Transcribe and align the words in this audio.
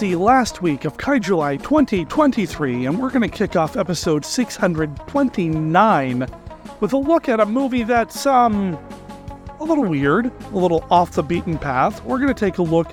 Last 0.00 0.62
week 0.62 0.86
of 0.86 0.96
Kaijuly 0.96 1.62
2023, 1.62 2.86
and 2.86 2.98
we're 2.98 3.10
going 3.10 3.20
to 3.20 3.28
kick 3.28 3.54
off 3.54 3.76
episode 3.76 4.24
629 4.24 6.26
with 6.80 6.94
a 6.94 6.96
look 6.96 7.28
at 7.28 7.38
a 7.38 7.44
movie 7.44 7.82
that's, 7.82 8.24
um, 8.24 8.78
a 9.58 9.64
little 9.64 9.84
weird, 9.84 10.32
a 10.52 10.56
little 10.56 10.86
off 10.90 11.12
the 11.12 11.22
beaten 11.22 11.58
path. 11.58 12.02
We're 12.02 12.16
going 12.16 12.32
to 12.32 12.34
take 12.34 12.56
a 12.56 12.62
look 12.62 12.90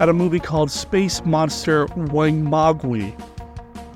at 0.00 0.10
a 0.10 0.12
movie 0.12 0.38
called 0.38 0.70
Space 0.70 1.24
Monster 1.24 1.86
Wangmagwi 1.86 3.18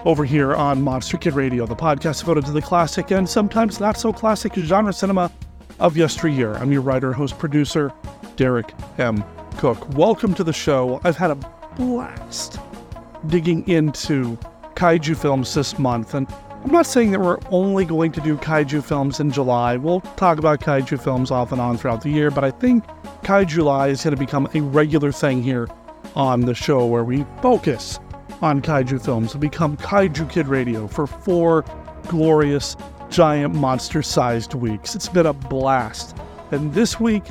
over 0.06 0.24
here 0.24 0.54
on 0.54 0.80
Monster 0.80 1.18
Kid 1.18 1.34
Radio, 1.34 1.66
the 1.66 1.76
podcast 1.76 2.20
devoted 2.20 2.46
to 2.46 2.52
the 2.52 2.62
classic 2.62 3.10
and 3.10 3.28
sometimes 3.28 3.78
not 3.78 3.98
so 3.98 4.10
classic 4.10 4.54
genre 4.54 4.94
cinema 4.94 5.30
of 5.80 5.98
yesteryear. 5.98 6.54
I'm 6.54 6.72
your 6.72 6.80
writer, 6.80 7.12
host, 7.12 7.38
producer, 7.38 7.92
Derek 8.36 8.72
M. 8.96 9.22
Cook. 9.58 9.86
Welcome 9.98 10.32
to 10.34 10.42
the 10.42 10.54
show. 10.54 10.98
I've 11.04 11.18
had 11.18 11.30
a 11.30 11.53
blast 11.76 12.58
digging 13.26 13.66
into 13.68 14.36
kaiju 14.74 15.16
films 15.16 15.54
this 15.54 15.78
month. 15.78 16.14
And 16.14 16.26
I'm 16.64 16.70
not 16.70 16.86
saying 16.86 17.10
that 17.12 17.20
we're 17.20 17.38
only 17.50 17.84
going 17.84 18.12
to 18.12 18.20
do 18.20 18.36
kaiju 18.36 18.82
films 18.82 19.20
in 19.20 19.30
July. 19.30 19.76
We'll 19.76 20.00
talk 20.00 20.38
about 20.38 20.60
kaiju 20.60 21.00
films 21.00 21.30
off 21.30 21.52
and 21.52 21.60
on 21.60 21.76
throughout 21.76 22.02
the 22.02 22.10
year, 22.10 22.30
but 22.30 22.44
I 22.44 22.50
think 22.50 22.84
Kaiju 23.24 23.46
July 23.46 23.88
is 23.88 24.04
going 24.04 24.14
to 24.14 24.20
become 24.20 24.46
a 24.52 24.60
regular 24.60 25.10
thing 25.10 25.42
here 25.42 25.66
on 26.14 26.42
the 26.42 26.54
show 26.54 26.84
where 26.84 27.04
we 27.04 27.24
focus 27.40 27.98
on 28.42 28.60
kaiju 28.60 29.02
films 29.02 29.32
and 29.32 29.40
become 29.40 29.78
Kaiju 29.78 30.28
Kid 30.30 30.46
Radio 30.46 30.86
for 30.86 31.06
four 31.06 31.64
glorious, 32.06 32.76
giant 33.08 33.54
monster 33.54 34.02
sized 34.02 34.52
weeks. 34.52 34.94
It's 34.94 35.08
been 35.08 35.24
a 35.24 35.32
blast. 35.32 36.14
And 36.50 36.74
this 36.74 37.00
week, 37.00 37.24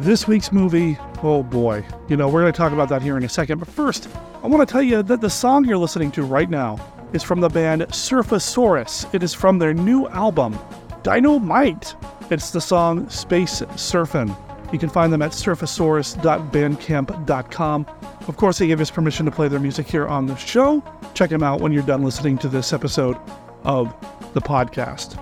this 0.00 0.26
week's 0.26 0.50
movie, 0.50 0.98
oh 1.22 1.42
boy, 1.42 1.84
you 2.08 2.16
know, 2.16 2.28
we're 2.28 2.42
going 2.42 2.52
to 2.52 2.56
talk 2.56 2.72
about 2.72 2.88
that 2.88 3.02
here 3.02 3.16
in 3.16 3.24
a 3.24 3.28
second. 3.28 3.58
But 3.58 3.68
first, 3.68 4.08
I 4.42 4.46
want 4.46 4.66
to 4.66 4.72
tell 4.72 4.82
you 4.82 5.02
that 5.02 5.20
the 5.20 5.30
song 5.30 5.64
you're 5.64 5.76
listening 5.76 6.10
to 6.12 6.22
right 6.22 6.50
now 6.50 6.78
is 7.12 7.22
from 7.22 7.40
the 7.40 7.48
band 7.48 7.82
Surfasaurus. 7.82 9.12
It 9.14 9.22
is 9.22 9.34
from 9.34 9.58
their 9.58 9.74
new 9.74 10.08
album, 10.08 10.58
Dynamite. 11.02 11.94
It's 12.30 12.50
the 12.50 12.60
song 12.60 13.08
Space 13.08 13.62
Surfin'. 13.62 14.34
You 14.72 14.78
can 14.78 14.88
find 14.88 15.12
them 15.12 15.20
at 15.20 15.32
surfasaurus.bandcamp.com. 15.32 17.86
Of 18.26 18.36
course, 18.36 18.58
they 18.58 18.66
gave 18.66 18.80
us 18.80 18.90
permission 18.90 19.26
to 19.26 19.32
play 19.32 19.48
their 19.48 19.60
music 19.60 19.86
here 19.86 20.06
on 20.06 20.26
the 20.26 20.36
show. 20.36 20.82
Check 21.14 21.30
them 21.30 21.42
out 21.42 21.60
when 21.60 21.72
you're 21.72 21.82
done 21.82 22.02
listening 22.02 22.38
to 22.38 22.48
this 22.48 22.72
episode 22.72 23.16
of 23.64 23.94
the 24.32 24.40
podcast. 24.40 25.18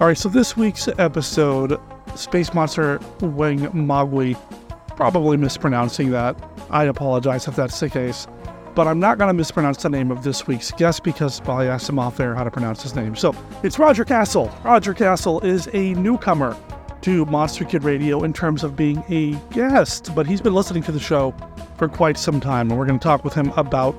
All 0.00 0.06
right, 0.06 0.16
so 0.16 0.28
this 0.28 0.56
week's 0.56 0.88
episode 0.98 1.80
Space 2.14 2.54
Monster 2.54 2.98
Wangmagwi. 3.18 4.36
Probably 4.96 5.36
mispronouncing 5.36 6.10
that. 6.10 6.36
I 6.70 6.84
apologize 6.84 7.48
if 7.48 7.56
that's 7.56 7.78
the 7.80 7.90
case. 7.90 8.26
But 8.74 8.86
I'm 8.88 9.00
not 9.00 9.18
going 9.18 9.28
to 9.28 9.34
mispronounce 9.34 9.82
the 9.82 9.90
name 9.90 10.10
of 10.10 10.22
this 10.24 10.46
week's 10.46 10.70
guest 10.72 11.02
because 11.02 11.40
I 11.42 11.66
asked 11.66 11.88
him 11.88 11.98
off 11.98 12.18
air 12.20 12.34
how 12.34 12.44
to 12.44 12.50
pronounce 12.50 12.82
his 12.82 12.94
name. 12.94 13.14
So 13.14 13.34
it's 13.62 13.78
Roger 13.78 14.04
Cassell. 14.04 14.50
Roger 14.64 14.94
Cassell 14.94 15.40
is 15.40 15.68
a 15.74 15.92
newcomer 15.94 16.56
to 17.02 17.26
Monster 17.26 17.64
Kid 17.64 17.84
Radio 17.84 18.22
in 18.22 18.32
terms 18.32 18.64
of 18.64 18.76
being 18.76 19.04
a 19.10 19.32
guest, 19.52 20.14
but 20.14 20.26
he's 20.26 20.40
been 20.40 20.54
listening 20.54 20.82
to 20.84 20.92
the 20.92 21.00
show 21.00 21.34
for 21.76 21.88
quite 21.88 22.16
some 22.16 22.40
time, 22.40 22.70
and 22.70 22.78
we're 22.78 22.86
going 22.86 22.98
to 22.98 23.02
talk 23.02 23.24
with 23.24 23.34
him 23.34 23.50
about 23.56 23.94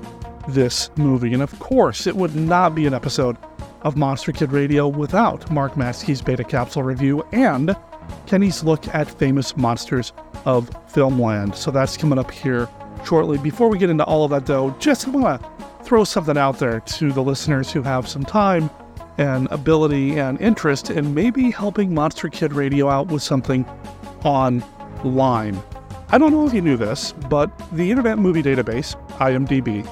this 0.48 0.90
movie. 0.96 1.34
And 1.34 1.42
of 1.42 1.56
course, 1.58 2.06
it 2.06 2.16
would 2.16 2.34
not 2.34 2.74
be 2.74 2.86
an 2.86 2.94
episode 2.94 3.36
of 3.82 3.96
Monster 3.96 4.32
Kid 4.32 4.52
Radio 4.52 4.88
without 4.88 5.48
Mark 5.50 5.74
Matzke's 5.74 6.22
Beta 6.22 6.42
Capsule 6.42 6.82
review 6.82 7.22
and 7.32 7.76
Kenny's 8.26 8.64
look 8.64 8.88
at 8.94 9.08
famous 9.08 9.56
monsters 9.56 10.12
of 10.44 10.70
Filmland. 10.92 11.54
So 11.56 11.70
that's 11.70 11.96
coming 11.96 12.18
up 12.18 12.30
here 12.30 12.68
shortly. 13.04 13.38
Before 13.38 13.68
we 13.68 13.78
get 13.78 13.90
into 13.90 14.04
all 14.04 14.24
of 14.24 14.30
that, 14.30 14.46
though, 14.46 14.70
just 14.78 15.06
want 15.08 15.40
to 15.42 15.48
throw 15.84 16.04
something 16.04 16.38
out 16.38 16.58
there 16.58 16.80
to 16.80 17.12
the 17.12 17.22
listeners 17.22 17.70
who 17.70 17.82
have 17.82 18.08
some 18.08 18.24
time 18.24 18.70
and 19.18 19.46
ability 19.50 20.18
and 20.18 20.40
interest 20.40 20.90
in 20.90 21.14
maybe 21.14 21.50
helping 21.50 21.94
Monster 21.94 22.28
Kid 22.28 22.52
Radio 22.52 22.88
out 22.88 23.08
with 23.08 23.22
something 23.22 23.64
online. 24.24 25.60
I 26.08 26.18
don't 26.18 26.32
know 26.32 26.46
if 26.46 26.54
you 26.54 26.60
knew 26.60 26.76
this, 26.76 27.12
but 27.12 27.50
the 27.72 27.90
Internet 27.90 28.18
Movie 28.18 28.42
Database, 28.42 28.96
IMDb, 29.18 29.86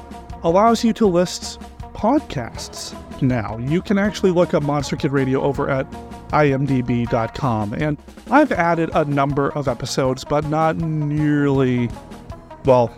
allows 0.44 0.82
you 0.82 0.92
to 0.94 1.06
list 1.06 1.60
podcasts 1.94 2.94
now. 3.22 3.58
You 3.58 3.80
can 3.80 3.98
actually 3.98 4.32
look 4.32 4.54
up 4.54 4.62
Monster 4.62 4.96
Kid 4.96 5.12
Radio 5.12 5.42
over 5.42 5.70
at 5.70 5.86
imdb.com. 6.32 7.74
And 7.74 7.98
I've 8.30 8.52
added 8.52 8.90
a 8.94 9.04
number 9.04 9.50
of 9.50 9.68
episodes, 9.68 10.24
but 10.24 10.44
not 10.46 10.76
nearly, 10.76 11.88
well, 12.64 12.90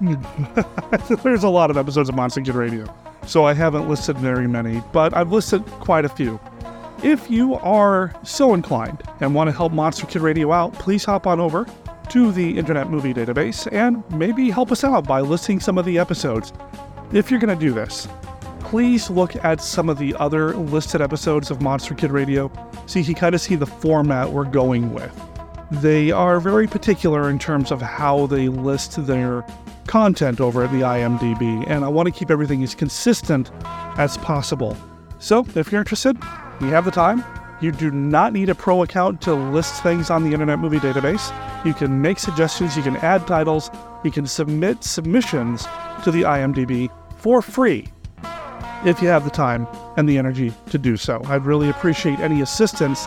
there's 1.22 1.44
a 1.44 1.48
lot 1.48 1.70
of 1.70 1.76
episodes 1.76 2.08
of 2.08 2.14
Monster 2.14 2.40
Kid 2.40 2.54
Radio. 2.54 2.92
So 3.26 3.44
I 3.44 3.52
haven't 3.52 3.88
listed 3.88 4.16
very 4.16 4.48
many, 4.48 4.82
but 4.92 5.14
I've 5.14 5.32
listed 5.32 5.64
quite 5.66 6.04
a 6.04 6.08
few. 6.08 6.40
If 7.02 7.30
you 7.30 7.54
are 7.56 8.14
so 8.24 8.54
inclined 8.54 9.02
and 9.20 9.34
want 9.34 9.48
to 9.48 9.56
help 9.56 9.72
Monster 9.72 10.06
Kid 10.06 10.22
Radio 10.22 10.52
out, 10.52 10.72
please 10.72 11.04
hop 11.04 11.26
on 11.26 11.38
over 11.38 11.66
to 12.08 12.32
the 12.32 12.58
Internet 12.58 12.88
Movie 12.88 13.12
Database 13.12 13.70
and 13.70 14.02
maybe 14.10 14.50
help 14.50 14.72
us 14.72 14.82
out 14.82 15.06
by 15.06 15.20
listing 15.20 15.60
some 15.60 15.78
of 15.78 15.84
the 15.84 15.98
episodes. 15.98 16.52
If 17.12 17.30
you're 17.30 17.40
going 17.40 17.56
to 17.56 17.66
do 17.66 17.72
this, 17.72 18.08
please 18.68 19.08
look 19.08 19.34
at 19.36 19.62
some 19.62 19.88
of 19.88 19.96
the 19.96 20.14
other 20.16 20.54
listed 20.54 21.00
episodes 21.00 21.50
of 21.50 21.62
Monster 21.62 21.94
Kid 21.94 22.10
Radio 22.10 22.52
so 22.84 22.98
you 22.98 23.04
can 23.06 23.14
kind 23.14 23.34
of 23.34 23.40
see 23.40 23.56
the 23.56 23.64
format 23.64 24.30
we're 24.30 24.44
going 24.44 24.92
with. 24.92 25.10
They 25.70 26.10
are 26.10 26.38
very 26.38 26.66
particular 26.66 27.30
in 27.30 27.38
terms 27.38 27.72
of 27.72 27.80
how 27.80 28.26
they 28.26 28.48
list 28.48 29.06
their 29.06 29.42
content 29.86 30.38
over 30.38 30.64
at 30.64 30.70
the 30.70 30.82
IMDb, 30.82 31.64
and 31.66 31.82
I 31.82 31.88
want 31.88 32.08
to 32.08 32.12
keep 32.12 32.30
everything 32.30 32.62
as 32.62 32.74
consistent 32.74 33.50
as 33.96 34.18
possible. 34.18 34.76
So, 35.18 35.46
if 35.54 35.72
you're 35.72 35.80
interested, 35.80 36.18
you 36.60 36.66
have 36.66 36.84
the 36.84 36.90
time. 36.90 37.24
You 37.62 37.72
do 37.72 37.90
not 37.90 38.34
need 38.34 38.50
a 38.50 38.54
pro 38.54 38.82
account 38.82 39.22
to 39.22 39.32
list 39.32 39.82
things 39.82 40.10
on 40.10 40.24
the 40.24 40.32
Internet 40.34 40.58
Movie 40.58 40.78
Database. 40.78 41.32
You 41.64 41.72
can 41.72 42.02
make 42.02 42.18
suggestions, 42.18 42.76
you 42.76 42.82
can 42.82 42.98
add 42.98 43.26
titles, 43.26 43.70
you 44.04 44.10
can 44.10 44.26
submit 44.26 44.84
submissions 44.84 45.66
to 46.04 46.10
the 46.10 46.22
IMDb 46.22 46.90
for 47.16 47.40
free 47.40 47.88
if 48.84 49.02
you 49.02 49.08
have 49.08 49.24
the 49.24 49.30
time 49.30 49.66
and 49.96 50.08
the 50.08 50.18
energy 50.18 50.52
to 50.70 50.78
do 50.78 50.96
so. 50.96 51.20
I'd 51.26 51.44
really 51.44 51.68
appreciate 51.68 52.20
any 52.20 52.40
assistance 52.40 53.06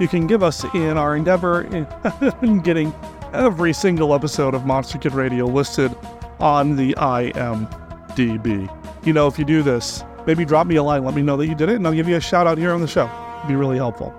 you 0.00 0.08
can 0.08 0.26
give 0.26 0.42
us 0.42 0.64
in 0.74 0.96
our 0.96 1.14
endeavor 1.16 1.62
in 1.62 2.60
getting 2.62 2.92
every 3.32 3.72
single 3.72 4.14
episode 4.14 4.54
of 4.54 4.66
Monster 4.66 4.98
Kid 4.98 5.12
Radio 5.12 5.46
listed 5.46 5.94
on 6.40 6.76
the 6.76 6.94
IMDb. 6.94 8.68
You 9.06 9.12
know, 9.12 9.26
if 9.26 9.38
you 9.38 9.44
do 9.44 9.62
this, 9.62 10.02
maybe 10.26 10.44
drop 10.44 10.66
me 10.66 10.76
a 10.76 10.82
line, 10.82 11.04
let 11.04 11.14
me 11.14 11.22
know 11.22 11.36
that 11.36 11.46
you 11.46 11.54
did 11.54 11.68
it, 11.68 11.76
and 11.76 11.86
I'll 11.86 11.94
give 11.94 12.08
you 12.08 12.16
a 12.16 12.20
shout 12.20 12.46
out 12.46 12.58
here 12.58 12.72
on 12.72 12.80
the 12.80 12.88
show. 12.88 13.08
It'd 13.38 13.48
be 13.48 13.54
really 13.54 13.76
helpful. 13.76 14.12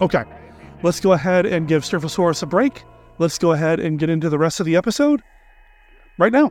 Okay, 0.00 0.24
let's 0.82 1.00
go 1.00 1.12
ahead 1.12 1.46
and 1.46 1.68
give 1.68 1.84
Surfasaurus 1.84 2.42
a 2.42 2.46
break. 2.46 2.82
Let's 3.18 3.38
go 3.38 3.52
ahead 3.52 3.78
and 3.78 3.98
get 3.98 4.10
into 4.10 4.28
the 4.28 4.38
rest 4.38 4.58
of 4.58 4.66
the 4.66 4.76
episode 4.76 5.22
right 6.18 6.32
now. 6.32 6.50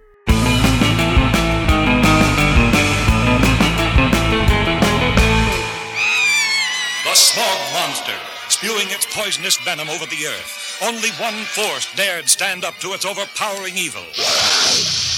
Spewing 8.62 8.88
its 8.94 9.10
poisonous 9.10 9.58
venom 9.66 9.90
over 9.90 10.06
the 10.06 10.28
earth. 10.28 10.78
Only 10.86 11.10
one 11.18 11.42
force 11.50 11.90
dared 11.96 12.30
stand 12.30 12.64
up 12.64 12.78
to 12.78 12.94
its 12.94 13.06
overpowering 13.06 13.76
evil. 13.76 14.06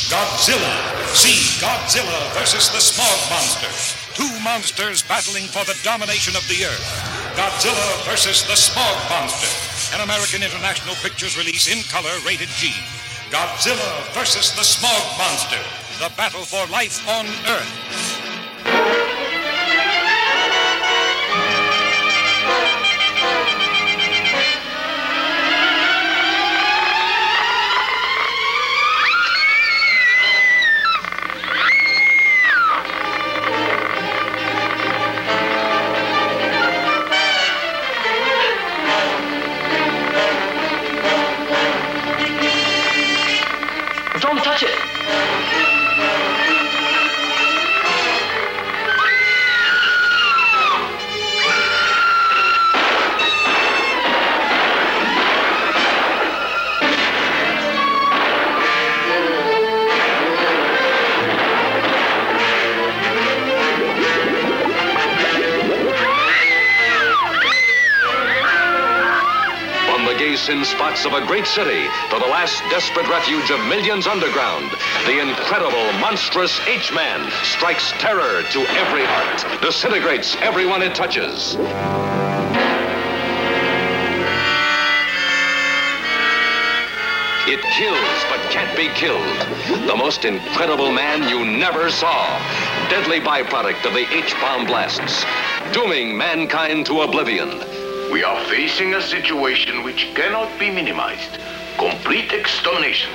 Godzilla. 0.07 0.73
See 1.11 1.59
Godzilla 1.59 2.31
versus 2.39 2.71
the 2.71 2.79
Smog 2.79 3.19
Monster. 3.27 3.67
Two 4.15 4.31
monsters 4.39 5.03
battling 5.03 5.43
for 5.51 5.65
the 5.65 5.77
domination 5.83 6.35
of 6.39 6.47
the 6.47 6.63
earth. 6.63 6.87
Godzilla 7.35 8.05
versus 8.07 8.47
the 8.47 8.55
Smog 8.55 8.95
Monster. 9.11 9.51
An 9.93 10.01
American 10.01 10.41
International 10.41 10.95
Pictures 11.03 11.37
release 11.37 11.67
in 11.67 11.83
color 11.91 12.15
rated 12.25 12.49
G. 12.55 12.71
Godzilla 13.27 14.07
versus 14.13 14.55
the 14.55 14.63
Smog 14.63 15.03
Monster. 15.19 15.59
The 15.99 16.15
battle 16.15 16.47
for 16.47 16.63
life 16.71 17.03
on 17.09 17.27
Earth. 17.51 18.22
Sin 70.43 70.65
spots 70.65 71.05
of 71.05 71.13
a 71.13 71.25
great 71.25 71.45
city 71.45 71.87
to 72.09 72.19
the 72.19 72.27
last 72.27 72.61
desperate 72.69 73.07
refuge 73.07 73.49
of 73.49 73.59
millions 73.69 74.07
underground, 74.07 74.69
the 75.05 75.21
incredible, 75.21 75.85
monstrous 76.01 76.59
H-Man 76.67 77.31
strikes 77.43 77.93
terror 77.93 78.43
to 78.51 78.59
every 78.75 79.05
heart, 79.05 79.61
disintegrates 79.61 80.35
everyone 80.41 80.81
it 80.81 80.93
touches. 80.93 81.55
It 87.47 87.61
kills 87.71 88.23
but 88.27 88.41
can't 88.51 88.75
be 88.75 88.89
killed. 88.99 89.87
The 89.87 89.95
most 89.95 90.25
incredible 90.25 90.91
man 90.91 91.23
you 91.29 91.45
never 91.45 91.89
saw. 91.89 92.37
Deadly 92.89 93.21
byproduct 93.21 93.85
of 93.85 93.93
the 93.93 94.11
H-bomb 94.13 94.65
blasts. 94.65 95.23
Dooming 95.71 96.17
mankind 96.17 96.85
to 96.87 97.01
oblivion. 97.01 97.72
We 98.13 98.23
are 98.23 98.45
facing 98.45 98.93
a 98.93 99.01
situation 99.01 99.81
which 99.83 100.11
cannot 100.13 100.59
be 100.59 100.69
minimized. 100.69 101.39
Complete 101.79 102.31
extermination. 102.31 103.09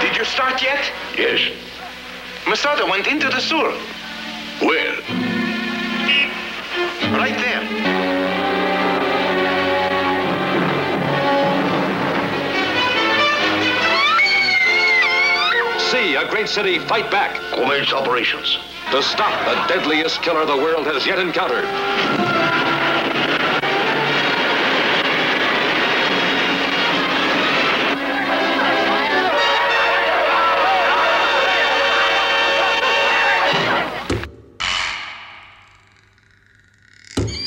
Did 0.00 0.16
you 0.16 0.24
start 0.24 0.60
yet? 0.60 0.90
Yes. 1.16 1.38
Masada 2.48 2.84
went 2.86 3.06
into 3.06 3.28
the 3.28 3.38
sewer. 3.38 3.70
Where? 4.66 4.96
Right 7.14 7.38
there. 7.38 7.62
See 15.92 16.16
a 16.16 16.28
great 16.28 16.48
city 16.48 16.80
fight 16.80 17.12
back 17.12 17.36
Commence 17.52 17.92
operations. 17.92 18.58
to 18.90 19.00
stop 19.04 19.32
the 19.46 19.72
deadliest 19.72 20.20
killer 20.22 20.44
the 20.44 20.56
world 20.56 20.84
has 20.88 21.06
yet 21.06 21.20
encountered. 21.20 22.17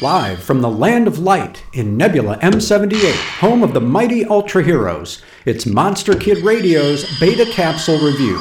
Live 0.02 0.42
from 0.42 0.62
the 0.62 0.70
Land 0.70 1.08
of 1.08 1.20
Light 1.20 1.64
in 1.74 1.96
Nebula 1.96 2.40
M78, 2.40 3.38
home 3.38 3.62
of 3.62 3.76
the 3.76 3.82
mighty 3.82 4.26
Ultra 4.26 4.64
Heroes, 4.64 5.22
it's 5.46 5.68
Monster 5.68 6.16
Kid 6.16 6.40
Radio's 6.40 7.06
Beta 7.20 7.46
Capsule 7.52 8.00
Review. 8.00 8.40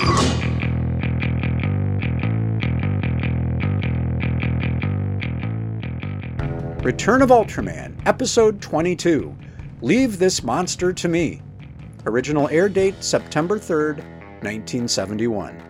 Return 6.82 7.20
of 7.20 7.28
Ultraman, 7.28 7.94
Episode 8.06 8.62
22 8.62 9.36
Leave 9.82 10.18
This 10.18 10.42
Monster 10.42 10.94
to 10.94 11.08
Me. 11.08 11.42
Original 12.06 12.48
air 12.48 12.70
date 12.70 13.04
September 13.04 13.58
3rd, 13.58 13.98
1971. 14.40 15.62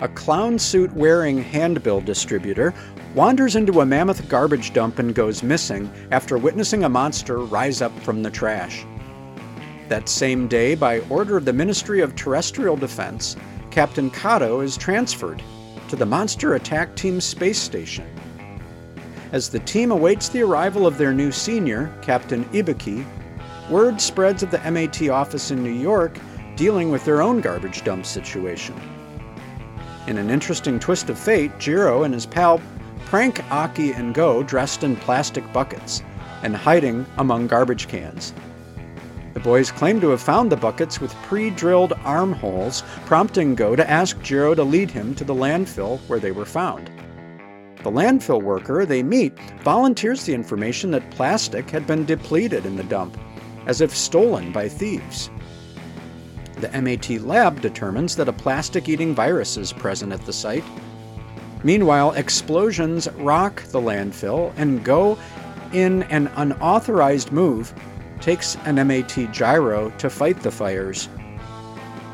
A 0.00 0.08
clown 0.08 0.58
suit 0.58 0.92
wearing 0.92 1.38
handbill 1.38 2.00
distributor 2.00 2.72
wanders 3.14 3.56
into 3.56 3.80
a 3.80 3.86
mammoth 3.86 4.28
garbage 4.28 4.72
dump 4.72 4.98
and 4.98 5.14
goes 5.14 5.42
missing 5.42 5.90
after 6.10 6.38
witnessing 6.38 6.84
a 6.84 6.88
monster 6.88 7.38
rise 7.38 7.82
up 7.82 7.96
from 8.00 8.22
the 8.22 8.30
trash. 8.30 8.84
That 9.88 10.08
same 10.08 10.48
day, 10.48 10.74
by 10.74 11.00
order 11.08 11.36
of 11.36 11.44
the 11.44 11.52
Ministry 11.52 12.00
of 12.00 12.14
Terrestrial 12.14 12.76
Defense, 12.76 13.36
Captain 13.70 14.10
Kato 14.10 14.60
is 14.60 14.76
transferred 14.76 15.42
to 15.88 15.96
the 15.96 16.04
Monster 16.04 16.54
Attack 16.54 16.94
Team 16.94 17.20
space 17.20 17.58
station. 17.58 18.06
As 19.32 19.48
the 19.48 19.60
team 19.60 19.90
awaits 19.90 20.28
the 20.28 20.42
arrival 20.42 20.86
of 20.86 20.98
their 20.98 21.14
new 21.14 21.32
senior, 21.32 21.92
Captain 22.02 22.44
Ibuki, 22.46 23.04
word 23.70 24.00
spreads 24.00 24.42
of 24.42 24.50
the 24.50 24.70
MAT 24.70 25.08
office 25.08 25.50
in 25.50 25.62
New 25.62 25.72
York 25.72 26.18
dealing 26.56 26.90
with 26.90 27.04
their 27.04 27.22
own 27.22 27.40
garbage 27.40 27.84
dump 27.84 28.04
situation. 28.04 28.74
In 30.06 30.18
an 30.18 30.30
interesting 30.30 30.78
twist 30.78 31.10
of 31.10 31.18
fate, 31.18 31.58
Jiro 31.58 32.02
and 32.02 32.12
his 32.12 32.26
pal 32.26 32.60
prank 33.08 33.42
Aki 33.50 33.92
and 33.92 34.14
Go 34.14 34.42
dressed 34.42 34.84
in 34.84 34.94
plastic 34.94 35.50
buckets 35.50 36.02
and 36.42 36.54
hiding 36.54 37.06
among 37.16 37.46
garbage 37.46 37.88
cans. 37.88 38.34
The 39.32 39.40
boys 39.40 39.70
claim 39.70 39.98
to 40.02 40.10
have 40.10 40.20
found 40.20 40.52
the 40.52 40.56
buckets 40.56 41.00
with 41.00 41.14
pre 41.22 41.48
drilled 41.48 41.94
armholes, 42.04 42.82
prompting 43.06 43.54
Go 43.54 43.74
to 43.74 43.90
ask 43.90 44.20
Jiro 44.20 44.54
to 44.54 44.62
lead 44.62 44.90
him 44.90 45.14
to 45.14 45.24
the 45.24 45.34
landfill 45.34 46.00
where 46.00 46.18
they 46.18 46.32
were 46.32 46.44
found. 46.44 46.90
The 47.82 47.90
landfill 47.90 48.42
worker 48.42 48.84
they 48.84 49.02
meet 49.02 49.32
volunteers 49.62 50.24
the 50.24 50.34
information 50.34 50.90
that 50.90 51.10
plastic 51.10 51.70
had 51.70 51.86
been 51.86 52.04
depleted 52.04 52.66
in 52.66 52.76
the 52.76 52.84
dump, 52.84 53.16
as 53.66 53.80
if 53.80 53.96
stolen 53.96 54.52
by 54.52 54.68
thieves. 54.68 55.30
The 56.56 56.82
MAT 56.82 57.08
lab 57.22 57.62
determines 57.62 58.16
that 58.16 58.28
a 58.28 58.32
plastic 58.34 58.86
eating 58.86 59.14
virus 59.14 59.56
is 59.56 59.72
present 59.72 60.12
at 60.12 60.26
the 60.26 60.32
site. 60.32 60.64
Meanwhile, 61.64 62.12
explosions 62.12 63.08
rock 63.16 63.62
the 63.64 63.80
landfill 63.80 64.52
and 64.56 64.84
Go, 64.84 65.18
in 65.72 66.04
an 66.04 66.30
unauthorized 66.36 67.32
move, 67.32 67.74
takes 68.20 68.56
an 68.64 68.76
MAT 68.86 69.32
gyro 69.32 69.90
to 69.98 70.08
fight 70.08 70.40
the 70.42 70.50
fires. 70.50 71.08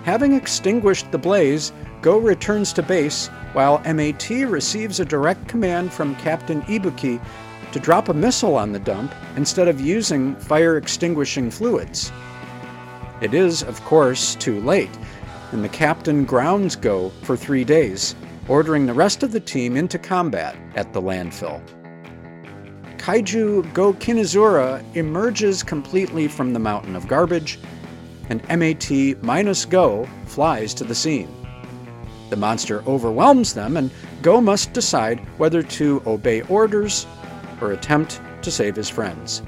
Having 0.05 0.35
extinguished 0.35 1.11
the 1.11 1.19
blaze, 1.19 1.73
Go 2.03 2.19
returns 2.19 2.73
to 2.75 2.83
base 2.83 3.29
while 3.55 3.81
MAT 3.81 4.29
receives 4.29 5.01
a 5.01 5.05
direct 5.05 5.49
command 5.49 5.93
from 5.93 6.17
Captain 6.17 6.61
Ibuki 6.63 7.21
to 7.73 7.81
drop 7.81 8.09
a 8.09 8.15
missile 8.15 8.57
on 8.57 8.73
the 8.73 8.79
dump 8.79 9.15
instead 9.37 9.69
of 9.69 9.81
using 9.81 10.37
fire 10.37 10.77
extinguishing 10.77 11.51
fluids. 11.51 12.13
It 13.21 13.33
is, 13.33 13.63
of 13.63 13.81
course, 13.85 14.35
too 14.35 14.61
late, 14.61 14.91
and 15.53 15.65
the 15.65 15.69
captain 15.69 16.25
grounds 16.25 16.77
Go 16.77 17.11
for 17.23 17.37
three 17.37 17.65
days, 17.65 18.15
ordering 18.49 18.87
the 18.87 18.95
rest 18.95 19.23
of 19.23 19.33
the 19.33 19.41
team 19.41 19.77
into 19.77 19.99
combat 19.99 20.57
at 20.75 20.93
the 20.93 21.01
landfill. 21.01 21.63
Kaiju 22.99 23.71
Gokinezula 23.73 24.83
emerges 24.95 25.63
completely 25.63 26.29
from 26.29 26.53
the 26.53 26.59
mountain 26.59 26.97
of 26.97 27.07
garbage, 27.07 27.59
and 28.31 28.47
MAT 28.49 29.23
minus 29.23 29.65
Go 29.65 30.09
flies 30.27 30.73
to 30.75 30.85
the 30.85 30.95
scene. 30.95 31.29
The 32.31 32.37
monster 32.37 32.83
overwhelms 32.87 33.53
them, 33.53 33.77
and 33.77 33.91
Go 34.23 34.41
must 34.41 34.73
decide 34.73 35.21
whether 35.39 35.63
to 35.63 36.03
obey 36.07 36.41
orders 36.43 37.07
or 37.61 37.73
attempt 37.73 38.21
to 38.43 38.51
save 38.51 38.75
his 38.75 38.89
friends. 38.89 39.43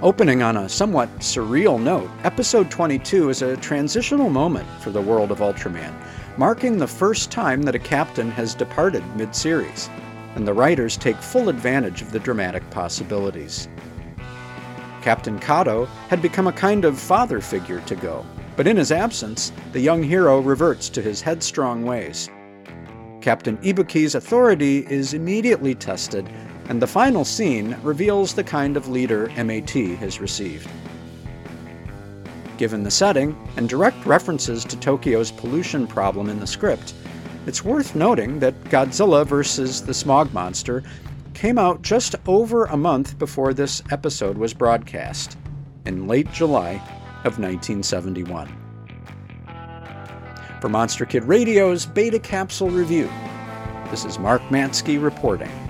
Opening 0.00 0.44
on 0.44 0.56
a 0.56 0.68
somewhat 0.68 1.08
surreal 1.18 1.82
note, 1.82 2.08
episode 2.22 2.70
22 2.70 3.30
is 3.30 3.42
a 3.42 3.56
transitional 3.56 4.30
moment 4.30 4.68
for 4.80 4.90
the 4.90 5.02
world 5.02 5.32
of 5.32 5.38
Ultraman, 5.38 5.92
marking 6.38 6.78
the 6.78 6.86
first 6.86 7.32
time 7.32 7.62
that 7.62 7.74
a 7.74 7.80
captain 7.80 8.30
has 8.30 8.54
departed 8.54 9.04
mid 9.16 9.34
series, 9.34 9.90
and 10.36 10.46
the 10.46 10.54
writers 10.54 10.96
take 10.96 11.16
full 11.16 11.48
advantage 11.48 12.00
of 12.00 12.12
the 12.12 12.20
dramatic 12.20 12.68
possibilities. 12.70 13.68
Captain 15.02 15.36
Kato 15.40 15.86
had 16.08 16.22
become 16.22 16.46
a 16.46 16.52
kind 16.52 16.84
of 16.84 16.96
father 16.96 17.40
figure 17.40 17.80
to 17.82 17.96
Go, 17.96 18.24
but 18.56 18.68
in 18.68 18.76
his 18.76 18.92
absence, 18.92 19.52
the 19.72 19.80
young 19.80 20.00
hero 20.00 20.38
reverts 20.38 20.88
to 20.90 21.02
his 21.02 21.20
headstrong 21.20 21.84
ways. 21.84 22.30
Captain 23.20 23.56
Ibuki's 23.58 24.14
authority 24.14 24.86
is 24.88 25.14
immediately 25.14 25.74
tested, 25.74 26.28
and 26.68 26.80
the 26.80 26.86
final 26.86 27.24
scene 27.24 27.76
reveals 27.82 28.32
the 28.32 28.44
kind 28.44 28.76
of 28.76 28.86
leader 28.86 29.28
MAT 29.36 29.70
has 29.70 30.20
received. 30.20 30.68
Given 32.58 32.82
the 32.82 32.90
setting 32.90 33.36
and 33.56 33.68
direct 33.68 34.04
references 34.04 34.64
to 34.64 34.76
Tokyo's 34.76 35.30
pollution 35.30 35.86
problem 35.86 36.28
in 36.28 36.40
the 36.40 36.46
script, 36.46 36.92
it's 37.46 37.64
worth 37.64 37.94
noting 37.94 38.40
that 38.40 38.64
Godzilla 38.64 39.24
vs. 39.24 39.80
the 39.82 39.94
Smog 39.94 40.34
Monster 40.34 40.82
came 41.34 41.56
out 41.56 41.82
just 41.82 42.16
over 42.26 42.64
a 42.64 42.76
month 42.76 43.16
before 43.16 43.54
this 43.54 43.80
episode 43.92 44.36
was 44.36 44.52
broadcast, 44.52 45.38
in 45.86 46.08
late 46.08 46.32
July 46.32 46.72
of 47.24 47.38
1971. 47.38 48.48
For 50.60 50.68
Monster 50.68 51.06
Kid 51.06 51.22
Radio's 51.22 51.86
Beta 51.86 52.18
Capsule 52.18 52.70
Review, 52.70 53.08
this 53.90 54.04
is 54.04 54.18
Mark 54.18 54.42
Matzke 54.50 55.00
reporting. 55.00 55.67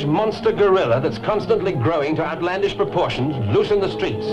Huge 0.00 0.08
monster 0.08 0.50
gorilla 0.50 0.98
that's 0.98 1.18
constantly 1.18 1.72
growing 1.72 2.16
to 2.16 2.24
outlandish 2.24 2.74
proportions 2.74 3.36
loose 3.54 3.70
in 3.70 3.80
the 3.80 3.90
streets. 3.90 4.24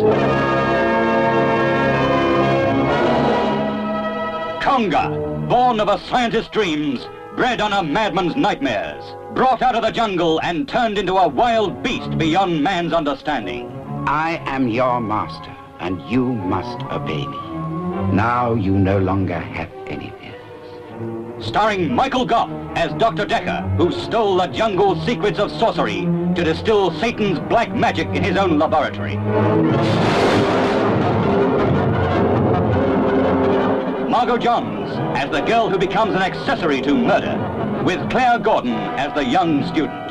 Konga, 4.64 5.50
born 5.50 5.82
of 5.82 5.90
a 5.90 6.00
scientist's 6.00 6.50
dreams, 6.52 7.06
bred 7.36 7.60
on 7.60 7.74
a 7.74 7.84
madman's 7.84 8.38
nightmares, 8.38 9.04
brought 9.36 9.62
out 9.62 9.76
of 9.76 9.82
the 9.82 9.92
jungle 9.92 10.40
and 10.42 10.70
turned 10.70 10.98
into 10.98 11.18
a 11.18 11.28
wild 11.28 11.84
beast 11.84 12.18
beyond 12.18 12.64
man's 12.64 12.94
understanding. 12.94 13.70
I 14.08 14.42
am 14.46 14.70
your 14.70 15.02
master, 15.02 15.54
and 15.82 16.02
you 16.10 16.24
must 16.24 16.82
obey 16.84 17.28
me. 17.28 17.38
Now 18.16 18.54
you 18.54 18.72
no 18.72 19.00
longer 19.00 19.38
have 19.38 19.68
any 19.68 19.72
fears. 19.72 19.77
Starring 21.40 21.94
Michael 21.94 22.26
Gough 22.26 22.50
as 22.76 22.92
Dr. 22.94 23.24
Decker, 23.24 23.62
who 23.78 23.92
stole 23.92 24.38
the 24.38 24.48
jungle's 24.48 25.04
secrets 25.06 25.38
of 25.38 25.52
sorcery 25.52 26.02
to 26.34 26.44
distill 26.44 26.92
Satan's 27.00 27.40
black 27.40 27.74
magic 27.76 28.08
in 28.10 28.24
his 28.24 28.38
own 28.38 28.58
laboratory. 28.58 29.18
Margo 34.10 34.38
Johns 34.38 34.90
as 35.16 35.30
the 35.30 35.42
girl 35.42 35.70
who 35.70 35.78
becomes 35.78 36.16
an 36.16 36.24
accessory 36.24 36.82
to 36.82 36.96
murder, 36.96 37.38
with 37.84 38.10
Claire 38.10 38.40
Gordon 38.40 38.74
as 38.98 39.14
the 39.14 39.24
young 39.24 39.64
student. 39.68 40.10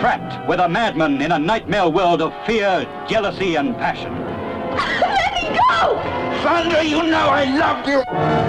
Trapped 0.00 0.48
with 0.48 0.60
a 0.60 0.68
madman 0.68 1.20
in 1.20 1.32
a 1.32 1.38
nightmare 1.38 1.90
world 1.90 2.22
of 2.22 2.32
fear, 2.46 2.88
jealousy, 3.06 3.56
and 3.56 3.76
passion. 3.76 4.14
Let 4.70 5.34
me 5.34 5.58
go! 5.68 6.00
Sandra, 6.42 6.82
you 6.82 7.02
know 7.02 7.28
I 7.28 7.44
love 7.44 7.86
you! 7.86 8.39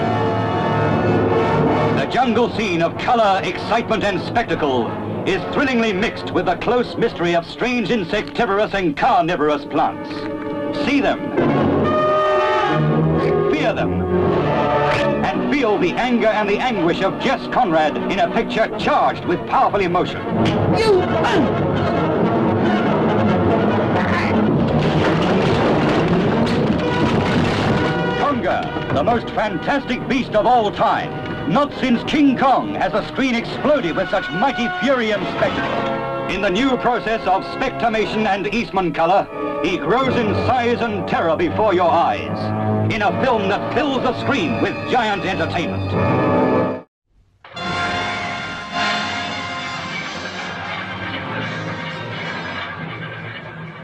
The 2.12 2.18
jungle 2.18 2.50
scene 2.50 2.82
of 2.82 2.98
color, 2.98 3.40
excitement, 3.42 4.04
and 4.04 4.20
spectacle 4.20 4.88
is 5.26 5.42
thrillingly 5.54 5.94
mixed 5.94 6.30
with 6.30 6.44
the 6.44 6.56
close 6.56 6.94
mystery 6.94 7.34
of 7.34 7.46
strange 7.46 7.90
insectivorous 7.90 8.74
and 8.74 8.94
carnivorous 8.94 9.64
plants. 9.64 10.10
See 10.84 11.00
them. 11.00 11.18
Fear 13.50 13.72
them. 13.72 14.02
And 15.24 15.50
feel 15.50 15.78
the 15.78 15.92
anger 15.92 16.26
and 16.26 16.46
the 16.46 16.58
anguish 16.58 17.00
of 17.00 17.18
Jess 17.18 17.46
Conrad 17.46 17.96
in 18.12 18.18
a 18.18 18.30
picture 18.30 18.68
charged 18.78 19.24
with 19.24 19.40
powerful 19.48 19.80
emotion. 19.80 20.20
You... 20.76 21.00
The 28.92 29.02
most 29.02 29.30
fantastic 29.30 30.06
beast 30.06 30.34
of 30.34 30.44
all 30.44 30.70
time. 30.70 31.21
Not 31.48 31.72
since 31.80 32.02
King 32.04 32.38
Kong 32.38 32.74
has 32.76 32.94
a 32.94 33.06
screen 33.08 33.34
exploded 33.34 33.96
with 33.96 34.08
such 34.10 34.30
mighty 34.30 34.68
fury 34.80 35.10
and 35.10 35.22
spectacle. 35.36 36.30
In 36.34 36.40
the 36.40 36.48
new 36.48 36.76
process 36.78 37.20
of 37.26 37.42
spectramation 37.44 38.26
and 38.26 38.46
Eastman 38.54 38.92
color, 38.92 39.26
he 39.62 39.76
grows 39.76 40.16
in 40.16 40.32
size 40.46 40.80
and 40.80 41.06
terror 41.06 41.36
before 41.36 41.74
your 41.74 41.90
eyes. 41.90 42.92
In 42.92 43.02
a 43.02 43.24
film 43.24 43.48
that 43.48 43.74
fills 43.74 44.02
the 44.02 44.18
screen 44.20 44.62
with 44.62 44.72
giant 44.90 45.24
entertainment. 45.24 45.92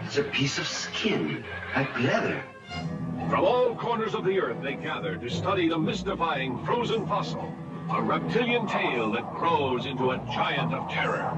It's 0.06 0.16
a 0.16 0.22
piece 0.22 0.58
of 0.58 0.66
skin, 0.66 1.44
like 1.76 2.00
leather. 2.00 2.42
From 3.28 3.44
all 3.44 3.74
corners 3.74 4.14
of 4.14 4.24
the 4.24 4.40
earth 4.40 4.62
they 4.62 4.74
gather 4.74 5.16
to 5.16 5.28
study 5.28 5.68
the 5.68 5.76
mystifying 5.76 6.64
frozen 6.64 7.06
fossil, 7.06 7.52
a 7.90 8.00
reptilian 8.00 8.66
tail 8.66 9.12
that 9.12 9.34
grows 9.34 9.84
into 9.84 10.12
a 10.12 10.18
giant 10.32 10.72
of 10.72 10.90
terror. 10.90 11.30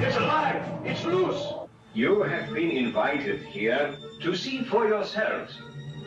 It's 0.00 0.16
alive! 0.16 0.64
It's 0.84 1.04
loose! 1.04 1.52
You 1.94 2.22
have 2.22 2.52
been 2.52 2.72
invited 2.72 3.42
here 3.42 3.96
to 4.22 4.34
see 4.34 4.64
for 4.64 4.88
yourselves 4.88 5.56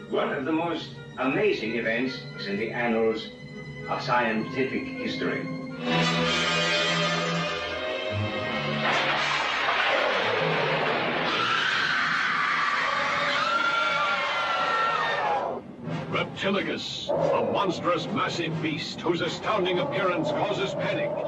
one 0.10 0.34
of 0.34 0.44
the 0.44 0.52
most 0.52 0.90
amazing 1.20 1.76
events 1.76 2.20
in 2.48 2.58
the 2.58 2.72
annals 2.72 3.30
of 3.88 4.02
scientific 4.02 4.84
history. 4.84 5.48
Reptilicus, 16.22 17.10
a 17.10 17.52
monstrous 17.52 18.06
massive 18.06 18.54
beast 18.62 19.02
whose 19.02 19.22
astounding 19.22 19.80
appearance 19.80 20.30
causes 20.30 20.76
panic. 20.76 21.10
Reptilicus 21.10 21.28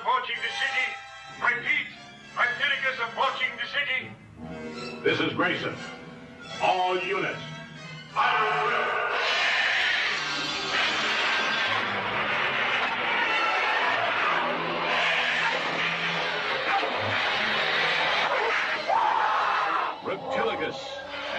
approaching 0.00 0.34
the 0.42 0.50
city. 0.58 0.86
Repeat, 1.40 1.86
Reptilicus 2.34 2.98
approaching 3.06 3.52
the 3.56 3.68
city. 3.70 4.10
This 5.04 5.20
is 5.20 5.32
Grayson. 5.34 5.76
All 6.60 6.98
units. 6.98 7.38
Reptilicus, 8.16 9.41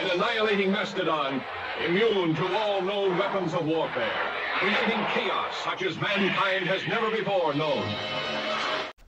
an 0.04 0.12
annihilating 0.12 0.70
mastodon, 0.70 1.42
immune 1.86 2.36
to 2.36 2.58
all 2.58 2.82
known 2.82 3.18
weapons 3.18 3.54
of 3.54 3.66
warfare, 3.66 4.12
creating 4.58 5.00
chaos 5.14 5.56
such 5.64 5.82
as 5.82 5.96
mankind 6.02 6.68
has 6.68 6.86
never 6.88 7.10
before 7.10 7.54
known. 7.54 7.88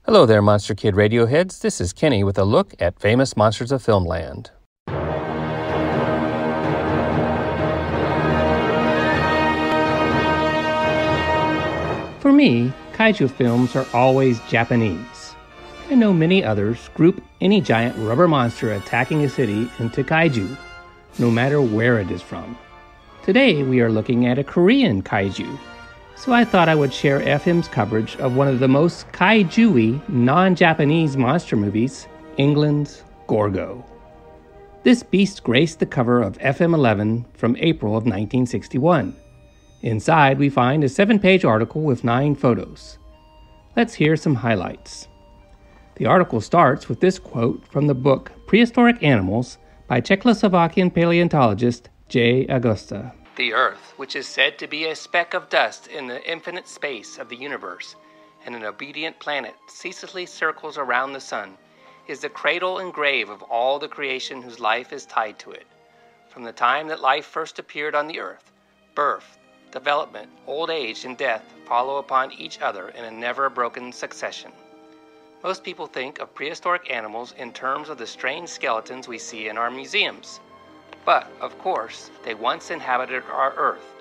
Hello 0.06 0.24
there, 0.24 0.40
Monster 0.40 0.74
Kid 0.74 0.94
Radioheads. 0.94 1.60
This 1.60 1.82
is 1.82 1.92
Kenny 1.92 2.24
with 2.24 2.38
a 2.38 2.44
look 2.44 2.74
at 2.80 2.98
famous 2.98 3.36
monsters 3.36 3.72
of 3.72 3.84
filmland. 3.84 4.48
For 12.20 12.32
me, 12.32 12.72
kaiju 12.94 13.30
films 13.32 13.76
are 13.76 13.86
always 13.92 14.40
Japanese. 14.48 15.34
I 15.90 15.94
know 15.94 16.14
many 16.14 16.42
others 16.42 16.88
group 16.94 17.22
any 17.42 17.60
giant 17.60 17.96
rubber 17.98 18.26
monster 18.26 18.72
attacking 18.72 19.24
a 19.24 19.28
city 19.28 19.70
into 19.78 20.02
kaiju, 20.02 20.56
no 21.18 21.30
matter 21.30 21.60
where 21.60 21.98
it 21.98 22.10
is 22.10 22.22
from. 22.22 22.56
Today 23.22 23.62
we 23.62 23.80
are 23.80 23.90
looking 23.90 24.26
at 24.26 24.38
a 24.38 24.44
Korean 24.44 25.02
kaiju, 25.02 25.58
so 26.14 26.32
I 26.32 26.44
thought 26.44 26.68
I 26.68 26.74
would 26.74 26.92
share 26.92 27.20
FM's 27.20 27.68
coverage 27.68 28.16
of 28.16 28.36
one 28.36 28.48
of 28.48 28.60
the 28.60 28.68
most 28.68 29.10
kaiju 29.12 30.08
non 30.08 30.54
Japanese 30.54 31.16
monster 31.16 31.56
movies, 31.56 32.06
England's 32.36 33.02
Gorgo. 33.26 33.84
This 34.82 35.02
beast 35.02 35.42
graced 35.42 35.80
the 35.80 35.86
cover 35.86 36.22
of 36.22 36.38
FM 36.38 36.72
11 36.72 37.26
from 37.34 37.56
April 37.56 37.92
of 37.92 38.04
1961. 38.04 39.16
Inside, 39.82 40.38
we 40.38 40.48
find 40.48 40.84
a 40.84 40.88
seven 40.88 41.18
page 41.18 41.44
article 41.44 41.82
with 41.82 42.04
nine 42.04 42.34
photos. 42.34 42.98
Let's 43.76 43.94
hear 43.94 44.16
some 44.16 44.36
highlights. 44.36 45.08
The 45.96 46.06
article 46.06 46.40
starts 46.40 46.88
with 46.88 47.00
this 47.00 47.18
quote 47.18 47.66
from 47.66 47.86
the 47.86 47.94
book 47.94 48.30
Prehistoric 48.46 49.02
Animals 49.02 49.58
by 49.88 50.00
Czechoslovakian 50.00 50.92
paleontologist 50.92 51.88
J. 52.08 52.46
Augusta. 52.48 53.12
The 53.36 53.52
Earth, 53.52 53.94
which 53.96 54.16
is 54.16 54.26
said 54.26 54.58
to 54.58 54.66
be 54.66 54.86
a 54.86 54.96
speck 54.96 55.34
of 55.34 55.48
dust 55.48 55.86
in 55.86 56.06
the 56.06 56.22
infinite 56.30 56.66
space 56.66 57.18
of 57.18 57.28
the 57.28 57.36
universe, 57.36 57.96
and 58.44 58.54
an 58.54 58.64
obedient 58.64 59.18
planet 59.18 59.54
ceaselessly 59.68 60.26
circles 60.26 60.78
around 60.78 61.12
the 61.12 61.20
sun, 61.20 61.56
is 62.08 62.20
the 62.20 62.28
cradle 62.28 62.78
and 62.78 62.92
grave 62.92 63.28
of 63.28 63.42
all 63.42 63.78
the 63.78 63.88
creation 63.88 64.42
whose 64.42 64.60
life 64.60 64.92
is 64.92 65.06
tied 65.06 65.38
to 65.40 65.50
it. 65.50 65.66
From 66.28 66.44
the 66.44 66.52
time 66.52 66.88
that 66.88 67.00
life 67.00 67.26
first 67.26 67.58
appeared 67.58 67.94
on 67.94 68.06
the 68.06 68.20
earth, 68.20 68.52
birth, 68.94 69.38
development, 69.70 70.30
old 70.46 70.70
age, 70.70 71.04
and 71.04 71.16
death 71.16 71.44
follow 71.66 71.98
upon 71.98 72.32
each 72.32 72.60
other 72.60 72.88
in 72.90 73.04
a 73.04 73.10
never 73.10 73.50
broken 73.50 73.92
succession. 73.92 74.52
Most 75.46 75.62
people 75.62 75.86
think 75.86 76.18
of 76.18 76.34
prehistoric 76.34 76.90
animals 76.90 77.32
in 77.38 77.52
terms 77.52 77.88
of 77.88 77.98
the 77.98 78.06
strange 78.08 78.48
skeletons 78.48 79.06
we 79.06 79.16
see 79.16 79.46
in 79.46 79.56
our 79.56 79.70
museums. 79.70 80.40
But, 81.04 81.30
of 81.40 81.56
course, 81.58 82.10
they 82.24 82.34
once 82.34 82.72
inhabited 82.72 83.22
our 83.32 83.54
Earth, 83.54 83.94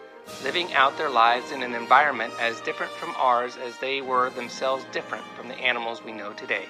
living 0.43 0.73
out 0.73 0.97
their 0.97 1.11
lives 1.11 1.51
in 1.51 1.61
an 1.61 1.75
environment 1.75 2.33
as 2.39 2.61
different 2.61 2.91
from 2.93 3.13
ours 3.15 3.57
as 3.57 3.77
they 3.77 4.01
were 4.01 4.31
themselves 4.31 4.87
different 4.91 5.23
from 5.37 5.47
the 5.47 5.59
animals 5.59 6.03
we 6.03 6.13
know 6.13 6.33
today. 6.33 6.65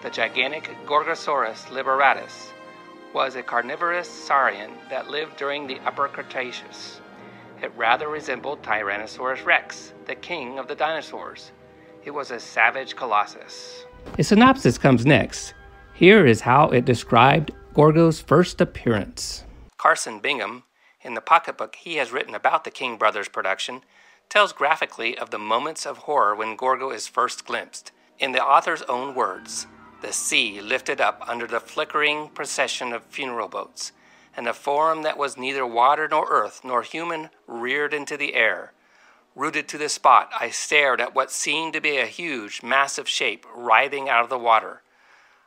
The 0.00 0.08
gigantic 0.08 0.70
Gorgosaurus 0.86 1.66
libratus 1.66 2.52
was 3.12 3.36
a 3.36 3.42
carnivorous 3.42 4.08
saurian 4.08 4.72
that 4.88 5.10
lived 5.10 5.36
during 5.36 5.66
the 5.66 5.80
Upper 5.80 6.08
Cretaceous. 6.08 7.02
It 7.60 7.70
rather 7.76 8.08
resembled 8.08 8.62
Tyrannosaurus 8.62 9.44
rex, 9.44 9.92
the 10.06 10.14
king 10.14 10.58
of 10.58 10.68
the 10.68 10.74
dinosaurs. 10.74 11.52
It 12.04 12.12
was 12.12 12.30
a 12.30 12.40
savage 12.40 12.96
colossus. 12.96 13.84
A 14.18 14.24
synopsis 14.24 14.78
comes 14.78 15.04
next. 15.04 15.54
Here 15.94 16.26
is 16.26 16.40
how 16.40 16.68
it 16.68 16.84
described 16.84 17.50
Gorgo's 17.74 18.20
first 18.20 18.60
appearance. 18.60 19.44
Carson 19.76 20.20
Bingham, 20.20 20.62
in 21.02 21.14
the 21.14 21.20
pocketbook 21.20 21.76
he 21.76 21.96
has 21.96 22.12
written 22.12 22.34
about 22.34 22.64
the 22.64 22.70
King 22.70 22.96
Brothers 22.96 23.28
production, 23.28 23.82
tells 24.28 24.52
graphically 24.52 25.16
of 25.18 25.30
the 25.30 25.38
moments 25.38 25.86
of 25.86 25.98
horror 25.98 26.34
when 26.34 26.56
Gorgo 26.56 26.90
is 26.90 27.06
first 27.06 27.46
glimpsed. 27.46 27.92
In 28.18 28.32
the 28.32 28.44
author's 28.44 28.82
own 28.82 29.14
words, 29.14 29.66
the 30.00 30.12
sea 30.12 30.60
lifted 30.60 31.00
up 31.00 31.22
under 31.26 31.46
the 31.46 31.60
flickering 31.60 32.28
procession 32.28 32.92
of 32.92 33.04
funeral 33.04 33.48
boats, 33.48 33.92
and 34.36 34.46
a 34.46 34.54
form 34.54 35.02
that 35.02 35.18
was 35.18 35.36
neither 35.36 35.66
water 35.66 36.08
nor 36.08 36.26
earth 36.30 36.60
nor 36.62 36.82
human 36.82 37.30
reared 37.46 37.92
into 37.92 38.16
the 38.16 38.34
air. 38.34 38.72
Rooted 39.38 39.68
to 39.68 39.78
the 39.78 39.88
spot, 39.88 40.32
I 40.40 40.50
stared 40.50 41.00
at 41.00 41.14
what 41.14 41.30
seemed 41.30 41.72
to 41.74 41.80
be 41.80 41.98
a 41.98 42.06
huge, 42.06 42.60
massive 42.60 43.08
shape 43.08 43.46
writhing 43.54 44.08
out 44.08 44.24
of 44.24 44.30
the 44.30 44.36
water. 44.36 44.82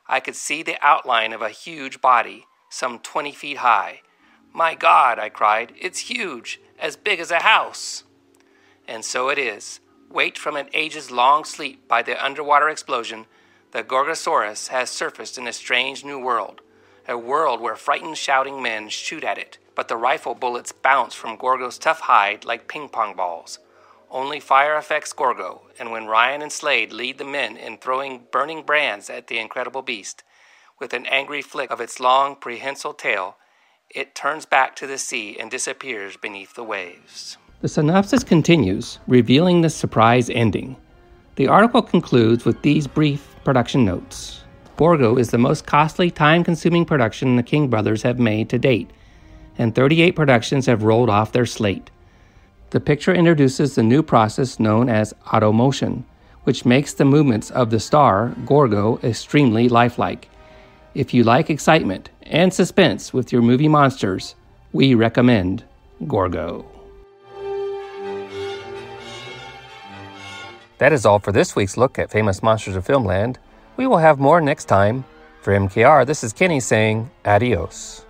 I 0.08 0.18
could 0.18 0.34
see 0.34 0.62
the 0.62 0.78
outline 0.80 1.34
of 1.34 1.42
a 1.42 1.50
huge 1.50 2.00
body, 2.00 2.46
some 2.70 3.00
twenty 3.00 3.32
feet 3.32 3.58
high. 3.58 4.00
My 4.50 4.74
God, 4.74 5.18
I 5.18 5.28
cried, 5.28 5.74
it's 5.78 6.08
huge, 6.08 6.58
as 6.78 6.96
big 6.96 7.20
as 7.20 7.30
a 7.30 7.42
house. 7.42 8.04
And 8.88 9.04
so 9.04 9.28
it 9.28 9.36
is. 9.36 9.80
Waked 10.10 10.38
from 10.38 10.56
an 10.56 10.70
ages 10.72 11.10
long 11.10 11.44
sleep 11.44 11.86
by 11.86 12.00
the 12.00 12.24
underwater 12.24 12.70
explosion, 12.70 13.26
the 13.72 13.84
Gorgosaurus 13.84 14.68
has 14.68 14.88
surfaced 14.88 15.36
in 15.36 15.46
a 15.46 15.52
strange 15.52 16.02
new 16.02 16.18
world, 16.18 16.62
a 17.06 17.18
world 17.18 17.60
where 17.60 17.76
frightened, 17.76 18.16
shouting 18.16 18.62
men 18.62 18.88
shoot 18.88 19.22
at 19.22 19.36
it, 19.36 19.58
but 19.74 19.88
the 19.88 19.98
rifle 19.98 20.34
bullets 20.34 20.72
bounce 20.72 21.12
from 21.12 21.36
Gorgo's 21.36 21.76
tough 21.76 22.00
hide 22.00 22.46
like 22.46 22.68
ping 22.68 22.88
pong 22.88 23.14
balls. 23.14 23.58
Only 24.12 24.40
fire 24.40 24.76
affects 24.76 25.14
Gorgo, 25.14 25.62
and 25.78 25.90
when 25.90 26.04
Ryan 26.04 26.42
and 26.42 26.52
Slade 26.52 26.92
lead 26.92 27.16
the 27.16 27.24
men 27.24 27.56
in 27.56 27.78
throwing 27.78 28.26
burning 28.30 28.62
brands 28.62 29.08
at 29.08 29.28
the 29.28 29.38
incredible 29.38 29.80
beast, 29.80 30.22
with 30.78 30.92
an 30.92 31.06
angry 31.06 31.40
flick 31.40 31.70
of 31.70 31.80
its 31.80 31.98
long, 31.98 32.36
prehensile 32.36 32.92
tail, 32.92 33.36
it 33.88 34.14
turns 34.14 34.44
back 34.44 34.76
to 34.76 34.86
the 34.86 34.98
sea 34.98 35.38
and 35.40 35.50
disappears 35.50 36.18
beneath 36.18 36.54
the 36.54 36.62
waves. 36.62 37.38
The 37.62 37.68
synopsis 37.68 38.22
continues, 38.22 38.98
revealing 39.06 39.62
the 39.62 39.70
surprise 39.70 40.28
ending. 40.28 40.76
The 41.36 41.48
article 41.48 41.80
concludes 41.80 42.44
with 42.44 42.60
these 42.60 42.86
brief 42.86 43.34
production 43.44 43.82
notes. 43.82 44.42
Gorgo 44.76 45.16
is 45.16 45.30
the 45.30 45.38
most 45.38 45.64
costly, 45.64 46.10
time 46.10 46.44
consuming 46.44 46.84
production 46.84 47.36
the 47.36 47.42
King 47.42 47.68
brothers 47.68 48.02
have 48.02 48.18
made 48.18 48.50
to 48.50 48.58
date, 48.58 48.90
and 49.56 49.74
38 49.74 50.14
productions 50.14 50.66
have 50.66 50.82
rolled 50.82 51.08
off 51.08 51.32
their 51.32 51.46
slate. 51.46 51.90
The 52.72 52.80
picture 52.80 53.14
introduces 53.14 53.74
the 53.74 53.82
new 53.82 54.02
process 54.02 54.58
known 54.58 54.88
as 54.88 55.12
automotion, 55.26 56.04
which 56.44 56.64
makes 56.64 56.94
the 56.94 57.04
movements 57.04 57.50
of 57.50 57.68
the 57.68 57.78
star, 57.78 58.34
Gorgo, 58.46 58.98
extremely 59.04 59.68
lifelike. 59.68 60.30
If 60.94 61.12
you 61.12 61.22
like 61.22 61.50
excitement 61.50 62.08
and 62.22 62.50
suspense 62.52 63.12
with 63.12 63.30
your 63.30 63.42
movie 63.42 63.68
monsters, 63.68 64.36
we 64.72 64.94
recommend 64.94 65.64
Gorgo. 66.06 66.64
That 70.78 70.94
is 70.94 71.04
all 71.04 71.18
for 71.18 71.30
this 71.30 71.54
week's 71.54 71.76
look 71.76 71.98
at 71.98 72.10
famous 72.10 72.42
monsters 72.42 72.74
of 72.74 72.86
filmland. 72.86 73.36
We 73.76 73.86
will 73.86 73.98
have 73.98 74.18
more 74.18 74.40
next 74.40 74.64
time. 74.64 75.04
For 75.42 75.52
MKR, 75.52 76.06
this 76.06 76.24
is 76.24 76.32
Kenny 76.32 76.60
saying 76.60 77.10
adios. 77.26 78.06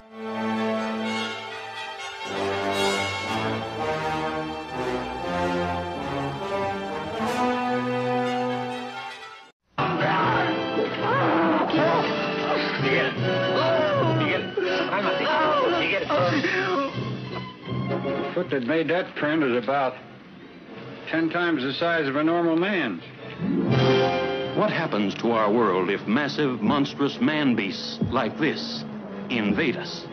That 18.89 19.15
print 19.17 19.43
is 19.43 19.63
about 19.63 19.95
ten 21.09 21.31
times 21.31 21.63
the 21.63 21.73
size 21.75 22.07
of 22.09 22.17
a 22.17 22.25
normal 22.25 22.57
man's. 22.57 23.03
What 24.57 24.71
happens 24.71 25.15
to 25.17 25.33
our 25.33 25.51
world 25.51 25.91
if 25.91 26.07
massive, 26.07 26.61
monstrous 26.61 27.21
man 27.21 27.55
beasts 27.55 27.99
like 28.11 28.39
this 28.39 28.85
invade 29.31 29.77
us? 29.77 30.05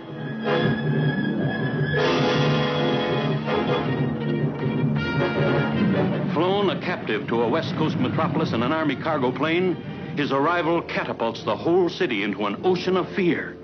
Flown 6.33 6.69
a 6.69 6.79
captive 6.81 7.27
to 7.27 7.41
a 7.41 7.49
West 7.49 7.75
Coast 7.75 7.97
metropolis 7.97 8.53
in 8.53 8.63
an 8.63 8.71
Army 8.71 8.95
cargo 8.95 9.31
plane, 9.31 9.75
his 10.15 10.31
arrival 10.31 10.81
catapults 10.81 11.43
the 11.43 11.55
whole 11.55 11.89
city 11.89 12.23
into 12.23 12.45
an 12.45 12.61
ocean 12.65 12.97
of 12.97 13.09
fear. 13.09 13.57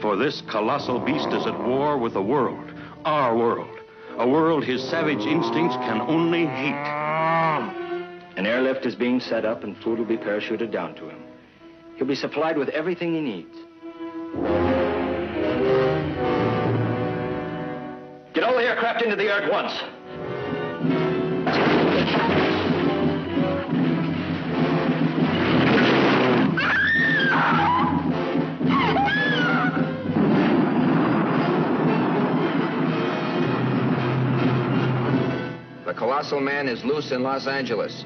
For 0.00 0.16
this 0.16 0.40
colossal 0.42 0.98
beast 0.98 1.28
is 1.28 1.46
at 1.46 1.58
war 1.66 1.98
with 1.98 2.14
the 2.14 2.22
world, 2.22 2.72
our 3.04 3.36
world, 3.36 3.79
a 4.20 4.28
world 4.28 4.62
his 4.62 4.86
savage 4.86 5.24
instincts 5.24 5.76
can 5.76 6.02
only 6.02 6.44
hate. 6.44 6.74
An 8.36 8.46
airlift 8.46 8.84
is 8.84 8.94
being 8.94 9.18
set 9.18 9.46
up 9.46 9.64
and 9.64 9.74
food 9.78 9.98
will 9.98 10.04
be 10.04 10.18
parachuted 10.18 10.70
down 10.70 10.94
to 10.96 11.08
him. 11.08 11.22
He'll 11.96 12.06
be 12.06 12.14
supplied 12.14 12.58
with 12.58 12.68
everything 12.68 13.14
he 13.14 13.20
needs. 13.22 13.56
Get 18.34 18.44
all 18.44 18.56
the 18.56 18.62
aircraft 18.62 19.02
into 19.02 19.16
the 19.16 19.24
air 19.24 19.42
at 19.42 19.50
once. 19.50 19.72
The 35.90 35.96
Colossal 35.96 36.38
Man 36.38 36.68
is 36.68 36.84
loose 36.84 37.10
in 37.10 37.24
Los 37.24 37.48
Angeles. 37.48 38.04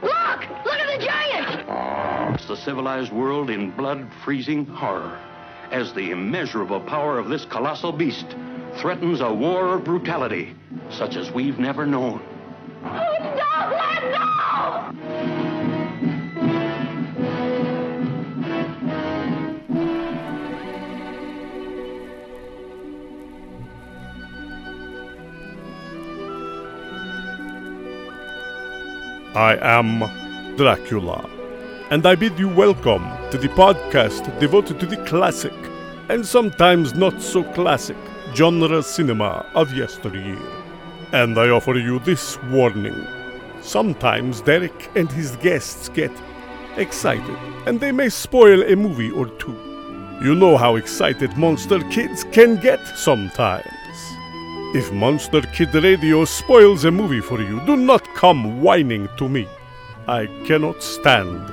Look! 0.00 0.40
Look 0.64 0.78
at 0.80 0.98
the 0.98 1.04
giant! 1.04 1.68
Ah, 1.68 2.32
it's 2.32 2.48
the 2.48 2.56
civilized 2.56 3.12
world 3.12 3.50
in 3.50 3.72
blood 3.72 4.08
freezing 4.24 4.64
horror 4.64 5.20
as 5.70 5.92
the 5.92 6.12
immeasurable 6.12 6.80
power 6.80 7.18
of 7.18 7.28
this 7.28 7.44
colossal 7.44 7.92
beast 7.92 8.34
threatens 8.78 9.20
a 9.20 9.30
war 9.30 9.74
of 9.74 9.84
brutality 9.84 10.54
such 10.88 11.16
as 11.16 11.30
we've 11.30 11.58
never 11.58 11.84
known. 11.84 12.22
Stop! 12.80 13.70
Let 13.70 14.02
no! 14.12 15.41
I 29.34 29.56
am 29.62 30.00
Dracula, 30.58 31.26
and 31.90 32.04
I 32.04 32.14
bid 32.14 32.38
you 32.38 32.50
welcome 32.50 33.02
to 33.30 33.38
the 33.38 33.48
podcast 33.48 34.38
devoted 34.38 34.78
to 34.80 34.84
the 34.84 34.98
classic 35.06 35.54
and 36.10 36.26
sometimes 36.26 36.92
not 36.92 37.22
so 37.22 37.42
classic 37.54 37.96
genre 38.34 38.82
cinema 38.82 39.46
of 39.54 39.72
yesteryear. 39.72 40.38
And 41.12 41.38
I 41.38 41.48
offer 41.48 41.76
you 41.76 41.98
this 42.00 42.42
warning. 42.50 43.06
Sometimes 43.62 44.42
Derek 44.42 44.90
and 44.96 45.10
his 45.10 45.34
guests 45.36 45.88
get 45.88 46.12
excited, 46.76 47.38
and 47.64 47.80
they 47.80 47.90
may 47.90 48.10
spoil 48.10 48.62
a 48.62 48.76
movie 48.76 49.12
or 49.12 49.28
two. 49.38 49.56
You 50.22 50.34
know 50.34 50.58
how 50.58 50.76
excited 50.76 51.38
monster 51.38 51.80
kids 51.88 52.24
can 52.32 52.56
get 52.56 52.86
sometimes. 52.98 53.81
If 54.74 54.90
Monster 54.90 55.42
Kid 55.42 55.74
Radio 55.74 56.24
spoils 56.24 56.86
a 56.86 56.90
movie 56.90 57.20
for 57.20 57.42
you, 57.42 57.60
do 57.66 57.76
not 57.76 58.08
come 58.14 58.62
whining 58.62 59.06
to 59.18 59.28
me. 59.28 59.46
I 60.08 60.24
cannot 60.46 60.82
stand 60.82 61.46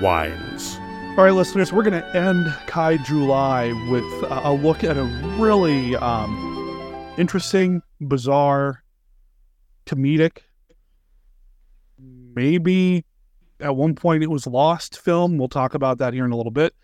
whines. 0.00 0.76
All 1.16 1.22
right, 1.22 1.30
listeners, 1.30 1.72
we're 1.72 1.84
going 1.84 2.02
to 2.02 2.16
end 2.16 2.46
Kaijuly 2.66 3.90
with 3.92 4.02
a 4.28 4.52
look 4.52 4.82
at 4.82 4.96
a 4.96 5.04
really 5.38 5.94
um, 5.94 7.14
interesting, 7.16 7.80
bizarre, 8.00 8.82
comedic, 9.86 10.38
maybe 12.34 13.04
at 13.60 13.76
one 13.76 13.94
point 13.94 14.24
it 14.24 14.30
was 14.30 14.48
lost 14.48 14.98
film. 14.98 15.38
We'll 15.38 15.46
talk 15.46 15.74
about 15.74 15.98
that 15.98 16.12
here 16.12 16.24
in 16.24 16.32
a 16.32 16.36
little 16.36 16.50
bit. 16.50 16.74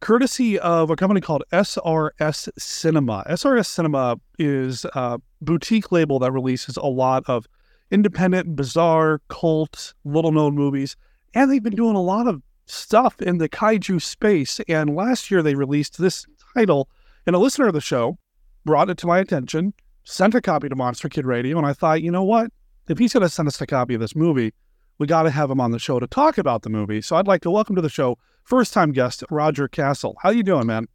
Courtesy 0.00 0.58
of 0.58 0.88
a 0.88 0.96
company 0.96 1.20
called 1.20 1.42
SRS 1.52 2.48
Cinema. 2.58 3.22
SRS 3.28 3.66
Cinema 3.66 4.18
is 4.40 4.84
a 4.94 5.20
boutique 5.40 5.92
label 5.92 6.18
that 6.18 6.32
releases 6.32 6.76
a 6.76 6.86
lot 6.86 7.22
of 7.26 7.46
independent, 7.90 8.56
bizarre, 8.56 9.20
cult, 9.28 9.94
little 10.04 10.32
known 10.32 10.54
movies. 10.54 10.96
And 11.34 11.50
they've 11.50 11.62
been 11.62 11.76
doing 11.76 11.96
a 11.96 12.02
lot 12.02 12.26
of 12.26 12.42
stuff 12.66 13.20
in 13.20 13.38
the 13.38 13.48
kaiju 13.48 14.00
space. 14.00 14.60
And 14.68 14.96
last 14.96 15.30
year 15.30 15.42
they 15.42 15.54
released 15.54 15.98
this 15.98 16.26
title, 16.54 16.88
and 17.26 17.36
a 17.36 17.38
listener 17.38 17.68
of 17.68 17.74
the 17.74 17.80
show 17.80 18.18
brought 18.64 18.90
it 18.90 18.98
to 18.98 19.06
my 19.06 19.18
attention, 19.18 19.74
sent 20.04 20.34
a 20.34 20.40
copy 20.40 20.68
to 20.68 20.76
Monster 20.76 21.08
Kid 21.08 21.26
Radio, 21.26 21.58
and 21.58 21.66
I 21.66 21.72
thought, 21.72 22.02
you 22.02 22.10
know 22.10 22.24
what? 22.24 22.50
If 22.88 22.98
he's 22.98 23.12
going 23.12 23.22
to 23.22 23.28
send 23.28 23.46
us 23.46 23.60
a 23.60 23.66
copy 23.66 23.94
of 23.94 24.00
this 24.00 24.16
movie, 24.16 24.52
we 24.98 25.06
got 25.06 25.22
to 25.22 25.30
have 25.30 25.50
him 25.50 25.60
on 25.60 25.70
the 25.70 25.78
show 25.78 26.00
to 26.00 26.06
talk 26.06 26.38
about 26.38 26.62
the 26.62 26.70
movie. 26.70 27.00
So 27.02 27.16
I'd 27.16 27.28
like 27.28 27.42
to 27.42 27.50
welcome 27.50 27.76
to 27.76 27.82
the 27.82 27.88
show 27.88 28.18
first 28.44 28.72
time 28.72 28.92
guest 28.92 29.22
Roger 29.30 29.68
Cassell. 29.68 30.16
How 30.22 30.30
you 30.30 30.42
doing, 30.42 30.66
man? 30.66 30.88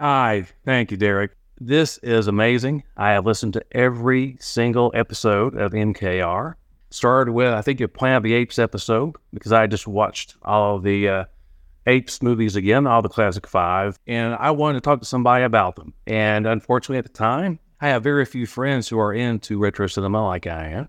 Hi, 0.00 0.46
thank 0.64 0.90
you, 0.90 0.96
Derek. 0.96 1.32
This 1.60 1.98
is 1.98 2.26
amazing. 2.26 2.82
I 2.96 3.10
have 3.12 3.26
listened 3.26 3.52
to 3.54 3.64
every 3.72 4.36
single 4.40 4.90
episode 4.94 5.54
of 5.54 5.72
MKR. 5.72 6.54
Started 6.90 7.32
with, 7.32 7.52
I 7.52 7.62
think, 7.62 7.78
your 7.78 7.88
Planet 7.88 8.18
of 8.18 8.22
the 8.24 8.34
Apes 8.34 8.58
episode 8.58 9.14
because 9.32 9.52
I 9.52 9.66
just 9.66 9.86
watched 9.86 10.36
all 10.42 10.76
of 10.76 10.82
the 10.82 11.08
uh, 11.08 11.24
Apes 11.86 12.22
movies 12.22 12.56
again, 12.56 12.86
all 12.86 13.02
the 13.02 13.08
classic 13.08 13.46
five, 13.46 13.98
and 14.06 14.34
I 14.34 14.50
wanted 14.50 14.74
to 14.74 14.80
talk 14.82 15.00
to 15.00 15.06
somebody 15.06 15.44
about 15.44 15.76
them. 15.76 15.94
And 16.06 16.46
unfortunately, 16.46 16.98
at 16.98 17.04
the 17.04 17.10
time, 17.10 17.58
I 17.80 17.88
have 17.88 18.02
very 18.02 18.24
few 18.24 18.46
friends 18.46 18.88
who 18.88 18.98
are 18.98 19.12
into 19.12 19.58
retro 19.58 19.86
cinema 19.86 20.26
like 20.26 20.46
I 20.46 20.68
am. 20.68 20.88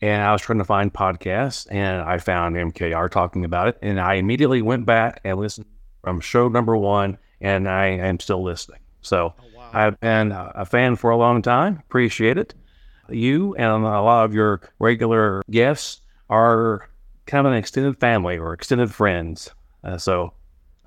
And 0.00 0.22
I 0.22 0.32
was 0.32 0.42
trying 0.42 0.58
to 0.58 0.64
find 0.64 0.92
podcasts, 0.92 1.66
and 1.70 2.02
I 2.02 2.18
found 2.18 2.56
MKR 2.56 3.08
talking 3.10 3.44
about 3.44 3.68
it. 3.68 3.78
And 3.82 4.00
I 4.00 4.14
immediately 4.14 4.62
went 4.62 4.84
back 4.84 5.20
and 5.24 5.38
listened 5.38 5.66
from 6.02 6.20
show 6.20 6.48
number 6.48 6.76
one, 6.76 7.18
and 7.40 7.68
I 7.68 7.86
am 7.86 8.18
still 8.18 8.42
listening. 8.42 8.80
So 9.00 9.34
I've 9.74 9.98
been 10.00 10.32
a 10.32 10.66
fan 10.66 10.96
for 10.96 11.10
a 11.10 11.16
long 11.16 11.40
time. 11.40 11.82
Appreciate 11.86 12.36
it. 12.36 12.54
You 13.08 13.54
and 13.54 13.70
a 13.70 14.02
lot 14.02 14.26
of 14.26 14.34
your 14.34 14.60
regular 14.78 15.42
guests 15.50 16.02
are 16.28 16.90
kind 17.26 17.46
of 17.46 17.52
an 17.54 17.58
extended 17.58 17.98
family 17.98 18.36
or 18.36 18.52
extended 18.52 18.92
friends. 18.92 19.50
Uh, 19.82 19.96
so 19.96 20.34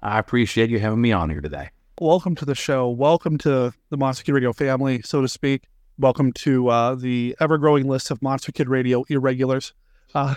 I 0.02 0.19
appreciate 0.19 0.69
you 0.69 0.78
having 0.80 1.02
me 1.02 1.12
on 1.12 1.32
here 1.32 1.41
today. 1.41 1.69
Welcome 2.00 2.36
to 2.36 2.45
the 2.45 2.54
show. 2.54 2.88
Welcome 2.88 3.39
to 3.39 3.74
the 3.89 3.98
Monster 3.98 4.24
Kid 4.24 4.34
Radio 4.34 4.54
family, 4.54 5.02
so 5.04 5.19
to 5.21 5.28
speak. 5.28 5.63
Welcome 5.98 6.32
to 6.34 6.67
uh, 6.67 6.93
the 6.93 7.36
ever 7.39 7.58
growing 7.58 7.88
list 7.88 8.12
of 8.12 8.21
Monster 8.21 8.52
Kid 8.52 8.69
Radio 8.69 9.04
irregulars. 9.10 9.74
Uh, 10.13 10.36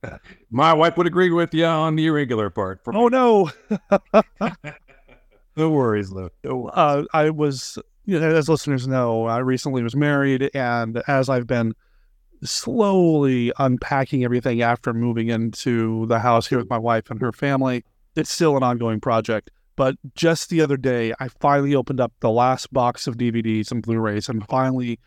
My 0.50 0.74
wife 0.74 0.98
would 0.98 1.06
agree 1.06 1.30
with 1.30 1.54
you 1.54 1.64
on 1.64 1.96
the 1.96 2.06
irregular 2.06 2.50
part. 2.50 2.80
Oh, 2.86 3.08
no. 3.08 3.50
no 5.58 5.70
worries, 5.70 6.10
Lou. 6.10 6.30
Uh, 6.68 7.04
I 7.12 7.30
was, 7.30 7.78
you 8.06 8.18
know, 8.18 8.30
as 8.30 8.48
listeners 8.48 8.86
know, 8.86 9.26
I 9.26 9.38
recently 9.38 9.82
was 9.82 9.96
married, 9.96 10.50
and 10.54 11.02
as 11.08 11.28
I've 11.28 11.48
been 11.48 11.74
slowly 12.44 13.52
unpacking 13.58 14.22
everything 14.22 14.62
after 14.62 14.94
moving 14.94 15.28
into 15.28 16.06
the 16.06 16.20
house 16.20 16.46
here 16.46 16.58
with 16.58 16.70
my 16.70 16.78
wife 16.78 17.10
and 17.10 17.20
her 17.20 17.32
family, 17.32 17.84
it's 18.14 18.30
still 18.30 18.56
an 18.56 18.62
ongoing 18.62 19.00
project. 19.00 19.50
But 19.74 19.96
just 20.14 20.48
the 20.48 20.60
other 20.60 20.76
day, 20.76 21.12
I 21.18 21.28
finally 21.40 21.74
opened 21.74 22.00
up 22.00 22.12
the 22.20 22.30
last 22.30 22.72
box 22.72 23.08
of 23.08 23.16
DVDs 23.16 23.72
and 23.72 23.82
Blu-rays, 23.82 24.28
and 24.28 24.46
finally 24.48 25.00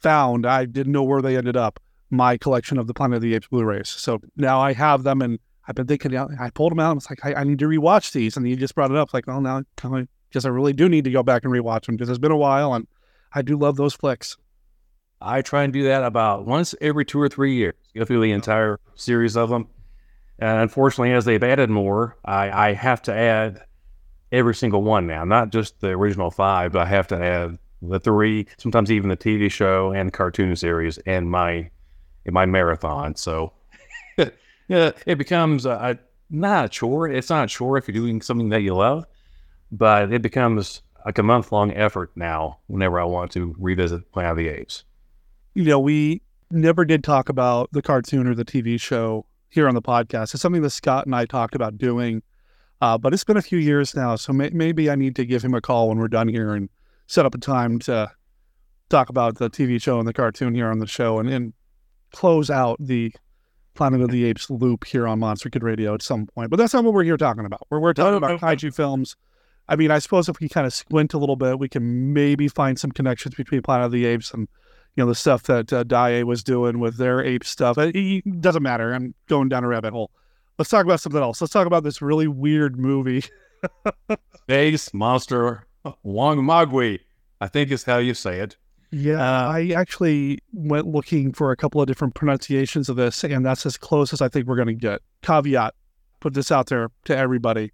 found 0.00 0.44
I 0.44 0.64
didn't 0.64 0.92
know 0.92 1.04
where 1.04 1.22
they 1.22 1.36
ended 1.36 1.56
up 1.56 1.78
my 2.10 2.36
collection 2.36 2.78
of 2.78 2.88
the 2.88 2.94
Planet 2.94 3.16
of 3.16 3.22
the 3.22 3.34
Apes 3.34 3.46
Blu-rays. 3.46 3.88
So 3.88 4.20
now 4.36 4.60
I 4.60 4.72
have 4.72 5.04
them, 5.04 5.22
and 5.22 5.38
I've 5.66 5.74
been 5.74 5.86
thinking. 5.86 6.16
I 6.16 6.50
pulled 6.50 6.72
them 6.72 6.80
out. 6.80 6.92
and 6.92 7.00
It's 7.00 7.08
like 7.08 7.24
I, 7.24 7.40
I 7.40 7.44
need 7.44 7.58
to 7.60 7.66
rewatch 7.66 8.12
these, 8.12 8.36
and 8.36 8.48
you 8.48 8.56
just 8.56 8.74
brought 8.74 8.90
it 8.90 8.96
up. 8.96 9.14
Like, 9.14 9.26
well, 9.26 9.40
now 9.40 9.62
I 9.82 10.06
guess 10.30 10.44
I 10.44 10.48
really 10.48 10.72
do 10.72 10.88
need 10.88 11.04
to 11.04 11.10
go 11.10 11.22
back 11.22 11.44
and 11.44 11.52
rewatch 11.52 11.86
them 11.86 11.96
because 11.96 12.10
it's 12.10 12.18
been 12.18 12.32
a 12.32 12.36
while, 12.36 12.74
and 12.74 12.86
I 13.32 13.42
do 13.42 13.56
love 13.56 13.76
those 13.76 13.94
flicks. 13.94 14.36
I 15.20 15.40
try 15.40 15.64
and 15.64 15.72
do 15.72 15.84
that 15.84 16.04
about 16.04 16.46
once 16.46 16.74
every 16.80 17.04
two 17.04 17.20
or 17.20 17.28
three 17.28 17.54
years. 17.54 17.74
Go 17.96 18.04
through 18.04 18.20
the 18.20 18.32
entire 18.32 18.78
series 18.94 19.36
of 19.36 19.48
them. 19.48 19.68
And 20.38 20.60
unfortunately, 20.60 21.12
as 21.12 21.24
they've 21.24 21.42
added 21.42 21.70
more, 21.70 22.18
I, 22.24 22.68
I 22.68 22.72
have 22.74 23.00
to 23.02 23.14
add 23.14 23.62
every 24.30 24.54
single 24.54 24.82
one 24.82 25.06
now, 25.06 25.24
not 25.24 25.50
just 25.50 25.80
the 25.80 25.90
original 25.90 26.30
five, 26.30 26.72
but 26.72 26.86
I 26.86 26.90
have 26.90 27.06
to 27.08 27.22
add 27.22 27.58
the 27.80 28.00
three, 28.00 28.46
sometimes 28.58 28.90
even 28.90 29.08
the 29.08 29.16
TV 29.16 29.50
show 29.50 29.92
and 29.92 30.12
cartoon 30.12 30.54
series 30.56 30.98
and 30.98 31.30
my 31.30 31.70
in 32.26 32.34
my 32.34 32.44
marathon. 32.44 33.14
So 33.14 33.52
yeah, 34.68 34.92
it 35.06 35.16
becomes 35.18 35.66
a, 35.66 35.70
a, 35.70 35.98
not 36.30 36.66
a 36.66 36.68
chore. 36.68 37.08
It's 37.08 37.30
not 37.30 37.44
a 37.44 37.48
chore 37.48 37.76
if 37.76 37.88
you're 37.88 37.94
doing 37.94 38.22
something 38.22 38.48
that 38.50 38.62
you 38.62 38.74
love, 38.74 39.06
but 39.70 40.12
it 40.12 40.22
becomes 40.22 40.82
like 41.04 41.18
a 41.18 41.22
month 41.22 41.52
long 41.52 41.72
effort 41.72 42.10
now 42.16 42.58
whenever 42.66 42.98
I 42.98 43.04
want 43.04 43.32
to 43.32 43.54
revisit 43.58 44.10
Planet 44.12 44.32
of 44.32 44.36
the 44.38 44.48
Apes. 44.48 44.84
You 45.54 45.64
know, 45.64 45.78
we 45.78 46.22
never 46.50 46.84
did 46.84 47.04
talk 47.04 47.28
about 47.28 47.70
the 47.72 47.82
cartoon 47.82 48.26
or 48.26 48.34
the 48.34 48.44
TV 48.44 48.80
show 48.80 49.26
here 49.50 49.68
on 49.68 49.74
the 49.74 49.82
podcast. 49.82 50.34
It's 50.34 50.40
something 50.40 50.62
that 50.62 50.70
Scott 50.70 51.06
and 51.06 51.14
I 51.14 51.26
talked 51.26 51.54
about 51.54 51.78
doing, 51.78 52.22
uh, 52.80 52.98
but 52.98 53.12
it's 53.12 53.24
been 53.24 53.36
a 53.36 53.42
few 53.42 53.58
years 53.58 53.94
now. 53.94 54.16
So 54.16 54.32
may- 54.32 54.50
maybe 54.50 54.90
I 54.90 54.94
need 54.94 55.14
to 55.16 55.24
give 55.24 55.44
him 55.44 55.54
a 55.54 55.60
call 55.60 55.88
when 55.88 55.98
we're 55.98 56.08
done 56.08 56.28
here 56.28 56.54
and 56.54 56.68
set 57.06 57.26
up 57.26 57.34
a 57.34 57.38
time 57.38 57.78
to 57.80 58.10
talk 58.88 59.08
about 59.08 59.36
the 59.36 59.50
TV 59.50 59.80
show 59.80 59.98
and 59.98 60.08
the 60.08 60.12
cartoon 60.12 60.54
here 60.54 60.70
on 60.70 60.78
the 60.78 60.86
show 60.86 61.18
and, 61.18 61.28
and 61.28 61.52
close 62.12 62.50
out 62.50 62.76
the 62.80 63.12
Planet 63.74 64.00
of 64.00 64.10
the 64.10 64.24
Apes 64.24 64.50
loop 64.50 64.84
here 64.84 65.06
on 65.06 65.18
Monster 65.18 65.50
Kid 65.50 65.62
Radio 65.62 65.94
at 65.94 66.02
some 66.02 66.26
point. 66.26 66.50
But 66.50 66.56
that's 66.56 66.74
not 66.74 66.84
what 66.84 66.94
we're 66.94 67.04
here 67.04 67.16
talking 67.16 67.44
about. 67.44 67.66
We're, 67.70 67.80
we're 67.80 67.92
talking 67.92 68.16
about 68.16 68.40
kaiju 68.40 68.74
films. 68.74 69.16
I 69.68 69.76
mean, 69.76 69.90
I 69.90 69.98
suppose 69.98 70.28
if 70.28 70.40
we 70.40 70.48
kind 70.48 70.66
of 70.66 70.74
squint 70.74 71.14
a 71.14 71.18
little 71.18 71.36
bit, 71.36 71.58
we 71.58 71.68
can 71.68 72.12
maybe 72.12 72.48
find 72.48 72.78
some 72.78 72.90
connections 72.90 73.34
between 73.34 73.62
Planet 73.62 73.86
of 73.86 73.92
the 73.92 74.04
Apes 74.04 74.32
and 74.32 74.48
you 74.96 75.02
know 75.02 75.08
the 75.08 75.14
stuff 75.14 75.42
that 75.44 75.72
uh, 75.72 76.26
was 76.26 76.44
doing 76.44 76.78
with 76.78 76.96
their 76.96 77.24
ape 77.24 77.44
stuff. 77.44 77.78
It, 77.78 77.96
it 77.96 78.40
doesn't 78.40 78.62
matter. 78.62 78.92
I'm 78.92 79.14
going 79.28 79.48
down 79.48 79.64
a 79.64 79.68
rabbit 79.68 79.92
hole. 79.92 80.10
Let's 80.58 80.70
talk 80.70 80.84
about 80.84 81.00
something 81.00 81.20
else. 81.20 81.40
Let's 81.40 81.52
talk 81.52 81.66
about 81.66 81.82
this 81.82 82.00
really 82.00 82.28
weird 82.28 82.78
movie. 82.78 83.24
Space 84.42 84.94
Monster 84.94 85.66
Wangmagwi, 86.04 87.00
I 87.40 87.48
think 87.48 87.70
is 87.70 87.84
how 87.84 87.98
you 87.98 88.14
say 88.14 88.38
it. 88.40 88.56
Yeah, 88.96 89.14
uh, 89.14 89.48
I 89.48 89.72
actually 89.74 90.38
went 90.52 90.86
looking 90.86 91.32
for 91.32 91.50
a 91.50 91.56
couple 91.56 91.80
of 91.80 91.88
different 91.88 92.14
pronunciations 92.14 92.88
of 92.88 92.94
this, 92.94 93.24
and 93.24 93.44
that's 93.44 93.66
as 93.66 93.76
close 93.76 94.12
as 94.12 94.22
I 94.22 94.28
think 94.28 94.46
we're 94.46 94.54
going 94.54 94.68
to 94.68 94.72
get. 94.72 95.00
Caveat, 95.22 95.74
put 96.20 96.32
this 96.32 96.52
out 96.52 96.68
there 96.68 96.90
to 97.06 97.16
everybody. 97.16 97.72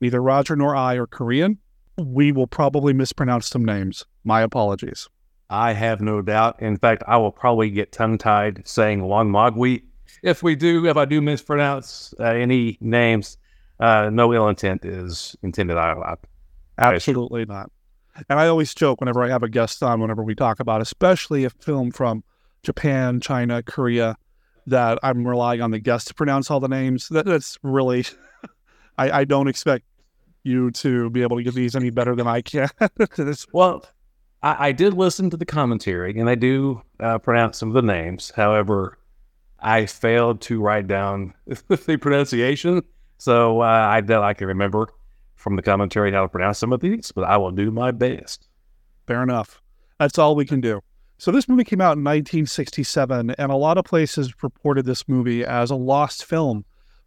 Neither 0.00 0.20
Roger 0.20 0.56
nor 0.56 0.74
I 0.74 0.94
are 0.94 1.06
Korean. 1.06 1.58
We 1.96 2.32
will 2.32 2.48
probably 2.48 2.92
mispronounce 2.92 3.46
some 3.46 3.64
names. 3.64 4.06
My 4.24 4.40
apologies. 4.40 5.08
I 5.50 5.72
have 5.72 6.00
no 6.00 6.20
doubt. 6.20 6.60
In 6.60 6.78
fact, 6.78 7.04
I 7.06 7.16
will 7.16 7.30
probably 7.30 7.70
get 7.70 7.92
tongue 7.92 8.18
tied 8.18 8.66
saying 8.66 9.02
Wangmagwi. 9.02 9.84
If 10.24 10.42
we 10.42 10.56
do, 10.56 10.84
if 10.86 10.96
I 10.96 11.04
do 11.04 11.22
mispronounce 11.22 12.12
uh, 12.18 12.24
any 12.24 12.76
names, 12.80 13.38
uh, 13.78 14.10
no 14.12 14.34
ill 14.34 14.48
intent 14.48 14.84
is 14.84 15.36
intended. 15.42 15.76
I, 15.76 15.92
I 15.92 16.14
Absolutely 16.76 17.44
not. 17.44 17.70
And 18.28 18.38
I 18.38 18.46
always 18.46 18.74
joke 18.74 19.00
whenever 19.00 19.22
I 19.22 19.28
have 19.28 19.42
a 19.42 19.48
guest 19.48 19.82
on, 19.82 20.00
whenever 20.00 20.22
we 20.22 20.34
talk 20.34 20.60
about, 20.60 20.80
especially 20.80 21.44
a 21.44 21.50
film 21.50 21.90
from 21.90 22.22
Japan, 22.62 23.20
China, 23.20 23.62
Korea, 23.62 24.16
that 24.66 24.98
I'm 25.02 25.26
relying 25.26 25.60
on 25.60 25.70
the 25.70 25.78
guest 25.78 26.08
to 26.08 26.14
pronounce 26.14 26.50
all 26.50 26.60
the 26.60 26.68
names. 26.68 27.08
That, 27.08 27.26
that's 27.26 27.58
really, 27.62 28.06
I, 28.98 29.10
I, 29.20 29.24
don't 29.24 29.48
expect 29.48 29.84
you 30.42 30.70
to 30.70 31.10
be 31.10 31.22
able 31.22 31.36
to 31.36 31.42
get 31.42 31.54
these 31.54 31.76
any 31.76 31.90
better 31.90 32.14
than 32.14 32.26
I 32.26 32.40
can. 32.40 32.70
well, 33.52 33.84
I, 34.42 34.68
I, 34.68 34.72
did 34.72 34.94
listen 34.94 35.28
to 35.30 35.36
the 35.36 35.44
commentary, 35.44 36.18
and 36.18 36.30
I 36.30 36.34
do 36.34 36.82
uh, 37.00 37.18
pronounce 37.18 37.58
some 37.58 37.68
of 37.68 37.74
the 37.74 37.82
names. 37.82 38.32
However, 38.34 38.98
I 39.60 39.86
failed 39.86 40.40
to 40.42 40.60
write 40.60 40.86
down 40.86 41.34
the 41.46 41.98
pronunciation, 42.00 42.82
so 43.18 43.60
uh, 43.60 43.64
I 43.64 44.00
that 44.02 44.22
I 44.22 44.34
can 44.34 44.46
remember 44.46 44.88
from 45.44 45.56
the 45.56 45.62
commentary 45.62 46.10
how 46.10 46.22
to 46.22 46.28
pronounce 46.28 46.58
some 46.58 46.72
of 46.72 46.80
these, 46.80 47.12
but 47.12 47.22
I 47.22 47.36
will 47.36 47.50
do 47.52 47.70
my 47.70 47.90
best. 47.90 48.48
Fair 49.06 49.22
enough. 49.22 49.60
That's 50.00 50.18
all 50.18 50.34
we 50.34 50.46
can 50.46 50.62
do. 50.62 50.80
So 51.18 51.30
this 51.30 51.48
movie 51.48 51.64
came 51.64 51.82
out 51.82 51.98
in 51.98 52.02
1967, 52.02 53.30
and 53.38 53.52
a 53.52 53.54
lot 53.54 53.76
of 53.76 53.84
places 53.84 54.42
reported 54.42 54.86
this 54.86 55.06
movie 55.06 55.44
as 55.44 55.70
a 55.70 55.76
lost 55.76 56.24
film. 56.24 56.64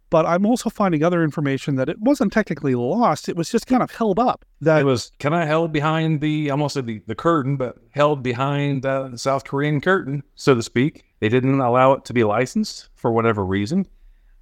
But 0.08 0.24
I'm 0.24 0.46
also 0.46 0.70
finding 0.70 1.02
other 1.02 1.22
information 1.22 1.74
that 1.74 1.90
it 1.90 2.00
wasn't 2.00 2.32
technically 2.32 2.74
lost; 2.74 3.28
it 3.28 3.36
was 3.36 3.50
just 3.50 3.66
kind 3.66 3.82
of 3.82 3.90
held 3.90 4.18
up. 4.18 4.44
That 4.62 4.80
it 4.80 4.84
was 4.84 5.12
kind 5.18 5.34
of 5.34 5.46
held 5.46 5.72
behind 5.72 6.22
the 6.22 6.50
almost 6.50 6.82
the, 6.82 7.02
the 7.06 7.14
curtain, 7.14 7.56
but 7.56 7.76
held 7.90 8.22
behind 8.22 8.86
uh, 8.86 9.08
the 9.08 9.18
South 9.18 9.44
Korean 9.44 9.82
curtain, 9.82 10.22
so 10.36 10.54
to 10.54 10.62
speak. 10.62 11.04
They 11.20 11.28
didn't 11.28 11.60
allow 11.60 11.92
it 11.92 12.06
to 12.06 12.14
be 12.14 12.24
licensed 12.24 12.88
for 12.94 13.10
whatever 13.10 13.44
reason. 13.44 13.86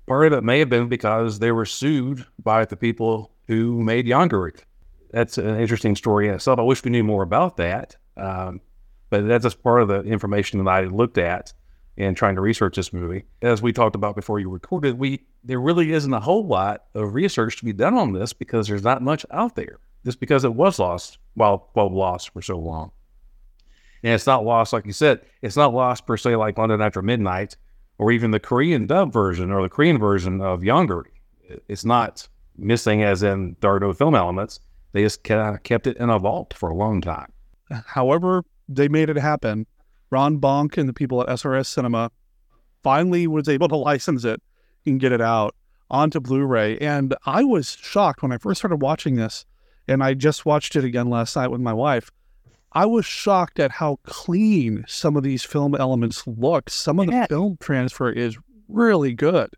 Part 0.07 0.27
of 0.27 0.35
it 0.35 0.45
may 0.45 0.61
have 0.61 0.69
been 0.69 0.89
because 0.89 1.41
they 1.41 1.51
were 1.51 1.67
sued 1.67 2.25
by 2.39 2.65
the 2.65 2.77
people 2.77 3.33
who 3.47 3.83
made 3.83 4.07
Yonggary. 4.07 4.59
That's 5.11 5.39
an 5.39 5.59
interesting 5.59 5.97
story 5.97 6.29
in 6.29 6.35
itself. 6.35 6.59
I 6.59 6.63
wish 6.63 6.85
we 6.85 6.91
knew 6.91 7.05
more 7.05 7.23
about 7.23 7.57
that. 7.59 7.97
Um, 8.17 8.61
but 9.11 9.27
that's 9.27 9.45
just 9.45 9.63
part 9.63 9.83
of 9.83 9.89
the 9.89 10.03
information 10.03 10.63
that 10.65 10.71
I 10.71 10.85
looked 10.85 11.19
at 11.19 11.53
in 11.97 12.15
trying 12.15 12.35
to 12.35 12.41
research 12.41 12.77
this 12.77 12.93
movie. 12.93 13.25
As 13.41 13.63
we 13.63 13.73
talked 13.73 13.97
about 13.97 14.17
before 14.17 14.39
you 14.39 14.51
recorded, 14.51 14.99
we 14.99 15.25
there 15.45 15.61
really 15.61 15.93
isn't 15.93 16.13
a 16.13 16.21
whole 16.21 16.47
lot 16.47 16.85
of 16.95 17.15
research 17.15 17.57
to 17.59 17.65
be 17.65 17.73
done 17.73 17.95
on 17.95 18.13
this 18.13 18.33
because 18.33 18.67
there's 18.67 18.83
not 18.83 19.03
much 19.03 19.25
out 19.31 19.55
there. 19.55 19.79
Just 20.05 20.21
because 20.21 20.45
it 20.45 20.55
was 20.55 20.79
lost 20.79 21.19
while 21.35 21.71
well 21.75 21.89
lost 21.89 22.31
for 22.33 22.43
so 22.43 22.59
long. 22.59 22.93
And 24.03 24.13
it's 24.13 24.27
not 24.27 24.45
lost, 24.45 24.73
like 24.73 24.87
you 24.87 24.93
said, 24.93 25.23
it's 25.43 25.57
not 25.57 25.75
lost 25.75 26.07
per 26.07 26.17
se 26.17 26.37
like 26.37 26.59
London 26.59 26.81
After 26.81 27.03
Midnight 27.03 27.57
or 27.99 28.13
even 28.13 28.31
the 28.31 28.41
Korean 28.41 28.87
dub 28.87 29.13
version 29.13 29.51
or 29.51 29.63
the 29.63 29.69
Korean 29.69 29.99
version 29.99 30.41
of 30.41 30.61
Yonggary. 30.61 31.11
It's 31.69 31.85
not 31.85 32.29
missing 32.59 33.03
as 33.03 33.23
in 33.23 33.57
there 33.61 33.75
are 33.75 33.81
no 33.81 33.93
film 33.93 34.15
elements. 34.15 34.61
They 34.93 35.03
just 35.03 35.25
kind 35.25 35.55
of 35.55 35.63
kept 35.63 35.87
it 35.87 35.97
in 35.99 36.11
a 36.11 36.19
vault 36.19 36.55
for 36.55 36.71
a 36.71 36.75
long 36.75 37.01
time. 37.01 37.33
However, 37.87 38.45
they 38.69 38.89
made 38.89 39.11
it 39.11 39.19
happen. 39.19 39.67
Ron 40.11 40.39
Bonk 40.41 40.79
and 40.79 40.89
the 40.89 40.93
people 40.93 41.21
at 41.21 41.29
SRS 41.29 41.67
Cinema 41.67 42.11
finally 42.83 43.27
was 43.27 43.49
able 43.49 43.69
to 43.69 43.77
license 43.77 44.25
it 44.25 44.41
and 44.87 45.01
get 45.01 45.13
it 45.13 45.21
out 45.21 45.55
onto 45.91 46.21
Blu-ray. 46.21 46.79
And 46.79 47.15
I 47.27 47.45
was 47.45 47.77
shocked 47.81 48.23
when 48.23 48.33
I 48.33 48.39
first 48.39 48.61
started 48.61 48.81
watching 48.83 49.17
this, 49.17 49.45
and 49.89 50.03
I 50.03 50.15
just 50.15 50.47
watched 50.47 50.77
it 50.77 50.85
again 50.85 51.11
last 51.11 51.37
night 51.37 51.49
with 51.49 51.61
my 51.61 51.73
wife. 51.73 52.11
I 52.73 52.87
was 52.87 53.07
shocked 53.07 53.59
at 53.59 53.71
how 53.73 53.99
clean 54.05 54.85
some 54.87 55.17
of 55.17 55.23
these 55.23 55.45
film 55.45 55.75
elements 55.75 56.27
look. 56.27 56.71
Some 56.71 57.01
of 57.01 57.07
the 57.07 57.27
film 57.29 57.57
transfer 57.61 58.11
is 58.11 58.37
really 58.69 59.15
good. 59.15 59.51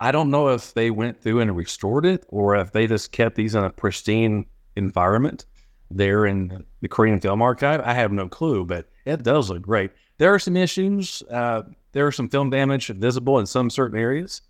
I 0.00 0.12
don't 0.12 0.30
know 0.30 0.48
if 0.48 0.74
they 0.74 0.90
went 0.90 1.20
through 1.20 1.40
and 1.40 1.56
restored 1.56 2.06
it 2.06 2.24
or 2.28 2.56
if 2.56 2.72
they 2.72 2.86
just 2.86 3.10
kept 3.12 3.36
these 3.36 3.54
in 3.54 3.64
a 3.64 3.70
pristine 3.70 4.46
environment 4.76 5.46
there 5.90 6.26
in 6.26 6.64
the 6.80 6.88
Korean 6.88 7.20
Film 7.20 7.42
Archive. 7.42 7.80
I 7.84 7.94
have 7.94 8.12
no 8.12 8.28
clue, 8.28 8.64
but 8.64 8.88
it 9.04 9.22
does 9.22 9.50
look 9.50 9.62
great. 9.62 9.90
There 10.18 10.32
are 10.32 10.38
some 10.38 10.56
issues. 10.56 11.22
Uh, 11.30 11.62
there 11.92 12.06
are 12.06 12.12
some 12.12 12.28
film 12.28 12.50
damage 12.50 12.88
visible 12.88 13.38
in 13.38 13.46
some 13.46 13.70
certain 13.70 13.98
areas. 13.98 14.42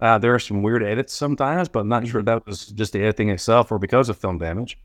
Uh, 0.00 0.18
there 0.18 0.34
are 0.34 0.38
some 0.38 0.62
weird 0.62 0.82
edits 0.82 1.12
sometimes, 1.12 1.68
but 1.68 1.80
I'm 1.80 1.88
not 1.88 2.06
sure 2.06 2.22
that 2.22 2.46
was 2.46 2.66
just 2.68 2.92
the 2.92 3.02
editing 3.02 3.28
itself 3.28 3.70
or 3.70 3.78
because 3.78 4.08
of 4.08 4.16
film 4.16 4.38
damage. 4.38 4.78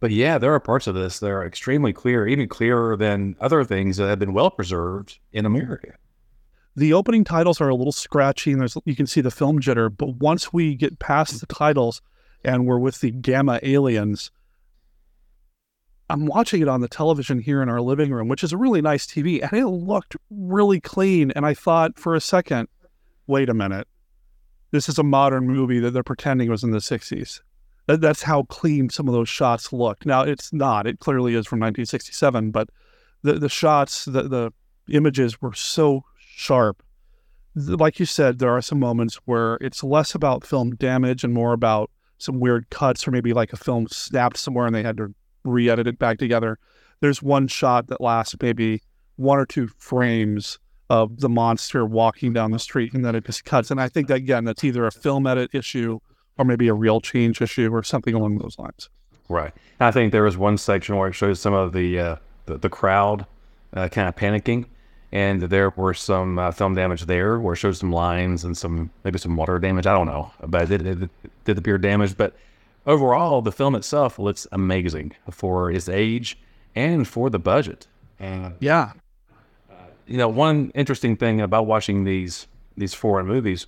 But 0.00 0.10
yeah, 0.10 0.38
there 0.38 0.52
are 0.52 0.60
parts 0.60 0.86
of 0.86 0.94
this 0.94 1.18
that 1.20 1.30
are 1.30 1.44
extremely 1.44 1.92
clear, 1.92 2.26
even 2.26 2.48
clearer 2.48 2.96
than 2.96 3.36
other 3.40 3.64
things 3.64 3.96
that 3.96 4.08
have 4.08 4.18
been 4.18 4.32
well 4.32 4.50
preserved 4.50 5.18
in 5.32 5.46
America. 5.46 5.94
The 6.78 6.92
opening 6.92 7.24
titles 7.24 7.60
are 7.60 7.68
a 7.68 7.74
little 7.74 7.92
scratchy, 7.92 8.52
and 8.52 8.60
there's 8.60 8.76
you 8.84 8.94
can 8.94 9.08
see 9.08 9.20
the 9.20 9.32
film 9.32 9.58
jitter. 9.58 9.90
But 9.94 10.18
once 10.18 10.52
we 10.52 10.76
get 10.76 11.00
past 11.00 11.40
the 11.40 11.46
titles 11.46 12.00
and 12.44 12.66
we're 12.66 12.78
with 12.78 13.00
the 13.00 13.10
gamma 13.10 13.58
aliens, 13.64 14.30
I'm 16.08 16.26
watching 16.26 16.62
it 16.62 16.68
on 16.68 16.80
the 16.80 16.86
television 16.86 17.40
here 17.40 17.62
in 17.62 17.68
our 17.68 17.80
living 17.80 18.12
room, 18.12 18.28
which 18.28 18.44
is 18.44 18.52
a 18.52 18.56
really 18.56 18.80
nice 18.80 19.06
TV, 19.06 19.42
and 19.42 19.60
it 19.60 19.66
looked 19.66 20.14
really 20.30 20.80
clean. 20.80 21.32
And 21.32 21.44
I 21.44 21.52
thought 21.52 21.98
for 21.98 22.14
a 22.14 22.20
second, 22.20 22.68
wait 23.26 23.48
a 23.48 23.54
minute, 23.54 23.88
this 24.70 24.88
is 24.88 25.00
a 25.00 25.02
modern 25.02 25.48
movie 25.48 25.80
that 25.80 25.90
they're 25.90 26.04
pretending 26.04 26.48
was 26.48 26.62
in 26.62 26.70
the 26.70 26.78
60s. 26.78 27.40
That, 27.86 28.00
that's 28.00 28.22
how 28.22 28.44
clean 28.44 28.88
some 28.88 29.08
of 29.08 29.14
those 29.14 29.28
shots 29.28 29.72
look. 29.72 30.06
Now, 30.06 30.22
it's 30.22 30.52
not. 30.52 30.86
It 30.86 31.00
clearly 31.00 31.34
is 31.34 31.44
from 31.44 31.58
1967, 31.58 32.52
but 32.52 32.68
the, 33.22 33.32
the 33.32 33.48
shots, 33.48 34.04
the, 34.04 34.22
the 34.22 34.52
images 34.88 35.42
were 35.42 35.54
so 35.54 36.04
sharp. 36.38 36.82
Like 37.54 37.98
you 37.98 38.06
said, 38.06 38.38
there 38.38 38.56
are 38.56 38.62
some 38.62 38.78
moments 38.78 39.16
where 39.24 39.58
it's 39.60 39.82
less 39.82 40.14
about 40.14 40.46
film 40.46 40.76
damage 40.76 41.24
and 41.24 41.34
more 41.34 41.52
about 41.52 41.90
some 42.18 42.38
weird 42.38 42.70
cuts, 42.70 43.06
or 43.06 43.10
maybe 43.10 43.32
like 43.32 43.52
a 43.52 43.56
film 43.56 43.88
snapped 43.88 44.36
somewhere 44.36 44.66
and 44.66 44.74
they 44.74 44.82
had 44.82 44.96
to 44.98 45.14
re 45.44 45.68
edit 45.68 45.86
it 45.86 45.98
back 45.98 46.18
together. 46.18 46.58
There's 47.00 47.22
one 47.22 47.48
shot 47.48 47.88
that 47.88 48.00
lasts 48.00 48.36
maybe 48.40 48.82
one 49.16 49.38
or 49.38 49.46
two 49.46 49.68
frames 49.78 50.58
of 50.90 51.20
the 51.20 51.28
monster 51.28 51.84
walking 51.84 52.32
down 52.32 52.50
the 52.52 52.58
street 52.58 52.94
and 52.94 53.04
then 53.04 53.14
it 53.14 53.24
just 53.24 53.44
cuts. 53.44 53.70
And 53.70 53.80
I 53.80 53.88
think 53.88 54.08
that 54.08 54.16
again, 54.16 54.44
that's 54.44 54.64
either 54.64 54.86
a 54.86 54.92
film 54.92 55.26
edit 55.26 55.50
issue 55.52 55.98
or 56.38 56.44
maybe 56.44 56.68
a 56.68 56.74
real 56.74 57.00
change 57.00 57.42
issue 57.42 57.70
or 57.74 57.82
something 57.82 58.14
along 58.14 58.38
those 58.38 58.58
lines. 58.58 58.88
Right. 59.28 59.52
I 59.80 59.90
think 59.90 60.12
there 60.12 60.22
was 60.22 60.36
one 60.36 60.56
section 60.56 60.96
where 60.96 61.08
it 61.08 61.14
shows 61.14 61.40
some 61.40 61.52
of 61.52 61.72
the 61.72 61.98
uh, 61.98 62.16
the, 62.46 62.58
the, 62.58 62.70
crowd 62.70 63.26
uh, 63.74 63.88
kind 63.88 64.08
of 64.08 64.16
panicking, 64.16 64.66
and 65.12 65.42
there 65.42 65.70
were 65.70 65.94
some 65.94 66.38
uh, 66.38 66.50
film 66.50 66.74
damage 66.74 67.06
there 67.06 67.38
where 67.40 67.54
it 67.54 67.58
shows 67.58 67.78
some 67.78 67.92
lines 67.92 68.44
and 68.44 68.56
some 68.56 68.90
maybe 69.04 69.18
some 69.18 69.36
water 69.36 69.58
damage. 69.58 69.86
I 69.86 69.92
don't 69.92 70.06
know, 70.06 70.30
but 70.46 70.70
it, 70.70 70.86
it, 70.86 71.02
it 71.02 71.10
did 71.44 71.58
appear 71.58 71.78
damaged. 71.78 72.16
But 72.16 72.34
overall, 72.86 73.40
the 73.40 73.52
film 73.52 73.74
itself 73.74 74.18
looks 74.18 74.46
amazing 74.52 75.12
for 75.30 75.70
its 75.70 75.88
age 75.88 76.38
and 76.74 77.08
for 77.08 77.30
the 77.30 77.38
budget. 77.38 77.86
And 78.18 78.54
yeah, 78.60 78.92
you 80.06 80.16
know, 80.16 80.28
one 80.28 80.70
interesting 80.74 81.16
thing 81.16 81.40
about 81.40 81.66
watching 81.66 82.04
these 82.04 82.46
these 82.76 82.94
foreign 82.94 83.26
movies 83.26 83.66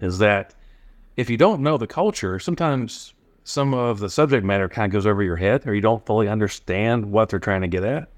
is 0.00 0.18
that 0.18 0.54
if 1.16 1.28
you 1.28 1.36
don't 1.36 1.62
know 1.62 1.76
the 1.76 1.86
culture, 1.86 2.38
sometimes 2.38 3.14
some 3.44 3.74
of 3.74 3.98
the 3.98 4.08
subject 4.08 4.44
matter 4.44 4.68
kind 4.68 4.86
of 4.86 4.92
goes 4.92 5.06
over 5.06 5.22
your 5.22 5.36
head, 5.36 5.66
or 5.66 5.74
you 5.74 5.80
don't 5.80 6.04
fully 6.06 6.28
understand 6.28 7.10
what 7.10 7.28
they're 7.28 7.38
trying 7.38 7.62
to 7.62 7.68
get 7.68 7.84
at. 7.84 8.08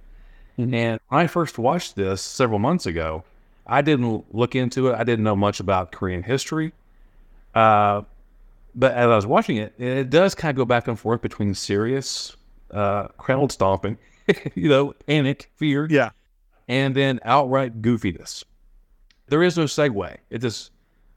Mm-hmm. 0.58 0.74
And 0.74 1.00
when 1.08 1.20
I 1.20 1.26
first 1.26 1.58
watched 1.58 1.96
this 1.96 2.22
several 2.22 2.58
months 2.58 2.86
ago, 2.86 3.24
I 3.66 3.82
didn't 3.82 4.34
look 4.34 4.54
into 4.54 4.88
it. 4.88 4.94
I 4.94 5.04
didn't 5.04 5.24
know 5.24 5.36
much 5.36 5.60
about 5.60 5.92
Korean 5.92 6.22
history. 6.22 6.72
Uh, 7.54 8.02
but 8.74 8.92
as 8.92 9.04
I 9.08 9.16
was 9.16 9.26
watching 9.26 9.56
it, 9.56 9.74
it 9.78 10.10
does 10.10 10.34
kind 10.34 10.50
of 10.50 10.56
go 10.56 10.64
back 10.64 10.88
and 10.88 10.98
forth 10.98 11.22
between 11.22 11.54
serious 11.54 12.36
uh, 12.72 13.08
crowd 13.16 13.52
stomping, 13.52 13.98
you 14.54 14.68
know, 14.68 14.94
panic, 15.06 15.50
fear, 15.56 15.86
yeah, 15.88 16.10
and 16.68 16.94
then 16.94 17.20
outright 17.24 17.82
goofiness. 17.82 18.44
There 19.28 19.42
is 19.42 19.56
no 19.56 19.64
segue. 19.64 20.16
It's 20.30 20.42
just 20.42 20.72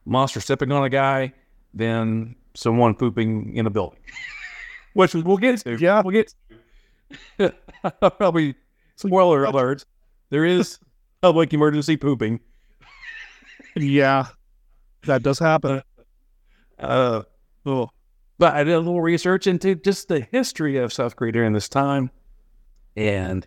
monster 0.06 0.40
stepping 0.40 0.70
on 0.72 0.84
a 0.84 0.88
guy, 0.88 1.32
then 1.74 2.36
someone 2.54 2.94
pooping 2.94 3.56
in 3.56 3.66
a 3.66 3.70
building, 3.70 3.98
which 4.92 5.14
we'll 5.14 5.36
get 5.36 5.58
to. 5.60 5.76
Yeah, 5.76 6.00
we'll 6.02 6.12
get. 6.12 6.32
To. 7.38 7.54
I'll 8.02 8.10
Probably 8.10 8.54
spoiler 9.06 9.44
alert. 9.44 9.84
There 10.30 10.44
is 10.44 10.78
public 11.22 11.52
emergency 11.52 11.96
pooping. 11.96 12.40
yeah, 13.76 14.26
that 15.04 15.22
does 15.22 15.38
happen. 15.38 15.82
Uh, 16.78 17.22
oh. 17.64 17.90
But 18.38 18.54
I 18.54 18.62
did 18.62 18.74
a 18.74 18.78
little 18.78 19.00
research 19.00 19.46
into 19.46 19.74
just 19.74 20.08
the 20.08 20.20
history 20.20 20.76
of 20.76 20.92
South 20.92 21.16
Korea 21.16 21.32
during 21.32 21.52
this 21.52 21.68
time, 21.68 22.10
and 22.96 23.44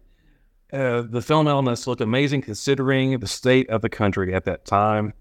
uh, 0.73 1.03
the 1.03 1.21
film 1.21 1.47
elements 1.47 1.87
look 1.87 2.01
amazing 2.01 2.41
considering 2.41 3.19
the 3.19 3.27
state 3.27 3.69
of 3.69 3.81
the 3.81 3.89
country 3.89 4.33
at 4.33 4.43
that 4.45 4.65
time. 4.65 5.13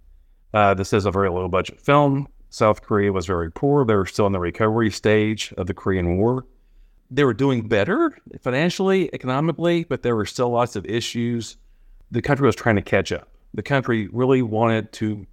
Uh, 0.53 0.75
this 0.75 0.93
is 0.93 1.07
a 1.07 1.11
very 1.13 1.31
low 1.31 1.49
budget 1.49 1.81
film. 1.81 2.27
South 2.49 2.83
Korea 2.83 3.13
was 3.13 3.27
very 3.27 3.51
poor. 3.53 3.85
They 3.85 3.95
were 3.95 4.07
still 4.07 4.27
in 4.27 4.33
the 4.33 4.41
recovery 4.41 4.91
stage 4.91 5.55
of 5.57 5.69
the 5.69 5.75
Korean 5.75 6.17
War. 6.17 6.45
They 7.11 7.25
were 7.25 7.35
doing 7.35 7.67
better 7.67 8.17
financially, 8.41 9.13
economically, 9.13 9.85
but 9.85 10.03
there 10.03 10.15
were 10.15 10.27
still 10.27 10.51
lots 10.51 10.77
of 10.77 10.87
issues. 10.87 11.57
The 12.11 12.23
country 12.23 12.47
was 12.47 12.55
trying 12.55 12.77
to 12.77 12.83
catch 12.83 13.11
up. 13.11 13.29
The 13.53 13.63
country 13.63 14.09
really 14.13 14.43
wanted 14.43 14.93
to 14.93 15.27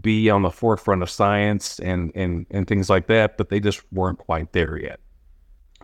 be 0.00 0.30
on 0.30 0.42
the 0.42 0.50
forefront 0.50 1.02
of 1.02 1.10
science 1.10 1.78
and, 1.78 2.10
and, 2.14 2.46
and 2.50 2.66
things 2.66 2.90
like 2.90 3.06
that, 3.06 3.36
but 3.36 3.48
they 3.48 3.60
just 3.60 3.80
weren't 3.92 4.18
quite 4.18 4.52
there 4.52 4.76
yet. 4.76 4.98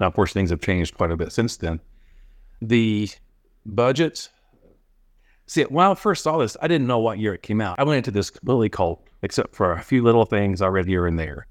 Now, 0.00 0.06
of 0.06 0.14
course, 0.14 0.32
things 0.32 0.50
have 0.50 0.60
changed 0.60 0.96
quite 0.96 1.10
a 1.10 1.16
bit 1.16 1.32
since 1.32 1.56
then. 1.58 1.80
The 2.62 3.10
budget. 3.66 4.30
See, 5.46 5.62
when 5.64 5.86
I 5.86 5.94
first 5.94 6.22
saw 6.24 6.38
this, 6.38 6.56
I 6.62 6.68
didn't 6.68 6.86
know 6.86 6.98
what 6.98 7.18
year 7.18 7.34
it 7.34 7.42
came 7.42 7.60
out. 7.60 7.78
I 7.78 7.84
went 7.84 7.98
into 7.98 8.10
this 8.10 8.30
completely 8.30 8.68
cold, 8.68 9.00
except 9.22 9.54
for 9.54 9.72
a 9.72 9.82
few 9.82 10.02
little 10.02 10.24
things 10.24 10.62
I 10.62 10.68
read 10.68 10.86
here 10.86 11.06
and 11.06 11.18
there. 11.18 11.46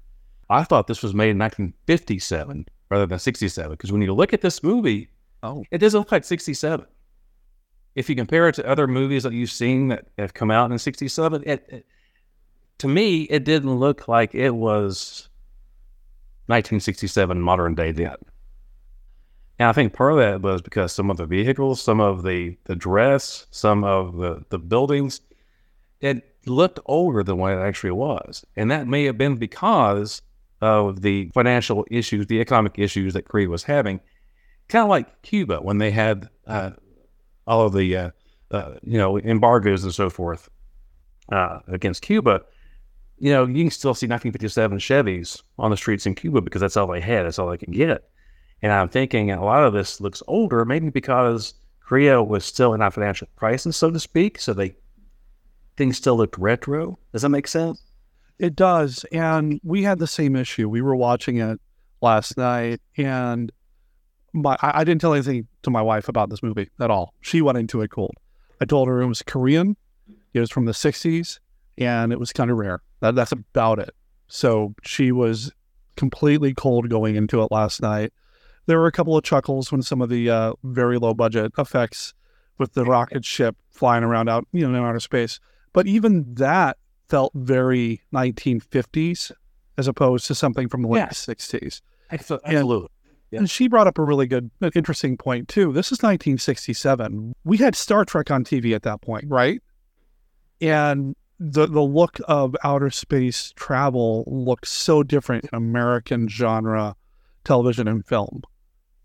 I 0.48 0.64
thought 0.64 0.86
this 0.86 1.02
was 1.02 1.14
made 1.14 1.30
in 1.30 1.38
1957 1.38 2.66
rather 2.90 3.06
than 3.06 3.18
67, 3.18 3.70
because 3.70 3.92
when 3.92 4.02
you 4.02 4.12
look 4.12 4.32
at 4.32 4.40
this 4.40 4.62
movie, 4.62 5.08
oh, 5.42 5.64
it 5.70 5.78
doesn't 5.78 5.98
look 5.98 6.12
like 6.12 6.24
67. 6.24 6.84
If 7.94 8.08
you 8.08 8.16
compare 8.16 8.48
it 8.48 8.54
to 8.56 8.66
other 8.68 8.86
movies 8.86 9.22
that 9.22 9.32
you've 9.32 9.50
seen 9.50 9.88
that 9.88 10.06
have 10.18 10.34
come 10.34 10.50
out 10.50 10.70
in 10.70 10.78
67, 10.78 11.42
it, 11.46 11.66
it 11.68 11.86
to 12.78 12.88
me, 12.88 13.22
it 13.24 13.44
didn't 13.44 13.74
look 13.74 14.08
like 14.08 14.34
it 14.34 14.50
was 14.50 15.28
1967 16.46 17.40
modern 17.40 17.74
day 17.74 17.92
then. 17.92 18.16
And 19.58 19.68
I 19.68 19.72
think 19.72 19.92
part 19.92 20.12
of 20.12 20.18
that 20.18 20.40
was 20.40 20.62
because 20.62 20.92
some 20.92 21.10
of 21.10 21.18
the 21.18 21.26
vehicles, 21.26 21.82
some 21.82 22.00
of 22.00 22.22
the, 22.22 22.56
the 22.64 22.74
dress, 22.74 23.46
some 23.50 23.84
of 23.84 24.16
the, 24.16 24.42
the 24.48 24.58
buildings, 24.58 25.20
it 26.00 26.36
looked 26.46 26.80
older 26.86 27.22
than 27.22 27.36
what 27.36 27.52
it 27.52 27.60
actually 27.60 27.90
was. 27.90 28.44
And 28.56 28.70
that 28.70 28.88
may 28.88 29.04
have 29.04 29.18
been 29.18 29.36
because 29.36 30.22
of 30.60 31.02
the 31.02 31.30
financial 31.34 31.86
issues, 31.90 32.26
the 32.26 32.40
economic 32.40 32.78
issues 32.78 33.14
that 33.14 33.28
Korea 33.28 33.48
was 33.48 33.62
having. 33.62 34.00
Kind 34.68 34.84
of 34.84 34.88
like 34.88 35.22
Cuba 35.22 35.58
when 35.60 35.78
they 35.78 35.90
had 35.90 36.28
uh, 36.46 36.70
all 37.46 37.66
of 37.66 37.72
the, 37.72 37.96
uh, 37.96 38.10
uh, 38.50 38.74
you 38.82 38.98
know, 38.98 39.18
embargoes 39.18 39.84
and 39.84 39.94
so 39.94 40.10
forth 40.10 40.48
uh, 41.32 41.60
against 41.68 42.02
Cuba. 42.02 42.42
You 43.18 43.32
know, 43.32 43.46
you 43.46 43.64
can 43.64 43.70
still 43.70 43.94
see 43.94 44.06
1957 44.06 44.78
Chevys 44.78 45.42
on 45.58 45.70
the 45.70 45.76
streets 45.76 46.06
in 46.06 46.14
Cuba 46.14 46.40
because 46.40 46.60
that's 46.60 46.76
all 46.76 46.86
they 46.86 47.00
had, 47.00 47.24
that's 47.24 47.38
all 47.38 47.50
they 47.50 47.58
could 47.58 47.72
get. 47.72 48.08
And 48.62 48.72
I'm 48.72 48.88
thinking 48.88 49.30
a 49.30 49.44
lot 49.44 49.64
of 49.64 49.72
this 49.72 50.00
looks 50.00 50.22
older, 50.26 50.64
maybe 50.64 50.90
because 50.90 51.54
Korea 51.80 52.22
was 52.22 52.44
still 52.44 52.74
in 52.74 52.82
a 52.82 52.90
financial 52.90 53.26
crisis, 53.36 53.76
so 53.76 53.90
to 53.90 53.98
speak. 53.98 54.38
So 54.38 54.54
they 54.54 54.76
things 55.76 55.96
still 55.96 56.16
looked 56.16 56.38
retro. 56.38 56.98
Does 57.12 57.22
that 57.22 57.30
make 57.30 57.48
sense? 57.48 57.82
It 58.40 58.56
does. 58.56 59.04
And 59.12 59.60
we 59.62 59.82
had 59.82 59.98
the 59.98 60.06
same 60.06 60.34
issue. 60.34 60.68
We 60.68 60.80
were 60.80 60.96
watching 60.96 61.36
it 61.38 61.60
last 62.00 62.36
night, 62.36 62.80
and 62.96 63.52
my 64.32 64.56
I, 64.62 64.80
I 64.80 64.84
didn't 64.84 65.00
tell 65.00 65.14
anything 65.14 65.46
to 65.62 65.70
my 65.70 65.82
wife 65.82 66.08
about 66.08 66.30
this 66.30 66.42
movie 66.42 66.70
at 66.80 66.90
all. 66.90 67.14
She 67.20 67.42
went 67.42 67.58
into 67.58 67.82
it 67.82 67.90
cold. 67.90 68.14
I 68.60 68.64
told 68.64 68.88
her 68.88 69.00
it 69.00 69.06
was 69.06 69.22
Korean. 69.22 69.76
It 70.32 70.40
was 70.40 70.50
from 70.50 70.64
the 70.64 70.72
'60s, 70.72 71.38
and 71.78 72.12
it 72.12 72.18
was 72.18 72.32
kind 72.32 72.50
of 72.50 72.56
rare. 72.56 72.80
That, 73.00 73.14
that's 73.14 73.32
about 73.32 73.78
it. 73.78 73.94
So 74.28 74.74
she 74.82 75.12
was 75.12 75.52
completely 75.96 76.54
cold 76.54 76.88
going 76.88 77.16
into 77.16 77.42
it 77.42 77.48
last 77.50 77.82
night 77.82 78.12
there 78.70 78.78
were 78.78 78.86
a 78.86 78.92
couple 78.92 79.16
of 79.16 79.24
chuckles 79.24 79.72
when 79.72 79.82
some 79.82 80.00
of 80.00 80.08
the 80.08 80.30
uh, 80.30 80.52
very 80.62 80.96
low 80.96 81.12
budget 81.12 81.52
effects 81.58 82.14
with 82.56 82.74
the 82.74 82.84
rocket 82.84 83.24
ship 83.24 83.56
flying 83.70 84.04
around 84.04 84.28
out, 84.28 84.46
you 84.52 84.60
know, 84.60 84.78
in 84.78 84.84
outer 84.84 85.00
space. 85.00 85.40
But 85.72 85.88
even 85.88 86.34
that 86.34 86.76
felt 87.10 87.32
very 87.34 88.00
1950s 88.14 89.32
as 89.76 89.88
opposed 89.88 90.26
to 90.28 90.34
something 90.34 90.68
from 90.68 90.82
the 90.82 90.88
late 90.88 91.00
yes. 91.00 91.26
60s. 91.26 91.82
Absolutely. 92.10 92.88
And 93.32 93.50
she 93.50 93.68
brought 93.68 93.86
up 93.86 93.98
a 93.98 94.02
really 94.02 94.26
good, 94.26 94.50
interesting 94.74 95.16
point 95.16 95.48
too. 95.48 95.72
This 95.72 95.86
is 95.86 95.98
1967. 95.98 97.34
We 97.44 97.58
had 97.58 97.76
Star 97.76 98.04
Trek 98.04 98.30
on 98.30 98.44
TV 98.44 98.74
at 98.74 98.82
that 98.82 99.02
point, 99.02 99.26
right? 99.28 99.60
And 100.60 101.14
the 101.38 101.66
the 101.66 101.80
look 101.80 102.18
of 102.28 102.54
outer 102.64 102.90
space 102.90 103.52
travel 103.56 104.24
looks 104.26 104.70
so 104.70 105.02
different 105.02 105.44
in 105.44 105.50
American 105.56 106.28
genre 106.28 106.96
television 107.44 107.88
and 107.88 108.04
film. 108.04 108.42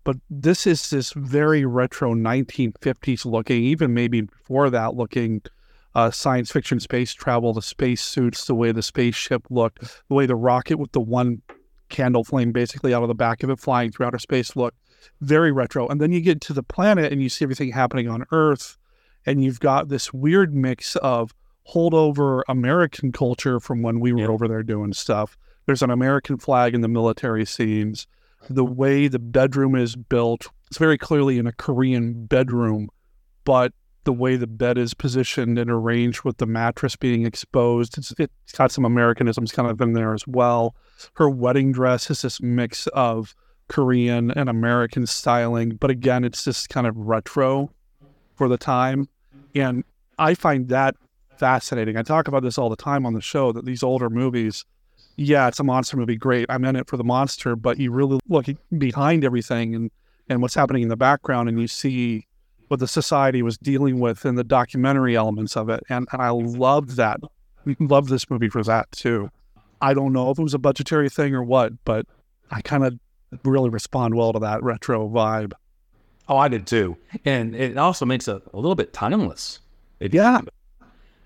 But 0.04 0.16
this 0.28 0.66
is 0.66 0.90
this 0.90 1.12
very 1.12 1.64
retro 1.64 2.14
1950s 2.14 3.24
looking, 3.24 3.62
even 3.64 3.94
maybe 3.94 4.20
before 4.20 4.70
that 4.70 4.94
looking 4.94 5.42
uh, 5.96 6.10
science 6.10 6.52
fiction 6.52 6.78
space 6.78 7.14
travel, 7.14 7.54
the 7.54 7.62
space 7.62 8.02
suits, 8.02 8.44
the 8.44 8.54
way 8.54 8.70
the 8.70 8.82
spaceship 8.82 9.46
looked, 9.48 9.80
the 10.08 10.14
way 10.14 10.26
the 10.26 10.36
rocket 10.36 10.76
with 10.78 10.92
the 10.92 11.00
one 11.00 11.40
candle 11.88 12.22
flame 12.22 12.52
basically 12.52 12.92
out 12.92 13.02
of 13.02 13.08
the 13.08 13.14
back 13.14 13.42
of 13.42 13.48
it 13.48 13.58
flying 13.58 13.90
through 13.90 14.04
outer 14.04 14.18
space 14.18 14.54
looked 14.54 14.76
very 15.22 15.50
retro. 15.50 15.88
And 15.88 15.98
then 15.98 16.12
you 16.12 16.20
get 16.20 16.42
to 16.42 16.52
the 16.52 16.62
planet 16.62 17.12
and 17.12 17.22
you 17.22 17.30
see 17.30 17.46
everything 17.46 17.72
happening 17.72 18.08
on 18.10 18.26
Earth, 18.30 18.76
and 19.24 19.42
you've 19.42 19.58
got 19.58 19.88
this 19.88 20.12
weird 20.12 20.54
mix 20.54 20.96
of 20.96 21.34
holdover 21.72 22.42
American 22.46 23.10
culture 23.10 23.58
from 23.58 23.80
when 23.80 23.98
we 23.98 24.12
were 24.12 24.30
over 24.30 24.46
there 24.46 24.62
doing 24.62 24.92
stuff. 24.92 25.38
There's 25.64 25.82
an 25.82 25.90
American 25.90 26.36
flag 26.36 26.74
in 26.74 26.82
the 26.82 26.88
military 26.88 27.46
scenes. 27.46 28.06
The 28.50 28.66
way 28.66 29.08
the 29.08 29.18
bedroom 29.18 29.74
is 29.74 29.96
built, 29.96 30.48
it's 30.66 30.78
very 30.78 30.98
clearly 30.98 31.38
in 31.38 31.46
a 31.46 31.52
Korean 31.52 32.26
bedroom, 32.26 32.90
but 33.44 33.72
the 34.06 34.12
way 34.12 34.36
the 34.36 34.46
bed 34.46 34.78
is 34.78 34.94
positioned 34.94 35.58
and 35.58 35.70
arranged 35.70 36.22
with 36.22 36.38
the 36.38 36.46
mattress 36.46 36.96
being 36.96 37.26
exposed, 37.26 37.98
it's, 37.98 38.14
it's 38.18 38.52
got 38.56 38.70
some 38.70 38.84
Americanisms 38.84 39.52
kind 39.52 39.68
of 39.68 39.78
in 39.80 39.92
there 39.92 40.14
as 40.14 40.26
well. 40.26 40.74
Her 41.14 41.28
wedding 41.28 41.72
dress 41.72 42.08
is 42.10 42.22
this 42.22 42.40
mix 42.40 42.86
of 42.88 43.34
Korean 43.68 44.30
and 44.30 44.48
American 44.48 45.06
styling, 45.06 45.76
but 45.76 45.90
again, 45.90 46.24
it's 46.24 46.44
just 46.44 46.70
kind 46.70 46.86
of 46.86 46.96
retro 46.96 47.70
for 48.36 48.48
the 48.48 48.56
time. 48.56 49.08
And 49.54 49.84
I 50.18 50.34
find 50.34 50.68
that 50.68 50.94
fascinating. 51.36 51.96
I 51.96 52.02
talk 52.02 52.28
about 52.28 52.42
this 52.42 52.56
all 52.56 52.70
the 52.70 52.76
time 52.76 53.04
on 53.04 53.12
the 53.12 53.20
show 53.20 53.52
that 53.52 53.66
these 53.66 53.82
older 53.82 54.08
movies, 54.08 54.64
yeah, 55.16 55.48
it's 55.48 55.58
a 55.58 55.64
monster 55.64 55.96
movie, 55.96 56.16
great. 56.16 56.46
I'm 56.48 56.64
in 56.64 56.76
it 56.76 56.88
for 56.88 56.96
the 56.96 57.04
monster, 57.04 57.56
but 57.56 57.78
you 57.78 57.90
really 57.90 58.20
look 58.28 58.46
behind 58.78 59.24
everything 59.24 59.74
and, 59.74 59.90
and 60.28 60.40
what's 60.40 60.54
happening 60.54 60.84
in 60.84 60.88
the 60.88 60.96
background 60.96 61.48
and 61.48 61.60
you 61.60 61.66
see 61.66 62.26
what 62.68 62.80
the 62.80 62.88
society 62.88 63.42
was 63.42 63.58
dealing 63.58 64.00
with 64.00 64.24
and 64.24 64.36
the 64.36 64.44
documentary 64.44 65.16
elements 65.16 65.56
of 65.56 65.68
it. 65.68 65.82
And, 65.88 66.06
and 66.12 66.20
I 66.22 66.30
loved 66.30 66.96
that. 66.96 67.20
Loved 67.78 68.08
this 68.08 68.30
movie 68.30 68.48
for 68.48 68.62
that 68.64 68.90
too. 68.92 69.30
I 69.80 69.92
don't 69.94 70.12
know 70.12 70.30
if 70.30 70.38
it 70.38 70.42
was 70.42 70.54
a 70.54 70.58
budgetary 70.58 71.08
thing 71.08 71.34
or 71.34 71.42
what, 71.42 71.72
but 71.84 72.06
I 72.50 72.60
kind 72.62 72.84
of 72.84 72.98
really 73.44 73.70
respond 73.70 74.14
well 74.14 74.32
to 74.32 74.38
that 74.38 74.62
retro 74.62 75.08
vibe. 75.08 75.52
Oh, 76.28 76.36
I 76.36 76.48
did 76.48 76.66
too. 76.66 76.96
And 77.24 77.54
it 77.54 77.76
also 77.76 78.04
makes 78.04 78.26
it 78.28 78.42
a 78.52 78.56
little 78.56 78.74
bit 78.74 78.92
timeless. 78.92 79.60
It, 80.00 80.14
yeah. 80.14 80.40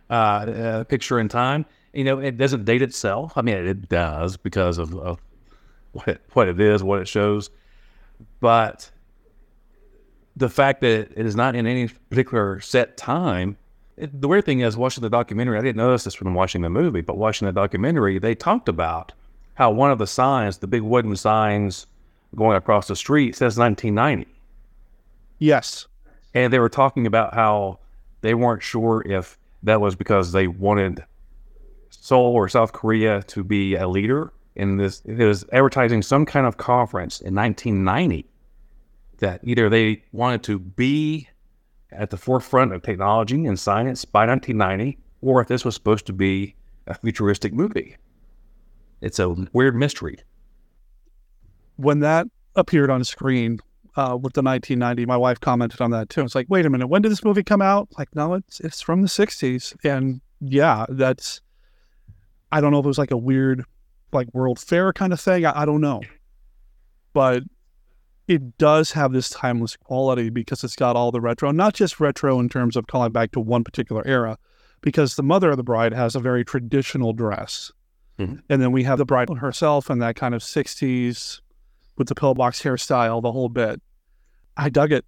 Uh, 0.08 0.80
a 0.80 0.84
picture 0.84 1.20
in 1.20 1.28
time. 1.28 1.64
You 1.92 2.04
know, 2.04 2.18
it 2.18 2.36
doesn't 2.36 2.64
date 2.64 2.82
itself. 2.82 3.32
I 3.36 3.42
mean, 3.42 3.56
it 3.56 3.88
does 3.88 4.36
because 4.36 4.78
of, 4.78 4.94
of 4.96 5.18
what, 5.92 6.08
it, 6.08 6.22
what 6.32 6.48
it 6.48 6.60
is, 6.60 6.82
what 6.82 7.00
it 7.00 7.08
shows. 7.08 7.50
But 8.40 8.90
the 10.40 10.48
fact 10.48 10.80
that 10.80 11.12
it 11.14 11.26
is 11.26 11.36
not 11.36 11.54
in 11.54 11.66
any 11.66 11.86
particular 11.86 12.60
set 12.60 12.96
time. 12.96 13.56
It, 13.96 14.20
the 14.20 14.26
weird 14.26 14.46
thing 14.46 14.60
is, 14.60 14.76
watching 14.76 15.02
the 15.02 15.10
documentary, 15.10 15.58
I 15.58 15.62
didn't 15.62 15.76
notice 15.76 16.04
this 16.04 16.14
from 16.14 16.34
watching 16.34 16.62
the 16.62 16.70
movie, 16.70 17.02
but 17.02 17.18
watching 17.18 17.46
the 17.46 17.52
documentary, 17.52 18.18
they 18.18 18.34
talked 18.34 18.68
about 18.68 19.12
how 19.54 19.70
one 19.70 19.90
of 19.90 19.98
the 19.98 20.06
signs, 20.06 20.58
the 20.58 20.66
big 20.66 20.82
wooden 20.82 21.14
signs 21.14 21.86
going 22.34 22.56
across 22.56 22.88
the 22.88 22.96
street, 22.96 23.36
says 23.36 23.58
1990. 23.58 24.26
Yes. 25.38 25.86
And 26.32 26.52
they 26.52 26.58
were 26.58 26.70
talking 26.70 27.06
about 27.06 27.34
how 27.34 27.78
they 28.22 28.34
weren't 28.34 28.62
sure 28.62 29.02
if 29.06 29.38
that 29.62 29.80
was 29.80 29.94
because 29.94 30.32
they 30.32 30.46
wanted 30.46 31.04
Seoul 31.90 32.34
or 32.34 32.48
South 32.48 32.72
Korea 32.72 33.22
to 33.24 33.44
be 33.44 33.74
a 33.74 33.86
leader 33.86 34.32
in 34.56 34.78
this. 34.78 35.02
It 35.04 35.24
was 35.24 35.44
advertising 35.52 36.00
some 36.00 36.24
kind 36.24 36.46
of 36.46 36.56
conference 36.56 37.20
in 37.20 37.34
1990 37.34 38.26
that 39.20 39.40
either 39.44 39.68
they 39.68 40.02
wanted 40.12 40.42
to 40.44 40.58
be 40.58 41.28
at 41.92 42.10
the 42.10 42.16
forefront 42.16 42.72
of 42.72 42.82
technology 42.82 43.46
and 43.46 43.58
science 43.58 44.04
by 44.04 44.26
1990, 44.26 44.98
or 45.22 45.40
if 45.40 45.48
this 45.48 45.64
was 45.64 45.74
supposed 45.74 46.06
to 46.06 46.12
be 46.12 46.54
a 46.86 46.94
futuristic 46.94 47.52
movie. 47.52 47.96
It's 49.00 49.18
a 49.18 49.30
weird 49.52 49.74
mystery. 49.74 50.18
When 51.76 52.00
that 52.00 52.26
appeared 52.56 52.90
on 52.90 53.02
screen 53.04 53.60
uh, 53.96 54.16
with 54.20 54.34
the 54.34 54.42
1990, 54.42 55.06
my 55.06 55.16
wife 55.16 55.40
commented 55.40 55.80
on 55.80 55.90
that 55.92 56.10
too. 56.10 56.22
It's 56.22 56.34
like, 56.34 56.46
wait 56.48 56.66
a 56.66 56.70
minute, 56.70 56.88
when 56.88 57.02
did 57.02 57.10
this 57.10 57.24
movie 57.24 57.42
come 57.42 57.62
out? 57.62 57.88
Like, 57.98 58.14
no, 58.14 58.34
it's 58.34 58.60
it's 58.60 58.80
from 58.80 59.02
the 59.02 59.08
60s, 59.08 59.74
and 59.84 60.20
yeah, 60.40 60.86
that's. 60.88 61.40
I 62.52 62.60
don't 62.60 62.72
know 62.72 62.80
if 62.80 62.84
it 62.84 62.88
was 62.88 62.98
like 62.98 63.12
a 63.12 63.16
weird, 63.16 63.64
like 64.12 64.28
World 64.32 64.58
Fair 64.58 64.92
kind 64.92 65.12
of 65.12 65.20
thing. 65.20 65.46
I, 65.46 65.62
I 65.62 65.64
don't 65.64 65.80
know, 65.80 66.02
but 67.12 67.42
it 68.30 68.56
does 68.58 68.92
have 68.92 69.12
this 69.12 69.28
timeless 69.28 69.76
quality 69.76 70.30
because 70.30 70.62
it's 70.62 70.76
got 70.76 70.94
all 70.94 71.10
the 71.10 71.20
retro, 71.20 71.50
not 71.50 71.74
just 71.74 71.98
retro 71.98 72.38
in 72.38 72.48
terms 72.48 72.76
of 72.76 72.86
calling 72.86 73.10
back 73.10 73.32
to 73.32 73.40
one 73.40 73.64
particular 73.64 74.06
era, 74.06 74.38
because 74.82 75.16
the 75.16 75.22
mother 75.24 75.50
of 75.50 75.56
the 75.56 75.64
bride 75.64 75.92
has 75.92 76.14
a 76.14 76.20
very 76.20 76.44
traditional 76.44 77.12
dress. 77.12 77.72
Mm-hmm. 78.20 78.36
And 78.48 78.62
then 78.62 78.70
we 78.70 78.84
have 78.84 78.98
the 78.98 79.04
bride 79.04 79.28
herself 79.28 79.90
in 79.90 79.98
that 79.98 80.14
kind 80.14 80.32
of 80.32 80.42
60s 80.42 81.40
with 81.98 82.06
the 82.06 82.14
pillbox 82.14 82.62
hairstyle, 82.62 83.20
the 83.20 83.32
whole 83.32 83.48
bit. 83.48 83.82
I 84.56 84.68
dug 84.68 84.92
it. 84.92 85.04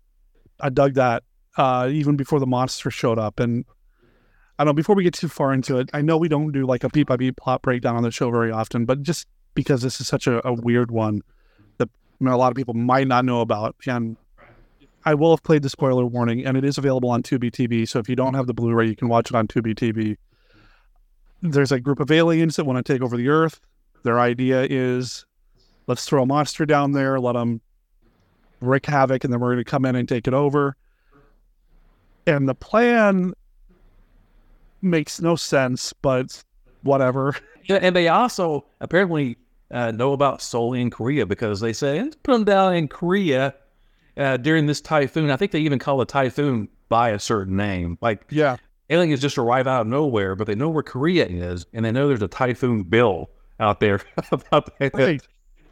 I 0.59 0.71
dug 0.71 0.95
that 0.95 1.23
uh, 1.57 1.89
even 1.93 2.17
before 2.17 2.41
the 2.41 2.47
monster 2.47 2.91
showed 2.91 3.21
up. 3.21 3.39
And 3.39 3.65
I 4.59 4.65
don't 4.65 4.73
know, 4.73 4.77
before 4.77 4.97
we 4.97 5.05
get 5.05 5.15
too 5.15 5.29
far 5.29 5.53
into 5.53 5.79
it, 5.79 5.91
I 5.95 6.03
know 6.03 6.17
we 6.17 6.29
don't 6.29 6.51
do 6.51 6.67
like 6.67 6.83
a 6.83 6.89
beat 6.89 7.07
by 7.07 7.17
beat 7.17 7.37
plot 7.37 7.63
breakdown 7.63 7.95
on 7.95 8.03
the 8.03 8.11
show 8.11 8.33
very 8.33 8.51
often, 8.51 8.85
but 8.85 9.05
just 9.05 9.29
because 9.55 9.83
this 9.83 10.01
is 10.01 10.09
such 10.09 10.27
a, 10.27 10.45
a 10.45 10.53
weird 10.53 10.91
one, 10.91 11.23
a 12.29 12.37
lot 12.37 12.51
of 12.51 12.57
people 12.57 12.75
might 12.75 13.09
not 13.09 13.25
know 13.25 13.41
about. 13.41 13.77
And 13.87 14.17
I 15.05 15.15
will 15.15 15.31
have 15.31 15.43
played 15.43 15.63
the 15.63 15.71
spoiler 15.71 16.07
warning, 16.07 16.45
and 16.47 16.57
it 16.57 16.65
is 16.65 16.79
available 16.79 17.11
on 17.11 17.23
Tubi 17.23 17.51
TV. 17.51 17.89
So 17.89 17.99
if 17.99 18.09
you 18.09 18.17
don't 18.17 18.35
have 18.35 18.47
the 18.47 18.55
Blu-ray, 18.55 18.87
you 18.87 18.97
can 18.97 19.09
watch 19.09 19.31
it 19.31 19.37
on 19.37 19.49
Tubi 19.49 19.75
TV. 19.75 20.17
There's 21.43 21.73
a 21.73 21.81
group 21.81 21.99
of 21.99 22.11
aliens 22.11 22.57
that 22.57 22.65
want 22.65 22.85
to 22.85 22.93
take 22.93 23.03
over 23.03 23.17
the 23.17 23.29
Earth. 23.29 23.61
Their 24.05 24.21
idea 24.21 24.67
is, 24.69 25.27
let's 25.87 26.05
throw 26.05 26.23
a 26.23 26.27
monster 26.27 26.65
down 26.65 26.93
there, 26.93 27.19
let 27.19 27.33
them 27.33 27.61
wreak 28.61 28.87
havoc, 28.87 29.25
and 29.25 29.33
then 29.33 29.41
we're 29.41 29.55
going 29.55 29.65
to 29.65 29.71
come 29.71 29.85
in 29.85 29.97
and 29.97 30.09
take 30.09 30.29
it 30.29 30.35
over. 30.35 30.77
And 32.27 32.49
the 32.49 32.55
plan 32.55 33.35
makes 34.83 35.21
no 35.21 35.35
sense, 35.35 35.93
but 35.93 36.43
whatever. 36.83 37.35
And 37.69 37.95
they 37.97 38.07
also 38.07 38.65
apparently 38.81 39.37
uh, 39.73 39.91
know 39.91 40.13
about 40.13 40.43
Seoul 40.43 40.75
in 40.75 40.91
Korea 40.91 41.27
because 41.27 41.61
they 41.61 41.73
say 41.73 42.11
put 42.23 42.33
them 42.33 42.45
down 42.45 42.75
in 42.75 42.89
Korea 42.89 43.55
uh, 44.17 44.37
during 44.37 44.67
this 44.67 44.81
typhoon. 44.81 45.31
I 45.31 45.37
think 45.37 45.53
they 45.53 45.61
even 45.61 45.79
call 45.79 45.99
the 45.99 46.05
typhoon 46.05 46.69
by 46.89 47.11
a 47.11 47.19
certain 47.19 47.57
name. 47.57 47.99
Like 48.01 48.25
yeah, 48.31 48.57
aliens 48.91 49.21
just 49.21 49.39
arrive 49.39 49.67
out 49.67 49.83
of 49.83 49.87
nowhere, 49.87 50.37
but 50.37 50.47
they 50.47 50.55
know 50.55 50.69
where 50.69 50.83
Korea 50.83 51.27
is, 51.27 51.67
and 51.73 51.85
they 51.85 51.91
know 51.91 52.07
there's 52.09 52.23
a 52.23 52.29
typhoon 52.29 52.83
bill 52.83 53.31
out 53.61 53.81
there 53.81 54.01
about 54.33 54.71
right. 54.93 55.23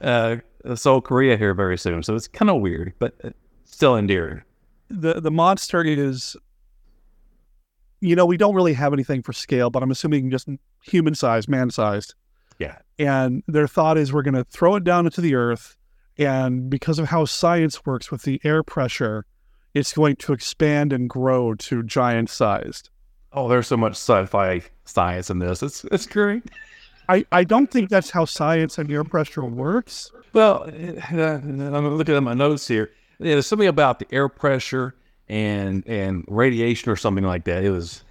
uh, 0.00 0.36
Seoul, 0.74 1.00
Korea 1.00 1.36
here 1.36 1.54
very 1.54 1.76
soon. 1.76 2.02
So 2.02 2.14
it's 2.14 2.28
kind 2.28 2.50
of 2.50 2.60
weird, 2.60 2.94
but 2.98 3.14
still 3.64 3.96
endearing. 3.96 4.42
The 4.88 5.20
the 5.20 5.30
monster 5.30 5.84
is, 5.84 6.36
you 8.00 8.16
know, 8.16 8.26
we 8.26 8.36
don't 8.36 8.54
really 8.54 8.72
have 8.72 8.92
anything 8.92 9.22
for 9.22 9.32
scale, 9.32 9.70
but 9.70 9.82
I'm 9.82 9.90
assuming 9.90 10.30
just 10.30 10.48
human 10.82 11.14
sized, 11.14 11.48
man 11.48 11.70
sized. 11.70 12.14
Yeah. 12.60 12.76
And 12.98 13.42
their 13.48 13.66
thought 13.66 13.98
is 13.98 14.12
we're 14.12 14.22
going 14.22 14.34
to 14.34 14.44
throw 14.44 14.76
it 14.76 14.84
down 14.84 15.06
into 15.06 15.20
the 15.20 15.34
earth. 15.34 15.76
And 16.18 16.70
because 16.70 16.98
of 16.98 17.08
how 17.08 17.24
science 17.24 17.84
works 17.86 18.10
with 18.10 18.22
the 18.22 18.40
air 18.44 18.62
pressure, 18.62 19.24
it's 19.74 19.94
going 19.94 20.16
to 20.16 20.32
expand 20.32 20.92
and 20.92 21.08
grow 21.08 21.54
to 21.54 21.82
giant 21.82 22.28
sized. 22.28 22.90
Oh, 23.32 23.48
there's 23.48 23.66
so 23.66 23.76
much 23.76 23.92
sci-fi 23.92 24.62
science 24.84 25.30
in 25.30 25.38
this. 25.38 25.62
It's 25.62 25.84
it's 25.84 26.06
great. 26.06 26.42
I, 27.08 27.24
I 27.32 27.44
don't 27.44 27.70
think 27.70 27.88
that's 27.88 28.10
how 28.10 28.24
science 28.24 28.76
and 28.76 28.90
air 28.90 29.04
pressure 29.04 29.44
works. 29.44 30.12
Well, 30.32 30.64
uh, 31.12 31.16
I'm 31.16 31.96
looking 31.96 32.14
at 32.14 32.22
my 32.22 32.34
notes 32.34 32.68
here. 32.68 32.90
Yeah, 33.18 33.32
There's 33.32 33.46
something 33.46 33.68
about 33.68 33.98
the 33.98 34.06
air 34.12 34.28
pressure 34.28 34.94
and 35.28 35.86
and 35.86 36.24
radiation 36.28 36.90
or 36.90 36.96
something 36.96 37.24
like 37.24 37.44
that. 37.44 37.64
It 37.64 37.70
was 37.70 38.04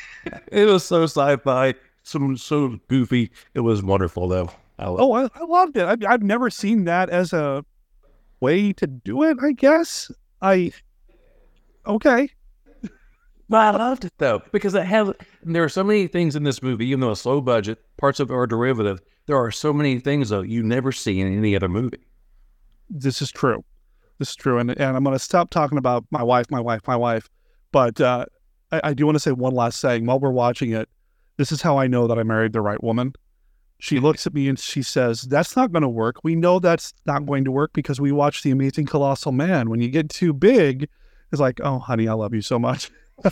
it 0.50 0.64
was 0.64 0.84
so 0.84 1.04
sci-fi 1.04 1.74
some 2.02 2.36
so 2.36 2.78
goofy. 2.88 3.30
It 3.54 3.60
was 3.60 3.82
wonderful 3.82 4.28
though. 4.28 4.50
I 4.78 4.84
oh, 4.86 5.12
I, 5.12 5.28
I, 5.34 5.44
loved 5.44 5.76
it. 5.76 5.84
I, 5.84 6.12
I've 6.12 6.22
never 6.22 6.50
seen 6.50 6.84
that 6.84 7.10
as 7.10 7.32
a 7.32 7.64
way 8.40 8.72
to 8.74 8.86
do 8.86 9.22
it. 9.22 9.38
I 9.42 9.52
guess 9.52 10.10
I 10.40 10.72
okay. 11.86 12.30
But 13.48 13.74
I 13.74 13.76
loved 13.76 14.06
it 14.06 14.12
though 14.16 14.42
because 14.50 14.74
it 14.74 14.84
has. 14.84 15.12
There 15.42 15.62
are 15.62 15.68
so 15.68 15.84
many 15.84 16.06
things 16.06 16.36
in 16.36 16.42
this 16.42 16.62
movie, 16.62 16.86
even 16.86 17.00
though 17.00 17.10
it's 17.10 17.26
low 17.26 17.40
budget, 17.40 17.78
parts 17.98 18.18
of 18.18 18.30
it 18.30 18.34
are 18.34 18.46
derivative. 18.46 19.00
There 19.26 19.36
are 19.36 19.50
so 19.50 19.72
many 19.72 19.98
things 19.98 20.30
though 20.30 20.40
you 20.40 20.62
never 20.62 20.90
see 20.90 21.20
in 21.20 21.36
any 21.36 21.54
other 21.54 21.68
movie. 21.68 22.00
this 22.88 23.20
is 23.20 23.30
true. 23.30 23.62
This 24.18 24.30
is 24.30 24.36
true. 24.36 24.58
And, 24.58 24.70
and 24.70 24.96
I'm 24.96 25.04
going 25.04 25.14
to 25.14 25.18
stop 25.18 25.50
talking 25.50 25.78
about 25.78 26.04
my 26.10 26.22
wife, 26.22 26.50
my 26.50 26.60
wife, 26.60 26.80
my 26.86 26.96
wife. 26.96 27.28
But 27.72 28.00
uh, 28.00 28.26
I, 28.70 28.80
I 28.84 28.94
do 28.94 29.04
want 29.04 29.16
to 29.16 29.20
say 29.20 29.32
one 29.32 29.54
last 29.54 29.82
thing. 29.82 30.06
While 30.06 30.20
we're 30.20 30.30
watching 30.30 30.72
it, 30.72 30.88
this 31.36 31.52
is 31.52 31.62
how 31.62 31.78
I 31.78 31.86
know 31.86 32.06
that 32.06 32.18
I 32.18 32.22
married 32.22 32.52
the 32.52 32.60
right 32.60 32.82
woman. 32.82 33.14
She 33.78 33.98
looks 33.98 34.26
at 34.26 34.34
me 34.34 34.48
and 34.48 34.58
she 34.58 34.82
says, 34.82 35.22
That's 35.22 35.56
not 35.56 35.72
going 35.72 35.82
to 35.82 35.88
work. 35.88 36.22
We 36.22 36.36
know 36.36 36.58
that's 36.58 36.94
not 37.04 37.26
going 37.26 37.44
to 37.44 37.50
work 37.50 37.72
because 37.72 38.00
we 38.00 38.12
watched 38.12 38.44
The 38.44 38.50
Amazing 38.50 38.86
Colossal 38.86 39.32
Man. 39.32 39.70
When 39.70 39.80
you 39.80 39.88
get 39.88 40.08
too 40.08 40.32
big, 40.32 40.88
it's 41.32 41.40
like, 41.40 41.60
Oh, 41.62 41.78
honey, 41.78 42.06
I 42.06 42.12
love 42.12 42.32
you 42.34 42.42
so 42.42 42.58
much. 42.58 42.90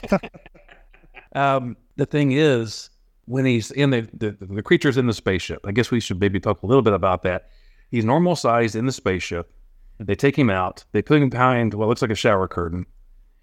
Um, 1.33 1.77
the 1.97 2.07
thing 2.07 2.33
is, 2.33 2.91
when 3.27 3.45
he's 3.45 3.71
in 3.71 3.91
the, 3.91 4.09
the 4.13 4.37
the 4.41 4.63
creature's 4.63 4.97
in 4.97 5.07
the 5.07 5.13
spaceship. 5.13 5.65
I 5.65 5.73
guess 5.73 5.91
we 5.91 6.01
should 6.01 6.21
maybe 6.21 6.41
talk 6.41 6.63
a 6.63 6.67
little 6.67 6.83
bit 6.83 6.93
about 6.93 7.23
that. 7.23 7.51
He's 7.91 8.05
normal 8.05 8.35
sized 8.35 8.75
in 8.75 8.87
the 8.87 8.93
spaceship. 8.93 9.53
They 9.99 10.15
take 10.15 10.37
him 10.37 10.51
out. 10.51 10.85
They 10.93 11.03
put 11.03 11.23
him 11.23 11.29
behind 11.29 11.75
what 11.75 11.89
looks 11.89 12.03
like 12.03 12.11
a 12.11 12.17
shower 12.17 12.49
curtain, 12.49 12.87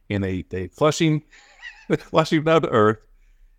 and 0.10 0.24
they 0.24 0.42
they 0.50 0.68
flush 0.68 1.00
him, 1.00 1.22
they 1.88 1.96
flush 1.98 2.34
him 2.34 2.44
down 2.44 2.64
to 2.64 2.70
Earth. 2.70 2.98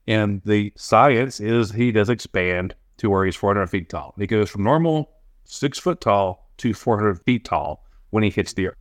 And 0.08 0.40
the 0.46 0.72
science 0.74 1.38
is 1.38 1.70
he 1.70 1.92
does 1.92 2.08
expand 2.08 2.74
to 2.96 3.10
where 3.10 3.26
he's 3.26 3.36
400 3.36 3.66
feet 3.66 3.90
tall. 3.90 4.14
He 4.18 4.26
goes 4.26 4.48
from 4.48 4.64
normal 4.64 5.10
six 5.44 5.78
foot 5.78 6.00
tall 6.00 6.50
to 6.56 6.72
400 6.72 7.22
feet 7.24 7.44
tall 7.44 7.84
when 8.08 8.22
he 8.22 8.30
hits 8.30 8.54
the 8.54 8.68
Earth. 8.68 8.76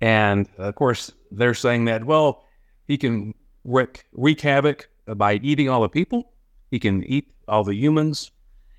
And 0.00 0.48
uh, 0.58 0.62
of 0.62 0.76
course, 0.76 1.10
they're 1.32 1.54
saying 1.54 1.86
that 1.86 2.04
well, 2.04 2.44
he 2.86 2.96
can 2.96 3.34
wreak, 3.64 4.04
wreak 4.12 4.40
havoc 4.40 4.88
by 5.16 5.34
eating 5.34 5.68
all 5.68 5.82
the 5.82 5.88
people. 5.88 6.32
He 6.70 6.78
can 6.78 7.02
eat 7.04 7.28
all 7.48 7.64
the 7.64 7.74
humans. 7.74 8.30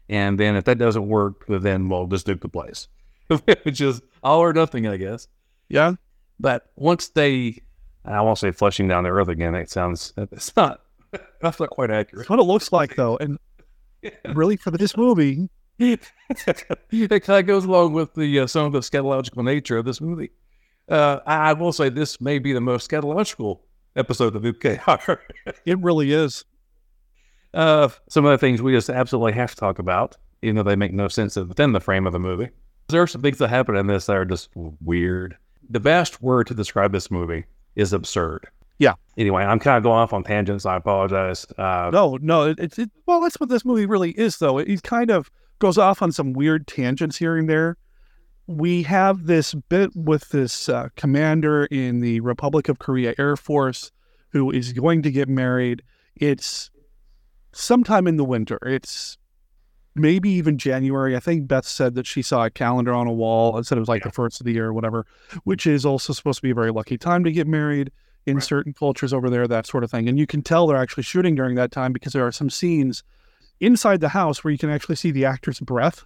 And 0.08 0.40
then 0.40 0.56
if 0.56 0.64
that 0.64 0.78
doesn't 0.78 1.08
work, 1.08 1.44
then 1.50 1.90
we'll 1.90 2.08
just 2.08 2.26
nuke 2.26 2.42
the 2.42 2.48
place, 2.48 2.88
which 3.64 3.82
is 3.82 4.02
all 4.24 4.40
or 4.40 4.54
nothing, 4.54 4.88
I 4.88 4.96
guess. 4.96 5.28
Yeah. 5.68 5.96
But 6.40 6.72
once 6.78 7.10
they, 7.10 7.64
I 8.06 8.22
won't 8.22 8.38
say 8.38 8.52
flushing 8.52 8.88
down 8.88 9.04
the 9.04 9.10
earth 9.12 9.30
again. 9.30 9.56
It 9.56 9.70
sounds, 9.70 10.14
it's 10.18 10.56
not, 10.56 10.82
that's 11.42 11.60
not 11.60 11.70
quite 11.70 11.92
accurate. 11.92 12.24
That's 12.24 12.30
what 12.30 12.40
it 12.40 12.44
looks 12.44 12.72
like, 12.72 12.96
though. 12.96 13.18
And 13.18 13.38
really, 14.34 14.58
for 14.58 14.72
this 14.72 14.98
movie, 14.98 15.50
it 15.80 16.10
kind 16.30 17.40
of 17.40 17.46
goes 17.46 17.66
along 17.66 17.94
with 17.94 18.14
the 18.14 18.42
uh, 18.42 18.48
some 18.48 18.66
of 18.66 18.74
the 18.74 18.80
scatological 18.80 19.44
nature 19.44 19.78
of 19.78 19.86
this 19.86 20.02
movie. 20.02 20.32
Uh, 20.90 21.20
I, 21.26 21.50
I 21.50 21.54
will 21.54 21.72
say 21.72 21.90
this 21.90 22.20
may 22.20 22.40
be 22.40 22.54
the 22.54 22.62
most 22.62 22.90
scatological 22.90 23.62
episode 23.96 24.36
of 24.36 24.44
UKR. 24.44 25.20
it 25.66 25.80
really 25.80 26.12
is. 26.12 26.46
Uh, 27.54 27.90
some 28.10 28.26
of 28.26 28.32
the 28.32 28.38
things 28.38 28.62
we 28.62 28.74
just 28.74 28.90
absolutely 28.90 29.34
have 29.34 29.52
to 29.52 29.56
talk 29.56 29.80
about, 29.80 30.18
even 30.42 30.56
though 30.56 30.64
they 30.64 30.76
make 30.76 30.94
no 30.94 31.08
sense 31.08 31.36
within 31.36 31.72
the 31.72 31.80
frame 31.80 32.08
of 32.08 32.14
the 32.14 32.20
movie. 32.20 32.50
There 32.90 33.02
are 33.02 33.08
some 33.08 33.22
things 33.22 33.38
that 33.38 33.50
happen 33.50 33.76
in 33.78 33.88
this 33.88 34.08
that 34.08 34.18
are 34.18 34.26
just 34.26 34.50
weird. 34.56 35.38
The 35.70 35.80
best 35.80 36.22
word 36.22 36.48
to 36.48 36.54
describe 36.54 36.92
this 36.92 37.10
movie 37.10 37.46
is 37.76 37.94
absurd. 37.94 38.48
Yeah. 38.80 38.94
Anyway, 39.18 39.44
I'm 39.44 39.60
kind 39.60 39.78
of 39.78 39.84
going 39.84 40.00
off 40.00 40.14
on 40.14 40.24
tangents. 40.24 40.66
I 40.66 40.76
apologize. 40.76 41.46
Uh, 41.58 41.90
no, 41.94 42.18
no. 42.22 42.54
It's 42.58 42.80
it, 42.80 42.90
well, 43.06 43.22
that's 43.22 43.40
what 43.40 43.50
this 43.50 43.64
movie 43.64 43.86
really 43.86 44.12
is, 44.12 44.38
though. 44.38 44.58
It, 44.58 44.68
it 44.68 44.84
kind 44.84 45.12
of 45.12 45.30
goes 45.60 45.78
off 45.78 46.02
on 46.02 46.12
some 46.12 46.34
weird 46.34 46.68
tangents 46.68 47.18
here 47.18 47.38
and 47.38 47.50
there. 47.50 47.78
We 48.48 48.84
have 48.84 49.26
this 49.26 49.54
bit 49.54 49.92
with 49.96 50.30
this 50.30 50.68
uh, 50.68 50.90
commander 50.96 51.66
in 51.66 52.02
the 52.02 52.20
Republic 52.20 52.68
of 52.68 52.80
Korea 52.80 53.14
Air 53.18 53.38
Force 53.38 53.92
who 54.34 54.52
is 54.52 54.74
going 54.74 55.04
to 55.04 55.12
get 55.12 55.30
married. 55.30 55.84
It's 56.16 56.70
sometime 57.54 58.08
in 58.08 58.18
the 58.18 58.26
winter. 58.26 58.60
It's 58.64 59.18
maybe 59.96 60.30
even 60.30 60.58
January. 60.58 61.16
I 61.16 61.20
think 61.20 61.48
Beth 61.48 61.66
said 61.66 61.96
that 61.96 62.08
she 62.08 62.22
saw 62.22 62.46
a 62.46 62.50
calendar 62.50 62.94
on 62.94 63.08
a 63.08 63.14
wall 63.14 63.56
and 63.56 63.66
said 63.66 63.78
it 63.78 63.82
was 63.82 63.90
like 63.90 64.02
yeah. 64.02 64.10
the 64.10 64.14
first 64.14 64.40
of 64.40 64.46
the 64.46 64.54
year 64.54 64.68
or 64.68 64.74
whatever, 64.74 65.06
which 65.44 65.68
is 65.68 65.86
also 65.86 66.14
supposed 66.14 66.38
to 66.38 66.42
be 66.44 66.52
a 66.52 66.56
very 66.56 66.72
lucky 66.72 66.98
time 66.98 67.24
to 67.24 67.32
get 67.32 67.48
married 67.48 67.92
in 68.26 68.36
right. 68.36 68.44
certain 68.44 68.74
cultures 68.74 69.14
over 69.14 69.30
there, 69.30 69.48
that 69.48 69.68
sort 69.68 69.84
of 69.84 69.92
thing. 69.92 70.08
And 70.08 70.18
you 70.18 70.26
can 70.26 70.42
tell 70.42 70.68
they're 70.68 70.78
actually 70.78 71.04
shooting 71.04 71.36
during 71.36 71.56
that 71.56 71.72
time 71.72 71.94
because 71.94 72.14
there 72.14 72.26
are 72.26 72.32
some 72.32 72.50
scenes 72.50 73.04
inside 73.60 74.02
the 74.02 74.10
house 74.10 74.44
where 74.44 74.52
you 74.52 74.58
can 74.58 74.70
actually 74.70 74.96
see 74.96 75.12
the 75.12 75.26
actor's 75.26 75.60
breath 75.60 76.06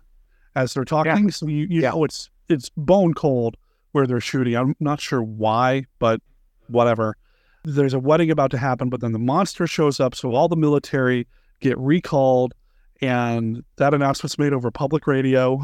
as 0.56 0.74
they're 0.74 0.86
talking. 0.86 1.26
Yeah. 1.26 1.30
So 1.30 1.48
you, 1.48 1.68
you 1.70 1.82
yeah. 1.82 1.92
know 1.92 2.04
it's 2.04 2.30
it's 2.50 2.70
bone 2.76 3.14
cold 3.14 3.56
where 3.92 4.08
they're 4.08 4.20
shooting. 4.20 4.56
I'm 4.56 4.76
not 4.80 5.00
sure 5.00 5.22
why, 5.22 5.86
but 6.00 6.22
whatever. 6.68 7.16
There's 7.64 7.94
a 7.94 8.00
wedding 8.00 8.32
about 8.32 8.52
to 8.52 8.58
happen, 8.58 8.90
but 8.90 9.02
then 9.02 9.12
the 9.12 9.20
monster 9.20 9.68
shows 9.68 10.00
up, 10.00 10.16
so 10.16 10.34
all 10.34 10.48
the 10.48 10.56
military 10.56 11.28
get 11.60 11.78
recalled 11.78 12.54
and 13.02 13.64
that 13.78 13.94
announcement's 13.94 14.38
made 14.38 14.54
over 14.54 14.72
public 14.72 15.08
radio. 15.08 15.60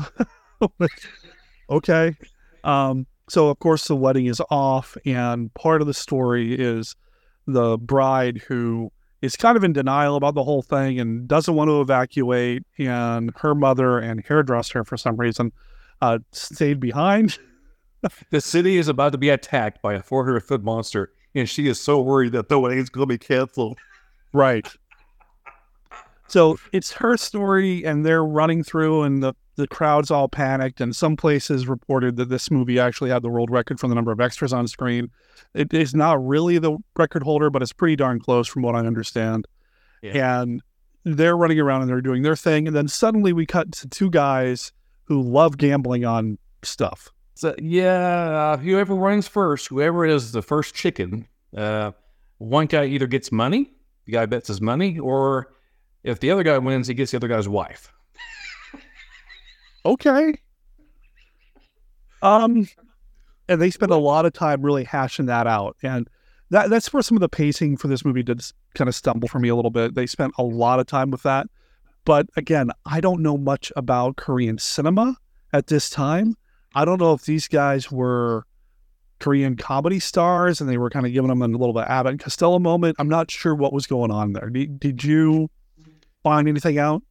okay. 1.70 2.16
Um, 2.64 3.08
so 3.30 3.50
of 3.50 3.60
course 3.60 3.88
the 3.88 3.96
wedding 3.96 4.28
is 4.28 4.42
off, 4.50 4.98
and 5.06 5.54
part 5.54 5.82
of 5.82 5.88
the 5.88 5.94
story 5.94 6.54
is 6.54 6.96
the 7.48 7.78
bride 7.78 8.38
who 8.48 8.92
is 9.22 9.38
kind 9.38 9.56
of 9.56 9.64
in 9.64 9.74
denial 9.74 10.16
about 10.16 10.36
the 10.36 10.44
whole 10.44 10.62
thing 10.62 11.00
and 11.00 11.28
doesn't 11.28 11.56
want 11.56 11.70
to 11.70 11.82
evacuate, 11.82 12.64
and 12.78 13.32
her 13.38 13.56
mother 13.56 13.98
and 14.00 14.26
hairdresser 14.26 14.84
for 14.84 14.98
some 14.98 15.16
reason 15.18 15.52
uh, 16.02 16.20
stayed 16.32 16.80
behind. 16.80 17.40
the 18.32 18.42
city 18.42 18.78
is 18.78 18.90
about 18.90 19.14
to 19.14 19.18
be 19.18 19.30
attacked 19.30 19.82
by 19.82 19.94
a 19.94 20.04
400 20.04 20.42
foot 20.42 20.64
monster, 20.64 21.12
and 21.34 21.50
she 21.50 21.68
is 21.68 21.80
so 21.80 22.02
worried 22.02 22.34
that 22.34 22.50
the 22.50 22.60
wedding 22.60 22.80
is 22.80 22.90
going 22.90 23.08
to 23.08 23.14
be 23.14 23.18
canceled. 23.18 23.78
Right. 24.34 24.68
So 26.28 26.57
it's 26.71 26.91
her 26.93 27.17
story, 27.17 27.86
and 27.86 28.05
they're 28.05 28.24
running 28.24 28.63
through, 28.63 29.03
and 29.03 29.21
the, 29.21 29.34
the 29.55 29.67
crowd's 29.67 30.09
all 30.09 30.28
panicked. 30.28 30.82
And 30.82 30.95
some 30.95 31.15
places 31.15 31.67
reported 31.67 32.15
that 32.15 32.30
this 32.30 32.49
movie 32.49 32.80
actually 32.80 33.09
had 33.09 33.21
the 33.21 33.30
world 33.30 33.51
record 33.51 33.80
for 33.80 33.88
the 33.88 33.95
number 33.95 34.11
of 34.11 34.19
extras 34.19 34.53
on 34.53 34.67
screen. 34.67 35.11
It 35.53 35.74
is 35.74 35.93
not 35.93 36.26
really 36.26 36.57
the 36.57 36.78
record 36.97 37.24
holder, 37.24 37.49
but 37.49 37.61
it's 37.61 37.74
pretty 37.74 37.95
darn 37.95 38.19
close 38.19 38.47
from 38.47 38.63
what 38.63 38.76
I 38.76 38.80
understand. 38.80 39.47
Yeah. 40.01 40.41
And 40.41 40.61
they're 41.03 41.38
running 41.38 41.59
around 41.59 41.82
and 41.82 41.89
they're 41.89 42.01
doing 42.01 42.24
their 42.24 42.36
thing. 42.36 42.67
And 42.67 42.76
then 42.76 42.88
suddenly 42.88 43.34
we 43.34 43.45
cut 43.45 43.71
to 43.74 43.88
two 43.88 44.09
guys 44.09 44.71
who 45.05 45.21
love 45.21 45.57
gambling 45.57 46.05
on 46.05 46.38
stuff. 46.63 47.09
So, 47.36 47.55
yeah, 47.59 48.53
uh, 48.53 48.57
whoever 48.57 48.95
runs 48.95 49.28
first, 49.28 49.67
whoever 49.67 50.05
is 50.05 50.32
the 50.32 50.41
first 50.41 50.76
chicken, 50.76 51.28
uh, 51.55 51.91
one 52.38 52.67
guy 52.67 52.86
either 52.86 53.07
gets 53.07 53.32
money, 53.32 53.71
the 54.05 54.13
guy 54.13 54.26
bets 54.26 54.47
his 54.47 54.61
money, 54.61 54.99
or 54.99 55.53
if 56.04 56.20
the 56.20 56.32
other 56.32 56.43
guy 56.43 56.58
wins, 56.58 56.88
he 56.88 56.93
gets 56.93 57.12
the 57.12 57.18
other 57.18 57.28
guy's 57.28 57.47
wife. 57.47 57.91
okay. 59.86 60.36
Um, 62.22 62.68
and 63.47 63.62
they 63.62 63.70
spend 63.70 63.91
a 63.91 63.97
lot 63.97 64.26
of 64.26 64.34
time 64.34 64.62
really 64.62 64.84
hashing 64.84 65.26
that 65.26 65.47
out, 65.47 65.76
and 65.84 66.10
that 66.49 66.70
that's 66.70 66.93
where 66.93 67.04
some 67.04 67.18
of 67.18 67.22
the 67.22 67.30
pacing 67.30 67.78
for 67.78 67.88
this 67.88 68.06
movie 68.06 68.24
did 68.24 68.41
kind 68.76 68.88
of 68.88 68.95
stumble 68.95 69.28
for 69.28 69.39
me 69.39 69.49
a 69.49 69.56
little 69.56 69.72
bit. 69.72 69.95
They 69.95 70.06
spent 70.06 70.34
a 70.38 70.43
lot 70.43 70.80
of 70.80 70.88
time 70.88 71.12
with 71.12 71.24
that, 71.24 71.47
but 72.06 72.28
again, 72.38 72.72
I 72.86 73.01
don't 73.01 73.22
know 73.22 73.38
much 73.38 73.72
about 73.76 74.16
Korean 74.16 74.58
cinema 74.58 75.18
at 75.51 75.68
this 75.68 75.89
time. 75.89 76.36
I 76.76 76.86
don't 76.86 76.99
know 76.99 77.14
if 77.14 77.24
these 77.24 77.47
guys 77.47 77.91
were 77.91 78.45
Korean 79.20 79.56
comedy 79.56 79.99
stars 79.99 80.60
and 80.60 80.70
they 80.70 80.78
were 80.78 80.89
kind 80.89 81.06
of 81.06 81.14
giving 81.14 81.30
them 81.30 81.41
a 81.41 81.47
little 81.47 81.74
bit 81.74 81.86
Abbott 81.88 82.12
and 82.12 82.20
Costello 82.20 82.60
moment. 82.60 82.95
I'm 82.99 83.08
not 83.08 83.30
sure 83.30 83.56
what 83.56 83.72
was 83.72 83.88
going 83.88 84.12
on 84.12 84.34
there. 84.34 84.49
Did, 84.49 84.80
did 84.80 85.04
you 85.04 85.49
find 86.24 86.47
anything 86.47 86.80
out? 86.80 87.03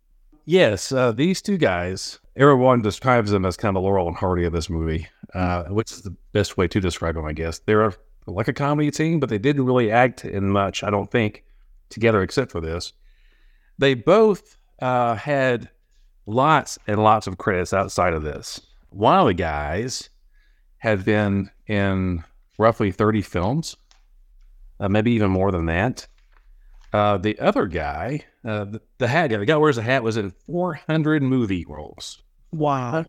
Yes, 0.45 0.91
uh, 0.91 1.13
these 1.13 1.41
two 1.41 1.57
guys, 1.57 2.19
everyone 2.37 2.83
describes 2.83 3.31
them 3.31 3.45
as 3.45 3.57
kind 3.57 3.77
of 3.77 3.83
Laurel 3.85 4.09
and 4.09 4.17
Hardy 4.17 4.45
of 4.45 4.53
this 4.53 4.69
movie, 4.69 5.07
uh, 5.35 5.65
which 5.65 5.93
is 5.93 6.03
the 6.03 6.17
best 6.33 6.57
way 6.57 6.67
to 6.67 6.81
describe 6.81 7.15
them, 7.15 7.25
I 7.25 7.33
guess. 7.33 7.61
They're 7.61 7.93
like 8.27 8.49
a 8.49 8.53
comedy 8.53 8.91
team, 8.91 9.21
but 9.21 9.29
they 9.29 9.39
didn't 9.39 9.67
really 9.67 9.91
act 9.91 10.25
in 10.25 10.51
much, 10.51 10.83
I 10.83 10.91
don't 10.91 11.11
think, 11.11 11.45
together 11.91 12.23
except 12.23 12.51
for 12.51 12.61
this. 12.61 12.93
They 13.79 13.95
both 13.95 14.57
uh, 14.81 15.15
had 15.15 15.71
lots 16.27 16.79
and 16.87 17.03
lots 17.03 17.27
of 17.27 17.39
credits 17.39 17.73
outside 17.73 18.15
of 18.15 18.23
this. 18.23 18.61
One 18.91 19.19
of 19.19 19.27
the 19.27 19.35
guys 19.35 20.11
had 20.79 21.05
been 21.05 21.51
in 21.69 22.25
roughly 22.59 22.91
30 22.91 23.23
films, 23.23 23.77
uh, 24.81 24.89
maybe 24.89 25.13
even 25.13 25.31
more 25.31 25.53
than 25.53 25.67
that. 25.67 26.07
Uh, 26.93 27.17
the 27.17 27.39
other 27.39 27.67
guy, 27.67 28.25
uh, 28.45 28.65
the, 28.65 28.81
the, 28.99 29.09
hat 29.09 29.29
guy, 29.29 29.37
the 29.39 29.47
guy 29.47 29.55
who 29.55 29.61
wears 29.61 29.79
a 29.79 29.83
hat, 29.83 30.03
was 30.03 30.17
in 30.17 30.33
400 30.47 31.23
movie 31.23 31.65
roles. 31.69 32.23
Wow. 32.51 33.05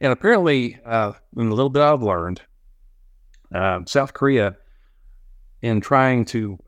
And 0.00 0.12
apparently, 0.12 0.78
uh, 0.84 1.12
in 1.36 1.48
a 1.48 1.54
little 1.54 1.70
bit 1.70 1.82
I've 1.82 2.02
learned, 2.02 2.40
uh, 3.54 3.80
South 3.86 4.14
Korea, 4.14 4.56
in 5.62 5.80
trying 5.80 6.24
to 6.26 6.58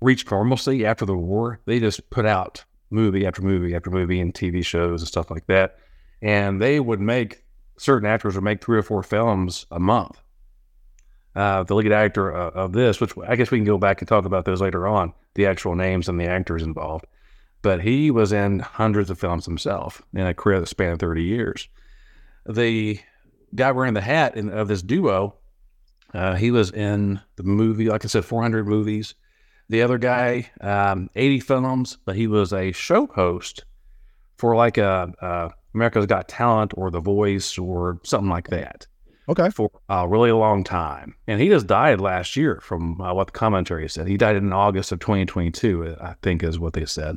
reach 0.00 0.30
normalcy 0.30 0.86
after 0.86 1.04
the 1.04 1.16
war, 1.16 1.60
they 1.64 1.80
just 1.80 2.10
put 2.10 2.26
out 2.26 2.64
movie 2.90 3.26
after 3.26 3.42
movie 3.42 3.74
after 3.74 3.90
movie 3.90 4.20
and 4.20 4.32
TV 4.32 4.64
shows 4.64 5.00
and 5.00 5.08
stuff 5.08 5.30
like 5.30 5.46
that. 5.46 5.78
And 6.22 6.60
they 6.60 6.78
would 6.78 7.00
make 7.00 7.44
certain 7.76 8.08
actors 8.08 8.34
would 8.34 8.44
make 8.44 8.62
three 8.62 8.78
or 8.78 8.82
four 8.82 9.02
films 9.02 9.66
a 9.70 9.80
month 9.80 10.20
uh, 11.36 11.62
the 11.64 11.74
lead 11.74 11.92
actor 11.92 12.34
uh, 12.34 12.50
of 12.50 12.72
this, 12.72 13.00
which 13.00 13.12
I 13.28 13.36
guess 13.36 13.50
we 13.50 13.58
can 13.58 13.66
go 13.66 13.78
back 13.78 14.00
and 14.00 14.08
talk 14.08 14.24
about 14.24 14.46
those 14.46 14.60
later 14.60 14.88
on, 14.88 15.12
the 15.36 15.46
actual 15.46 15.76
names 15.76 16.08
and 16.08 16.20
the 16.20 16.26
actors 16.26 16.62
involved. 16.62 17.06
But 17.62 17.82
he 17.82 18.10
was 18.10 18.32
in 18.32 18.58
hundreds 18.58 19.10
of 19.10 19.18
films 19.18 19.44
himself 19.44 20.02
in 20.12 20.26
a 20.26 20.34
career 20.34 20.60
that 20.60 20.66
spanned 20.66 20.98
30 20.98 21.22
years. 21.22 21.68
the 22.48 22.98
guy 23.54 23.72
wearing 23.72 23.94
the 23.94 24.00
hat 24.00 24.36
in, 24.36 24.50
of 24.50 24.68
this 24.68 24.82
duo, 24.82 25.36
uh, 26.12 26.34
he 26.34 26.50
was 26.50 26.70
in 26.70 27.20
the 27.36 27.42
movie, 27.42 27.88
like 27.88 28.04
I 28.04 28.08
said, 28.08 28.24
400 28.24 28.66
movies. 28.66 29.14
The 29.68 29.82
other 29.82 29.98
guy, 29.98 30.50
um, 30.60 31.10
80 31.14 31.40
films, 31.40 31.98
but 32.04 32.16
he 32.16 32.26
was 32.26 32.52
a 32.52 32.72
show 32.72 33.06
host 33.06 33.64
for 34.36 34.54
like 34.54 34.78
a, 34.78 35.12
a 35.20 35.50
America's 35.74 36.06
Got 36.06 36.28
Talent 36.28 36.72
or 36.76 36.90
The 36.90 37.00
Voice 37.00 37.58
or 37.58 38.00
something 38.04 38.30
like 38.30 38.48
that. 38.48 38.86
Okay. 39.28 39.50
For 39.50 39.70
a 39.88 40.06
really 40.06 40.32
long 40.32 40.62
time. 40.62 41.16
And 41.26 41.40
he 41.40 41.48
just 41.48 41.66
died 41.66 42.00
last 42.00 42.36
year 42.36 42.60
from 42.62 43.00
uh, 43.00 43.12
what 43.12 43.28
the 43.28 43.32
commentary 43.32 43.88
said. 43.88 44.06
He 44.06 44.16
died 44.16 44.36
in 44.36 44.52
August 44.52 44.92
of 44.92 45.00
2022, 45.00 45.96
I 46.00 46.14
think 46.22 46.42
is 46.42 46.58
what 46.58 46.74
they 46.74 46.86
said. 46.86 47.16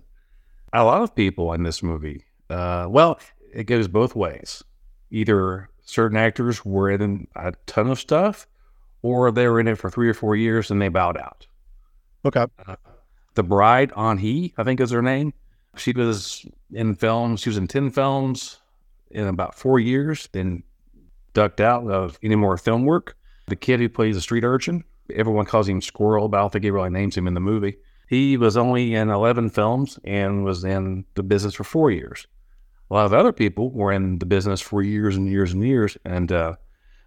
A 0.73 0.83
lot 0.83 1.01
of 1.01 1.15
people 1.15 1.53
in 1.53 1.63
this 1.63 1.83
movie, 1.83 2.25
uh, 2.49 2.87
well, 2.89 3.19
it 3.53 3.65
goes 3.65 3.87
both 3.87 4.15
ways. 4.15 4.63
Either 5.11 5.69
certain 5.81 6.17
actors 6.17 6.63
were 6.65 6.89
in 6.89 7.27
a 7.35 7.53
ton 7.65 7.89
of 7.89 7.99
stuff 7.99 8.47
or 9.01 9.31
they 9.31 9.47
were 9.47 9.59
in 9.59 9.67
it 9.67 9.77
for 9.77 9.89
three 9.89 10.09
or 10.09 10.13
four 10.13 10.35
years 10.35 10.71
and 10.71 10.81
they 10.81 10.89
bowed 10.89 11.17
out. 11.17 11.47
Okay. 12.25 12.45
Uh, 12.65 12.75
the 13.35 13.43
bride, 13.43 13.91
On 13.93 14.17
He, 14.17 14.53
I 14.57 14.63
think 14.63 14.79
is 14.79 14.91
her 14.91 15.01
name. 15.01 15.33
She 15.77 15.91
was 15.91 16.45
in 16.73 16.95
films. 16.95 17.41
She 17.41 17.49
was 17.49 17.57
in 17.57 17.67
10 17.67 17.91
films 17.91 18.57
in 19.11 19.27
about 19.27 19.55
four 19.55 19.79
years, 19.79 20.27
then 20.31 20.63
ducked 21.33 21.61
out 21.61 21.89
of 21.89 22.19
any 22.23 22.35
more 22.35 22.57
film 22.57 22.85
work. 22.85 23.15
The 23.47 23.55
kid 23.55 23.79
who 23.79 23.89
plays 23.89 24.15
the 24.15 24.21
street 24.21 24.43
urchin, 24.43 24.83
everyone 25.13 25.45
calls 25.45 25.67
him 25.67 25.81
Squirrel, 25.81 26.27
but 26.29 26.37
I 26.37 26.41
don't 26.41 26.51
think 26.51 26.63
he 26.63 26.71
really 26.71 26.89
names 26.89 27.17
him 27.17 27.27
in 27.27 27.33
the 27.33 27.39
movie. 27.39 27.77
He 28.07 28.37
was 28.37 28.57
only 28.57 28.95
in 28.95 29.09
11 29.09 29.51
films 29.51 29.99
and 30.03 30.43
was 30.43 30.63
in 30.63 31.05
the 31.13 31.23
business 31.23 31.53
for 31.53 31.63
four 31.63 31.91
years. 31.91 32.25
A 32.89 32.93
lot 32.95 33.05
of 33.05 33.13
other 33.13 33.31
people 33.31 33.69
were 33.71 33.91
in 33.91 34.17
the 34.17 34.25
business 34.25 34.61
for 34.61 34.81
years 34.81 35.15
and 35.15 35.27
years 35.27 35.53
and 35.53 35.63
years. 35.63 35.95
And 36.05 36.31
uh, 36.31 36.55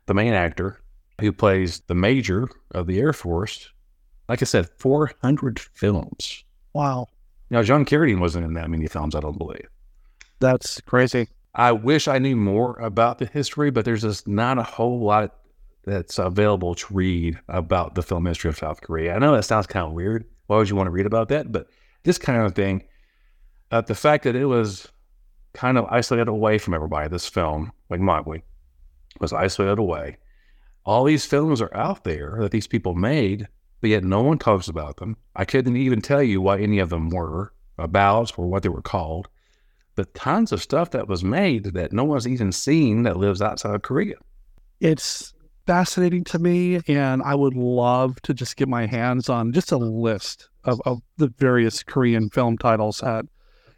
the 0.07 0.15
main 0.15 0.33
actor 0.33 0.81
who 1.21 1.33
plays 1.33 1.81
the 1.89 1.95
major 1.95 2.49
of 2.71 2.87
the 2.87 3.01
Air 3.01 3.13
Force, 3.13 3.71
like 4.29 4.43
I 4.43 4.45
said, 4.45 4.69
400 4.79 5.59
films. 5.59 6.45
Wow. 6.73 7.09
Now, 7.51 7.63
John 7.63 7.85
Carradine 7.85 8.21
wasn't 8.21 8.45
in 8.45 8.55
that 8.55 8.71
many 8.71 8.87
films, 8.87 9.15
I 9.15 9.21
don't 9.21 9.39
believe. 9.39 9.69
That's 10.39 10.81
crazy. 10.83 11.29
I 11.55 11.73
wish 11.73 12.09
I 12.09 12.19
knew 12.19 12.37
more 12.37 12.79
about 12.79 13.19
the 13.19 13.27
history, 13.27 13.71
but 13.71 13.85
there's 13.85 14.03
just 14.03 14.27
not 14.27 14.59
a 14.59 14.63
whole 14.63 15.01
lot 15.01 15.37
that's 15.85 16.19
available 16.19 16.75
to 16.75 16.95
read 16.95 17.39
about 17.49 17.95
the 17.95 18.03
film 18.03 18.25
history 18.27 18.49
of 18.49 18.57
South 18.57 18.81
Korea. 18.81 19.15
I 19.15 19.19
know 19.19 19.35
that 19.35 19.45
sounds 19.45 19.67
kind 19.67 19.87
of 19.87 19.93
weird. 19.93 20.25
Why 20.47 20.57
would 20.57 20.71
you 20.71 20.77
want 20.77 20.87
to 20.87 20.93
read 20.93 21.07
about 21.07 21.29
that? 21.29 21.53
But 21.53 21.69
this 22.05 22.19
kind 22.19 22.43
of 22.43 22.55
thing, 22.55 22.85
uh, 23.71 23.83
the 23.83 23.95
fact 23.95 24.25
that 24.25 24.37
it 24.37 24.47
was 24.47 24.89
kind 25.53 25.77
of 25.77 25.85
isolated 25.87 26.29
away 26.29 26.59
from 26.59 26.75
everybody, 26.75 27.09
this 27.09 27.29
film, 27.29 27.73
like 27.91 28.01
Mowgli, 28.01 28.43
was 29.21 29.33
isolated 29.33 29.79
away. 29.79 30.17
All 30.85 31.05
these 31.05 31.27
films 31.27 31.61
are 31.61 31.75
out 31.77 32.05
there 32.05 32.39
that 32.41 32.51
these 32.51 32.67
people 32.67 32.95
made, 32.95 33.47
but 33.81 33.91
yet 33.91 34.05
no 34.05 34.23
one 34.23 34.39
talks 34.39 34.69
about 34.69 34.97
them. 34.97 35.17
I 35.37 35.45
couldn't 35.45 35.77
even 35.77 36.01
tell 36.01 36.23
you 36.23 36.41
what 36.41 36.61
any 36.61 36.79
of 36.79 36.91
them 36.91 37.11
were 37.11 37.53
about 37.79 38.39
or 38.39 38.47
what 38.47 38.63
they 38.63 38.69
were 38.69 38.83
called. 38.83 39.29
But 39.95 40.15
tons 40.15 40.53
of 40.53 40.63
stuff 40.63 40.91
that 40.93 41.09
was 41.09 41.23
made 41.23 41.65
that 41.75 41.93
no 41.93 42.05
one's 42.05 42.27
even 42.27 42.53
seen 42.53 43.03
that 43.03 43.17
lives 43.17 43.43
outside 43.43 43.75
of 43.75 43.83
Korea. 43.83 44.15
It's 44.81 45.35
fascinating 45.67 46.25
to 46.25 46.39
me, 46.39 46.81
and 46.89 47.23
I 47.23 47.35
would 47.35 47.55
love 47.55 48.21
to 48.23 48.35
just 48.35 48.57
get 48.57 48.69
my 48.69 48.87
hands 48.87 49.29
on 49.29 49.53
just 49.53 49.71
a 49.71 49.77
list 49.77 50.49
of, 50.65 50.81
of 50.87 51.01
the 51.19 51.29
various 51.39 51.83
Korean 51.83 52.31
film 52.31 52.59
titles 52.59 52.99
that 52.99 53.27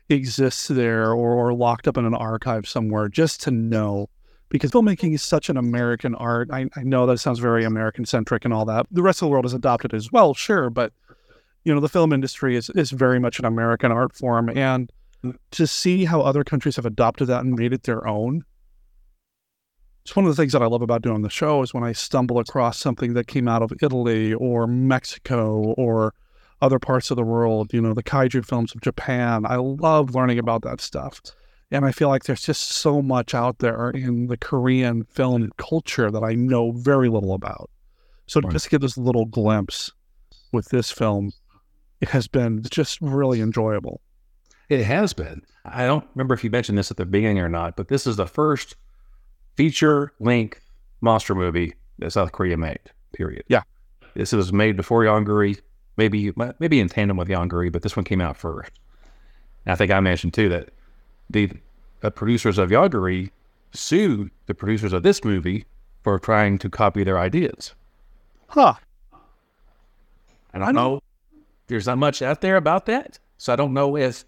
exists 0.09 0.69
there 0.69 1.13
or, 1.13 1.33
or 1.33 1.53
locked 1.55 1.89
up 1.89 1.97
in 1.97 2.05
an 2.05 2.15
archive 2.15 2.69
somewhere 2.69 3.09
just 3.09 3.43
to 3.43 3.51
know 3.51 4.09
because 4.51 4.71
filmmaking 4.71 5.15
is 5.15 5.23
such 5.23 5.49
an 5.49 5.57
American 5.57 6.15
art. 6.15 6.49
I, 6.53 6.67
I 6.77 6.83
know 6.83 7.07
that 7.07 7.19
sounds 7.19 7.39
very 7.39 7.65
American 7.65 8.05
centric 8.05 8.45
and 8.45 8.55
all 8.55 8.65
that. 8.67 8.87
The 8.91 9.03
rest 9.03 9.21
of 9.21 9.27
the 9.27 9.31
world 9.31 9.45
has 9.45 9.55
adopted 9.55 9.93
as 9.93 10.13
well, 10.13 10.35
sure, 10.35 10.71
but 10.71 10.93
you 11.65 11.75
know 11.75 11.81
the 11.81 11.89
film 11.89 12.13
industry 12.13 12.57
is 12.57 12.71
is 12.71 12.91
very 12.91 13.19
much 13.19 13.39
an 13.39 13.47
American 13.47 13.91
art 13.91 14.15
form, 14.15 14.51
and 14.51 14.93
to 15.53 15.67
see 15.67 16.05
how 16.05 16.21
other 16.21 16.45
countries 16.45 16.77
have 16.77 16.87
adopted 16.87 17.29
that 17.29 17.45
and 17.45 17.59
made 17.59 17.73
it 17.73 17.85
their 17.85 18.07
own. 18.07 18.45
It's 20.05 20.15
one 20.15 20.27
of 20.27 20.31
the 20.31 20.41
things 20.41 20.53
that 20.53 20.63
I 20.63 20.67
love 20.67 20.83
about 20.83 21.03
doing 21.03 21.23
the 21.23 21.31
show 21.31 21.63
is 21.63 21.73
when 21.73 21.83
I 21.83 21.93
stumble 21.93 22.39
across 22.39 22.79
something 22.79 23.15
that 23.15 23.27
came 23.27 23.49
out 23.49 23.63
of 23.63 23.73
Italy 23.81 24.35
or 24.35 24.67
Mexico 24.67 25.75
or 25.79 26.13
other 26.61 26.79
parts 26.79 27.11
of 27.11 27.17
the 27.17 27.25
world, 27.25 27.73
you 27.73 27.81
know, 27.81 27.95
the 27.95 28.03
kaiju 28.03 28.45
films 28.45 28.75
of 28.75 28.83
Japan. 28.83 29.45
I 29.47 29.57
love 29.57 30.15
learning 30.15 30.39
about 30.39 30.63
that 30.63 30.81
stuff. 30.81 31.23
And 31.71 31.85
I 31.85 31.93
feel 31.93 32.09
like 32.09 32.25
there's 32.25 32.45
just 32.45 32.69
so 32.69 33.03
much 33.03 33.35
out 33.35 33.59
there 33.59 33.91
in 33.91 34.27
the 34.27 34.37
Korean 34.37 35.05
film 35.05 35.51
culture 35.57 36.11
that 36.11 36.23
I 36.23 36.35
know 36.35 36.73
very 36.73 37.09
little 37.09 37.33
about. 37.33 37.71
So 38.27 38.41
to 38.41 38.49
just 38.49 38.65
to 38.67 38.71
get 38.71 38.81
this 38.81 38.97
little 38.97 39.25
glimpse 39.25 39.91
with 40.53 40.69
this 40.69 40.91
film, 40.91 41.33
it 42.01 42.11
has 42.11 42.29
been 42.29 42.63
just 42.71 43.01
really 43.01 43.41
enjoyable. 43.41 44.01
It 44.69 44.85
has 44.85 45.13
been. 45.13 45.43
I 45.65 45.87
don't 45.87 46.07
remember 46.15 46.35
if 46.35 46.45
you 46.45 46.51
mentioned 46.51 46.79
this 46.79 46.91
at 46.91 46.97
the 46.97 47.07
beginning 47.07 47.39
or 47.39 47.49
not, 47.49 47.77
but 47.77 47.89
this 47.89 48.07
is 48.07 48.17
the 48.17 48.27
first 48.27 48.77
feature 49.57 50.13
length 50.21 50.61
monster 51.01 51.35
movie 51.35 51.75
that 51.99 52.13
South 52.13 52.33
Korea 52.33 52.57
made, 52.57 52.81
period. 53.13 53.45
Yeah. 53.49 53.63
This 54.15 54.33
was 54.33 54.53
made 54.53 54.77
before 54.77 55.03
Yongary, 55.03 55.61
maybe 55.97 56.33
maybe 56.59 56.81
in 56.81 56.89
tandem 56.89 57.17
with 57.17 57.29
Yongary, 57.29 57.71
but 57.71 57.83
this 57.83 57.97
one 57.97 58.05
came 58.05 58.21
out 58.21 58.37
first. 58.37 58.73
And 59.67 59.73
I 59.73 59.77
think 59.77 59.91
I 59.91 60.01
mentioned 60.01 60.35
too 60.35 60.49
that 60.49 60.71
the, 61.31 61.51
the 62.01 62.11
producers 62.11 62.59
of 62.59 62.71
Yongary 62.71 63.31
sued 63.73 64.31
the 64.47 64.55
producers 64.55 64.93
of 64.93 65.03
this 65.03 65.25
movie 65.25 65.67
for 66.03 66.19
trying 66.19 66.59
to 66.59 66.71
copy 66.71 67.03
their 67.03 67.19
ideas. 67.19 67.75
Huh. 68.49 68.75
I 70.53 70.59
don't, 70.59 70.63
I 70.63 70.67
don't 70.67 70.75
know. 70.75 71.01
There's 71.67 71.87
not 71.87 71.99
much 71.99 72.23
out 72.23 72.41
there 72.41 72.57
about 72.57 72.87
that. 72.87 73.19
So 73.39 73.53
I 73.53 73.57
don't 73.57 73.73
know 73.73 73.97
if 73.97 74.25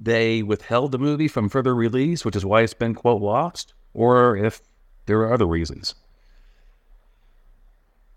they 0.00 0.42
withheld 0.42 0.92
the 0.92 0.98
movie 0.98 1.28
from 1.28 1.48
further 1.48 1.74
release, 1.74 2.24
which 2.24 2.36
is 2.36 2.44
why 2.44 2.62
it's 2.62 2.74
been, 2.74 2.94
quote, 2.94 3.22
lost, 3.22 3.74
or 3.92 4.36
if 4.36 4.60
there 5.06 5.20
are 5.20 5.32
other 5.32 5.46
reasons. 5.46 5.94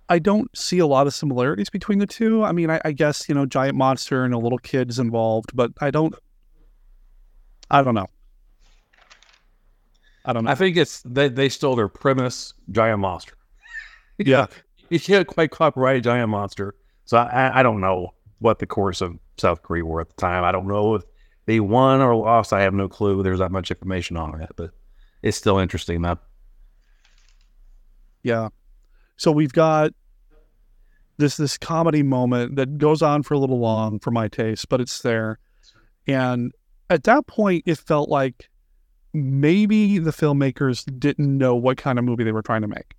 I 0.10 0.20
don't 0.20 0.56
see 0.58 0.80
a 0.80 0.88
lot 0.88 1.06
of 1.08 1.14
similarities 1.14 1.70
between 1.70 2.00
the 2.00 2.08
two. 2.08 2.44
I 2.44 2.54
mean, 2.54 2.70
I, 2.70 2.80
I, 2.86 2.92
guess, 2.94 3.28
you 3.28 3.36
know, 3.36 3.46
giant 3.46 3.76
monster 3.76 4.24
and 4.24 4.34
a 4.34 4.38
little 4.38 4.58
kid's 4.58 5.00
involved, 5.00 5.52
but 5.54 5.72
I 5.82 5.92
don't, 5.92 6.16
I 7.70 7.84
don't 7.84 7.94
know. 7.94 8.08
I 10.24 10.34
don't 10.34 10.46
know. 10.46 10.52
I 10.52 10.56
think 10.56 10.78
it's, 10.78 11.02
they, 11.04 11.28
they 11.28 11.50
stole 11.50 11.76
their 11.76 11.90
premise, 11.90 12.54
giant 12.72 13.00
monster. 13.00 13.34
Yeah. 14.20 14.48
you 14.90 15.00
can't 15.00 15.28
quite 15.28 15.52
copyright 15.52 15.98
a 15.98 16.02
giant 16.02 16.30
monster. 16.30 16.74
So 17.06 17.18
I, 17.18 17.60
I 17.60 17.62
don't 17.62 17.80
know 17.80 18.16
what 18.40 18.58
the 18.58 18.66
course 18.66 19.00
of 19.00 19.20
South 19.38 19.62
Korea 19.62 19.86
were 19.86 20.02
at 20.02 20.10
the 20.10 20.16
time. 20.16 20.44
I 20.44 20.52
don't 20.52 20.68
know 20.68 20.96
if 20.96 21.04
they 21.48 21.60
won 21.62 22.02
or 22.02 22.14
lost. 22.14 22.54
I 22.54 22.62
have 22.62 22.74
no 22.74 22.88
clue. 22.88 23.24
There's 23.24 23.40
not 23.40 23.52
much 23.52 23.72
information 23.72 24.18
on 24.18 24.38
that, 24.38 24.52
but 24.56 24.72
it's 25.24 25.38
still 25.38 25.58
interesting, 25.58 26.02
man. 26.02 26.18
Yeah. 28.22 28.50
So 29.16 29.32
we've 29.32 29.54
got 29.54 29.94
this 31.18 31.38
this 31.38 31.58
comedy 31.58 32.04
moment 32.04 32.58
that 32.58 32.78
goes 32.78 33.02
on 33.02 33.24
for 33.24 33.34
a 33.34 33.40
little 33.40 33.60
long 33.60 33.98
for 34.00 34.12
my 34.12 34.28
taste, 34.28 34.70
but 34.70 34.82
it's 34.82 35.02
there. 35.02 35.40
And 36.06 36.52
at 36.90 37.04
that 37.06 37.28
point, 37.28 37.64
it 37.66 37.78
felt 37.78 38.10
like 38.10 38.50
maybe 39.14 39.98
the 40.00 40.12
filmmakers 40.12 40.86
didn't 41.00 41.38
know 41.38 41.56
what 41.56 41.78
kind 41.78 41.98
of 41.98 42.06
movie 42.06 42.26
they 42.26 42.34
were 42.34 42.42
trying 42.42 42.62
to 42.62 42.68
make. 42.68 42.94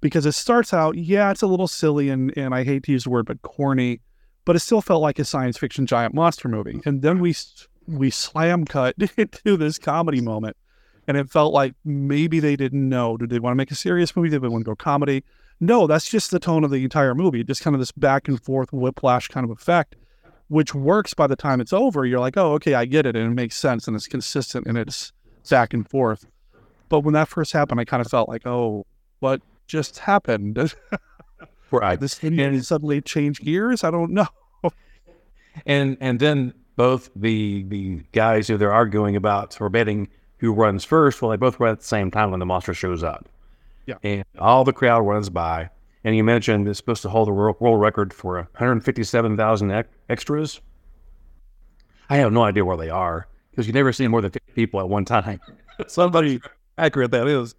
Because 0.00 0.26
it 0.26 0.32
starts 0.32 0.74
out, 0.74 0.96
yeah, 0.96 1.30
it's 1.30 1.42
a 1.42 1.46
little 1.46 1.66
silly 1.66 2.10
and, 2.10 2.36
and 2.36 2.54
I 2.54 2.64
hate 2.64 2.82
to 2.84 2.92
use 2.92 3.04
the 3.04 3.10
word, 3.10 3.24
but 3.24 3.40
corny, 3.40 4.00
but 4.44 4.54
it 4.54 4.60
still 4.60 4.82
felt 4.82 5.00
like 5.00 5.18
a 5.18 5.24
science 5.24 5.56
fiction 5.56 5.86
giant 5.86 6.14
monster 6.14 6.48
movie. 6.48 6.74
Mm. 6.74 6.86
And 6.86 7.02
then 7.02 7.18
we 7.18 7.34
we 7.86 8.10
slam 8.10 8.64
cut 8.64 8.96
to 9.44 9.56
this 9.56 9.78
comedy 9.78 10.20
moment. 10.20 10.56
And 11.06 11.16
it 11.16 11.30
felt 11.30 11.52
like 11.52 11.74
maybe 11.84 12.40
they 12.40 12.56
didn't 12.56 12.88
know. 12.88 13.16
Did 13.16 13.30
they 13.30 13.38
want 13.38 13.52
to 13.52 13.56
make 13.56 13.70
a 13.70 13.74
serious 13.74 14.16
movie? 14.16 14.30
Did 14.30 14.42
they 14.42 14.48
want 14.48 14.64
to 14.64 14.70
go 14.70 14.74
comedy? 14.76 15.22
No, 15.60 15.86
that's 15.86 16.08
just 16.08 16.30
the 16.30 16.38
tone 16.38 16.64
of 16.64 16.70
the 16.70 16.82
entire 16.82 17.14
movie. 17.14 17.44
Just 17.44 17.62
kind 17.62 17.74
of 17.74 17.80
this 17.80 17.92
back 17.92 18.26
and 18.26 18.42
forth 18.42 18.72
whiplash 18.72 19.28
kind 19.28 19.44
of 19.44 19.50
effect, 19.50 19.96
which 20.48 20.74
works 20.74 21.14
by 21.14 21.26
the 21.26 21.36
time 21.36 21.60
it's 21.60 21.72
over. 21.72 22.06
You're 22.06 22.20
like, 22.20 22.36
oh, 22.36 22.54
okay, 22.54 22.74
I 22.74 22.86
get 22.86 23.06
it. 23.06 23.16
And 23.16 23.26
it 23.26 23.34
makes 23.34 23.56
sense 23.56 23.86
and 23.86 23.94
it's 23.94 24.08
consistent 24.08 24.66
and 24.66 24.78
it's 24.78 25.12
back 25.50 25.74
and 25.74 25.88
forth. 25.88 26.26
But 26.88 27.00
when 27.00 27.14
that 27.14 27.28
first 27.28 27.52
happened, 27.52 27.80
I 27.80 27.84
kind 27.84 28.00
of 28.00 28.10
felt 28.10 28.28
like, 28.28 28.46
oh, 28.46 28.86
what 29.20 29.42
just 29.66 29.98
happened? 29.98 30.74
right. 31.70 32.00
This 32.00 32.22
and 32.22 32.64
suddenly 32.64 33.00
change 33.00 33.40
gears? 33.40 33.84
I 33.84 33.90
don't 33.90 34.12
know. 34.12 34.28
and 35.66 35.96
and 36.00 36.18
then 36.18 36.54
both 36.76 37.10
the 37.16 37.64
the 37.64 38.02
guys 38.12 38.48
who 38.48 38.56
they're 38.56 38.72
arguing 38.72 39.16
about 39.16 39.60
or 39.60 39.68
betting 39.68 40.08
who 40.38 40.52
runs 40.52 40.84
first, 40.84 41.22
well, 41.22 41.30
they 41.30 41.36
both 41.36 41.58
run 41.60 41.72
at 41.72 41.80
the 41.80 41.86
same 41.86 42.10
time 42.10 42.30
when 42.30 42.40
the 42.40 42.46
monster 42.46 42.74
shows 42.74 43.02
up. 43.02 43.28
Yeah. 43.86 43.96
And 44.02 44.24
all 44.38 44.64
the 44.64 44.72
crowd 44.72 45.00
runs 45.00 45.30
by. 45.30 45.70
And 46.04 46.14
you 46.14 46.24
mentioned 46.24 46.68
it's 46.68 46.78
supposed 46.78 47.02
to 47.02 47.08
hold 47.08 47.28
the 47.28 47.32
world, 47.32 47.56
world 47.60 47.80
record 47.80 48.12
for 48.12 48.34
157,000 48.36 49.70
ec- 49.70 49.88
extras. 50.08 50.60
I 52.10 52.16
have 52.18 52.32
no 52.32 52.42
idea 52.42 52.64
where 52.64 52.76
they 52.76 52.90
are 52.90 53.26
because 53.50 53.66
you 53.66 53.72
never 53.72 53.92
see 53.92 54.06
more 54.06 54.20
than 54.20 54.30
50 54.30 54.52
people 54.52 54.80
at 54.80 54.88
one 54.88 55.04
time. 55.04 55.40
Somebody 55.86 56.40
accurate 56.76 57.10
that 57.12 57.26
is. 57.26 57.54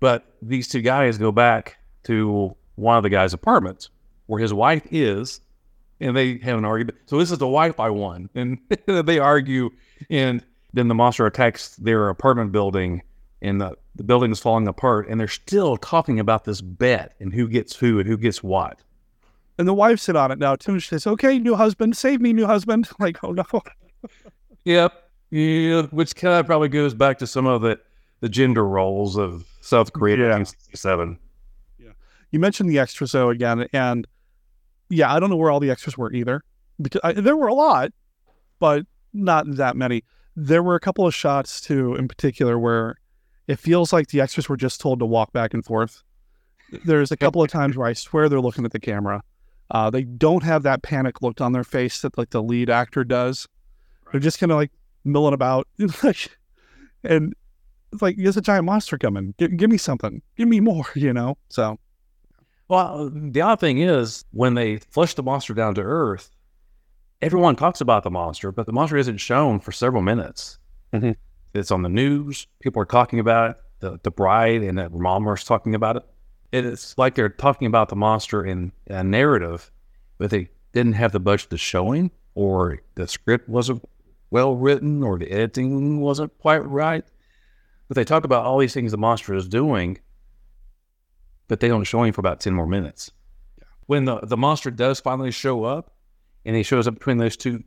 But 0.00 0.24
these 0.40 0.68
two 0.68 0.82
guys 0.82 1.18
go 1.18 1.32
back 1.32 1.78
to 2.04 2.54
one 2.76 2.96
of 2.96 3.02
the 3.02 3.10
guy's 3.10 3.32
apartments 3.32 3.90
where 4.26 4.40
his 4.40 4.54
wife 4.54 4.86
is, 4.92 5.40
and 6.00 6.16
they 6.16 6.38
have 6.38 6.58
an 6.58 6.64
argument. 6.64 6.98
So 7.06 7.18
this 7.18 7.30
is 7.30 7.38
the 7.38 7.48
wife 7.48 7.80
I 7.80 7.90
won, 7.90 8.28
and 8.34 8.58
they 8.86 9.18
argue, 9.18 9.70
and 10.10 10.44
then 10.72 10.88
the 10.88 10.94
monster 10.94 11.26
attacks 11.26 11.76
their 11.76 12.08
apartment 12.08 12.52
building, 12.52 13.02
and 13.42 13.60
the, 13.60 13.76
the 13.94 14.04
building 14.04 14.30
is 14.30 14.38
falling 14.38 14.68
apart, 14.68 15.08
and 15.08 15.20
they're 15.20 15.28
still 15.28 15.76
talking 15.76 16.20
about 16.20 16.44
this 16.44 16.60
bet 16.60 17.14
and 17.20 17.32
who 17.32 17.48
gets 17.48 17.76
who 17.76 17.98
and 17.98 18.08
who 18.08 18.16
gets 18.16 18.42
what. 18.42 18.80
And 19.58 19.66
the 19.66 19.74
wife's 19.74 20.08
in 20.08 20.16
on 20.16 20.30
it 20.30 20.38
now 20.38 20.54
too. 20.54 20.72
And 20.72 20.82
she 20.82 20.88
says, 20.88 21.06
"Okay, 21.06 21.38
new 21.38 21.56
husband, 21.56 21.96
save 21.96 22.20
me, 22.20 22.32
new 22.32 22.46
husband." 22.46 22.88
Like, 23.00 23.22
oh 23.24 23.32
no. 23.32 23.44
Yep. 24.64 24.92
Yeah, 25.30 25.82
which 25.82 26.14
kind 26.14 26.34
of 26.34 26.46
probably 26.46 26.68
goes 26.68 26.92
back 26.92 27.18
to 27.18 27.26
some 27.26 27.46
of 27.46 27.62
the, 27.62 27.78
the 28.20 28.28
gender 28.28 28.66
roles 28.66 29.16
of 29.16 29.46
South 29.60 29.92
Korea 29.92 30.14
in 30.14 30.20
1967. 30.30 31.18
You 32.30 32.38
mentioned 32.38 32.68
the 32.68 32.78
extras 32.78 33.12
though 33.12 33.30
again, 33.30 33.66
and 33.72 34.06
yeah, 34.90 35.12
I 35.12 35.20
don't 35.20 35.30
know 35.30 35.36
where 35.36 35.50
all 35.50 35.60
the 35.60 35.70
extras 35.70 35.96
were 35.96 36.12
either. 36.12 36.42
Because 36.80 37.00
I, 37.04 37.12
there 37.12 37.36
were 37.36 37.48
a 37.48 37.54
lot, 37.54 37.92
but 38.58 38.86
not 39.12 39.46
that 39.56 39.76
many. 39.76 40.04
There 40.36 40.62
were 40.62 40.76
a 40.76 40.80
couple 40.80 41.06
of 41.06 41.14
shots 41.14 41.60
too, 41.60 41.94
in 41.96 42.08
particular, 42.08 42.58
where 42.58 42.96
it 43.48 43.58
feels 43.58 43.92
like 43.92 44.08
the 44.08 44.20
extras 44.20 44.48
were 44.48 44.56
just 44.56 44.80
told 44.80 45.00
to 45.00 45.06
walk 45.06 45.32
back 45.32 45.54
and 45.54 45.64
forth. 45.64 46.02
There's 46.84 47.10
a 47.10 47.16
couple 47.16 47.42
of 47.42 47.50
times 47.50 47.76
where 47.76 47.88
I 47.88 47.94
swear 47.94 48.28
they're 48.28 48.40
looking 48.40 48.64
at 48.64 48.72
the 48.72 48.78
camera. 48.78 49.22
Uh, 49.70 49.90
they 49.90 50.04
don't 50.04 50.42
have 50.42 50.62
that 50.62 50.82
panic 50.82 51.22
look 51.22 51.40
on 51.40 51.52
their 51.52 51.64
face 51.64 52.02
that 52.02 52.16
like 52.16 52.30
the 52.30 52.42
lead 52.42 52.70
actor 52.70 53.04
does. 53.04 53.48
They're 54.12 54.20
just 54.20 54.38
kind 54.38 54.52
of 54.52 54.56
like 54.56 54.70
milling 55.04 55.34
about, 55.34 55.66
like, 56.02 56.30
and 57.04 57.34
it's 57.92 58.02
like 58.02 58.16
there's 58.18 58.36
a 58.36 58.42
giant 58.42 58.66
monster 58.66 58.98
coming. 58.98 59.34
Give, 59.38 59.56
give 59.56 59.70
me 59.70 59.78
something. 59.78 60.22
Give 60.36 60.48
me 60.48 60.60
more. 60.60 60.86
You 60.94 61.12
know. 61.12 61.38
So 61.48 61.78
Well, 62.68 63.10
the 63.10 63.40
odd 63.40 63.60
thing 63.60 63.78
is 63.78 64.24
when 64.30 64.54
they 64.54 64.76
flush 64.76 65.14
the 65.14 65.22
monster 65.22 65.54
down 65.54 65.74
to 65.76 65.82
Earth, 65.82 66.30
everyone 67.22 67.56
talks 67.56 67.80
about 67.80 68.04
the 68.04 68.10
monster, 68.10 68.52
but 68.52 68.66
the 68.66 68.72
monster 68.72 68.98
isn't 68.98 69.18
shown 69.18 69.58
for 69.60 69.72
several 69.72 70.02
minutes. 70.02 70.58
Mm-hmm. 70.92 71.12
It's 71.54 71.70
on 71.70 71.82
the 71.82 71.88
news. 71.88 72.46
People 72.60 72.82
are 72.82 72.86
talking 72.86 73.20
about 73.20 73.50
it. 73.50 73.56
The, 73.80 74.00
the 74.02 74.10
bride 74.10 74.62
and 74.62 74.78
the 74.78 74.90
mom 74.90 75.28
are 75.28 75.36
talking 75.36 75.74
about 75.74 75.96
it. 75.96 76.02
It's 76.52 76.96
like 76.98 77.14
they're 77.14 77.28
talking 77.28 77.66
about 77.66 77.88
the 77.88 77.96
monster 77.96 78.44
in 78.44 78.72
a 78.86 79.04
narrative, 79.04 79.70
but 80.18 80.30
they 80.30 80.48
didn't 80.72 80.94
have 80.94 81.12
the 81.12 81.20
budget 81.20 81.50
to 81.50 81.58
show 81.58 81.92
him, 81.92 82.10
or 82.34 82.80
the 82.94 83.06
script 83.06 83.48
wasn't 83.48 83.86
well 84.30 84.56
written, 84.56 85.02
or 85.02 85.18
the 85.18 85.30
editing 85.30 86.00
wasn't 86.00 86.36
quite 86.38 86.66
right. 86.66 87.04
But 87.88 87.94
they 87.94 88.04
talk 88.04 88.24
about 88.24 88.44
all 88.44 88.58
these 88.58 88.74
things 88.74 88.92
the 88.92 88.98
monster 88.98 89.34
is 89.34 89.48
doing, 89.48 89.98
but 91.48 91.60
they 91.60 91.68
don't 91.68 91.84
show 91.84 92.02
him 92.02 92.12
for 92.12 92.20
about 92.20 92.40
10 92.40 92.54
more 92.54 92.66
minutes. 92.66 93.10
When 93.86 94.04
the, 94.04 94.20
the 94.20 94.36
monster 94.36 94.70
does 94.70 95.00
finally 95.00 95.30
show 95.30 95.64
up, 95.64 95.94
and 96.44 96.54
he 96.54 96.62
shows 96.62 96.86
up 96.86 96.94
between 96.94 97.18
those 97.18 97.36
two 97.36 97.64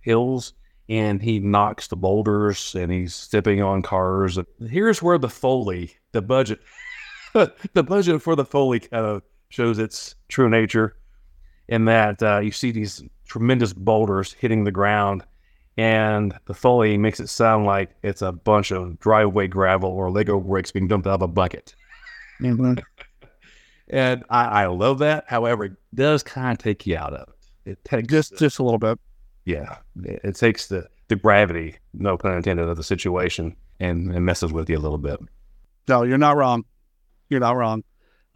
hills, 0.00 0.54
and 0.88 1.22
he 1.22 1.38
knocks 1.38 1.86
the 1.86 1.96
boulders, 1.96 2.74
and 2.74 2.90
he's 2.90 3.14
stepping 3.14 3.62
on 3.62 3.82
cars. 3.82 4.38
Here's 4.68 5.02
where 5.02 5.18
the 5.18 5.28
Foley, 5.28 5.92
the 6.12 6.22
budget, 6.22 6.60
the 7.32 7.84
budget 7.84 8.20
for 8.22 8.34
the 8.34 8.44
Foley 8.44 8.80
kind 8.80 9.06
of 9.06 9.22
shows 9.50 9.78
its 9.78 10.16
true 10.28 10.48
nature 10.48 10.96
in 11.68 11.84
that 11.84 12.22
uh, 12.22 12.40
you 12.40 12.50
see 12.50 12.72
these 12.72 13.02
tremendous 13.26 13.72
boulders 13.72 14.32
hitting 14.32 14.64
the 14.64 14.72
ground, 14.72 15.22
and 15.76 16.34
the 16.46 16.54
Foley 16.54 16.98
makes 16.98 17.20
it 17.20 17.28
sound 17.28 17.64
like 17.64 17.90
it's 18.02 18.22
a 18.22 18.32
bunch 18.32 18.72
of 18.72 18.98
driveway 18.98 19.46
gravel 19.46 19.90
or 19.90 20.10
Lego 20.10 20.40
bricks 20.40 20.72
being 20.72 20.88
dumped 20.88 21.06
out 21.06 21.14
of 21.14 21.22
a 21.22 21.28
bucket. 21.28 21.74
And 23.90 24.24
I, 24.30 24.62
I 24.62 24.66
love 24.66 25.00
that. 25.00 25.24
However, 25.26 25.64
it 25.64 25.72
does 25.94 26.22
kind 26.22 26.52
of 26.52 26.62
take 26.62 26.86
you 26.86 26.96
out 26.96 27.12
of 27.12 27.28
it. 27.28 27.72
It 27.72 27.84
takes 27.84 28.08
just 28.08 28.38
just 28.38 28.58
a 28.58 28.62
little 28.62 28.78
bit. 28.78 28.98
Yeah, 29.44 29.78
it, 30.04 30.20
it 30.24 30.36
takes 30.36 30.68
the 30.68 30.86
the 31.08 31.16
gravity, 31.16 31.76
no 31.92 32.16
pun 32.16 32.32
intended, 32.34 32.68
of 32.68 32.76
the 32.76 32.84
situation 32.84 33.56
and, 33.80 34.14
and 34.14 34.24
messes 34.24 34.52
with 34.52 34.70
you 34.70 34.78
a 34.78 34.80
little 34.80 34.98
bit. 34.98 35.18
No, 35.88 36.04
you're 36.04 36.18
not 36.18 36.36
wrong. 36.36 36.64
You're 37.28 37.40
not 37.40 37.56
wrong. 37.56 37.82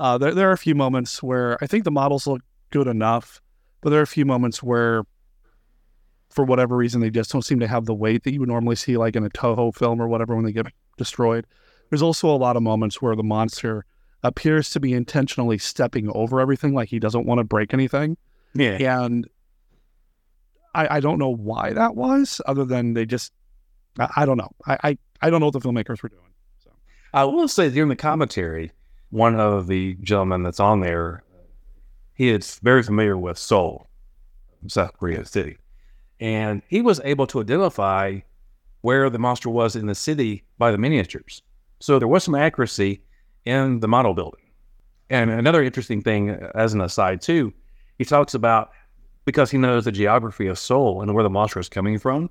Uh, 0.00 0.18
there, 0.18 0.34
there 0.34 0.48
are 0.48 0.52
a 0.52 0.58
few 0.58 0.74
moments 0.74 1.22
where 1.22 1.56
I 1.62 1.68
think 1.68 1.84
the 1.84 1.92
models 1.92 2.26
look 2.26 2.42
good 2.70 2.88
enough, 2.88 3.40
but 3.80 3.90
there 3.90 4.00
are 4.00 4.02
a 4.02 4.08
few 4.08 4.24
moments 4.24 4.60
where, 4.60 5.04
for 6.30 6.44
whatever 6.44 6.76
reason, 6.76 7.00
they 7.00 7.10
just 7.10 7.30
don't 7.30 7.44
seem 7.44 7.60
to 7.60 7.68
have 7.68 7.84
the 7.84 7.94
weight 7.94 8.24
that 8.24 8.32
you 8.32 8.40
would 8.40 8.48
normally 8.48 8.74
see, 8.74 8.96
like 8.96 9.14
in 9.14 9.24
a 9.24 9.30
Toho 9.30 9.72
film 9.72 10.02
or 10.02 10.08
whatever, 10.08 10.34
when 10.34 10.44
they 10.44 10.52
get 10.52 10.66
destroyed. 10.98 11.46
There's 11.90 12.02
also 12.02 12.28
a 12.28 12.36
lot 12.36 12.56
of 12.56 12.62
moments 12.64 13.00
where 13.00 13.14
the 13.14 13.22
monster 13.22 13.84
appears 14.24 14.70
to 14.70 14.80
be 14.80 14.92
intentionally 14.92 15.58
stepping 15.58 16.10
over 16.14 16.40
everything, 16.40 16.74
like 16.74 16.88
he 16.88 16.98
doesn't 16.98 17.26
want 17.26 17.38
to 17.38 17.44
break 17.44 17.72
anything. 17.72 18.16
Yeah. 18.54 19.04
And 19.04 19.28
I, 20.74 20.96
I 20.96 21.00
don't 21.00 21.18
know 21.18 21.28
why 21.28 21.74
that 21.74 21.94
was, 21.94 22.40
other 22.46 22.64
than 22.64 22.94
they 22.94 23.04
just, 23.04 23.32
I, 23.98 24.08
I 24.16 24.26
don't 24.26 24.38
know. 24.38 24.50
I, 24.66 24.78
I, 24.82 24.98
I 25.20 25.30
don't 25.30 25.40
know 25.40 25.46
what 25.46 25.52
the 25.52 25.60
filmmakers 25.60 26.02
were 26.02 26.08
doing. 26.08 26.22
So 26.58 26.70
I 27.12 27.24
will 27.24 27.46
say 27.46 27.68
during 27.68 27.90
the 27.90 27.96
commentary, 27.96 28.72
one 29.10 29.38
of 29.38 29.68
the 29.68 29.94
gentlemen 30.00 30.42
that's 30.42 30.58
on 30.58 30.80
there, 30.80 31.22
he 32.14 32.30
is 32.30 32.58
very 32.62 32.82
familiar 32.82 33.18
with 33.18 33.38
Seoul, 33.38 33.88
South 34.66 34.96
Korea 34.98 35.24
city, 35.24 35.58
and 36.18 36.62
he 36.68 36.80
was 36.80 37.00
able 37.04 37.26
to 37.26 37.40
identify 37.40 38.20
where 38.80 39.10
the 39.10 39.18
monster 39.18 39.50
was 39.50 39.76
in 39.76 39.86
the 39.86 39.94
city 39.94 40.44
by 40.58 40.70
the 40.70 40.78
miniatures. 40.78 41.42
So 41.80 41.98
there 41.98 42.08
was 42.08 42.24
some 42.24 42.34
accuracy 42.34 43.02
in 43.44 43.80
the 43.80 43.88
model 43.88 44.14
building. 44.14 44.40
And 45.10 45.30
another 45.30 45.62
interesting 45.62 46.00
thing, 46.02 46.30
uh, 46.30 46.50
as 46.54 46.72
an 46.72 46.80
aside 46.80 47.20
too, 47.20 47.52
he 47.98 48.04
talks 48.04 48.34
about 48.34 48.70
because 49.24 49.50
he 49.50 49.58
knows 49.58 49.84
the 49.84 49.92
geography 49.92 50.46
of 50.46 50.58
Seoul 50.58 51.02
and 51.02 51.14
where 51.14 51.22
the 51.22 51.30
monster 51.30 51.60
is 51.60 51.68
coming 51.68 51.98
from. 51.98 52.30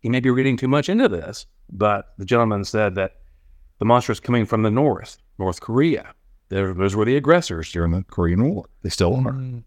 He 0.00 0.08
may 0.08 0.20
be 0.20 0.30
reading 0.30 0.56
too 0.56 0.68
much 0.68 0.88
into 0.88 1.08
this, 1.08 1.46
but 1.70 2.12
the 2.18 2.24
gentleman 2.24 2.64
said 2.64 2.94
that 2.96 3.18
the 3.78 3.84
monster 3.84 4.12
is 4.12 4.20
coming 4.20 4.46
from 4.46 4.62
the 4.62 4.70
north, 4.70 5.18
North 5.38 5.60
Korea. 5.60 6.14
They're- 6.48 6.74
Those 6.74 6.96
were 6.96 7.04
the 7.04 7.16
aggressors 7.16 7.70
during 7.72 7.92
the 7.92 8.02
Korean 8.04 8.42
War. 8.48 8.66
They 8.82 8.90
still 8.90 9.14
are. 9.16 9.32
Hmm. 9.32 9.58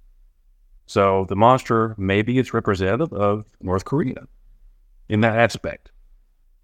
So 0.88 1.26
the 1.30 1.36
monster 1.36 1.96
maybe 1.98 2.38
it's 2.38 2.54
representative 2.54 3.12
of 3.12 3.46
North 3.62 3.86
Korea 3.86 4.28
in 5.10 5.22
that 5.22 5.38
aspect. 5.38 5.92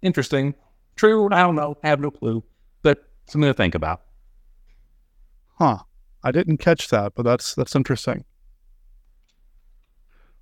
Interesting. 0.00 0.54
True. 0.94 1.26
I 1.32 1.40
don't 1.42 1.56
know. 1.56 1.76
Have 1.82 1.98
no 2.00 2.10
clue. 2.10 2.44
Something 3.26 3.48
to 3.48 3.54
think 3.54 3.74
about. 3.74 4.02
Huh. 5.58 5.78
I 6.24 6.30
didn't 6.30 6.58
catch 6.58 6.88
that, 6.88 7.14
but 7.14 7.24
that's 7.24 7.54
that's 7.54 7.74
interesting. 7.74 8.24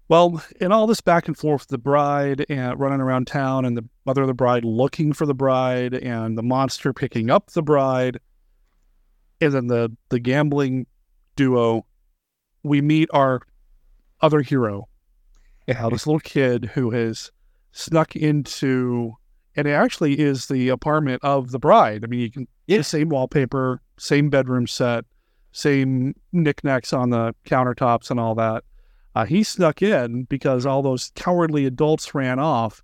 Well, 0.08 0.42
in 0.60 0.72
all 0.72 0.86
this 0.88 1.00
back 1.00 1.28
and 1.28 1.38
forth, 1.38 1.68
the 1.68 1.78
bride 1.78 2.44
and 2.48 2.78
running 2.78 3.00
around 3.00 3.28
town, 3.28 3.64
and 3.64 3.76
the 3.76 3.88
mother 4.04 4.22
of 4.22 4.26
the 4.26 4.34
bride 4.34 4.64
looking 4.64 5.12
for 5.12 5.24
the 5.24 5.34
bride, 5.34 5.94
and 5.94 6.36
the 6.36 6.42
monster 6.42 6.92
picking 6.92 7.30
up 7.30 7.50
the 7.52 7.62
bride, 7.62 8.18
and 9.40 9.52
then 9.52 9.68
the 9.68 9.96
the 10.08 10.18
gambling 10.18 10.86
duo, 11.36 11.86
we 12.62 12.80
meet 12.82 13.08
our 13.12 13.40
other 14.20 14.40
hero, 14.42 14.88
yeah, 15.66 15.88
this 15.88 16.06
little 16.06 16.20
kid 16.20 16.66
who 16.74 16.90
has 16.90 17.30
snuck 17.72 18.16
into, 18.16 19.16
and 19.60 19.68
it 19.68 19.72
actually 19.72 20.18
is 20.18 20.46
the 20.46 20.70
apartment 20.70 21.22
of 21.22 21.50
the 21.50 21.58
bride. 21.58 22.02
I 22.02 22.06
mean, 22.06 22.20
you 22.20 22.30
can 22.30 22.48
the 22.66 22.82
same 22.82 23.10
wallpaper, 23.10 23.82
same 23.98 24.30
bedroom 24.30 24.66
set, 24.66 25.04
same 25.52 26.14
knickknacks 26.32 26.94
on 26.94 27.10
the 27.10 27.34
countertops 27.44 28.10
and 28.10 28.18
all 28.18 28.34
that. 28.36 28.64
Uh, 29.14 29.26
he 29.26 29.42
snuck 29.42 29.82
in 29.82 30.22
because 30.24 30.64
all 30.64 30.80
those 30.80 31.12
cowardly 31.14 31.66
adults 31.66 32.14
ran 32.14 32.38
off. 32.38 32.82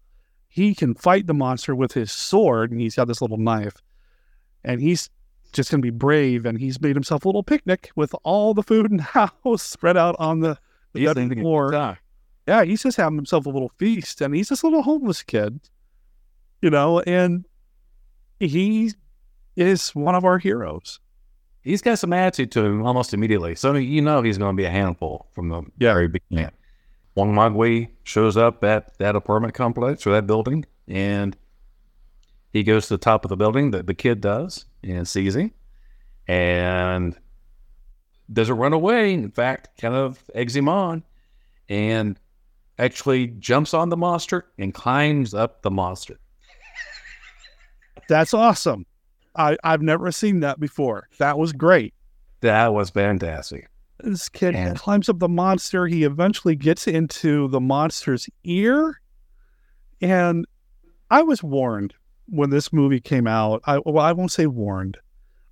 He 0.48 0.74
can 0.74 0.94
fight 0.94 1.26
the 1.26 1.32
monster 1.32 1.74
with 1.74 1.92
his 1.92 2.12
sword, 2.12 2.70
and 2.70 2.78
he's 2.78 2.96
got 2.96 3.08
this 3.08 3.22
little 3.22 3.38
knife. 3.38 3.76
And 4.62 4.78
he's 4.78 5.08
just 5.54 5.70
going 5.70 5.80
to 5.80 5.86
be 5.86 5.96
brave, 5.96 6.44
and 6.44 6.58
he's 6.58 6.78
made 6.78 6.94
himself 6.94 7.24
a 7.24 7.28
little 7.28 7.42
picnic 7.42 7.90
with 7.96 8.14
all 8.22 8.52
the 8.52 8.62
food 8.62 8.90
in 8.90 8.98
the 8.98 9.02
house 9.44 9.62
spread 9.62 9.96
out 9.96 10.14
on 10.18 10.40
the, 10.40 10.58
the 10.92 11.06
bedroom 11.06 11.40
floor. 11.40 11.70
Yeah, 12.46 12.64
he's 12.64 12.82
just 12.82 12.98
having 12.98 13.16
himself 13.16 13.46
a 13.46 13.50
little 13.50 13.72
feast, 13.78 14.20
and 14.20 14.34
he's 14.34 14.50
this 14.50 14.62
little 14.62 14.82
homeless 14.82 15.22
kid, 15.22 15.58
you 16.62 16.70
know, 16.70 17.00
and 17.00 17.44
he 18.40 18.92
is 19.56 19.94
one 19.94 20.14
of 20.14 20.24
our 20.24 20.38
heroes. 20.38 21.00
He's 21.62 21.82
got 21.82 21.98
some 21.98 22.12
attitude 22.12 22.52
to 22.52 22.64
him 22.64 22.86
almost 22.86 23.12
immediately. 23.12 23.54
So 23.56 23.74
you 23.74 24.00
know 24.00 24.22
he's 24.22 24.38
going 24.38 24.56
to 24.56 24.60
be 24.60 24.66
a 24.66 24.70
handful 24.70 25.26
from 25.32 25.48
the 25.48 25.62
very 25.78 26.08
beginning. 26.08 26.52
Wangmagwi 27.16 27.88
shows 28.04 28.36
up 28.36 28.62
at 28.62 28.96
that 28.98 29.16
apartment 29.16 29.54
complex 29.54 30.06
or 30.06 30.12
that 30.12 30.26
building, 30.26 30.64
and 30.86 31.36
he 32.52 32.62
goes 32.62 32.88
to 32.88 32.94
the 32.94 32.98
top 32.98 33.24
of 33.24 33.30
the 33.30 33.36
building. 33.36 33.70
that 33.72 33.86
the 33.86 33.94
kid 33.94 34.20
does 34.20 34.66
and 34.84 35.08
sees 35.08 35.34
him, 35.34 35.50
and 36.28 37.18
doesn't 38.32 38.56
run 38.56 38.72
away. 38.72 39.14
In 39.14 39.30
fact, 39.30 39.80
kind 39.80 39.94
of 39.94 40.22
eggs 40.34 40.54
him 40.54 40.68
on, 40.68 41.02
and 41.68 42.20
actually 42.78 43.28
jumps 43.28 43.72
on 43.72 43.88
the 43.88 43.96
monster 43.96 44.46
and 44.58 44.74
climbs 44.74 45.32
up 45.32 45.62
the 45.62 45.70
monster. 45.70 46.18
That's 48.08 48.34
awesome. 48.34 48.86
I, 49.34 49.56
I've 49.64 49.82
never 49.82 50.10
seen 50.12 50.40
that 50.40 50.58
before. 50.60 51.08
That 51.18 51.38
was 51.38 51.52
great. 51.52 51.94
That 52.40 52.72
was 52.72 52.90
fantastic. 52.90 53.68
This 54.00 54.28
kid 54.28 54.54
climbs 54.76 55.08
up 55.08 55.18
the 55.18 55.28
monster. 55.28 55.86
He 55.86 56.04
eventually 56.04 56.54
gets 56.54 56.86
into 56.86 57.48
the 57.48 57.60
monster's 57.60 58.28
ear. 58.44 59.00
And 60.00 60.46
I 61.10 61.22
was 61.22 61.42
warned 61.42 61.94
when 62.26 62.50
this 62.50 62.72
movie 62.72 63.00
came 63.00 63.26
out. 63.26 63.62
I, 63.64 63.78
well, 63.78 64.04
I 64.04 64.12
won't 64.12 64.32
say 64.32 64.46
warned, 64.46 64.98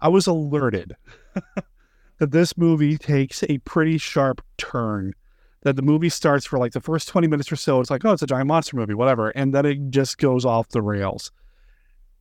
I 0.01 0.09
was 0.09 0.27
alerted 0.27 0.97
that 2.19 2.31
this 2.31 2.57
movie 2.59 2.99
takes 2.99 3.43
a 3.45 3.59
pretty 3.59 3.99
sharp 3.99 4.43
turn. 4.59 5.15
That 5.63 5.77
the 5.77 5.83
movie 5.83 6.11
starts 6.11 6.45
for 6.45 6.59
like 6.59 6.73
the 6.73 6.81
first 6.81 7.09
20 7.09 7.27
minutes 7.27 7.51
or 7.51 7.57
so. 7.57 7.81
It's 7.81 7.91
like, 7.91 8.05
oh, 8.05 8.13
it's 8.13 8.23
a 8.23 8.27
giant 8.27 8.49
monster 8.49 8.77
movie, 8.77 8.93
whatever. 8.93 9.31
And 9.31 9.55
then 9.55 9.65
it 9.65 9.89
just 9.89 10.19
goes 10.19 10.45
off 10.45 10.69
the 10.69 10.83
rails. 10.83 11.33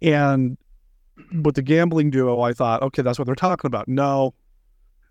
And 0.04 0.58
with 1.44 1.56
the 1.56 1.62
gambling 1.62 2.12
duo, 2.12 2.42
I 2.42 2.54
thought, 2.54 2.84
okay, 2.84 3.02
that's 3.02 3.18
what 3.18 3.26
they're 3.26 3.36
talking 3.36 3.68
about. 3.68 3.88
No, 3.88 4.34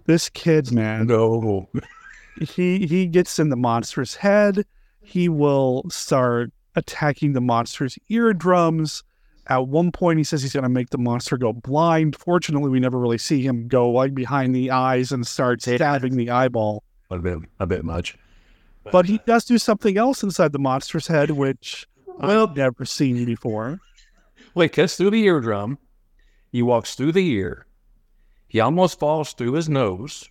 this 0.05 0.29
kid's 0.29 0.71
man, 0.71 1.07
no, 1.07 1.69
he 2.41 2.87
he 2.87 3.07
gets 3.07 3.39
in 3.39 3.49
the 3.49 3.57
monster's 3.57 4.15
head. 4.15 4.65
He 5.01 5.29
will 5.29 5.85
start 5.91 6.53
attacking 6.77 7.33
the 7.33 7.41
monster's 7.41 7.99
eardrums. 8.09 9.03
At 9.49 9.67
one 9.67 9.91
point, 9.91 10.19
he 10.19 10.25
says 10.25 10.43
he's 10.43 10.53
going 10.53 10.63
to 10.63 10.69
make 10.69 10.91
the 10.91 10.99
monster 10.99 11.37
go 11.37 11.53
blind. 11.53 12.15
Fortunately, 12.17 12.71
we 12.71 12.79
never 12.79 12.99
really 12.99 13.19
see 13.19 13.45
him 13.45 13.67
go 13.67 13.91
like 13.91 14.15
behind 14.15 14.55
the 14.55 14.71
eyes 14.71 15.11
and 15.11 15.27
start 15.27 15.63
stabbing 15.63 16.17
the 16.17 16.31
eyeball. 16.31 16.85
A 17.11 17.19
bit, 17.19 17.39
a 17.59 17.67
bit 17.67 17.85
much. 17.85 18.17
But 18.91 19.07
he 19.07 19.21
does 19.27 19.45
do 19.45 19.59
something 19.59 19.99
else 19.99 20.23
inside 20.23 20.53
the 20.53 20.59
monster's 20.59 21.09
head, 21.09 21.33
which 21.33 21.87
I've 22.21 22.57
never 22.57 22.85
seen 22.85 23.25
before. 23.25 23.81
Well, 24.55 24.65
he 24.65 24.69
cuts 24.69 24.97
through 24.97 25.11
the 25.11 25.25
eardrum. 25.25 25.79
He 26.51 26.63
walks 26.63 26.95
through 26.95 27.13
the 27.13 27.27
ear. 27.27 27.67
He 28.49 28.61
almost 28.61 28.99
falls 28.99 29.33
through 29.33 29.53
his 29.53 29.69
nose 29.69 30.29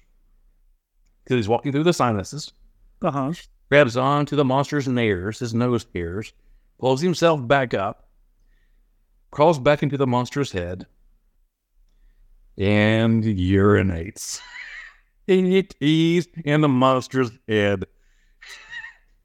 because 1.23 1.37
he's 1.37 1.49
walking 1.49 1.71
through 1.71 1.83
the 1.83 1.93
sinuses. 1.93 2.53
Uh 3.01 3.11
huh. 3.11 3.33
Grabs 3.69 3.97
onto 3.97 4.35
the 4.35 4.45
monster's 4.45 4.87
nares, 4.87 5.39
his 5.39 5.53
nose 5.53 5.85
hairs, 5.95 6.33
pulls 6.77 7.01
himself 7.01 7.47
back 7.47 7.73
up, 7.73 8.09
crawls 9.31 9.57
back 9.59 9.81
into 9.81 9.97
the 9.97 10.05
monster's 10.05 10.51
head, 10.51 10.85
and 12.57 13.23
urinates. 13.23 14.41
it 15.27 15.73
is 15.79 16.27
in 16.43 16.61
the 16.61 16.67
monster's 16.67 17.31
head. 17.47 17.85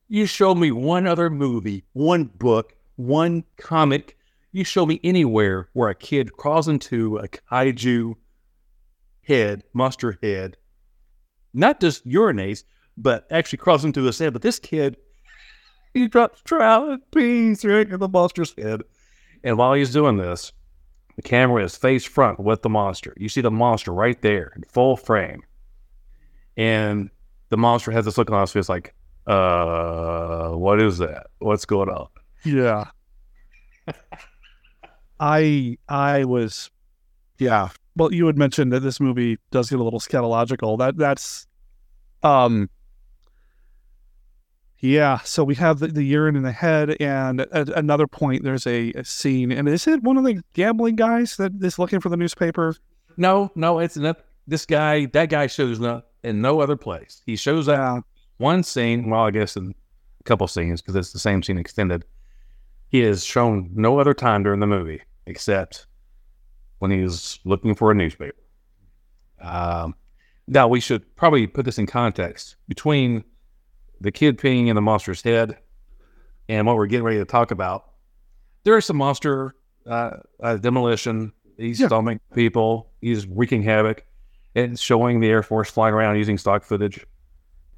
You 0.09 0.27
show 0.27 0.55
me 0.55 0.71
one 0.71 1.07
other 1.07 1.29
movie, 1.29 1.85
one 1.93 2.25
book, 2.25 2.75
one 2.95 3.45
comic. 3.57 4.16
You 4.57 4.65
show 4.65 4.87
me 4.87 5.01
anywhere 5.05 5.69
where 5.75 5.91
a 5.91 5.95
kid 5.95 6.33
crawls 6.33 6.67
into 6.67 7.19
a 7.19 7.29
kaiju 7.29 8.15
head, 9.23 9.65
monster 9.75 10.19
head, 10.23 10.57
not 11.53 11.79
just 11.79 12.09
urinates, 12.09 12.65
but 12.97 13.27
actually 13.31 13.59
crawls 13.59 13.85
into 13.85 14.05
his 14.05 14.19
head. 14.19 14.33
But 14.33 14.41
this 14.41 14.59
kid, 14.59 14.97
he 15.93 16.09
drops 16.09 16.41
trout 16.41 16.89
and 16.89 17.11
pees 17.11 17.67
right 17.67 17.83
into 17.83 17.99
the 17.99 18.09
monster's 18.09 18.55
head. 18.57 18.81
And 19.45 19.59
while 19.59 19.75
he's 19.75 19.93
doing 19.93 20.17
this, 20.17 20.53
the 21.17 21.23
camera 21.23 21.63
is 21.63 21.77
face 21.77 22.07
front 22.07 22.41
with 22.41 22.63
the 22.63 22.71
monster. 22.71 23.13
You 23.19 23.29
see 23.29 23.43
the 23.43 23.51
monster 23.51 23.93
right 23.93 24.23
there 24.23 24.55
in 24.57 24.63
full 24.63 24.97
frame. 24.97 25.43
And 26.57 27.11
the 27.51 27.59
monster 27.59 27.91
has 27.91 28.07
this 28.07 28.17
look 28.17 28.31
on 28.31 28.41
his 28.41 28.53
face 28.53 28.71
like, 28.71 28.95
uh, 29.27 30.53
what 30.53 30.81
is 30.81 30.97
that? 30.97 31.27
What's 31.41 31.67
going 31.67 31.91
on? 31.91 32.09
Yeah. 32.43 32.87
I 35.21 35.79
I 35.89 36.25
was 36.25 36.71
yeah. 37.39 37.69
Well, 37.97 38.13
you 38.13 38.27
had 38.27 38.37
mentioned 38.37 38.73
that 38.73 38.81
this 38.81 39.01
movie 39.01 39.39
does 39.51 39.71
get 39.71 39.81
a 39.81 39.83
little 39.83 40.01
scatological. 40.01 40.79
That 40.79 40.97
that's 40.97 41.47
um 42.23 42.69
yeah, 44.79 45.19
so 45.21 45.43
we 45.43 45.55
have 45.55 45.79
the, 45.79 45.89
the 45.89 46.05
urine 46.05 46.37
in 46.37 46.43
the 46.43 46.53
head, 46.53 46.97
and 47.01 47.41
at 47.41 47.71
another 47.71 48.07
point, 48.07 48.45
there's 48.45 48.67
a, 48.67 48.93
a 48.93 49.05
scene, 49.05 49.51
and 49.51 49.69
is 49.69 49.87
it 49.87 50.03
one 50.03 50.19
of 50.19 50.25
the 50.25 50.43
gambling 50.53 50.97
guys 50.97 51.37
that 51.39 51.53
is 51.63 51.79
looking 51.79 52.01
for 52.01 52.11
the 52.11 52.17
newspaper? 52.17 52.77
No, 53.17 53.51
no, 53.55 53.79
it's 53.79 53.97
not. 53.97 54.19
This 54.47 54.67
guy, 54.67 55.07
that 55.07 55.31
guy 55.31 55.47
shows 55.47 55.83
up 55.83 56.13
in 56.23 56.41
no 56.43 56.61
other 56.61 56.77
place. 56.77 57.23
He 57.25 57.37
shows 57.37 57.69
up 57.69 58.05
one 58.37 58.63
scene, 58.63 59.09
well, 59.09 59.23
I 59.23 59.31
guess 59.31 59.57
in 59.57 59.75
a 60.21 60.25
couple 60.25 60.47
scenes 60.47 60.83
because 60.83 60.95
it's 60.95 61.13
the 61.13 61.19
same 61.19 61.43
scene 61.43 61.59
extended. 61.59 62.05
He 62.97 63.03
is 63.03 63.27
shown 63.27 63.69
no 63.75 64.01
other 64.01 64.15
time 64.15 64.43
during 64.43 64.61
the 64.61 64.67
movie 64.67 65.03
except 65.27 65.87
when 66.79 66.91
he's 66.91 67.39
looking 67.45 67.75
for 67.75 67.91
a 67.91 67.95
newspaper. 67.95 68.39
Um, 69.39 69.95
now 70.49 70.67
we 70.67 70.81
should 70.81 71.15
probably 71.15 71.47
put 71.47 71.67
this 71.67 71.77
in 71.77 71.87
context 71.87 72.57
between 72.69 73.23
the 74.01 74.11
kid 74.11 74.39
peeing 74.39 74.69
in 74.69 74.77
the 74.77 74.81
monster's 74.81 75.21
head 75.21 75.59
and 76.49 76.67
what 76.67 76.77
we're 76.77 76.87
getting 76.87 77.05
ready 77.05 77.19
to 77.19 77.27
talk 77.27 77.51
about. 77.51 77.85
There 78.65 78.79
is 78.79 78.87
some 78.87 78.97
monster 78.97 79.55
uh, 79.87 80.13
uh, 80.43 80.57
demolition. 80.57 81.35
He's 81.59 81.79
stomaching 81.79 82.21
people. 82.35 82.93
He's 83.03 83.27
wreaking 83.27 83.63
havoc. 83.63 84.07
It's 84.55 84.81
showing 84.81 85.21
the 85.21 85.29
Air 85.29 85.43
Force 85.43 85.71
flying 85.71 85.93
around 85.93 86.17
using 86.17 86.39
stock 86.39 86.65
footage. 86.65 87.07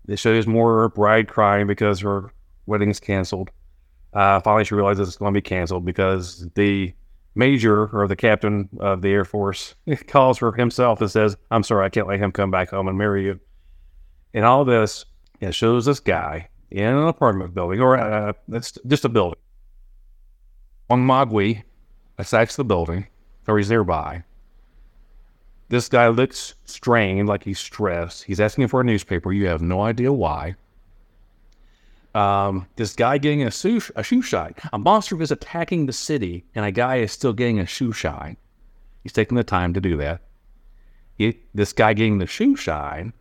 It 0.06 0.20
shows 0.20 0.46
more 0.46 0.90
bride 0.90 1.26
crying 1.26 1.66
because 1.66 1.98
her 2.02 2.32
wedding 2.66 2.90
is 2.90 3.00
canceled. 3.00 3.50
Uh, 4.12 4.40
finally, 4.40 4.64
she 4.64 4.74
realizes 4.74 5.08
it's 5.08 5.16
going 5.16 5.32
to 5.32 5.36
be 5.36 5.42
canceled 5.42 5.84
because 5.84 6.48
the 6.54 6.92
major 7.34 7.86
or 7.88 8.08
the 8.08 8.16
captain 8.16 8.68
of 8.80 9.02
the 9.02 9.10
Air 9.10 9.24
Force 9.24 9.74
calls 10.08 10.38
for 10.38 10.52
himself 10.52 11.00
and 11.00 11.10
says, 11.10 11.36
I'm 11.50 11.62
sorry, 11.62 11.86
I 11.86 11.88
can't 11.88 12.08
let 12.08 12.18
him 12.18 12.32
come 12.32 12.50
back 12.50 12.70
home 12.70 12.88
and 12.88 12.98
marry 12.98 13.24
you. 13.24 13.40
And 14.34 14.44
all 14.44 14.64
this, 14.64 15.04
it 15.40 15.54
shows 15.54 15.84
this 15.84 16.00
guy 16.00 16.48
in 16.70 16.84
an 16.84 17.08
apartment 17.08 17.54
building, 17.54 17.80
or 17.80 17.96
uh, 17.96 18.32
just 18.86 19.04
a 19.04 19.08
building. 19.08 19.38
Wangmagwi 20.90 21.62
attacks 22.18 22.56
the 22.56 22.64
building, 22.64 23.06
or 23.46 23.56
he's 23.56 23.70
nearby. 23.70 24.24
This 25.68 25.88
guy 25.88 26.08
looks 26.08 26.54
strained, 26.64 27.28
like 27.28 27.44
he's 27.44 27.58
stressed. 27.58 28.24
He's 28.24 28.40
asking 28.40 28.68
for 28.68 28.80
a 28.80 28.84
newspaper. 28.84 29.32
You 29.32 29.46
have 29.48 29.60
no 29.60 29.82
idea 29.82 30.12
why. 30.12 30.56
Um, 32.14 32.66
this 32.76 32.94
guy 32.94 33.18
getting 33.18 33.42
a, 33.42 33.50
shoe, 33.50 33.80
a 33.94 34.02
shoe 34.02 34.22
shine. 34.22 34.54
A 34.72 34.78
monster 34.78 35.20
is 35.20 35.30
attacking 35.30 35.86
the 35.86 35.92
city, 35.92 36.44
and 36.54 36.64
a 36.64 36.72
guy 36.72 36.96
is 36.96 37.12
still 37.12 37.32
getting 37.32 37.60
a 37.60 37.66
shoe 37.66 37.92
shine. 37.92 38.36
He's 39.02 39.12
taking 39.12 39.36
the 39.36 39.44
time 39.44 39.74
to 39.74 39.80
do 39.80 39.96
that. 39.98 40.22
He, 41.16 41.38
this 41.54 41.72
guy 41.72 41.94
getting 41.94 42.18
the 42.18 42.26
shoe 42.26 42.56
shine 42.56 43.12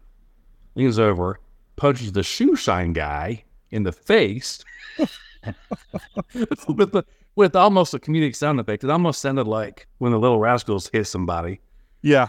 leans 0.75 0.99
over, 0.99 1.39
punches 1.75 2.11
the 2.11 2.23
shoe 2.23 2.55
shine 2.55 2.93
guy 2.93 3.43
in 3.71 3.83
the 3.83 3.91
face 3.91 4.63
with, 4.97 6.91
the, 6.91 7.03
with 7.35 7.55
almost 7.55 7.93
a 7.93 7.99
comedic 7.99 8.35
sound 8.35 8.59
effect. 8.59 8.83
It 8.83 8.89
almost 8.89 9.21
sounded 9.21 9.47
like 9.47 9.87
when 9.97 10.11
the 10.11 10.19
little 10.19 10.39
rascals 10.39 10.89
hit 10.93 11.05
somebody. 11.05 11.59
Yeah. 12.01 12.27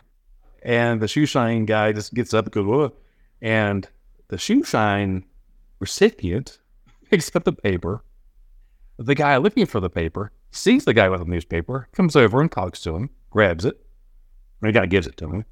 And 0.62 1.00
the 1.00 1.08
shoe 1.08 1.26
shine 1.26 1.66
guy 1.66 1.92
just 1.92 2.14
gets 2.14 2.34
up 2.34 2.46
and 2.46 2.52
goes, 2.52 2.66
Whoa. 2.66 2.92
and 3.40 3.88
the 4.28 4.38
shoe 4.38 4.64
shine 4.64 5.24
recipient 5.78 6.58
picks 7.10 7.34
up 7.34 7.44
the 7.44 7.52
paper. 7.52 8.04
The 8.98 9.14
guy 9.14 9.36
looking 9.36 9.66
for 9.66 9.80
the 9.80 9.90
paper 9.90 10.32
sees 10.50 10.84
the 10.84 10.94
guy 10.94 11.08
with 11.08 11.20
the 11.20 11.26
newspaper, 11.26 11.88
comes 11.92 12.16
over 12.16 12.40
and 12.40 12.50
talks 12.50 12.80
to 12.82 12.96
him, 12.96 13.10
grabs 13.30 13.64
it. 13.64 13.80
The 14.60 14.72
guy 14.72 14.86
gives 14.86 15.06
it 15.06 15.16
to 15.18 15.30
him, 15.30 15.44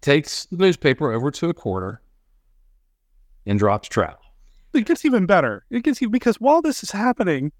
takes 0.00 0.46
the 0.46 0.56
newspaper 0.56 1.12
over 1.12 1.30
to 1.32 1.48
a 1.48 1.54
corner, 1.54 2.00
and 3.46 3.58
drops 3.58 3.88
trowel. 3.88 4.20
It 4.72 4.86
gets 4.86 5.04
even 5.04 5.26
better. 5.26 5.64
It 5.70 5.82
gets 5.82 6.02
even 6.02 6.12
because 6.12 6.36
while 6.36 6.62
this 6.62 6.82
is 6.82 6.90
happening, 6.90 7.52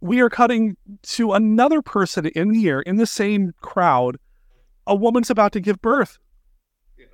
we 0.00 0.20
are 0.20 0.30
cutting 0.30 0.76
to 1.02 1.32
another 1.32 1.82
person 1.82 2.26
in 2.26 2.54
here 2.54 2.80
in 2.80 2.96
the 2.96 3.06
same 3.06 3.52
crowd. 3.60 4.16
A 4.86 4.94
woman's 4.94 5.30
about 5.30 5.52
to 5.52 5.60
give 5.60 5.80
birth. 5.80 6.18
Yes. 6.98 7.08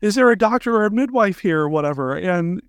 Is 0.00 0.14
there 0.16 0.30
a 0.30 0.38
doctor 0.38 0.74
or 0.74 0.84
a 0.84 0.90
midwife 0.90 1.38
here 1.38 1.60
or 1.60 1.68
whatever? 1.68 2.14
And 2.14 2.60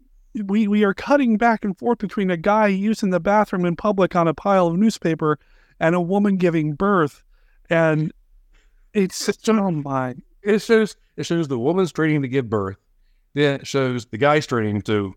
we 0.44 0.68
we 0.68 0.84
are 0.84 0.94
cutting 0.94 1.38
back 1.38 1.64
and 1.64 1.78
forth 1.78 2.00
between 2.00 2.30
a 2.30 2.38
guy 2.38 2.68
using 2.68 3.10
the 3.10 3.20
bathroom 3.20 3.66
in 3.66 3.76
public 3.76 4.16
on 4.16 4.28
a 4.28 4.34
pile 4.34 4.68
of 4.68 4.78
newspaper 4.78 5.40
and 5.80 5.96
a 5.96 6.02
woman 6.02 6.38
giving 6.38 6.74
birth, 6.74 7.24
and 7.70 8.12
it's 8.94 9.26
just 9.26 9.48
oh 9.50 9.72
my! 9.72 10.16
It 10.42 10.62
shows 10.62 10.96
it 11.16 11.26
shows 11.26 11.48
the 11.48 11.60
woman 11.60 11.88
straining 11.88 12.22
to 12.22 12.28
give 12.28 12.50
birth. 12.50 12.78
Then 13.34 13.62
it 13.62 13.68
shows 13.68 14.06
the 14.06 14.18
guy 14.18 14.40
straining 14.40 14.82
to 14.84 15.16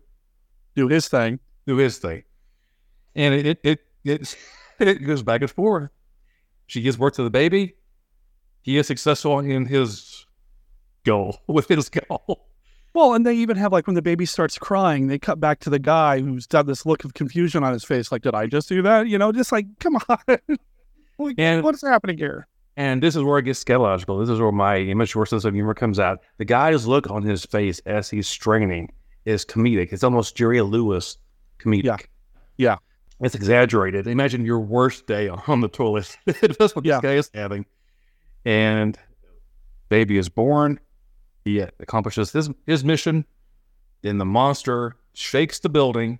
do 0.75 0.87
his 0.87 1.07
thing, 1.07 1.39
do 1.67 1.77
his 1.77 1.97
thing, 1.97 2.23
and 3.15 3.33
it 3.33 3.45
it 3.45 3.59
it 3.63 3.79
it, 4.03 4.35
it 4.79 5.05
goes 5.05 5.23
back 5.23 5.41
and 5.41 5.51
forth. 5.51 5.89
She 6.67 6.81
gives 6.81 6.97
birth 6.97 7.15
to 7.15 7.23
the 7.23 7.29
baby. 7.29 7.75
He 8.61 8.77
is 8.77 8.87
successful 8.87 9.39
in 9.39 9.65
his 9.65 10.25
goal 11.03 11.39
with 11.47 11.67
his 11.67 11.89
goal. 11.89 12.48
Well, 12.93 13.13
and 13.13 13.25
they 13.25 13.35
even 13.35 13.55
have 13.57 13.71
like 13.71 13.87
when 13.87 13.95
the 13.95 14.01
baby 14.01 14.25
starts 14.25 14.57
crying, 14.57 15.07
they 15.07 15.19
cut 15.19 15.39
back 15.39 15.59
to 15.61 15.69
the 15.69 15.79
guy 15.79 16.19
who's 16.19 16.47
got 16.47 16.65
this 16.65 16.85
look 16.85 17.03
of 17.03 17.13
confusion 17.13 17.63
on 17.63 17.73
his 17.73 17.83
face, 17.83 18.11
like, 18.11 18.23
"Did 18.23 18.35
I 18.35 18.47
just 18.47 18.67
do 18.67 18.81
that?" 18.81 19.07
You 19.07 19.17
know, 19.17 19.31
just 19.31 19.51
like, 19.51 19.67
come 19.79 19.97
on, 20.09 20.37
like, 21.17 21.35
and 21.37 21.63
what's 21.63 21.81
happening 21.81 22.17
here? 22.17 22.47
And 22.77 23.03
this 23.03 23.15
is 23.15 23.23
where 23.23 23.37
it 23.39 23.43
gets 23.43 23.61
scatological. 23.61 24.21
This 24.21 24.29
is 24.29 24.39
where 24.39 24.53
my 24.53 24.77
immature 24.77 25.25
sense 25.25 25.43
of 25.43 25.53
humor 25.53 25.73
comes 25.73 25.99
out. 25.99 26.19
The 26.37 26.45
guy's 26.45 26.87
look 26.87 27.09
on 27.09 27.23
his 27.23 27.45
face 27.45 27.79
as 27.85 28.09
he's 28.09 28.27
straining 28.27 28.89
is 29.25 29.43
comedic. 29.45 29.91
It's 29.91 30.03
almost 30.03 30.37
Jerry 30.37 30.61
Lewis 30.61 31.17
comedic. 31.59 31.83
Yeah. 31.83 31.97
Yeah. 32.57 32.75
It's 33.19 33.35
exaggerated. 33.35 34.07
Imagine 34.07 34.45
your 34.45 34.59
worst 34.59 35.07
day 35.07 35.27
on 35.27 35.59
the 35.59 35.67
toilet. 35.67 36.17
That's 36.25 36.73
what 36.73 36.85
this 36.85 37.01
guy 37.01 37.15
is 37.15 37.29
having. 37.33 37.65
And 38.45 38.97
baby 39.89 40.17
is 40.17 40.29
born. 40.29 40.79
He 41.45 41.59
accomplishes 41.59 42.31
his, 42.31 42.49
his 42.65 42.83
mission. 42.83 43.25
Then 44.01 44.17
the 44.17 44.25
monster 44.25 44.95
shakes 45.13 45.59
the 45.59 45.69
building 45.69 46.19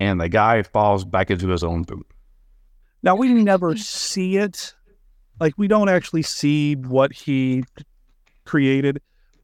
and 0.00 0.20
the 0.20 0.28
guy 0.28 0.62
falls 0.62 1.04
back 1.04 1.30
into 1.30 1.48
his 1.48 1.62
own 1.62 1.82
boot. 1.82 2.06
Now 3.02 3.14
we 3.14 3.32
never 3.32 3.76
see 3.76 4.36
it. 4.36 4.74
Like 5.40 5.54
we 5.56 5.68
don't 5.68 5.88
actually 5.88 6.22
see 6.22 6.74
what 6.74 7.12
he 7.12 7.64
created, 8.44 9.00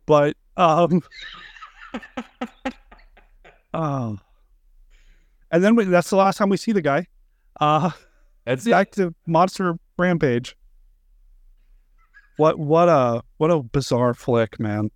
but 0.06 0.36
um 0.56 1.02
Oh. 3.72 4.18
And 5.52 5.64
then 5.64 5.74
we, 5.74 5.82
that's 5.82 6.10
the 6.10 6.16
last 6.16 6.36
time 6.36 6.48
we 6.48 6.56
see 6.56 6.70
the 6.70 6.80
guy. 6.80 7.06
Uh 7.60 7.90
that's 8.44 8.64
back 8.64 8.92
to 8.92 9.14
Monster 9.26 9.76
Rampage. 9.98 10.56
What 12.36 12.58
what 12.58 12.88
a 12.88 13.22
what 13.36 13.50
a 13.50 13.62
bizarre 13.62 14.14
flick, 14.14 14.58
man. 14.60 14.90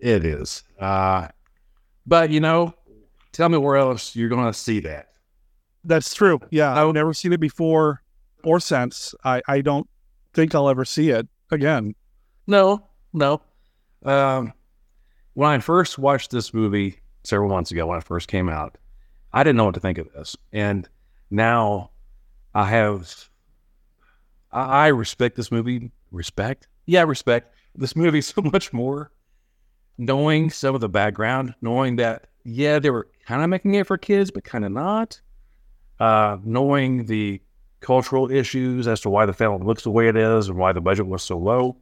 It 0.00 0.24
is. 0.24 0.62
Uh 0.78 1.28
but 2.06 2.30
you 2.30 2.40
know, 2.40 2.74
tell 3.32 3.48
me 3.48 3.58
where 3.58 3.76
else 3.76 4.16
you're 4.16 4.28
gonna 4.28 4.52
see 4.52 4.80
that. 4.80 5.08
That's 5.84 6.14
true. 6.14 6.40
Yeah. 6.50 6.74
I've 6.74 6.94
never 6.94 7.14
seen 7.14 7.32
it 7.32 7.40
before 7.40 8.02
or 8.44 8.60
since. 8.60 9.14
I, 9.24 9.42
I 9.46 9.60
don't 9.60 9.88
think 10.34 10.54
I'll 10.54 10.68
ever 10.68 10.84
see 10.84 11.10
it 11.10 11.26
again. 11.50 11.94
No, 12.46 12.86
no. 13.12 13.42
Um, 14.04 14.52
when 15.34 15.50
I 15.50 15.58
first 15.58 15.98
watched 15.98 16.30
this 16.30 16.52
movie 16.52 17.00
several 17.24 17.50
months 17.50 17.70
ago, 17.70 17.86
when 17.86 17.98
it 17.98 18.04
first 18.04 18.28
came 18.28 18.48
out, 18.48 18.76
I 19.32 19.42
didn't 19.42 19.56
know 19.56 19.66
what 19.66 19.74
to 19.74 19.80
think 19.80 19.98
of 19.98 20.12
this. 20.12 20.36
And 20.52 20.88
now 21.30 21.90
I 22.54 22.64
have, 22.66 23.28
I, 24.50 24.60
I 24.60 24.86
respect 24.88 25.36
this 25.36 25.50
movie. 25.52 25.90
Respect? 26.10 26.68
Yeah, 26.86 27.02
respect 27.02 27.54
this 27.74 27.94
movie 27.94 28.20
so 28.22 28.40
much 28.42 28.72
more. 28.72 29.10
Knowing 29.98 30.48
some 30.48 30.74
of 30.74 30.80
the 30.80 30.88
background, 30.88 31.54
knowing 31.60 31.96
that, 31.96 32.28
yeah, 32.44 32.78
they 32.78 32.90
were 32.90 33.08
kind 33.26 33.42
of 33.42 33.50
making 33.50 33.74
it 33.74 33.86
for 33.86 33.98
kids, 33.98 34.30
but 34.30 34.44
kind 34.44 34.64
of 34.64 34.72
not. 34.72 35.20
Uh, 36.00 36.38
knowing 36.44 37.04
the 37.06 37.40
cultural 37.80 38.30
issues 38.30 38.86
as 38.86 39.00
to 39.00 39.10
why 39.10 39.26
the 39.26 39.32
film 39.32 39.64
looks 39.64 39.82
the 39.82 39.90
way 39.90 40.08
it 40.08 40.16
is 40.16 40.48
and 40.48 40.56
why 40.56 40.72
the 40.72 40.80
budget 40.80 41.06
was 41.06 41.22
so 41.22 41.36
low. 41.36 41.76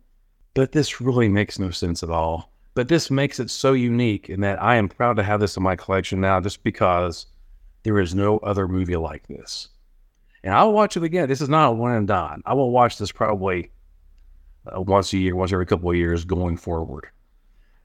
But 0.54 0.72
this 0.72 1.00
really 1.00 1.28
makes 1.28 1.58
no 1.58 1.70
sense 1.70 2.02
at 2.02 2.10
all. 2.10 2.50
But 2.74 2.88
this 2.88 3.10
makes 3.10 3.40
it 3.40 3.50
so 3.50 3.72
unique 3.72 4.28
in 4.28 4.40
that 4.40 4.62
I 4.62 4.76
am 4.76 4.88
proud 4.88 5.16
to 5.16 5.22
have 5.22 5.40
this 5.40 5.56
in 5.56 5.62
my 5.62 5.76
collection 5.76 6.20
now 6.20 6.40
just 6.40 6.62
because 6.62 7.26
there 7.82 7.98
is 7.98 8.14
no 8.14 8.38
other 8.38 8.68
movie 8.68 8.96
like 8.96 9.26
this. 9.28 9.68
And 10.42 10.54
I'll 10.54 10.72
watch 10.72 10.96
it 10.96 11.02
again. 11.02 11.28
This 11.28 11.40
is 11.40 11.48
not 11.48 11.70
a 11.70 11.72
one 11.72 11.92
and 11.92 12.06
done. 12.06 12.42
I 12.44 12.54
will 12.54 12.70
watch 12.70 12.98
this 12.98 13.12
probably 13.12 13.70
uh, 14.66 14.80
once 14.80 15.12
a 15.12 15.18
year, 15.18 15.34
once 15.34 15.52
every 15.52 15.66
couple 15.66 15.90
of 15.90 15.96
years 15.96 16.24
going 16.24 16.56
forward, 16.56 17.08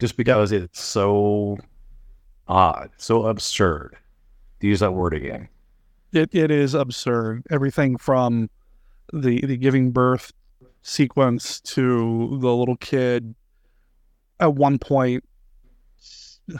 just 0.02 0.18
because 0.18 0.52
it's 0.52 0.82
so 0.82 1.60
odd, 2.48 2.90
so 2.98 3.28
absurd 3.28 3.96
to 4.60 4.68
use 4.68 4.80
that 4.80 4.94
word 4.94 5.14
again. 5.14 5.48
It 6.12 6.30
it 6.34 6.50
is 6.50 6.74
absurd. 6.74 7.44
Everything 7.52 7.98
from 7.98 8.50
the 9.14 9.46
the 9.46 9.56
giving 9.56 9.92
birth 9.92 10.34
sequence 10.82 11.62
to 11.62 12.38
the 12.42 12.54
little 12.54 12.76
kid 12.78 13.36
at 14.40 14.56
one 14.56 14.80
point 14.80 15.24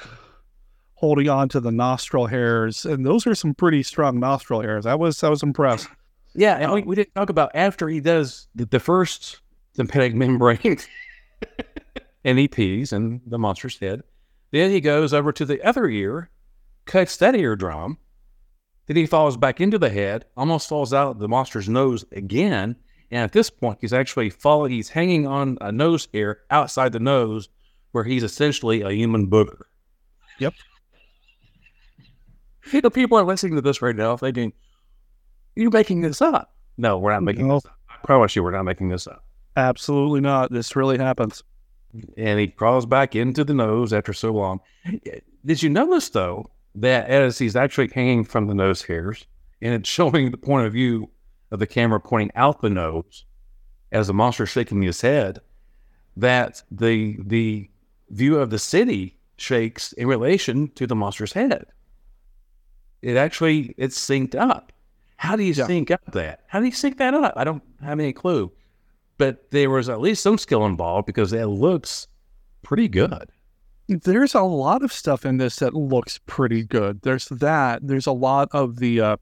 holding 0.94 1.28
on 1.28 1.50
to 1.50 1.60
the 1.60 1.72
nostril 1.72 2.28
hairs, 2.28 2.86
and 2.86 3.04
those 3.04 3.26
are 3.26 3.34
some 3.34 3.56
pretty 3.56 3.82
strong 3.82 4.20
nostril 4.20 4.62
hairs. 4.62 4.86
I 4.86 4.94
was 4.94 5.24
I 5.24 5.30
was 5.30 5.42
impressed. 5.42 5.90
Yeah, 6.36 6.58
and 6.58 6.72
we, 6.72 6.82
um, 6.82 6.88
we 6.88 6.96
didn't 6.96 7.16
talk 7.16 7.30
about 7.30 7.52
after 7.56 7.90
he 7.90 8.00
does 8.00 8.48
the, 8.54 8.66
the 8.66 8.80
first 8.80 9.42
tympanic 9.74 10.14
membrane 10.14 10.78
and 12.24 12.40
in 12.40 13.22
the 13.26 13.38
monster's 13.40 13.80
head. 13.80 14.04
Then 14.52 14.72
he 14.72 14.82
goes 14.82 15.14
over 15.14 15.32
to 15.32 15.46
the 15.46 15.62
other 15.64 15.88
ear, 15.88 16.30
cuts 16.86 17.18
that 17.18 17.36
eardrum. 17.36 17.98
Then 18.88 18.98
he 18.98 19.06
falls 19.06 19.38
back 19.38 19.62
into 19.62 19.78
the 19.80 19.90
head, 19.90 20.26
almost 20.36 20.68
falls 20.68 20.94
out 20.94 21.12
of 21.12 21.20
the 21.20 21.28
monster's 21.28 21.70
nose 21.70 22.04
again. 22.12 22.76
And 23.12 23.24
at 23.24 23.32
this 23.32 23.50
point, 23.50 23.80
he's 23.82 23.94
actually 23.94 24.30
falling, 24.30 24.72
he's 24.72 24.90
hanging 24.90 25.28
on 25.28 25.58
a 25.62 25.72
nose 25.72 26.08
hair 26.14 26.40
outside 26.50 26.92
the 26.92 27.00
nose 27.00 27.50
where 27.92 28.04
he's 28.04 28.24
essentially 28.24 28.82
a 28.82 28.92
human 28.92 29.28
booger. 29.28 29.62
Yep. 30.40 30.54
You 32.72 32.82
know, 32.82 32.90
people 32.90 33.18
are 33.18 33.24
listening 33.24 33.56
to 33.56 33.62
this 33.62 33.82
right 33.82 33.96
now 33.96 34.16
thinking, 34.18 34.54
you're 35.56 35.72
making 35.72 36.02
this 36.02 36.22
up. 36.22 36.54
No, 36.78 36.98
we're 36.98 37.12
not 37.12 37.24
making 37.24 37.48
No. 37.48 37.56
this 37.56 37.66
up. 37.66 37.78
I 37.90 37.96
promise 38.06 38.36
you, 38.36 38.44
we're 38.44 38.52
not 38.52 38.64
making 38.64 38.90
this 38.90 39.08
up. 39.08 39.24
Absolutely 39.58 40.22
not. 40.22 40.52
This 40.52 40.76
really 40.76 40.98
happens. 40.98 41.44
And 42.18 42.40
he 42.40 42.48
crawls 42.48 42.86
back 42.86 43.16
into 43.16 43.44
the 43.44 43.54
nose 43.54 43.94
after 43.94 44.14
so 44.14 44.32
long. 44.32 44.60
Did 45.46 45.64
you 45.64 45.70
notice, 45.70 46.10
though, 46.10 46.50
that 46.76 47.10
as 47.10 47.38
he's 47.38 47.56
actually 47.56 47.90
hanging 47.94 48.24
from 48.24 48.48
the 48.48 48.54
nose 48.54 48.82
hairs, 48.82 49.26
and 49.62 49.74
it's 49.74 49.90
showing 49.90 50.32
the 50.32 50.38
point 50.38 50.66
of 50.66 50.74
view 50.74 51.10
of 51.52 51.60
the 51.60 51.68
camera 51.68 52.00
pointing 52.00 52.32
out 52.36 52.62
the 52.62 52.70
nose 52.70 53.26
as 53.92 54.08
the 54.08 54.14
monster 54.14 54.46
shaking 54.46 54.82
his 54.82 55.02
head, 55.02 55.40
that 56.16 56.64
the 56.72 57.18
the 57.26 57.70
view 58.10 58.40
of 58.40 58.50
the 58.50 58.60
city 58.60 59.18
shakes 59.38 59.92
in 59.94 60.08
relation 60.08 60.70
to 60.70 60.88
the 60.88 60.96
monster's 60.96 61.34
head. 61.34 61.66
It 63.02 63.18
actually 63.18 63.74
it's 63.78 64.00
synced 64.00 64.36
up. 64.36 64.72
How 65.18 65.36
do 65.36 65.44
you 65.44 65.54
sync 65.54 65.92
up 65.92 66.02
that? 66.14 66.46
How 66.48 66.60
do 66.60 66.66
you 66.66 66.72
sync 66.72 66.98
that 66.98 67.14
up? 67.14 67.34
I 67.36 67.44
don't 67.44 67.62
have 67.84 68.00
any 68.00 68.14
clue. 68.14 68.52
But 69.22 69.52
there 69.52 69.70
was 69.70 69.88
at 69.88 70.02
least 70.02 70.24
some 70.24 70.40
skill 70.40 70.66
involved 70.66 71.06
because 71.06 71.32
it 71.32 71.46
looks 71.46 72.08
pretty 72.64 72.88
good. 72.88 73.30
There's 73.88 74.34
a 74.34 74.42
lot 74.42 74.82
of 74.82 74.92
stuff 74.92 75.28
in 75.28 75.38
this 75.38 75.58
that 75.58 75.76
looks 75.76 76.20
pretty 76.26 76.64
good. 76.64 77.04
There's 77.04 77.28
that. 77.28 77.86
There's 77.88 78.08
a 78.08 78.14
lot 78.14 78.48
of 78.52 78.80
the 78.80 79.00
uh, 79.00 79.18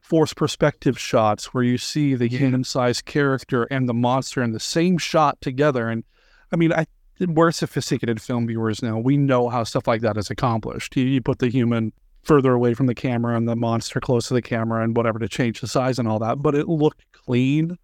forced 0.00 0.36
perspective 0.36 0.98
shots 0.98 1.52
where 1.52 1.62
you 1.62 1.76
see 1.76 2.14
the 2.14 2.28
human-sized 2.28 3.04
character 3.04 3.64
and 3.64 3.86
the 3.86 3.92
monster 3.92 4.42
in 4.42 4.52
the 4.52 4.58
same 4.58 4.96
shot 4.96 5.38
together. 5.42 5.86
And 5.86 6.04
I 6.50 6.56
mean, 6.56 6.72
I 6.72 6.86
we're 7.20 7.52
sophisticated 7.52 8.22
film 8.22 8.46
viewers 8.46 8.82
now. 8.82 8.98
We 8.98 9.18
know 9.18 9.50
how 9.50 9.64
stuff 9.64 9.86
like 9.86 10.00
that 10.00 10.16
is 10.16 10.30
accomplished. 10.30 10.96
You, 10.96 11.04
you 11.04 11.20
put 11.20 11.40
the 11.40 11.50
human 11.50 11.92
further 12.22 12.54
away 12.54 12.72
from 12.72 12.86
the 12.86 12.94
camera 12.94 13.36
and 13.36 13.46
the 13.46 13.54
monster 13.54 14.00
close 14.00 14.28
to 14.28 14.34
the 14.34 14.40
camera 14.40 14.82
and 14.82 14.96
whatever 14.96 15.18
to 15.18 15.28
change 15.28 15.60
the 15.60 15.68
size 15.68 15.98
and 15.98 16.08
all 16.08 16.20
that. 16.20 16.40
But 16.40 16.54
it 16.54 16.68
looked 16.68 17.04
clean. 17.12 17.76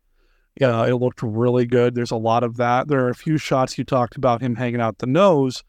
Yeah, 0.61 0.87
it 0.87 0.97
looked 0.97 1.23
really 1.23 1.67
good. 1.67 1.95
There's 1.95 2.11
a 2.11 2.17
lot 2.17 2.43
of 2.43 2.57
that. 2.57 2.89
There 2.89 3.05
are 3.05 3.11
a 3.11 3.15
few 3.15 3.39
shots 3.39 3.79
you 3.79 3.85
talked 3.85 4.17
about 4.17 4.43
him 4.43 4.57
hanging 4.57 4.81
out 4.81 4.99
the 4.99 5.07
nose. 5.07 5.63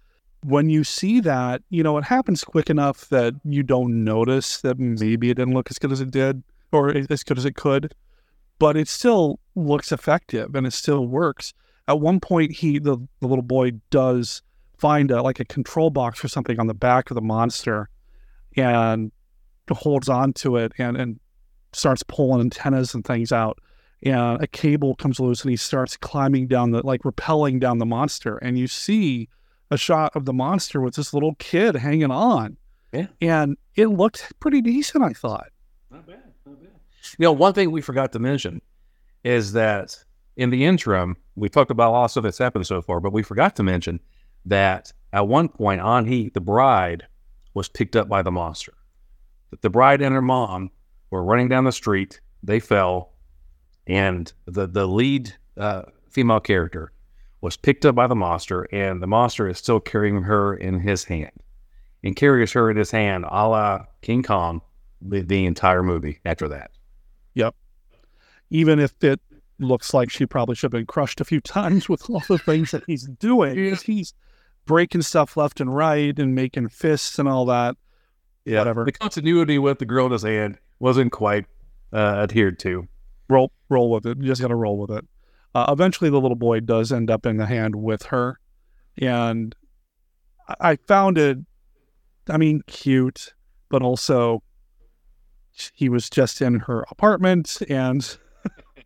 When 0.43 0.69
you 0.69 0.83
see 0.83 1.19
that, 1.19 1.61
you 1.69 1.83
know, 1.83 1.97
it 1.97 2.05
happens 2.05 2.43
quick 2.43 2.69
enough 2.71 3.07
that 3.09 3.35
you 3.43 3.61
don't 3.61 4.03
notice 4.03 4.61
that 4.61 4.79
maybe 4.79 5.29
it 5.29 5.35
didn't 5.35 5.53
look 5.53 5.69
as 5.69 5.77
good 5.77 5.91
as 5.91 6.01
it 6.01 6.09
did 6.09 6.41
or 6.71 6.89
as 6.89 7.23
good 7.23 7.37
as 7.37 7.45
it 7.45 7.55
could, 7.55 7.93
but 8.57 8.75
it 8.75 8.87
still 8.87 9.39
looks 9.55 9.91
effective 9.91 10.55
and 10.55 10.65
it 10.65 10.73
still 10.73 11.05
works. 11.05 11.53
At 11.87 11.99
one 11.99 12.19
point, 12.19 12.53
he, 12.53 12.79
the, 12.79 12.97
the 13.19 13.27
little 13.27 13.43
boy, 13.43 13.71
does 13.91 14.41
find 14.79 15.11
a, 15.11 15.21
like 15.21 15.39
a 15.39 15.45
control 15.45 15.91
box 15.91 16.23
or 16.23 16.29
something 16.29 16.59
on 16.59 16.67
the 16.67 16.73
back 16.73 17.11
of 17.11 17.15
the 17.15 17.21
monster 17.21 17.89
and 18.55 19.11
holds 19.69 20.09
on 20.09 20.33
to 20.33 20.55
it 20.55 20.71
and, 20.79 20.97
and 20.97 21.19
starts 21.73 22.01
pulling 22.01 22.41
antennas 22.41 22.95
and 22.95 23.05
things 23.05 23.31
out 23.31 23.59
and 24.03 24.41
a 24.41 24.47
cable 24.47 24.95
comes 24.95 25.19
loose 25.19 25.41
and 25.41 25.51
he 25.51 25.57
starts 25.57 25.97
climbing 25.97 26.47
down 26.47 26.71
the 26.71 26.85
like 26.85 27.01
rappelling 27.03 27.59
down 27.59 27.77
the 27.77 27.85
monster 27.85 28.37
and 28.37 28.57
you 28.57 28.67
see 28.67 29.27
a 29.71 29.77
shot 29.77 30.15
of 30.15 30.25
the 30.25 30.33
monster 30.33 30.81
with 30.81 30.95
this 30.95 31.13
little 31.13 31.35
kid 31.35 31.75
hanging 31.75 32.11
on 32.11 32.57
yeah 32.93 33.07
and 33.21 33.57
it 33.75 33.87
looked 33.87 34.31
pretty 34.39 34.61
decent 34.61 35.03
i 35.03 35.11
thought 35.13 35.49
Not 35.91 36.07
bad. 36.07 36.23
Not 36.45 36.61
bad. 36.61 36.71
You 37.17 37.23
know, 37.23 37.31
one 37.33 37.53
thing 37.53 37.71
we 37.71 37.81
forgot 37.81 38.11
to 38.13 38.19
mention 38.19 38.61
is 39.23 39.51
that 39.53 39.97
in 40.37 40.49
the 40.49 40.65
interim, 40.65 41.17
we 41.35 41.49
talked 41.49 41.71
about 41.71 41.93
all 41.93 42.03
the 42.03 42.07
stuff 42.07 42.23
that's 42.23 42.37
happened 42.37 42.65
so 42.65 42.81
far, 42.81 42.99
but 42.99 43.11
we 43.11 43.23
forgot 43.23 43.55
to 43.57 43.63
mention 43.63 43.99
that 44.45 44.93
at 45.11 45.27
one 45.27 45.49
point, 45.49 45.81
on 45.81 46.05
Heat, 46.05 46.33
the 46.33 46.41
bride 46.41 47.05
was 47.53 47.67
picked 47.67 47.95
up 47.95 48.07
by 48.07 48.21
the 48.21 48.31
monster. 48.31 48.73
The 49.61 49.69
bride 49.69 50.01
and 50.01 50.13
her 50.13 50.21
mom 50.21 50.71
were 51.09 51.23
running 51.23 51.49
down 51.49 51.63
the 51.63 51.71
street. 51.71 52.21
They 52.43 52.59
fell, 52.59 53.13
and 53.89 54.31
the 54.45 54.67
the 54.67 54.87
lead 54.87 55.33
uh, 55.57 55.81
female 56.09 56.39
character 56.39 56.93
was 57.41 57.57
picked 57.57 57.85
up 57.85 57.95
by 57.95 58.07
the 58.07 58.15
monster, 58.15 58.63
and 58.71 59.01
the 59.01 59.07
monster 59.07 59.47
is 59.47 59.57
still 59.57 59.79
carrying 59.79 60.21
her 60.23 60.53
in 60.53 60.79
his 60.79 61.03
hand, 61.03 61.31
and 62.03 62.15
carries 62.15 62.51
her 62.53 62.69
in 62.69 62.77
his 62.77 62.91
hand, 62.91 63.25
a 63.29 63.47
la 63.47 63.85
King 64.01 64.23
Kong, 64.23 64.61
the, 65.01 65.21
the 65.21 65.45
entire 65.45 65.83
movie. 65.83 66.19
After 66.25 66.47
that, 66.47 66.71
Yep. 67.33 67.55
Even 68.49 68.79
if 68.79 68.93
it 69.03 69.19
looks 69.59 69.93
like 69.93 70.09
she 70.09 70.25
probably 70.25 70.55
should 70.55 70.71
have 70.71 70.79
been 70.79 70.85
crushed 70.85 71.21
a 71.21 71.25
few 71.25 71.41
times 71.41 71.89
with 71.89 72.09
all 72.09 72.23
the 72.27 72.37
things 72.37 72.71
that 72.71 72.83
he's 72.87 73.03
doing. 73.05 73.75
He's 73.85 74.13
breaking 74.65 75.01
stuff 75.01 75.35
left 75.35 75.59
and 75.59 75.75
right 75.75 76.17
and 76.17 76.35
making 76.35 76.69
fists 76.69 77.19
and 77.19 77.27
all 77.27 77.45
that. 77.45 77.75
Yeah, 78.45 78.59
Whatever. 78.59 78.85
The 78.85 78.91
continuity 78.93 79.59
with 79.59 79.79
the 79.79 79.85
girl 79.85 80.07
in 80.07 80.11
his 80.11 80.23
hand 80.23 80.57
wasn't 80.79 81.11
quite 81.11 81.45
uh, 81.93 81.97
adhered 82.23 82.59
to. 82.59 82.87
Roll, 83.29 83.51
roll 83.69 83.91
with 83.91 84.05
it. 84.05 84.17
You 84.17 84.25
just 84.25 84.41
got 84.41 84.47
to 84.47 84.55
roll 84.55 84.77
with 84.77 84.91
it. 84.91 85.05
Uh, 85.53 85.65
eventually, 85.69 86.09
the 86.09 86.19
little 86.19 86.35
boy 86.35 86.59
does 86.59 86.91
end 86.91 87.09
up 87.09 87.25
in 87.25 87.37
the 87.37 87.45
hand 87.45 87.75
with 87.75 88.03
her, 88.03 88.39
and 88.97 89.55
I, 90.59 90.75
found 90.75 91.17
it. 91.17 91.37
I 92.29 92.37
mean, 92.37 92.61
cute, 92.67 93.33
but 93.69 93.81
also 93.81 94.43
he 95.73 95.89
was 95.89 96.09
just 96.09 96.41
in 96.41 96.59
her 96.61 96.85
apartment, 96.91 97.61
and 97.69 98.17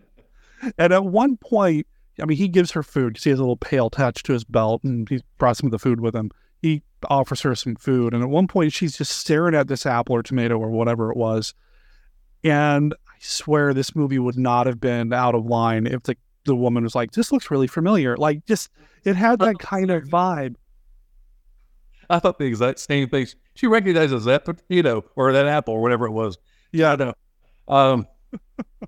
and 0.77 0.93
at 0.93 1.03
one 1.03 1.37
point, 1.37 1.87
I 2.21 2.25
mean, 2.25 2.37
he 2.37 2.47
gives 2.47 2.71
her 2.71 2.83
food 2.83 3.13
because 3.13 3.23
he 3.25 3.29
has 3.29 3.39
a 3.39 3.43
little 3.43 3.57
pail 3.57 3.87
attached 3.87 4.25
to 4.27 4.33
his 4.33 4.43
belt, 4.43 4.83
and 4.83 5.07
he 5.09 5.21
brought 5.37 5.57
some 5.57 5.67
of 5.67 5.71
the 5.71 5.79
food 5.79 5.99
with 5.99 6.15
him. 6.15 6.31
He 6.61 6.81
offers 7.09 7.41
her 7.41 7.55
some 7.55 7.75
food, 7.75 8.13
and 8.13 8.23
at 8.23 8.29
one 8.29 8.47
point, 8.47 8.71
she's 8.71 8.97
just 8.97 9.17
staring 9.17 9.55
at 9.55 9.67
this 9.67 9.85
apple 9.85 10.15
or 10.15 10.23
tomato 10.23 10.57
or 10.57 10.69
whatever 10.69 11.11
it 11.11 11.17
was, 11.17 11.53
and 12.43 12.95
swear 13.23 13.73
this 13.73 13.95
movie 13.95 14.19
would 14.19 14.37
not 14.37 14.67
have 14.67 14.79
been 14.79 15.13
out 15.13 15.35
of 15.35 15.45
line 15.45 15.87
if 15.87 16.03
the 16.03 16.15
the 16.45 16.55
woman 16.55 16.83
was 16.83 16.95
like, 16.95 17.11
"This 17.11 17.31
looks 17.31 17.49
really 17.49 17.67
familiar." 17.67 18.17
Like, 18.17 18.45
just 18.45 18.69
it 19.03 19.15
had 19.15 19.39
that 19.39 19.59
kind 19.59 19.89
of 19.91 20.03
vibe. 20.03 20.55
I 22.09 22.19
thought 22.19 22.37
the 22.37 22.45
exact 22.45 22.79
same 22.79 23.09
thing. 23.09 23.27
She 23.55 23.67
recognizes 23.67 24.25
that 24.25 24.45
potato 24.45 25.05
or 25.15 25.31
that 25.31 25.47
apple 25.47 25.75
or 25.75 25.81
whatever 25.81 26.05
it 26.05 26.11
was. 26.11 26.37
Yeah, 26.71 26.93
I 26.93 26.95
know. 26.97 27.13
Um, 27.67 28.07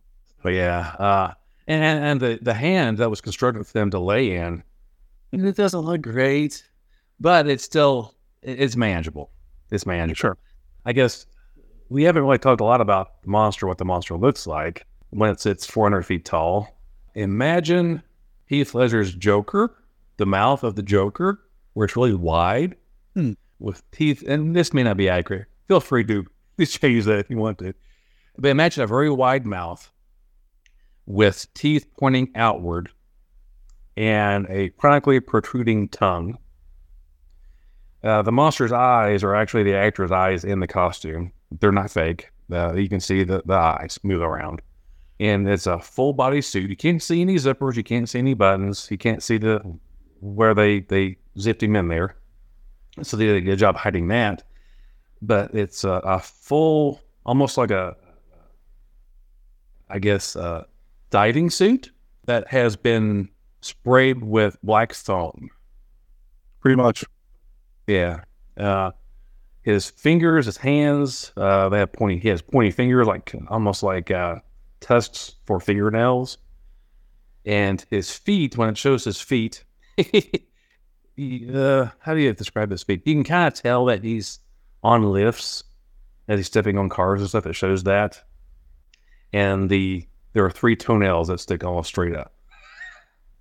but 0.44 0.54
yeah, 0.54 0.96
uh, 1.00 1.34
and 1.68 2.04
and 2.04 2.20
the 2.20 2.40
the 2.42 2.54
hand 2.54 2.98
that 2.98 3.10
was 3.10 3.22
constructed 3.22 3.66
for 3.66 3.74
them 3.74 3.90
to 3.92 4.00
lay 4.00 4.36
in, 4.36 4.64
it 5.32 5.56
doesn't 5.56 5.80
look 5.80 6.02
great, 6.02 6.64
but 7.20 7.48
it's 7.48 7.64
still 7.64 8.14
it's 8.42 8.76
manageable. 8.76 9.32
It's 9.72 9.86
manageable. 9.86 10.16
Sure. 10.16 10.38
I 10.86 10.94
guess 10.94 11.26
we 11.90 12.04
haven't 12.04 12.24
really 12.24 12.38
talked 12.38 12.62
a 12.62 12.66
lot 12.66 12.82
about 12.82 13.22
the 13.22 13.30
monster, 13.30 13.68
what 13.68 13.78
the 13.78 13.86
monster 13.86 14.16
looks 14.18 14.48
like 14.48 14.86
when 15.12 15.30
it's 15.30 15.46
it's 15.46 15.66
400 15.66 16.04
feet 16.04 16.26
tall. 16.26 16.78
Imagine 17.14 18.02
Heath 18.48 18.74
Ledger's 18.74 19.14
Joker, 19.14 19.76
the 20.18 20.26
mouth 20.26 20.64
of 20.64 20.76
the 20.76 20.84
Joker, 20.84 21.42
where 21.74 21.86
it's 21.86 21.96
really 21.96 22.14
wide 22.14 22.76
Hmm. 23.16 23.34
with 23.60 23.90
teeth. 23.92 24.24
And 24.28 24.56
this 24.56 24.74
may 24.74 24.84
not 24.84 24.98
be 24.98 25.08
accurate. 25.08 25.46
Feel 25.68 25.80
free 25.80 26.04
to 26.06 26.26
change 26.66 27.06
that 27.06 27.20
if 27.20 27.30
you 27.30 27.38
want 27.38 27.60
to. 27.60 27.74
But 28.38 28.50
imagine 28.50 28.84
a 28.84 28.88
very 28.88 29.10
wide 29.10 29.46
mouth 29.46 29.92
with 31.06 31.48
teeth 31.54 31.88
pointing 31.98 32.32
outward 32.36 32.90
and 33.96 34.46
a 34.50 34.70
chronically 34.70 35.20
protruding 35.22 35.88
tongue. 35.88 36.38
Uh, 38.04 38.22
the 38.22 38.32
monster's 38.32 38.72
eyes 38.74 39.24
are 39.24 39.34
actually 39.34 39.64
the 39.64 39.76
actor's 39.76 40.12
eyes 40.12 40.44
in 40.44 40.60
the 40.60 40.68
costume. 40.68 41.32
They're 41.60 41.72
not 41.72 41.92
fake. 41.92 42.30
Uh, 42.52 42.74
you 42.74 42.90
can 42.90 43.00
see 43.00 43.24
the, 43.24 43.42
the 43.46 43.54
eyes 43.54 44.00
move 44.04 44.22
around. 44.22 44.62
And 45.20 45.48
it's 45.48 45.68
a 45.68 45.80
full 45.80 46.14
body 46.14 46.42
suit. 46.42 46.70
You 46.70 46.76
can't 46.76 47.02
see 47.02 47.22
any 47.22 47.36
zippers. 47.36 47.76
You 47.76 47.84
can't 47.84 48.10
see 48.10 48.20
any 48.20 48.34
buttons. 48.34 48.88
You 48.92 48.98
can't 48.98 49.24
see 49.24 49.38
the 49.38 49.62
where 50.20 50.54
they, 50.54 50.82
they 50.82 51.18
zipped 51.40 51.64
him 51.64 51.76
in 51.76 51.88
there. 51.88 52.16
So 53.02 53.18
they 53.18 53.26
did 53.26 53.38
a 53.38 53.42
good 53.42 53.60
job 53.60 53.76
hiding 53.76 54.08
that. 54.10 54.44
But 55.22 55.54
it's 55.54 55.84
a, 55.84 56.02
a 56.04 56.20
full, 56.20 57.02
almost 57.26 57.58
like 57.58 57.72
a, 57.72 57.96
I 59.90 60.00
guess, 60.00 60.36
uh, 60.36 60.66
diving 61.10 61.50
suit 61.50 61.92
that 62.26 62.48
has 62.48 62.76
been 62.76 63.30
sprayed 63.62 64.24
with 64.24 64.58
black 64.64 64.94
foam. 64.94 65.50
Pretty 66.60 66.76
much. 66.76 67.06
Yeah. 67.88 68.22
Uh, 68.58 68.92
his 69.66 69.90
fingers, 69.90 70.46
his 70.46 70.58
hands, 70.58 71.32
uh, 71.36 71.70
they 71.70 71.80
have 71.80 71.92
pointy. 71.92 72.20
He 72.20 72.30
has 72.30 72.40
pointy 72.40 72.70
fingers, 72.70 73.08
like 73.08 73.34
almost 73.48 73.82
like 73.82 74.12
uh, 74.12 74.36
tusks 74.80 75.38
for 75.48 75.60
fingernails. 75.60 76.38
And 77.48 77.84
his 77.90 78.12
feet, 78.12 78.60
when 78.60 78.70
it 78.70 78.78
shows 78.78 79.04
his 79.04 79.20
feet, 79.20 79.64
he, 79.98 81.50
uh, 81.52 81.88
how 81.98 82.14
do 82.14 82.20
you 82.20 82.32
describe 82.34 82.70
his 82.70 82.84
feet? 82.84 83.02
You 83.06 83.16
can 83.16 83.24
kind 83.24 83.48
of 83.48 83.60
tell 83.60 83.86
that 83.86 84.04
he's 84.04 84.38
on 84.84 85.12
lifts 85.12 85.64
as 86.28 86.38
he's 86.38 86.46
stepping 86.46 86.78
on 86.78 86.88
cars 86.88 87.22
and 87.22 87.30
stuff. 87.30 87.48
It 87.48 87.54
shows 87.54 87.84
that. 87.86 88.22
And 89.34 89.68
the 89.68 90.08
there 90.34 90.46
are 90.46 90.52
three 90.52 90.76
toenails 90.76 91.30
that 91.30 91.40
stick 91.40 91.64
almost 91.64 91.90
straight 91.90 92.16
up. 92.16 92.36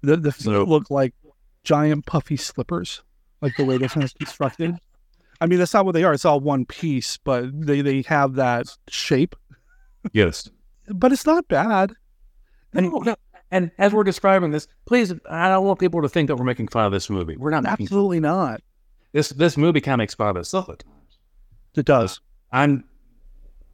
The 0.01 0.17
the 0.17 0.33
feet 0.33 0.53
look 0.53 0.91
like 0.91 1.13
giant 1.65 2.07
puffy 2.07 2.39
slippers, 2.39 3.03
like 3.43 3.55
the 3.59 3.65
way 3.67 3.77
this 3.77 3.95
one's 3.95 4.15
constructed. 4.15 4.79
I 5.41 5.47
mean, 5.47 5.59
that's 5.59 5.75
not 5.75 5.85
what 5.85 5.93
they 5.93 6.05
are. 6.05 6.13
It's 6.13 6.25
all 6.25 6.41
one 6.41 6.65
piece, 6.65 7.17
but 7.19 7.47
they 7.53 7.81
they 7.81 8.03
have 8.03 8.35
that 8.35 8.67
shape. 8.89 9.37
Yes. 10.13 10.49
But 10.89 11.13
it's 11.13 11.27
not 11.27 11.49
bad. 11.49 11.93
And, 12.75 13.17
and 13.51 13.71
as 13.79 13.93
we're 13.93 14.05
describing 14.05 14.51
this, 14.51 14.67
please, 14.85 15.15
I 15.31 15.49
don't 15.49 15.65
want 15.65 15.79
people 15.79 16.03
to 16.03 16.09
think 16.09 16.29
that 16.29 16.37
we're 16.37 16.45
making 16.45 16.69
fun 16.69 16.85
of 16.87 16.93
this 16.93 17.09
movie. 17.09 17.37
We're 17.37 17.51
not 17.51 17.63
making 17.63 17.85
Absolutely 17.87 18.21
not. 18.21 18.61
this. 19.13 19.29
This 19.31 19.57
movie 19.57 19.81
kind 19.81 19.95
of 19.95 19.99
makes 19.99 20.15
fun 20.15 20.29
of 20.29 20.37
itself 20.37 20.69
at 20.69 20.81
times. 20.81 21.19
It 21.77 21.87
does. 21.87 22.19
Uh, 22.19 22.57
I'm 22.57 22.85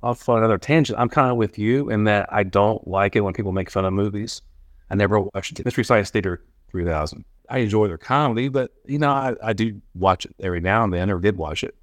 off 0.03 0.29
on 0.29 0.39
another 0.39 0.59
tangent. 0.59 0.99
I'm 0.99 1.09
kind 1.09 1.31
of 1.31 1.37
with 1.37 1.59
you 1.59 1.91
in 1.91 2.05
that 2.05 2.29
I 2.33 2.43
don't 2.43 2.87
like 2.87 3.17
it 3.17 3.21
when 3.21 3.35
people 3.35 3.53
make 3.53 3.71
fun 3.71 3.85
of 3.85 3.93
movies. 3.93 4.43
I 4.91 4.95
never 4.95 5.21
watched 5.21 5.65
Mystery 5.65 5.85
Science 5.85 6.11
Theater 6.11 6.43
3000. 6.71 7.25
I 7.49 7.59
enjoy 7.59 7.89
their 7.89 7.99
comedy, 7.99 8.49
but 8.49 8.73
you 8.85 8.99
know, 8.99 9.11
I, 9.11 9.35
I 9.43 9.53
do 9.53 9.81
watch 9.95 10.25
it 10.25 10.35
every 10.41 10.61
now 10.61 10.85
and 10.85 10.93
then, 10.93 11.11
or 11.11 11.19
did 11.19 11.37
watch 11.37 11.65
it. 11.65 11.75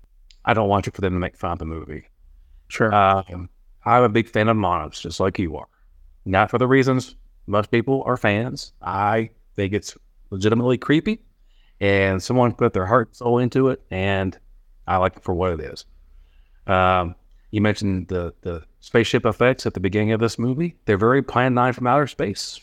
I 0.45 0.53
don't 0.53 0.69
watch 0.69 0.87
it 0.87 0.95
for 0.95 1.01
them 1.01 1.13
to 1.13 1.19
make 1.19 1.35
fun 1.35 1.51
of 1.51 1.59
the 1.59 1.65
movie. 1.65 2.05
Sure. 2.69 2.93
Um, 2.93 3.49
I'm 3.85 4.03
a 4.03 4.09
big 4.09 4.29
fan 4.29 4.47
of 4.47 4.57
Monarchs, 4.57 5.01
just 5.01 5.19
like 5.19 5.39
you 5.39 5.57
are. 5.57 5.67
Not 6.25 6.49
for 6.49 6.57
the 6.57 6.67
reasons 6.67 7.15
most 7.47 7.71
people 7.71 8.03
are 8.05 8.17
fans. 8.17 8.73
I 8.81 9.31
think 9.55 9.73
it's 9.73 9.97
legitimately 10.29 10.77
creepy, 10.77 11.21
and 11.79 12.21
someone 12.21 12.53
put 12.53 12.73
their 12.73 12.85
heart 12.85 13.09
and 13.09 13.15
soul 13.15 13.39
into 13.39 13.69
it, 13.69 13.81
and 13.89 14.37
I 14.87 14.97
like 14.97 15.17
it 15.17 15.23
for 15.23 15.33
what 15.33 15.53
it 15.53 15.61
is. 15.61 15.85
Um, 16.67 17.15
you 17.51 17.61
mentioned 17.61 18.09
the 18.09 18.33
the 18.41 18.63
spaceship 18.81 19.25
effects 19.25 19.65
at 19.65 19.73
the 19.73 19.79
beginning 19.79 20.11
of 20.11 20.19
this 20.19 20.37
movie. 20.37 20.75
They're 20.85 20.97
very 20.97 21.21
Plan 21.21 21.53
Nine 21.53 21.73
from 21.73 21.87
outer 21.87 22.07
space. 22.07 22.59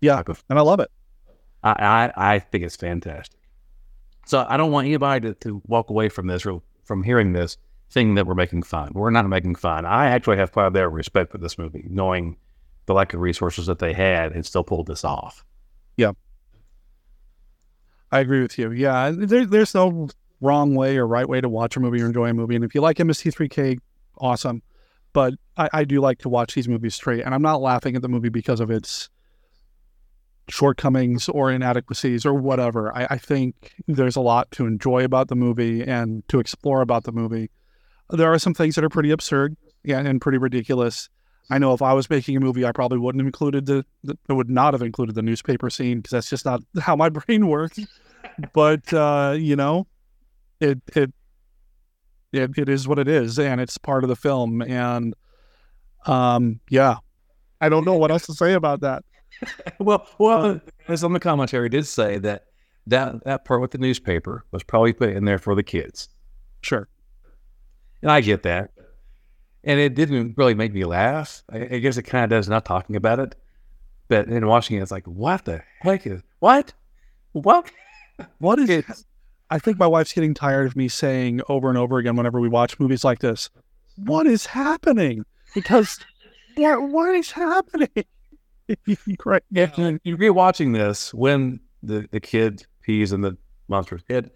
Yeah, 0.00 0.22
and 0.50 0.58
I 0.58 0.62
love 0.62 0.80
it. 0.80 0.90
I, 1.66 2.12
I, 2.16 2.34
I 2.34 2.38
think 2.38 2.64
it's 2.64 2.76
fantastic. 2.76 3.40
So 4.26 4.46
I 4.48 4.56
don't 4.56 4.70
want 4.70 4.86
anybody 4.86 5.28
to, 5.28 5.34
to 5.34 5.62
walk 5.66 5.90
away 5.90 6.08
from 6.08 6.26
this 6.26 6.46
or 6.46 6.62
from 6.84 7.02
hearing 7.02 7.32
this 7.32 7.58
thinking 7.90 8.14
that 8.16 8.26
we're 8.26 8.34
making 8.34 8.62
fun. 8.62 8.92
We're 8.94 9.10
not 9.10 9.28
making 9.28 9.56
fun. 9.56 9.84
I 9.84 10.06
actually 10.06 10.36
have 10.38 10.52
quite 10.52 10.66
a 10.66 10.70
bit 10.70 10.84
of 10.84 10.92
respect 10.92 11.30
for 11.32 11.38
this 11.38 11.58
movie, 11.58 11.84
knowing 11.88 12.36
the 12.86 12.94
lack 12.94 13.14
of 13.14 13.20
resources 13.20 13.66
that 13.66 13.78
they 13.78 13.92
had 13.92 14.32
and 14.32 14.44
still 14.44 14.64
pulled 14.64 14.86
this 14.86 15.04
off. 15.04 15.44
Yeah. 15.96 16.12
I 18.12 18.20
agree 18.20 18.42
with 18.42 18.58
you. 18.58 18.70
Yeah, 18.72 19.10
there, 19.12 19.46
there's 19.46 19.74
no 19.74 20.08
wrong 20.40 20.74
way 20.74 20.96
or 20.96 21.06
right 21.06 21.28
way 21.28 21.40
to 21.40 21.48
watch 21.48 21.76
a 21.76 21.80
movie 21.80 22.02
or 22.02 22.06
enjoy 22.06 22.28
a 22.28 22.34
movie. 22.34 22.54
And 22.54 22.64
if 22.64 22.74
you 22.74 22.80
like 22.80 22.98
MST3K, 22.98 23.78
awesome. 24.18 24.62
But 25.12 25.34
I, 25.56 25.68
I 25.72 25.84
do 25.84 26.00
like 26.00 26.18
to 26.18 26.28
watch 26.28 26.54
these 26.54 26.68
movies 26.68 26.94
straight. 26.94 27.24
And 27.24 27.34
I'm 27.34 27.42
not 27.42 27.60
laughing 27.60 27.96
at 27.96 28.02
the 28.02 28.08
movie 28.08 28.28
because 28.28 28.60
of 28.60 28.70
its 28.70 29.08
shortcomings 30.48 31.28
or 31.28 31.50
inadequacies 31.50 32.24
or 32.24 32.34
whatever. 32.34 32.94
I, 32.96 33.06
I 33.10 33.18
think 33.18 33.74
there's 33.86 34.16
a 34.16 34.20
lot 34.20 34.50
to 34.52 34.66
enjoy 34.66 35.04
about 35.04 35.28
the 35.28 35.36
movie 35.36 35.82
and 35.82 36.26
to 36.28 36.38
explore 36.38 36.80
about 36.80 37.04
the 37.04 37.12
movie. 37.12 37.50
There 38.10 38.32
are 38.32 38.38
some 38.38 38.54
things 38.54 38.76
that 38.76 38.84
are 38.84 38.88
pretty 38.88 39.10
absurd 39.10 39.56
yeah, 39.86 40.00
and 40.00 40.20
pretty 40.20 40.38
ridiculous. 40.38 41.08
I 41.48 41.58
know 41.58 41.72
if 41.72 41.80
I 41.80 41.92
was 41.92 42.10
making 42.10 42.36
a 42.36 42.40
movie, 42.40 42.64
I 42.64 42.72
probably 42.72 42.98
wouldn't 42.98 43.20
have 43.20 43.26
included 43.26 43.66
the, 43.66 43.84
the 44.02 44.18
I 44.28 44.32
would 44.32 44.50
not 44.50 44.74
have 44.74 44.82
included 44.82 45.14
the 45.14 45.22
newspaper 45.22 45.70
scene 45.70 45.98
because 45.98 46.10
that's 46.10 46.28
just 46.28 46.44
not 46.44 46.60
how 46.80 46.96
my 46.96 47.08
brain 47.08 47.46
works. 47.46 47.78
but 48.52 48.92
uh, 48.92 49.36
you 49.38 49.54
know, 49.54 49.86
it, 50.60 50.80
it 50.94 51.12
it 52.32 52.58
it 52.58 52.68
is 52.68 52.88
what 52.88 52.98
it 52.98 53.06
is, 53.06 53.38
and 53.38 53.60
it's 53.60 53.78
part 53.78 54.02
of 54.02 54.08
the 54.08 54.16
film. 54.16 54.60
And 54.60 55.14
um, 56.04 56.60
yeah, 56.68 56.96
I 57.60 57.68
don't 57.68 57.84
know 57.84 57.96
what 57.96 58.10
else 58.10 58.26
to 58.26 58.34
say 58.34 58.54
about 58.54 58.80
that. 58.80 59.04
Well, 59.78 60.06
well, 60.18 60.44
uh, 60.44 60.58
as 60.88 61.04
on 61.04 61.12
the 61.12 61.20
commentary 61.20 61.68
did 61.68 61.86
say 61.86 62.18
that 62.18 62.46
that 62.86 63.24
that 63.24 63.44
part 63.44 63.60
with 63.60 63.72
the 63.72 63.78
newspaper 63.78 64.44
was 64.50 64.62
probably 64.62 64.92
put 64.92 65.10
in 65.10 65.24
there 65.24 65.38
for 65.38 65.54
the 65.54 65.62
kids. 65.62 66.08
Sure. 66.62 66.88
And 68.02 68.10
I 68.10 68.20
get 68.20 68.42
that. 68.44 68.70
And 69.64 69.80
it 69.80 69.94
didn't 69.94 70.34
really 70.36 70.54
make 70.54 70.72
me 70.72 70.84
laugh. 70.84 71.42
I, 71.50 71.58
I 71.58 71.78
guess 71.78 71.96
it 71.96 72.04
kind 72.04 72.24
of 72.24 72.30
does 72.30 72.48
not 72.48 72.64
talking 72.64 72.94
about 72.94 73.18
it. 73.18 73.34
But 74.08 74.28
in 74.28 74.46
watching 74.46 74.76
it, 74.76 74.82
it's 74.82 74.92
like, 74.92 75.06
what 75.06 75.44
the 75.44 75.62
heck 75.80 76.06
is 76.06 76.22
what? 76.38 76.72
What? 77.32 77.70
What 78.38 78.58
is 78.60 79.04
I 79.50 79.58
think 79.58 79.78
my 79.78 79.86
wife's 79.86 80.12
getting 80.12 80.34
tired 80.34 80.66
of 80.66 80.76
me 80.76 80.88
saying 80.88 81.40
over 81.48 81.68
and 81.68 81.78
over 81.78 81.98
again 81.98 82.16
whenever 82.16 82.40
we 82.40 82.48
watch 82.48 82.78
movies 82.80 83.04
like 83.04 83.20
this, 83.20 83.50
what 83.96 84.26
is 84.26 84.46
happening? 84.46 85.24
Because 85.54 85.98
what 86.56 86.82
what 86.90 87.14
is 87.14 87.32
happening? 87.32 88.04
right. 89.24 89.42
Yeah. 89.50 89.70
And 89.76 90.00
you 90.04 90.16
rewatching 90.16 90.72
this 90.72 91.12
when 91.14 91.60
the, 91.82 92.08
the 92.10 92.20
kid 92.20 92.66
pees 92.82 93.12
in 93.12 93.20
the 93.20 93.36
monster's 93.68 94.02
head, 94.08 94.30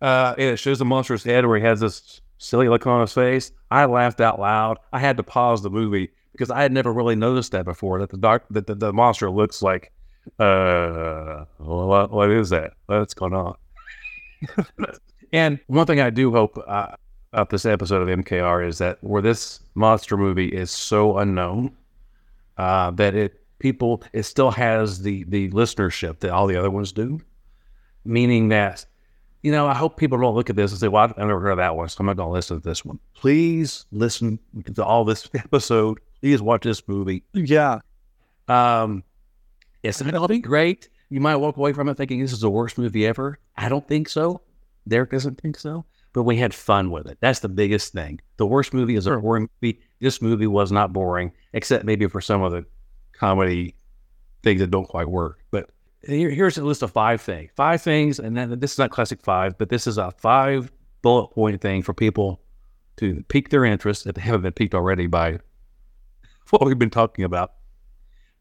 uh, 0.00 0.34
and 0.36 0.50
it 0.50 0.56
shows 0.58 0.78
the 0.78 0.84
monster's 0.84 1.24
head 1.24 1.46
where 1.46 1.58
he 1.58 1.64
has 1.64 1.80
this 1.80 2.20
silly 2.38 2.68
look 2.68 2.86
on 2.86 3.00
his 3.00 3.12
face. 3.12 3.52
I 3.70 3.86
laughed 3.86 4.20
out 4.20 4.38
loud. 4.38 4.78
I 4.92 4.98
had 4.98 5.16
to 5.16 5.22
pause 5.22 5.62
the 5.62 5.70
movie 5.70 6.10
because 6.32 6.50
I 6.50 6.62
had 6.62 6.72
never 6.72 6.92
really 6.92 7.16
noticed 7.16 7.52
that 7.52 7.64
before. 7.64 7.98
That 7.98 8.10
the 8.10 8.18
dark 8.18 8.44
that 8.50 8.66
the, 8.66 8.74
the 8.74 8.92
monster 8.92 9.30
looks 9.30 9.62
like, 9.62 9.92
uh, 10.38 11.44
what, 11.58 12.10
what 12.10 12.30
is 12.30 12.50
that? 12.50 12.72
What's 12.86 13.14
going 13.14 13.34
on? 13.34 13.56
and 15.32 15.58
one 15.66 15.86
thing 15.86 16.00
I 16.00 16.10
do 16.10 16.30
hope 16.30 16.62
uh, 16.66 16.88
of 17.32 17.48
this 17.48 17.64
episode 17.64 18.06
of 18.06 18.18
MKR 18.18 18.66
is 18.66 18.78
that 18.78 19.02
where 19.02 19.22
this 19.22 19.60
monster 19.74 20.16
movie 20.16 20.48
is 20.48 20.70
so 20.70 21.18
unknown 21.18 21.74
uh, 22.58 22.90
that 22.92 23.14
it 23.14 23.45
people 23.58 24.02
it 24.12 24.24
still 24.24 24.50
has 24.50 25.02
the 25.02 25.24
the 25.24 25.50
listenership 25.50 26.20
that 26.20 26.30
all 26.30 26.46
the 26.46 26.56
other 26.56 26.70
ones 26.70 26.92
do, 26.92 27.20
meaning 28.04 28.48
that 28.48 28.84
you 29.42 29.52
know 29.52 29.66
I 29.66 29.74
hope 29.74 29.96
people 29.96 30.18
don't 30.18 30.34
look 30.34 30.50
at 30.50 30.56
this 30.56 30.72
and 30.72 30.80
say, 30.80 30.88
"Well, 30.88 31.04
I've 31.04 31.16
never 31.16 31.40
heard 31.40 31.52
of 31.52 31.58
that 31.58 31.76
one, 31.76 31.88
so 31.88 31.96
I'm 32.00 32.06
not 32.06 32.16
going 32.16 32.28
to 32.28 32.32
listen 32.32 32.60
to 32.60 32.68
this 32.68 32.84
one." 32.84 32.98
Please 33.14 33.86
listen 33.92 34.38
to 34.74 34.84
all 34.84 35.04
this 35.04 35.28
episode. 35.34 35.98
Please 36.20 36.42
watch 36.42 36.62
this 36.62 36.86
movie. 36.88 37.22
Yeah. 37.32 37.80
Um, 38.48 39.04
it's 39.82 40.02
not 40.02 40.28
be 40.28 40.38
great. 40.38 40.88
You 41.10 41.20
might 41.20 41.36
walk 41.36 41.56
away 41.56 41.72
from 41.72 41.88
it 41.88 41.96
thinking 41.96 42.20
this 42.20 42.32
is 42.32 42.40
the 42.40 42.50
worst 42.50 42.78
movie 42.78 43.06
ever. 43.06 43.38
I 43.56 43.68
don't 43.68 43.86
think 43.86 44.08
so. 44.08 44.40
Derek 44.88 45.10
doesn't 45.10 45.40
think 45.40 45.58
so. 45.58 45.84
But 46.12 46.22
we 46.22 46.36
had 46.36 46.54
fun 46.54 46.90
with 46.90 47.06
it. 47.08 47.18
That's 47.20 47.40
the 47.40 47.48
biggest 47.48 47.92
thing. 47.92 48.20
The 48.38 48.46
worst 48.46 48.72
movie 48.72 48.96
is 48.96 49.06
a 49.06 49.18
boring 49.18 49.48
movie. 49.60 49.80
This 50.00 50.22
movie 50.22 50.46
was 50.46 50.72
not 50.72 50.92
boring, 50.92 51.30
except 51.52 51.84
maybe 51.84 52.06
for 52.06 52.20
some 52.20 52.42
of 52.42 52.52
the 52.52 52.64
comedy 53.16 53.74
things 54.42 54.60
that 54.60 54.70
don't 54.70 54.88
quite 54.88 55.08
work. 55.08 55.40
But 55.50 55.70
here, 56.06 56.30
here's 56.30 56.56
a 56.56 56.64
list 56.64 56.82
of 56.82 56.92
five 56.92 57.20
things. 57.20 57.50
Five 57.56 57.82
things, 57.82 58.18
and 58.18 58.36
then 58.36 58.58
this 58.60 58.72
is 58.72 58.78
not 58.78 58.90
classic 58.90 59.20
five, 59.22 59.58
but 59.58 59.68
this 59.68 59.86
is 59.86 59.98
a 59.98 60.12
five 60.12 60.70
bullet 61.02 61.28
point 61.28 61.60
thing 61.60 61.82
for 61.82 61.92
people 61.92 62.40
to 62.96 63.24
pique 63.28 63.50
their 63.50 63.64
interest 63.64 64.06
if 64.06 64.14
they 64.14 64.22
haven't 64.22 64.42
been 64.42 64.52
piqued 64.52 64.74
already 64.74 65.06
by 65.06 65.38
what 66.50 66.64
we've 66.64 66.78
been 66.78 66.90
talking 66.90 67.24
about. 67.24 67.52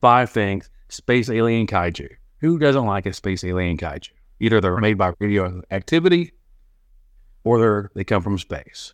Five 0.01 0.29
things: 0.29 0.69
space 0.89 1.29
alien 1.29 1.67
kaiju. 1.67 2.09
Who 2.41 2.59
doesn't 2.59 2.85
like 2.85 3.05
a 3.05 3.13
space 3.13 3.43
alien 3.43 3.77
kaiju? 3.77 4.09
Either 4.39 4.61
they're 4.61 4.77
made 4.77 4.97
by 4.97 5.13
radioactivity, 5.19 6.33
or 7.43 7.59
they're 7.59 7.91
they 7.95 8.03
come 8.03 8.21
from 8.21 8.37
space. 8.37 8.93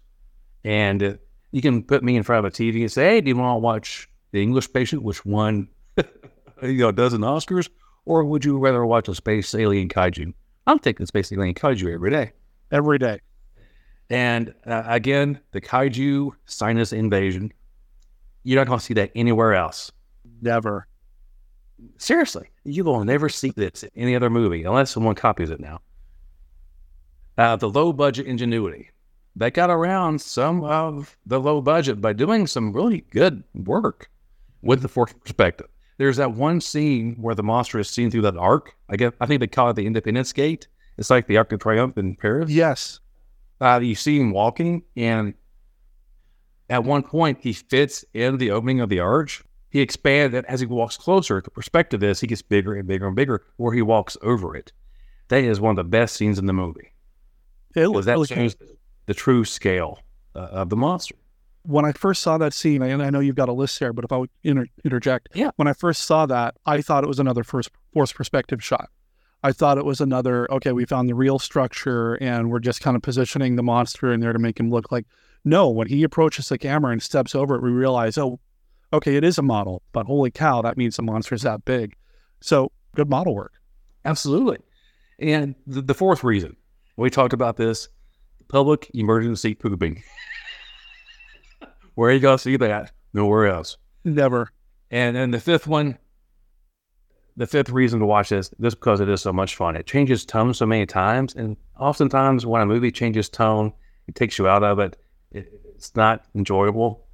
And 0.63 1.17
you 1.51 1.61
can 1.61 1.83
put 1.83 2.03
me 2.03 2.15
in 2.15 2.23
front 2.23 2.45
of 2.45 2.53
a 2.53 2.55
TV 2.55 2.81
and 2.81 2.91
say, 2.91 3.15
"Hey, 3.15 3.21
do 3.21 3.29
you 3.29 3.35
want 3.35 3.55
to 3.55 3.59
watch 3.59 4.07
The 4.31 4.41
English 4.41 4.71
Patient, 4.73 5.03
which 5.03 5.25
won 5.25 5.67
you 5.97 6.77
know 6.77 6.89
a 6.89 6.93
dozen 6.93 7.21
Oscars, 7.21 7.69
or 8.05 8.23
would 8.23 8.45
you 8.45 8.57
rather 8.57 8.85
watch 8.85 9.07
a 9.07 9.15
space 9.15 9.53
alien 9.53 9.89
kaiju?" 9.89 10.33
I'm 10.67 10.79
taking 10.79 11.05
space 11.05 11.31
alien 11.31 11.55
kaiju 11.55 11.93
every 11.93 12.11
day. 12.11 12.31
Every 12.71 12.97
day. 12.97 13.19
And 14.09 14.53
uh, 14.65 14.83
again, 14.85 15.39
the 15.51 15.61
kaiju 15.61 16.31
sinus 16.45 16.93
invasion. 16.93 17.51
You're 18.43 18.59
not 18.59 18.67
going 18.67 18.79
to 18.79 18.85
see 18.85 18.93
that 18.95 19.11
anywhere 19.15 19.53
else. 19.53 19.91
Never. 20.41 20.87
Seriously, 21.97 22.49
you 22.63 22.83
will 22.83 23.03
never 23.03 23.29
see 23.29 23.51
this 23.51 23.83
in 23.83 23.89
any 23.95 24.15
other 24.15 24.29
movie 24.29 24.63
unless 24.63 24.91
someone 24.91 25.15
copies 25.15 25.49
it 25.49 25.59
now. 25.59 25.79
Uh, 27.37 27.55
the 27.55 27.69
low 27.69 27.93
budget 27.93 28.27
ingenuity. 28.27 28.89
They 29.35 29.49
got 29.49 29.69
around 29.69 30.21
some 30.21 30.63
of 30.63 31.17
the 31.25 31.39
low 31.39 31.61
budget 31.61 32.01
by 32.01 32.13
doing 32.13 32.47
some 32.47 32.73
really 32.73 33.01
good 33.11 33.43
work 33.53 34.09
with 34.61 34.81
the 34.81 34.87
forced 34.87 35.19
perspective. 35.21 35.67
There's 35.97 36.17
that 36.17 36.33
one 36.33 36.61
scene 36.61 37.15
where 37.19 37.35
the 37.35 37.43
monster 37.43 37.79
is 37.79 37.89
seen 37.89 38.09
through 38.09 38.23
that 38.23 38.37
arc. 38.37 38.75
I 38.89 38.95
guess 38.95 39.13
I 39.19 39.25
think 39.25 39.39
they 39.39 39.47
call 39.47 39.69
it 39.69 39.75
the 39.75 39.85
Independence 39.85 40.33
Gate. 40.33 40.67
It's 40.97 41.09
like 41.09 41.27
the 41.27 41.37
Arc 41.37 41.49
de 41.49 41.57
Triomphe 41.57 41.97
in 41.97 42.15
Paris. 42.15 42.49
Yes. 42.49 42.99
Uh, 43.59 43.79
you 43.81 43.95
see 43.95 44.19
him 44.19 44.31
walking, 44.31 44.83
and 44.95 45.35
at 46.69 46.83
one 46.83 47.03
point 47.03 47.39
he 47.41 47.53
fits 47.53 48.03
in 48.13 48.37
the 48.37 48.51
opening 48.51 48.79
of 48.79 48.89
the 48.89 48.99
arch. 48.99 49.43
He 49.69 49.79
expands 49.79 50.35
it 50.35 50.45
as 50.47 50.59
he 50.59 50.65
walks 50.65 50.97
closer. 50.97 51.41
The 51.41 51.51
perspective 51.51 52.03
is 52.03 52.19
he 52.19 52.27
gets 52.27 52.41
bigger 52.41 52.73
and 52.73 52.87
bigger 52.87 53.07
and 53.07 53.15
bigger 53.15 53.45
where 53.57 53.73
he 53.73 53.81
walks 53.81 54.17
over 54.21 54.55
it. 54.55 54.71
That 55.29 55.43
is 55.43 55.59
one 55.61 55.71
of 55.71 55.77
the 55.77 55.89
best 55.89 56.15
scenes 56.15 56.39
in 56.39 56.45
the 56.45 56.53
movie. 56.53 56.93
It 57.75 57.91
was 57.91 58.05
that 58.05 58.25
shows 58.27 58.55
the 59.05 59.13
true 59.13 59.45
scale 59.45 59.99
uh, 60.35 60.39
of 60.39 60.69
the 60.69 60.75
monster. 60.75 61.15
When 61.63 61.85
I 61.85 61.91
first 61.91 62.23
saw 62.23 62.37
that 62.39 62.53
scene, 62.53 62.81
and 62.81 63.03
I 63.03 63.09
know 63.09 63.19
you've 63.19 63.35
got 63.35 63.49
a 63.49 63.53
list 63.53 63.79
there, 63.79 63.93
but 63.93 64.03
if 64.03 64.11
I 64.11 64.17
would 64.17 64.29
inter- 64.43 64.67
interject, 64.83 65.29
yeah. 65.35 65.51
When 65.57 65.67
I 65.67 65.73
first 65.73 66.05
saw 66.05 66.25
that, 66.25 66.55
I 66.65 66.81
thought 66.81 67.03
it 67.03 67.07
was 67.07 67.19
another 67.19 67.43
first 67.43 67.69
force 67.93 68.11
perspective 68.11 68.63
shot. 68.63 68.89
I 69.43 69.51
thought 69.51 69.77
it 69.77 69.85
was 69.85 70.01
another. 70.01 70.51
Okay, 70.51 70.71
we 70.71 70.85
found 70.85 71.09
the 71.09 71.15
real 71.15 71.39
structure, 71.39 72.15
and 72.15 72.51
we're 72.51 72.59
just 72.59 72.81
kind 72.81 72.95
of 72.95 73.03
positioning 73.03 73.55
the 73.55 73.63
monster 73.63 74.11
in 74.11 74.19
there 74.19 74.33
to 74.33 74.39
make 74.39 74.59
him 74.59 74.69
look 74.69 74.91
like. 74.91 75.05
No, 75.43 75.69
when 75.69 75.87
he 75.87 76.03
approaches 76.03 76.49
the 76.49 76.57
camera 76.57 76.91
and 76.91 77.01
steps 77.01 77.33
over 77.33 77.55
it, 77.55 77.63
we 77.63 77.71
realize, 77.71 78.17
oh, 78.17 78.39
okay, 78.93 79.15
it 79.15 79.23
is 79.23 79.37
a 79.37 79.41
model, 79.41 79.81
but 79.91 80.05
holy 80.05 80.31
cow, 80.31 80.61
that 80.61 80.77
means 80.77 80.95
the 80.95 81.01
monster 81.01 81.33
is 81.35 81.41
that 81.41 81.65
big. 81.65 81.95
So 82.41 82.71
good 82.95 83.09
model 83.09 83.35
work. 83.35 83.53
Absolutely. 84.05 84.57
And 85.19 85.55
the, 85.65 85.81
the 85.81 85.93
fourth 85.93 86.23
reason 86.23 86.55
we 86.97 87.09
talked 87.09 87.33
about 87.33 87.57
this 87.57 87.89
public 88.49 88.89
emergency 88.93 89.55
pooping. 89.55 90.03
Where 91.95 92.09
are 92.09 92.13
you 92.13 92.19
going 92.19 92.37
to 92.37 92.43
see 92.43 92.57
that? 92.57 92.91
Nowhere 93.13 93.47
else. 93.47 93.77
Never. 94.03 94.51
And 94.89 95.15
then 95.15 95.31
the 95.31 95.39
fifth 95.39 95.67
one, 95.67 95.97
the 97.37 97.47
fifth 97.47 97.69
reason 97.69 97.99
to 97.99 98.05
watch 98.05 98.29
this, 98.29 98.51
just 98.61 98.79
because 98.79 98.99
it 98.99 99.09
is 99.09 99.21
so 99.21 99.33
much 99.33 99.55
fun. 99.55 99.75
It 99.75 99.85
changes 99.85 100.25
tone 100.25 100.53
so 100.53 100.65
many 100.65 100.85
times. 100.85 101.35
And 101.35 101.57
oftentimes 101.79 102.45
when 102.45 102.61
a 102.61 102.65
movie 102.65 102.91
changes 102.91 103.29
tone, 103.29 103.73
it 104.07 104.15
takes 104.15 104.37
you 104.37 104.47
out 104.47 104.63
of 104.63 104.79
it. 104.79 104.97
it 105.31 105.61
it's 105.75 105.95
not 105.95 106.25
enjoyable. 106.35 107.07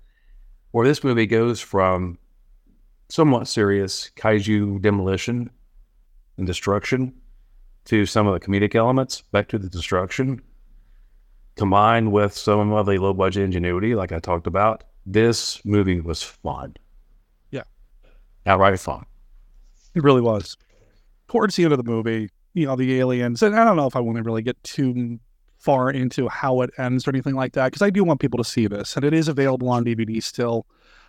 Where 0.71 0.85
this 0.85 1.03
movie 1.03 1.25
goes 1.25 1.61
from 1.61 2.17
somewhat 3.09 3.47
serious 3.47 4.11
kaiju 4.17 4.81
demolition 4.81 5.49
and 6.37 6.45
destruction 6.45 7.13
to 7.85 8.05
some 8.05 8.27
of 8.27 8.33
the 8.33 8.45
comedic 8.45 8.75
elements, 8.75 9.21
back 9.31 9.47
to 9.47 9.57
the 9.57 9.69
destruction, 9.69 10.41
combined 11.57 12.11
with 12.11 12.33
some 12.33 12.71
of 12.71 12.85
the 12.85 12.97
low 12.97 13.13
budget 13.13 13.43
ingenuity, 13.43 13.95
like 13.95 14.11
I 14.11 14.19
talked 14.19 14.47
about, 14.47 14.83
this 15.05 15.63
movie 15.65 15.99
was 15.99 16.23
fun. 16.23 16.75
Yeah. 17.51 17.63
Outright 18.45 18.79
fun. 18.79 19.05
It 19.95 20.03
really 20.03 20.21
was. 20.21 20.55
Towards 21.27 21.55
the 21.55 21.63
end 21.63 21.73
of 21.73 21.77
the 21.77 21.89
movie, 21.89 22.29
you 22.53 22.65
know, 22.65 22.75
the 22.75 22.99
aliens, 22.99 23.41
and 23.41 23.55
I 23.55 23.63
don't 23.63 23.75
know 23.75 23.87
if 23.87 23.95
I 23.95 23.99
want 23.99 24.17
to 24.17 24.23
really 24.23 24.41
get 24.41 24.61
too 24.63 25.19
far 25.59 25.89
into 25.89 26.29
how 26.29 26.61
it 26.61 26.69
ends 26.77 27.07
or 27.07 27.11
anything 27.11 27.35
like 27.35 27.53
that, 27.53 27.65
because 27.67 27.81
I 27.81 27.89
do 27.89 28.03
want 28.03 28.19
people 28.19 28.37
to 28.37 28.43
see 28.43 28.67
this, 28.67 28.95
and 28.95 29.03
it 29.03 29.13
is 29.13 29.27
available 29.27 29.69
on 29.69 29.83
DVD 29.83 30.21
still. 30.21 30.65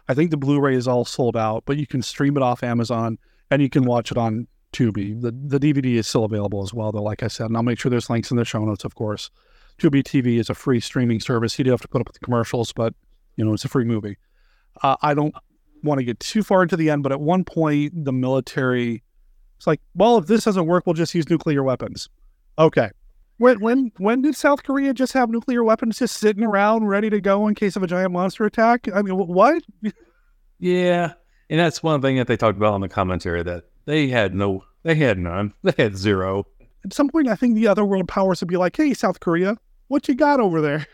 I 0.08 0.14
think 0.14 0.30
the 0.30 0.36
Blu 0.36 0.58
ray 0.58 0.74
is 0.74 0.88
all 0.88 1.04
sold 1.04 1.36
out, 1.36 1.64
but 1.66 1.76
you 1.76 1.86
can 1.86 2.02
stream 2.02 2.36
it 2.36 2.42
off 2.42 2.62
Amazon 2.62 3.18
and 3.50 3.60
you 3.60 3.68
can 3.68 3.84
watch 3.84 4.10
it 4.10 4.16
on 4.16 4.46
Tubi. 4.72 5.20
The 5.20 5.32
the 5.32 5.60
DVD 5.60 5.94
is 5.96 6.06
still 6.06 6.24
available 6.24 6.62
as 6.62 6.72
well, 6.72 6.92
though, 6.92 7.02
like 7.02 7.22
I 7.22 7.28
said, 7.28 7.46
and 7.46 7.56
I'll 7.56 7.62
make 7.62 7.78
sure 7.78 7.90
there's 7.90 8.10
links 8.10 8.30
in 8.30 8.36
the 8.36 8.44
show 8.44 8.64
notes, 8.64 8.84
of 8.84 8.94
course. 8.94 9.30
Tubi 9.78 10.02
TV 10.02 10.38
is 10.38 10.50
a 10.50 10.54
free 10.54 10.80
streaming 10.80 11.20
service. 11.20 11.58
You 11.58 11.64
do 11.64 11.70
have 11.70 11.80
to 11.82 11.88
put 11.88 12.00
up 12.00 12.08
with 12.08 12.14
the 12.14 12.24
commercials, 12.24 12.72
but 12.72 12.94
you 13.36 13.44
know 13.44 13.52
it's 13.52 13.64
a 13.64 13.68
free 13.68 13.84
movie. 13.84 14.16
Uh, 14.82 14.96
I 15.02 15.14
don't 15.14 15.34
want 15.82 15.98
to 15.98 16.04
get 16.04 16.20
too 16.20 16.42
far 16.42 16.62
into 16.62 16.76
the 16.76 16.90
end, 16.90 17.02
but 17.02 17.12
at 17.12 17.20
one 17.20 17.44
point 17.44 18.04
the 18.04 18.12
military 18.12 19.02
it's 19.58 19.66
like, 19.66 19.80
well, 19.94 20.18
if 20.18 20.26
this 20.26 20.44
doesn't 20.44 20.66
work, 20.66 20.86
we'll 20.86 20.94
just 20.94 21.14
use 21.14 21.28
nuclear 21.28 21.64
weapons. 21.64 22.08
Okay. 22.58 22.90
When 23.38 23.60
when 23.60 23.92
when 23.98 24.22
did 24.22 24.34
South 24.36 24.62
Korea 24.62 24.94
just 24.94 25.12
have 25.12 25.30
nuclear 25.30 25.62
weapons 25.62 25.98
just 25.98 26.16
sitting 26.16 26.42
around 26.42 26.86
ready 26.86 27.10
to 27.10 27.20
go 27.20 27.46
in 27.46 27.54
case 27.54 27.76
of 27.76 27.82
a 27.82 27.86
giant 27.86 28.12
monster 28.12 28.44
attack? 28.44 28.88
I 28.94 29.02
mean, 29.02 29.14
what? 29.16 29.62
Yeah, 30.60 31.12
and 31.48 31.60
that's 31.60 31.84
one 31.84 32.02
thing 32.02 32.16
that 32.16 32.26
they 32.26 32.36
talked 32.36 32.56
about 32.56 32.74
in 32.74 32.80
the 32.80 32.88
commentary 32.88 33.44
that 33.44 33.66
they 33.84 34.08
had 34.08 34.34
no, 34.34 34.64
they 34.82 34.96
had 34.96 35.16
none, 35.16 35.54
they 35.62 35.72
had 35.80 35.96
zero. 35.96 36.48
At 36.84 36.92
some 36.92 37.08
point, 37.08 37.28
I 37.28 37.36
think 37.36 37.54
the 37.54 37.68
other 37.68 37.84
world 37.84 38.08
powers 38.08 38.40
would 38.40 38.48
be 38.48 38.56
like, 38.56 38.76
"Hey, 38.76 38.92
South 38.92 39.20
Korea, 39.20 39.56
what 39.88 40.08
you 40.08 40.14
got 40.14 40.40
over 40.40 40.60
there?" 40.60 40.86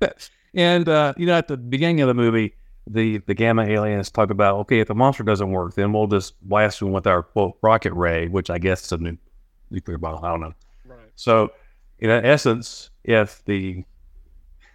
and 0.54 0.88
uh, 0.88 1.14
you 1.16 1.26
know, 1.26 1.36
at 1.36 1.48
the 1.48 1.56
beginning 1.56 2.00
of 2.00 2.08
the 2.08 2.14
movie, 2.14 2.54
the 2.86 3.18
the 3.18 3.34
gamma 3.34 3.64
aliens 3.64 4.10
talk 4.10 4.30
about, 4.30 4.56
okay, 4.60 4.80
if 4.80 4.88
the 4.88 4.94
monster 4.94 5.22
doesn't 5.22 5.50
work, 5.50 5.74
then 5.74 5.92
we'll 5.92 6.06
just 6.06 6.40
blast 6.48 6.80
them 6.80 6.92
with 6.92 7.06
our 7.06 7.22
quote 7.22 7.56
rocket 7.62 7.92
ray, 7.92 8.28
which 8.28 8.50
I 8.50 8.58
guess 8.58 8.84
is 8.84 8.92
a 8.92 8.98
nu- 8.98 9.18
nuclear 9.70 9.98
bomb. 9.98 10.24
I 10.24 10.28
don't 10.28 10.40
know. 10.40 10.54
Right. 10.86 10.98
So, 11.16 11.52
in 11.98 12.10
essence, 12.10 12.90
if 13.04 13.44
the 13.44 13.84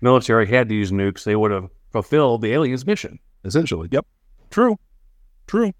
military 0.01 0.47
had 0.47 0.69
to 0.69 0.75
use 0.75 0.91
nukes, 0.91 1.23
they 1.23 1.35
would 1.35 1.51
have 1.51 1.69
fulfilled 1.91 2.41
the 2.41 2.53
aliens' 2.53 2.85
mission, 2.85 3.19
essentially. 3.45 3.87
Yep. 3.91 4.05
True. 4.49 4.77
True. 5.47 5.71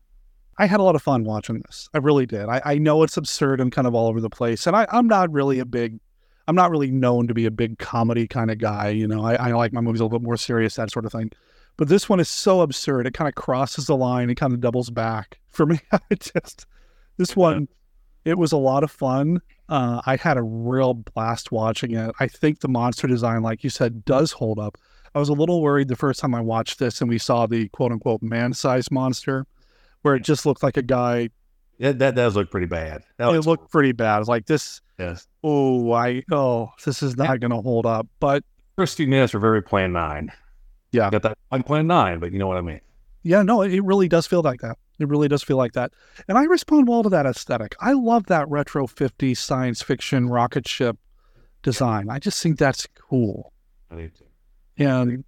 I 0.58 0.66
had 0.68 0.80
a 0.80 0.84
lot 0.84 0.96
of 0.96 1.02
fun 1.02 1.24
watching 1.24 1.62
this. 1.66 1.90
I 1.94 1.98
really 1.98 2.26
did. 2.26 2.48
I, 2.48 2.62
I 2.64 2.78
know 2.78 3.04
it's 3.04 3.18
absurd 3.18 3.60
and 3.60 3.72
kind 3.72 3.88
of 3.88 3.96
all 3.96 4.08
over 4.08 4.22
the 4.22 4.30
place. 4.30 4.68
And 4.68 4.76
I, 4.76 4.86
I'm 4.92 5.08
not 5.08 5.32
really 5.32 5.60
a 5.60 5.66
big, 5.66 6.00
I'm 6.48 6.56
not 6.56 6.72
really 6.72 6.92
known 6.92 7.28
to 7.28 7.34
be 7.34 7.46
a 7.46 7.52
big 7.52 7.78
comedy 7.80 8.28
kind 8.28 8.52
of 8.52 8.58
guy. 8.58 8.90
You 8.90 9.08
know, 9.08 9.24
I, 9.24 9.36
I 9.36 9.52
like 9.52 9.74
my 9.74 9.82
movies 9.82 10.02
a 10.02 10.04
little 10.04 10.20
bit 10.20 10.26
more 10.26 10.38
serious, 10.38 10.76
that 10.76 10.92
sort 10.92 11.06
of 11.06 11.12
thing. 11.12 11.32
But 11.78 11.88
this 11.88 12.10
one 12.10 12.20
is 12.20 12.30
so 12.30 12.62
absurd. 12.62 13.08
It 13.08 13.14
kind 13.14 13.28
of 13.28 13.36
crosses 13.36 13.88
the 13.88 13.96
line. 13.96 14.30
It 14.30 14.36
kind 14.36 14.54
of 14.54 14.62
doubles 14.62 14.90
back. 14.90 15.40
For 15.52 15.66
me, 15.66 15.80
I 15.92 16.00
just 16.12 16.66
this 17.18 17.36
one, 17.36 17.68
it 18.26 18.38
was 18.38 18.52
a 18.52 18.58
lot 18.58 18.84
of 18.84 18.92
fun. 18.92 19.42
Uh, 19.70 20.02
I 20.06 20.16
had 20.16 20.38
a 20.38 20.44
real 20.44 20.94
blast 20.94 21.52
watching 21.52 21.94
it. 21.96 22.14
I 22.20 22.28
think 22.28 22.60
the 22.60 22.68
monster 22.68 23.08
design, 23.08 23.42
like 23.42 23.64
you 23.64 23.70
said, 23.70 24.06
does 24.06 24.32
hold 24.32 24.60
up. 24.60 24.78
I 25.14 25.20
was 25.20 25.30
a 25.30 25.34
little 25.34 25.62
worried 25.62 25.88
the 25.88 25.96
first 25.96 26.20
time 26.20 26.34
I 26.34 26.42
watched 26.42 26.80
this 26.80 27.02
and 27.02 27.10
we 27.10 27.18
saw 27.18 27.46
the 27.46 27.68
quote 27.70 27.92
unquote 27.92 28.22
man 28.22 28.54
sized 28.54 28.92
monster, 28.92 29.46
where 30.02 30.16
it 30.16 30.24
just 30.24 30.46
looked 30.46 30.64
like 30.64 30.78
a 30.78 30.82
guy. 30.82 31.30
That, 31.82 31.98
that 31.98 32.16
does 32.16 32.36
look 32.36 32.52
pretty 32.52 32.68
bad. 32.68 33.02
That 33.18 33.34
it 33.34 33.42
looked 33.48 33.72
pretty 33.72 33.92
bad. 33.92 34.20
It's 34.20 34.30
like 34.30 34.46
this. 34.46 34.82
Yes. 35.00 35.28
Oh, 35.44 35.92
I 35.92 36.22
oh, 36.32 36.70
this 36.86 37.02
is 37.02 37.18
not 37.18 37.40
going 37.40 37.50
to 37.50 37.62
hold 37.62 37.88
up. 37.88 38.08
But 38.20 38.44
first 38.76 38.98
few 38.98 39.08
minutes 39.08 39.34
were 39.34 39.40
very 39.40 39.64
Plan 39.64 39.92
Nine. 39.92 40.32
Yeah, 40.92 41.10
got 41.10 41.24
that 41.24 41.38
like 41.52 41.66
Plan 41.66 41.88
Nine, 41.88 42.20
but 42.20 42.32
you 42.32 42.38
know 42.38 42.48
what 42.48 42.58
I 42.58 42.62
mean. 42.62 42.82
Yeah, 43.24 43.42
no, 43.42 43.64
it 43.64 43.84
really 43.84 44.08
does 44.08 44.28
feel 44.28 44.44
like 44.44 44.62
that. 44.62 44.78
It 45.00 45.08
really 45.08 45.28
does 45.28 45.42
feel 45.42 45.58
like 45.58 45.74
that. 45.74 45.92
And 46.28 46.38
I 46.38 46.44
respond 46.44 46.88
well 46.88 47.02
to 47.02 47.10
that 47.10 47.26
aesthetic. 47.26 47.76
I 47.80 47.94
love 47.94 48.28
that 48.28 48.48
retro 48.48 48.86
50s 48.86 49.38
science 49.38 49.82
fiction 49.82 50.30
rocket 50.30 50.68
ship 50.68 50.98
design. 51.64 52.10
I 52.12 52.20
just 52.20 52.42
think 52.44 52.60
that's 52.60 52.88
cool. 53.10 53.54
I 53.90 53.96
do 53.96 54.10
too. 54.10 54.26
And 54.78 55.24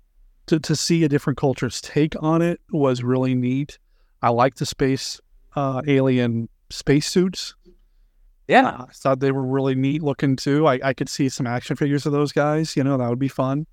to, 0.48 0.60
to 0.60 0.76
see 0.76 1.04
a 1.04 1.10
different 1.10 1.38
culture's 1.38 1.82
take 1.82 2.16
on 2.22 2.44
it 2.44 2.60
was 2.72 3.04
really 3.04 3.34
neat. 3.34 3.80
I 4.22 4.30
like 4.30 4.56
the 4.56 4.66
space 4.66 5.20
uh, 5.56 5.82
alien 5.88 6.50
spacesuits. 6.70 7.56
Yeah. 8.48 8.78
I 8.80 8.92
thought 8.94 9.20
they 9.20 9.32
were 9.32 9.46
really 9.46 9.76
neat 9.76 10.04
looking 10.04 10.36
too. 10.36 10.68
I, 10.68 10.80
I 10.84 10.94
could 10.94 11.10
see 11.10 11.30
some 11.30 11.48
action 11.48 11.76
figures 11.76 12.06
of 12.06 12.12
those 12.12 12.32
guys. 12.32 12.76
You 12.76 12.84
know, 12.84 12.98
that 12.98 13.10
would 13.10 13.20
be 13.20 13.28
fun. 13.28 13.66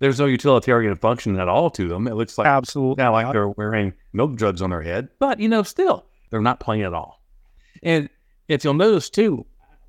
There's 0.00 0.20
no 0.20 0.26
utilitarian 0.26 0.94
function 0.96 1.38
at 1.38 1.48
all 1.48 1.70
to 1.70 1.88
them. 1.88 2.06
It 2.06 2.14
looks 2.14 2.38
like 2.38 2.46
absolutely 2.46 3.02
now 3.02 3.12
like 3.12 3.32
they're 3.32 3.48
wearing 3.48 3.92
milk 4.12 4.36
jugs 4.36 4.62
on 4.62 4.70
their 4.70 4.82
head, 4.82 5.08
but 5.18 5.40
you 5.40 5.48
know, 5.48 5.64
still 5.64 6.06
they're 6.30 6.40
not 6.40 6.60
playing 6.60 6.82
at 6.82 6.94
all. 6.94 7.20
And 7.82 8.08
if 8.46 8.62
you'll 8.62 8.74
notice 8.74 9.10
too, 9.10 9.44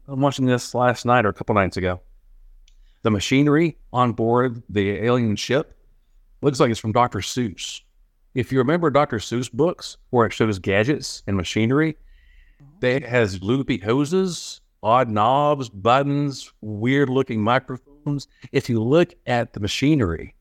I'm 0.08 0.22
watching 0.22 0.48
this 0.48 0.74
last 0.74 1.06
night 1.06 1.26
or 1.26 1.30
a 1.30 1.34
couple 1.34 1.54
nights 1.54 1.78
ago. 1.78 2.02
The 3.04 3.12
machinery 3.12 3.78
on 3.94 4.14
board 4.14 4.64
the 4.68 4.92
alien 4.92 5.36
ship 5.36 5.78
looks 6.42 6.60
like 6.60 6.72
it's 6.72 6.80
from 6.80 6.92
Dr. 6.92 7.20
Seuss. 7.20 7.82
If 8.36 8.52
you 8.52 8.60
remember 8.60 8.90
Dr. 8.90 9.18
Seuss 9.18 9.52
books 9.52 9.98
where 10.12 10.26
it 10.26 10.34
shows 10.34 10.60
gadgets 10.60 11.24
and 11.28 11.36
machinery, 11.36 11.98
that 12.80 13.04
oh. 13.04 13.08
has 13.08 13.42
loopy 13.42 13.78
hoses, 13.78 14.62
odd 14.84 15.10
knobs, 15.10 15.70
buttons, 15.70 16.52
weird 16.62 17.10
looking 17.10 17.42
microphones. 17.42 18.28
If 18.52 18.70
you 18.70 18.82
look 18.82 19.14
at 19.26 19.54
the 19.54 19.60
machinery 19.60 20.36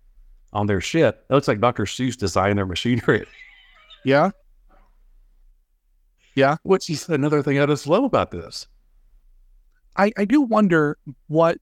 on 0.52 0.66
their 0.66 0.80
ship, 0.80 1.24
it 1.28 1.32
looks 1.32 1.48
like 1.48 1.60
Dr. 1.60 1.84
Seuss 1.84 2.16
designed 2.16 2.58
their 2.58 2.66
machinery. 2.66 3.26
Yeah. 4.04 4.30
Yeah. 6.36 6.56
Which 6.62 6.88
is 6.88 7.08
another 7.08 7.42
thing 7.42 7.58
I 7.58 7.66
just 7.66 7.88
love 7.88 8.04
about 8.04 8.30
this. 8.30 8.68
I, 9.96 10.12
I 10.16 10.24
do 10.24 10.40
wonder 10.40 10.96
what 11.26 11.58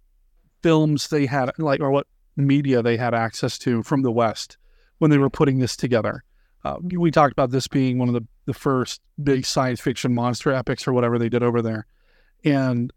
films 0.62 1.08
they 1.08 1.24
had, 1.24 1.50
like, 1.58 1.80
or 1.80 1.90
what 1.90 2.06
media 2.36 2.82
they 2.82 2.98
had 2.98 3.14
access 3.14 3.58
to 3.60 3.82
from 3.82 4.02
the 4.02 4.12
West 4.12 4.58
when 4.98 5.10
they 5.10 5.18
were 5.18 5.30
putting 5.30 5.58
this 5.58 5.76
together. 5.76 6.22
Uh, 6.64 6.76
we 6.82 7.10
talked 7.10 7.32
about 7.32 7.50
this 7.50 7.68
being 7.68 7.98
one 7.98 8.08
of 8.08 8.14
the, 8.14 8.26
the 8.46 8.54
first 8.54 9.00
big 9.22 9.46
science 9.46 9.80
fiction 9.80 10.14
monster 10.14 10.52
epics 10.52 10.86
or 10.88 10.92
whatever 10.92 11.18
they 11.18 11.28
did 11.28 11.42
over 11.42 11.62
there. 11.62 11.86
And 12.44 12.92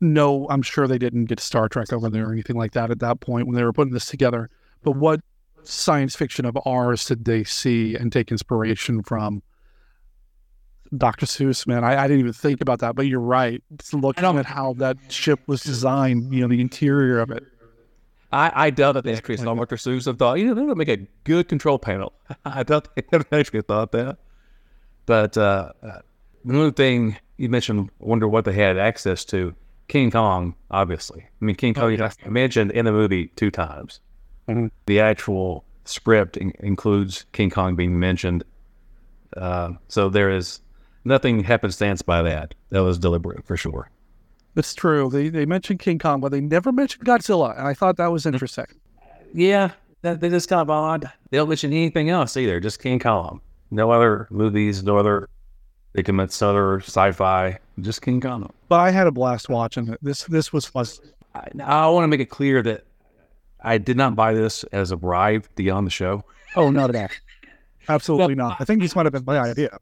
no, 0.00 0.46
I'm 0.50 0.62
sure 0.62 0.86
they 0.86 0.98
didn't 0.98 1.26
get 1.26 1.40
Star 1.40 1.68
Trek 1.68 1.92
over 1.92 2.10
there 2.10 2.28
or 2.28 2.32
anything 2.32 2.56
like 2.56 2.72
that 2.72 2.90
at 2.90 2.98
that 3.00 3.20
point 3.20 3.46
when 3.46 3.56
they 3.56 3.64
were 3.64 3.72
putting 3.72 3.94
this 3.94 4.06
together. 4.06 4.50
But 4.82 4.92
what 4.92 5.20
science 5.62 6.14
fiction 6.14 6.44
of 6.44 6.58
ours 6.66 7.06
did 7.06 7.24
they 7.24 7.44
see 7.44 7.94
and 7.94 8.12
take 8.12 8.30
inspiration 8.30 9.02
from? 9.02 9.42
Dr. 10.96 11.26
Seuss, 11.26 11.66
man, 11.66 11.82
I, 11.82 12.04
I 12.04 12.06
didn't 12.06 12.20
even 12.20 12.32
think 12.32 12.60
about 12.60 12.80
that, 12.80 12.94
but 12.94 13.06
you're 13.06 13.18
right. 13.18 13.62
Just 13.78 13.94
looking 13.94 14.24
at 14.24 14.46
how 14.46 14.74
that 14.74 14.96
ship 15.08 15.40
was 15.46 15.62
designed, 15.62 16.32
you 16.32 16.42
know, 16.42 16.48
the 16.48 16.60
interior 16.60 17.18
of 17.18 17.30
it. 17.30 17.42
I, 18.34 18.66
I 18.66 18.70
doubt 18.70 18.92
that 18.92 19.04
they 19.04 19.14
actually 19.14 19.36
Dr. 19.36 19.76
Seuss 19.76 20.08
and 20.08 20.18
thought, 20.18 20.40
you 20.40 20.46
know, 20.46 20.54
they 20.54 20.62
would 20.62 20.76
make 20.76 20.88
a 20.88 21.06
good 21.22 21.48
control 21.48 21.78
panel. 21.78 22.12
I 22.44 22.64
doubt 22.64 22.88
they 22.96 23.02
actually 23.30 23.62
thought 23.62 23.92
that. 23.92 24.18
But 25.06 25.38
uh, 25.38 25.72
uh, 25.82 26.00
another 26.44 26.72
thing 26.72 27.16
you 27.36 27.48
mentioned, 27.48 27.90
wonder 28.00 28.26
what 28.26 28.44
they 28.44 28.52
had 28.52 28.76
access 28.76 29.24
to. 29.26 29.54
King 29.86 30.10
Kong, 30.10 30.56
obviously. 30.70 31.22
I 31.22 31.44
mean, 31.44 31.54
King 31.54 31.74
Kong, 31.74 31.84
oh, 31.84 31.88
yeah. 31.88 32.10
mentioned 32.26 32.72
in 32.72 32.86
the 32.86 32.92
movie 32.92 33.28
two 33.36 33.52
times. 33.52 34.00
Mm-hmm. 34.48 34.66
The 34.86 34.98
actual 34.98 35.64
script 35.84 36.36
in- 36.36 36.54
includes 36.58 37.26
King 37.32 37.50
Kong 37.50 37.76
being 37.76 38.00
mentioned. 38.00 38.42
Uh, 39.36 39.72
so 39.88 40.08
there 40.08 40.30
is 40.30 40.60
nothing 41.04 41.44
happenstance 41.44 42.02
by 42.02 42.22
that. 42.22 42.54
That 42.70 42.82
was 42.82 42.98
deliberate 42.98 43.46
for 43.46 43.56
sure. 43.56 43.90
That's 44.54 44.74
true. 44.74 45.10
They 45.10 45.28
they 45.28 45.46
mentioned 45.46 45.80
King 45.80 45.98
Kong, 45.98 46.20
but 46.20 46.30
they 46.30 46.40
never 46.40 46.72
mentioned 46.72 47.04
Godzilla, 47.04 47.58
and 47.58 47.66
I 47.66 47.74
thought 47.74 47.96
that 47.96 48.12
was 48.12 48.22
mm-hmm. 48.22 48.34
interesting. 48.34 48.66
Yeah, 49.32 49.72
that, 50.02 50.20
they 50.20 50.28
just 50.28 50.48
kind 50.48 50.60
of 50.60 50.70
odd. 50.70 51.10
They 51.30 51.38
don't 51.38 51.48
mention 51.48 51.72
anything 51.72 52.08
else 52.08 52.36
either. 52.36 52.60
Just 52.60 52.80
King 52.80 53.00
Kong. 53.00 53.40
No 53.70 53.90
other 53.90 54.28
movies, 54.30 54.84
no 54.84 54.96
other 54.96 55.28
they 55.94 56.02
commit 56.02 56.42
other 56.42 56.80
sci-fi. 56.80 57.58
Just 57.80 58.02
King 58.02 58.20
Kong. 58.20 58.52
But 58.68 58.80
I 58.80 58.90
had 58.90 59.06
a 59.06 59.12
blast 59.12 59.48
watching 59.48 59.88
it. 59.88 59.98
This 60.02 60.24
this 60.24 60.52
was 60.52 60.66
fun. 60.66 60.86
I, 61.34 61.48
I 61.62 61.88
want 61.88 62.04
to 62.04 62.08
make 62.08 62.20
it 62.20 62.30
clear 62.30 62.62
that 62.62 62.84
I 63.62 63.78
did 63.78 63.96
not 63.96 64.14
buy 64.14 64.34
this 64.34 64.64
as 64.64 64.90
a 64.90 64.96
bribe 64.96 65.46
to 65.56 65.62
get 65.62 65.70
on 65.70 65.84
the 65.84 65.90
show. 65.90 66.24
Oh, 66.56 66.70
not 66.70 66.94
at 66.94 66.96
all. 66.96 67.08
Absolutely 67.88 68.34
not. 68.34 68.60
I 68.60 68.64
think 68.64 68.82
this 68.82 68.94
might 68.94 69.06
have 69.06 69.12
been 69.12 69.24
my 69.24 69.38
idea. 69.38 69.78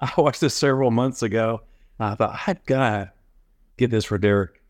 I 0.00 0.10
watched 0.16 0.40
this 0.40 0.54
several 0.54 0.90
months 0.90 1.22
ago. 1.22 1.62
I 1.98 2.14
thought 2.14 2.40
I 2.46 2.56
gotta 2.66 3.12
get 3.78 3.90
this 3.90 4.04
for 4.04 4.18
Derek 4.18 4.60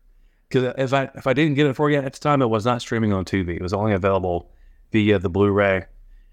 because 0.49 0.73
if 0.77 0.93
I 0.93 1.09
if 1.15 1.27
I 1.27 1.33
didn't 1.33 1.55
get 1.55 1.67
it 1.67 1.75
for 1.75 1.89
you 1.89 1.97
at 1.97 2.13
the 2.13 2.19
time, 2.19 2.41
it 2.41 2.49
was 2.49 2.65
not 2.65 2.81
streaming 2.81 3.13
on 3.13 3.25
TV. 3.25 3.55
It 3.55 3.61
was 3.61 3.73
only 3.73 3.93
available 3.93 4.51
via 4.91 5.19
the 5.19 5.29
Blu-ray 5.29 5.85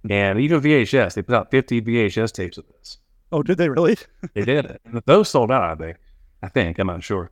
hmm. 0.03 0.13
and 0.13 0.41
even 0.41 0.61
VHS. 0.61 1.15
They 1.15 1.23
put 1.23 1.35
out 1.35 1.51
50 1.51 1.83
VHS 1.83 2.33
tapes 2.33 2.59
of 2.59 2.65
this. 2.69 2.99
Oh, 3.33 3.43
did 3.43 3.59
they 3.59 3.69
really? 3.69 3.97
they 4.35 4.45
did. 4.45 4.79
And 4.85 5.03
those 5.07 5.29
sold 5.29 5.51
out, 5.51 5.63
I 5.63 5.75
think. 5.75 5.99
I 6.43 6.49
think 6.49 6.79
I'm 6.79 6.87
not 6.87 7.03
sure, 7.03 7.31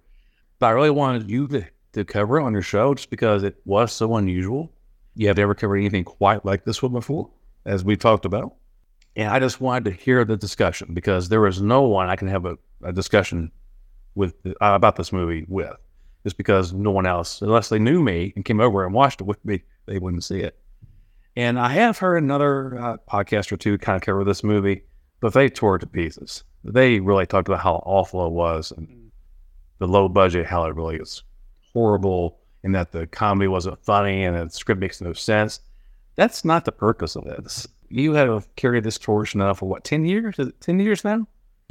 but 0.58 0.66
I 0.66 0.70
really 0.70 0.90
wanted 0.90 1.30
you 1.30 1.46
to, 1.48 1.64
to 1.92 2.04
cover 2.04 2.38
it 2.38 2.42
on 2.42 2.52
your 2.52 2.62
show 2.62 2.94
just 2.94 3.10
because 3.10 3.42
it 3.42 3.56
was 3.64 3.92
so 3.92 4.16
unusual. 4.16 4.72
You 5.14 5.28
have 5.28 5.38
ever 5.38 5.54
covered 5.54 5.76
anything 5.76 6.04
quite 6.04 6.44
like 6.44 6.64
this 6.64 6.82
one 6.82 6.92
before, 6.92 7.30
as 7.64 7.84
we 7.84 7.96
talked 7.96 8.24
about. 8.24 8.54
And 9.14 9.28
I 9.28 9.38
just 9.38 9.60
wanted 9.60 9.84
to 9.84 9.90
hear 9.92 10.24
the 10.24 10.36
discussion 10.36 10.94
because 10.94 11.28
there 11.28 11.46
is 11.46 11.62
no 11.62 11.82
one 11.82 12.08
I 12.08 12.16
can 12.16 12.26
have 12.28 12.46
a, 12.46 12.58
a 12.82 12.92
discussion 12.92 13.52
with 14.14 14.34
uh, 14.46 14.52
about 14.60 14.96
this 14.96 15.12
movie 15.12 15.44
with, 15.48 15.76
just 16.22 16.36
because 16.36 16.72
no 16.72 16.90
one 16.90 17.06
else, 17.06 17.42
unless 17.42 17.68
they 17.68 17.78
knew 17.78 18.02
me 18.02 18.32
and 18.36 18.44
came 18.44 18.60
over 18.60 18.84
and 18.84 18.94
watched 18.94 19.20
it 19.20 19.24
with 19.24 19.44
me, 19.44 19.62
they 19.86 19.98
wouldn't 19.98 20.24
see 20.24 20.40
it. 20.40 20.58
And 21.36 21.58
I 21.58 21.70
have 21.70 21.98
heard 21.98 22.22
another 22.22 22.78
uh, 22.78 22.96
podcast 23.10 23.50
or 23.50 23.56
two 23.56 23.76
kind 23.78 23.96
of 23.96 24.02
cover 24.02 24.24
this 24.24 24.44
movie, 24.44 24.84
but 25.20 25.32
they 25.32 25.48
tore 25.48 25.76
it 25.76 25.80
to 25.80 25.86
pieces. 25.86 26.44
They 26.62 27.00
really 27.00 27.26
talked 27.26 27.48
about 27.48 27.60
how 27.60 27.82
awful 27.84 28.26
it 28.26 28.32
was 28.32 28.72
and 28.76 29.10
the 29.78 29.88
low 29.88 30.08
budget, 30.08 30.46
how 30.46 30.64
it 30.64 30.76
really 30.76 30.96
is 30.96 31.22
horrible, 31.72 32.38
and 32.62 32.74
that 32.74 32.92
the 32.92 33.06
comedy 33.08 33.48
wasn't 33.48 33.84
funny 33.84 34.24
and 34.24 34.36
the 34.36 34.54
script 34.54 34.80
makes 34.80 35.00
no 35.00 35.12
sense. 35.12 35.60
That's 36.14 36.44
not 36.44 36.64
the 36.64 36.72
purpose 36.72 37.16
of 37.16 37.24
this 37.24 37.66
you 37.94 38.12
have 38.14 38.54
carried 38.56 38.84
this 38.84 38.98
torch 38.98 39.34
now 39.34 39.54
for 39.54 39.66
what, 39.66 39.84
10 39.84 40.04
years? 40.04 40.36
10 40.60 40.80
years 40.80 41.04
now? 41.04 41.26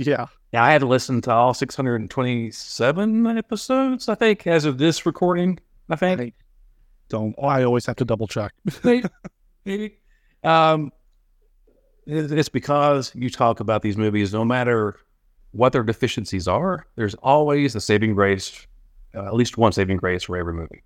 Yeah. 0.08 0.28
Yeah, 0.52 0.64
I 0.64 0.72
had 0.72 0.82
to 0.82 0.88
listen 0.88 1.22
to 1.22 1.32
all 1.32 1.54
627 1.54 3.38
episodes, 3.38 4.08
I 4.08 4.16
think, 4.16 4.46
as 4.46 4.66
of 4.66 4.78
this 4.78 5.06
recording, 5.06 5.60
I 5.90 5.96
think. 5.96 6.22
I 6.22 6.34
don't, 7.10 7.36
I 7.42 7.64
always 7.64 7.86
have 7.88 7.96
to 7.98 8.06
double 8.06 8.28
check. 8.28 8.54
Maybe. 9.66 9.98
Um, 10.44 10.92
it's 12.06 12.50
because 12.50 13.12
you 13.16 13.30
talk 13.30 13.60
about 13.62 13.82
these 13.82 13.98
movies, 13.98 14.34
no 14.34 14.46
matter 14.46 14.98
what 15.52 15.72
their 15.72 15.84
deficiencies 15.84 16.48
are, 16.48 16.86
there's 16.96 17.16
always 17.16 17.76
a 17.76 17.82
saving 17.82 18.14
grace, 18.14 18.68
uh, 19.16 19.26
at 19.26 19.34
least 19.34 19.58
one 19.58 19.72
saving 19.72 19.98
grace 19.98 20.24
for 20.24 20.38
every 20.38 20.54
movie. 20.54 20.84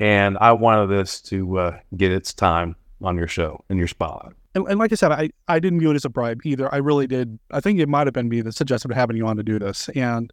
And 0.00 0.36
I 0.38 0.52
wanted 0.52 0.88
this 0.88 1.20
to 1.22 1.58
uh, 1.58 1.78
get 1.96 2.10
its 2.10 2.34
time 2.34 2.74
on 3.02 3.16
your 3.16 3.28
show 3.28 3.64
in 3.70 3.78
your 3.78 3.86
spot. 3.88 4.34
And, 4.54 4.66
and, 4.68 4.78
like 4.78 4.92
I 4.92 4.94
said, 4.94 5.10
I, 5.10 5.30
I 5.48 5.58
didn't 5.58 5.80
view 5.80 5.90
it 5.90 5.96
as 5.96 6.04
a 6.04 6.08
bribe 6.08 6.42
either. 6.44 6.72
I 6.72 6.78
really 6.78 7.06
did. 7.06 7.38
I 7.50 7.60
think 7.60 7.80
it 7.80 7.88
might 7.88 8.06
have 8.06 8.14
been 8.14 8.28
me 8.28 8.40
that 8.42 8.52
suggested 8.52 8.92
having 8.92 9.16
you 9.16 9.26
on 9.26 9.36
to 9.36 9.42
do 9.42 9.58
this. 9.58 9.88
And 9.90 10.32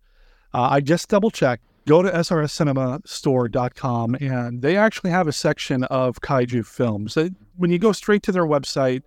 uh, 0.53 0.69
I 0.69 0.81
just 0.81 1.09
double 1.09 1.31
checked. 1.31 1.63
Go 1.87 2.03
to 2.03 2.11
srscinemastore.com 2.11 4.17
and 4.21 4.61
they 4.61 4.77
actually 4.77 5.09
have 5.09 5.27
a 5.27 5.31
section 5.31 5.83
of 5.85 6.21
kaiju 6.21 6.65
films. 6.65 7.15
They, 7.15 7.31
when 7.57 7.71
you 7.71 7.79
go 7.79 7.91
straight 7.91 8.21
to 8.23 8.31
their 8.31 8.45
website, 8.45 9.01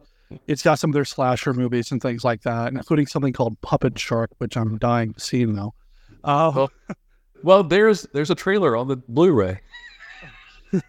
it's 0.49 0.63
got 0.63 0.81
some 0.81 0.91
of 0.91 0.95
their 0.95 1.05
slasher 1.05 1.55
movies 1.55 1.93
and 1.93 2.03
things 2.03 2.25
like 2.25 2.43
that, 2.43 2.73
including 2.73 3.07
something 3.07 3.33
called 3.33 3.61
Puppet 3.61 3.97
Shark, 3.97 4.31
which 4.39 4.57
I'm 4.57 4.79
dying 4.79 5.15
to 5.15 5.21
see 5.21 5.45
now. 5.45 5.73
Uh, 6.25 6.51
well, 6.55 6.71
well, 7.45 7.63
there's 7.63 8.03
there's 8.13 8.31
a 8.31 8.35
trailer 8.35 8.77
on 8.77 8.89
the 8.89 8.97
Blu-ray. 8.97 9.61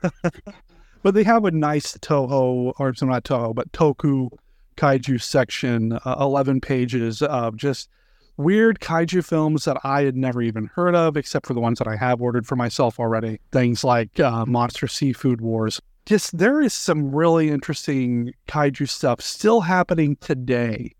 but 1.05 1.13
they 1.13 1.23
have 1.23 1.45
a 1.45 1.51
nice 1.51 1.95
Toho, 1.99 2.73
or 2.79 2.89
it's 2.89 3.03
not 3.03 3.23
Toho, 3.25 3.53
but 3.53 3.71
Toku 3.73 4.31
kaiju 4.75 5.21
section, 5.21 5.99
uh, 6.03 6.15
11 6.19 6.61
pages 6.61 7.21
of 7.21 7.55
just 7.57 7.89
weird 8.37 8.79
kaiju 8.79 9.23
films 9.23 9.65
that 9.65 9.77
I 9.83 10.01
had 10.01 10.17
never 10.17 10.41
even 10.41 10.65
heard 10.73 10.95
of, 10.95 11.15
except 11.15 11.45
for 11.45 11.53
the 11.53 11.59
ones 11.59 11.77
that 11.77 11.87
I 11.87 11.95
have 11.95 12.23
ordered 12.23 12.47
for 12.47 12.55
myself 12.55 12.99
already. 12.99 13.39
Things 13.51 13.83
like 13.83 14.19
uh, 14.19 14.47
Monster 14.47 14.87
Seafood 14.87 15.41
Wars. 15.41 15.79
Just 16.07 16.35
there 16.39 16.59
is 16.59 16.73
some 16.73 17.13
really 17.13 17.51
interesting 17.51 18.33
kaiju 18.47 18.89
stuff 18.89 19.21
still 19.21 19.61
happening 19.61 20.15
today 20.21 20.95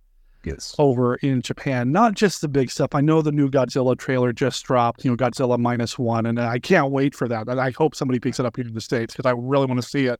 Yes. 0.45 0.76
over 0.77 1.15
in 1.15 1.41
Japan. 1.41 1.91
Not 1.91 2.13
just 2.13 2.41
the 2.41 2.47
big 2.47 2.69
stuff. 2.69 2.93
I 2.93 3.01
know 3.01 3.22
the 3.22 3.31
new 3.31 3.49
Godzilla 3.49 3.97
trailer 3.97 4.31
just 4.31 4.63
dropped, 4.63 5.03
you 5.03 5.11
know, 5.11 5.17
Godzilla 5.17 5.57
minus 5.57 5.97
one, 5.97 6.26
and 6.26 6.39
I 6.39 6.59
can't 6.59 6.91
wait 6.91 7.15
for 7.15 7.27
that. 7.27 7.47
And 7.47 7.59
I 7.59 7.72
hope 7.72 7.95
somebody 7.95 8.19
picks 8.19 8.39
it 8.39 8.45
up 8.45 8.55
here 8.55 8.65
in 8.65 8.73
the 8.73 8.81
States 8.81 9.13
because 9.13 9.30
I 9.30 9.34
really 9.35 9.65
want 9.65 9.81
to 9.81 9.88
see 9.88 10.05
it. 10.05 10.19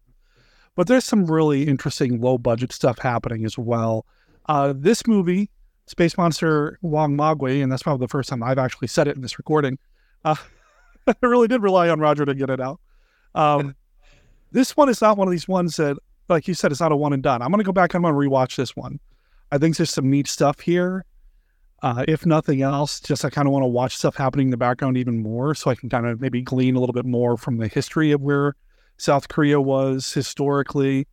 But 0.76 0.88
there's 0.88 1.06
some 1.06 1.26
really 1.26 1.64
interesting 1.64 2.20
low 2.20 2.38
budget 2.38 2.74
stuff 2.74 3.00
happening 3.00 3.46
as 3.46 3.58
well. 3.58 4.06
Uh, 4.48 4.74
this 4.76 5.08
movie, 5.08 5.50
Space 5.88 6.18
Monster 6.18 6.80
Wangmagwi, 6.84 7.64
and 7.64 7.72
that's 7.72 7.84
probably 7.84 8.04
the 8.04 8.10
first 8.10 8.30
time 8.30 8.44
I've 8.44 8.60
actually 8.60 8.90
said 8.90 9.08
it 9.08 9.16
in 9.16 9.22
this 9.22 9.38
recording. 9.38 9.78
Uh, 10.24 10.36
I 11.08 11.16
really 11.22 11.48
did 11.48 11.62
rely 11.62 11.90
on 11.90 12.00
Roger 12.00 12.26
to 12.26 12.34
get 12.34 12.50
it 12.50 12.60
out. 12.60 12.80
Um, 13.36 13.76
this 14.52 14.76
one 14.76 14.90
is 14.90 15.02
not 15.02 15.18
one 15.18 15.28
of 15.28 15.32
these 15.32 15.48
ones 15.48 15.76
that, 15.78 15.98
like 16.30 16.48
you 16.48 16.54
said, 16.54 16.72
it's 16.72 16.82
not 16.82 16.92
a 16.92 16.96
one 16.96 17.14
and 17.14 17.22
done. 17.22 17.42
I'm 17.42 17.52
going 17.52 17.60
to 17.60 17.66
go 17.66 17.72
back 17.72 17.94
and 17.94 18.06
I'm 18.06 18.14
going 18.14 18.30
to 18.30 18.30
rewatch 18.30 18.56
this 18.56 18.76
one. 18.76 19.00
I 19.56 19.58
think 19.58 19.78
there's 19.78 19.92
some 19.92 20.10
neat 20.10 20.28
stuff 20.28 20.60
here. 20.60 21.06
Uh, 21.82 22.04
if 22.10 22.26
nothing 22.26 22.62
else, 22.62 23.00
just 23.00 23.24
I 23.24 23.30
kind 23.30 23.48
of 23.48 23.54
want 23.54 23.64
to 23.64 23.68
watch 23.68 23.96
stuff 23.96 24.18
happening 24.18 24.48
in 24.48 24.52
the 24.52 24.58
background 24.58 24.98
even 24.98 25.24
more 25.24 25.56
so 25.56 25.72
I 25.72 25.76
can 25.76 25.88
kind 25.88 26.06
of 26.06 26.20
maybe 26.20 26.42
glean 26.42 26.76
a 26.76 26.80
little 26.80 26.94
bit 26.94 27.06
more 27.06 27.38
from 27.38 27.58
the 27.58 27.70
history 27.70 28.12
of 28.12 28.22
where 28.22 28.56
South 28.98 29.30
Korea 29.30 29.62
was 29.62 30.12
historically. 30.12 31.08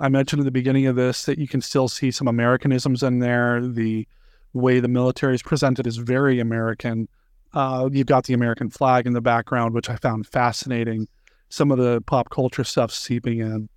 I 0.00 0.08
mentioned 0.08 0.40
at 0.40 0.46
the 0.46 0.50
beginning 0.50 0.86
of 0.86 0.96
this 0.96 1.26
that 1.26 1.38
you 1.38 1.46
can 1.46 1.60
still 1.60 1.86
see 1.86 2.10
some 2.10 2.26
Americanisms 2.26 3.04
in 3.04 3.20
there. 3.20 3.64
The 3.64 4.08
way 4.52 4.80
the 4.80 4.88
military 4.88 5.36
is 5.36 5.42
presented 5.42 5.86
is 5.86 5.96
very 5.96 6.40
American. 6.40 7.08
Uh, 7.54 7.88
you've 7.92 8.08
got 8.08 8.24
the 8.24 8.34
American 8.34 8.68
flag 8.68 9.06
in 9.06 9.12
the 9.12 9.20
background, 9.20 9.74
which 9.74 9.88
I 9.88 9.94
found 9.94 10.26
fascinating. 10.26 11.06
Some 11.50 11.70
of 11.70 11.78
the 11.78 12.00
pop 12.00 12.30
culture 12.30 12.64
stuff 12.64 12.90
seeping 12.90 13.38
in. 13.38 13.68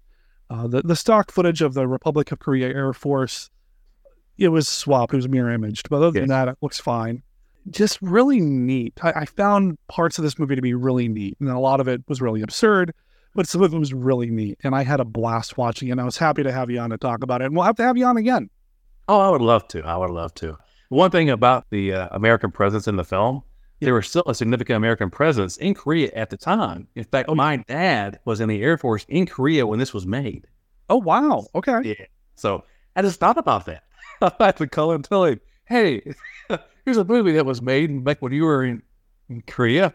Uh, 0.49 0.65
the, 0.65 0.81
the 0.81 0.95
stock 0.95 1.31
footage 1.31 1.61
of 1.61 1.75
the 1.75 1.87
Republic 1.87 2.31
of 2.31 2.39
Korea 2.39 2.69
Air 2.69 2.91
Force, 2.91 3.51
it 4.39 4.49
was 4.49 4.67
swapped. 4.67 5.13
It 5.13 5.17
was 5.17 5.27
mirror 5.27 5.51
imaged. 5.51 5.89
But 5.89 5.97
other 5.97 6.11
than 6.11 6.29
that, 6.29 6.47
it 6.47 6.57
looks 6.61 6.79
fine. 6.79 7.21
Just 7.69 8.01
really 8.01 8.39
neat. 8.39 8.93
I, 9.01 9.11
I 9.11 9.25
found 9.25 9.77
parts 9.87 10.17
of 10.17 10.23
this 10.23 10.39
movie 10.39 10.55
to 10.55 10.61
be 10.61 10.73
really 10.73 11.07
neat. 11.07 11.37
And 11.39 11.49
a 11.49 11.59
lot 11.59 11.79
of 11.79 11.87
it 11.87 12.01
was 12.07 12.21
really 12.21 12.41
absurd, 12.41 12.93
but 13.35 13.47
some 13.47 13.61
of 13.61 13.73
it 13.73 13.77
was 13.77 13.93
really 13.93 14.31
neat. 14.31 14.57
And 14.63 14.73
I 14.73 14.83
had 14.83 14.99
a 14.99 15.05
blast 15.05 15.57
watching 15.57 15.89
it. 15.89 15.91
And 15.91 16.01
I 16.01 16.05
was 16.05 16.17
happy 16.17 16.41
to 16.43 16.51
have 16.51 16.69
you 16.69 16.79
on 16.79 16.89
to 16.89 16.97
talk 16.97 17.23
about 17.23 17.41
it. 17.41 17.45
And 17.45 17.55
we'll 17.55 17.65
have 17.65 17.75
to 17.75 17.83
have 17.83 17.97
you 17.97 18.05
on 18.05 18.17
again. 18.17 18.49
Oh, 19.07 19.19
I 19.19 19.29
would 19.29 19.41
love 19.41 19.67
to. 19.69 19.83
I 19.83 19.97
would 19.97 20.11
love 20.11 20.33
to. 20.35 20.57
One 20.89 21.11
thing 21.11 21.29
about 21.29 21.65
the 21.69 21.93
uh, 21.93 22.07
American 22.11 22.49
presence 22.49 22.87
in 22.87 22.95
the 22.95 23.03
film, 23.03 23.43
there 23.81 23.93
was 23.93 24.07
still 24.07 24.23
a 24.25 24.33
significant 24.33 24.77
American 24.77 25.09
presence 25.09 25.57
in 25.57 25.73
Korea 25.73 26.11
at 26.15 26.29
the 26.29 26.37
time. 26.37 26.87
In 26.95 27.03
fact, 27.03 27.29
oh, 27.29 27.35
my 27.35 27.57
dad 27.57 28.19
was 28.25 28.39
in 28.39 28.49
the 28.49 28.61
Air 28.61 28.77
Force 28.77 29.05
in 29.09 29.25
Korea 29.25 29.67
when 29.67 29.79
this 29.79 29.93
was 29.93 30.07
made. 30.07 30.47
Oh, 30.89 30.97
wow. 30.97 31.45
Okay. 31.53 31.79
Yeah. 31.83 32.05
So 32.35 32.63
I 32.95 33.01
just 33.01 33.19
thought 33.19 33.37
about 33.37 33.65
that. 33.67 33.83
I 34.39 34.45
had 34.45 34.57
to 34.57 34.67
call 34.67 34.91
and 34.91 35.03
tell 35.03 35.25
him, 35.25 35.39
hey, 35.65 36.13
here's 36.85 36.97
a 36.97 37.05
movie 37.05 37.33
that 37.33 37.45
was 37.45 37.61
made 37.61 38.03
back 38.03 38.21
when 38.21 38.31
you 38.31 38.45
were 38.45 38.63
in, 38.63 38.81
in 39.29 39.41
Korea. 39.47 39.93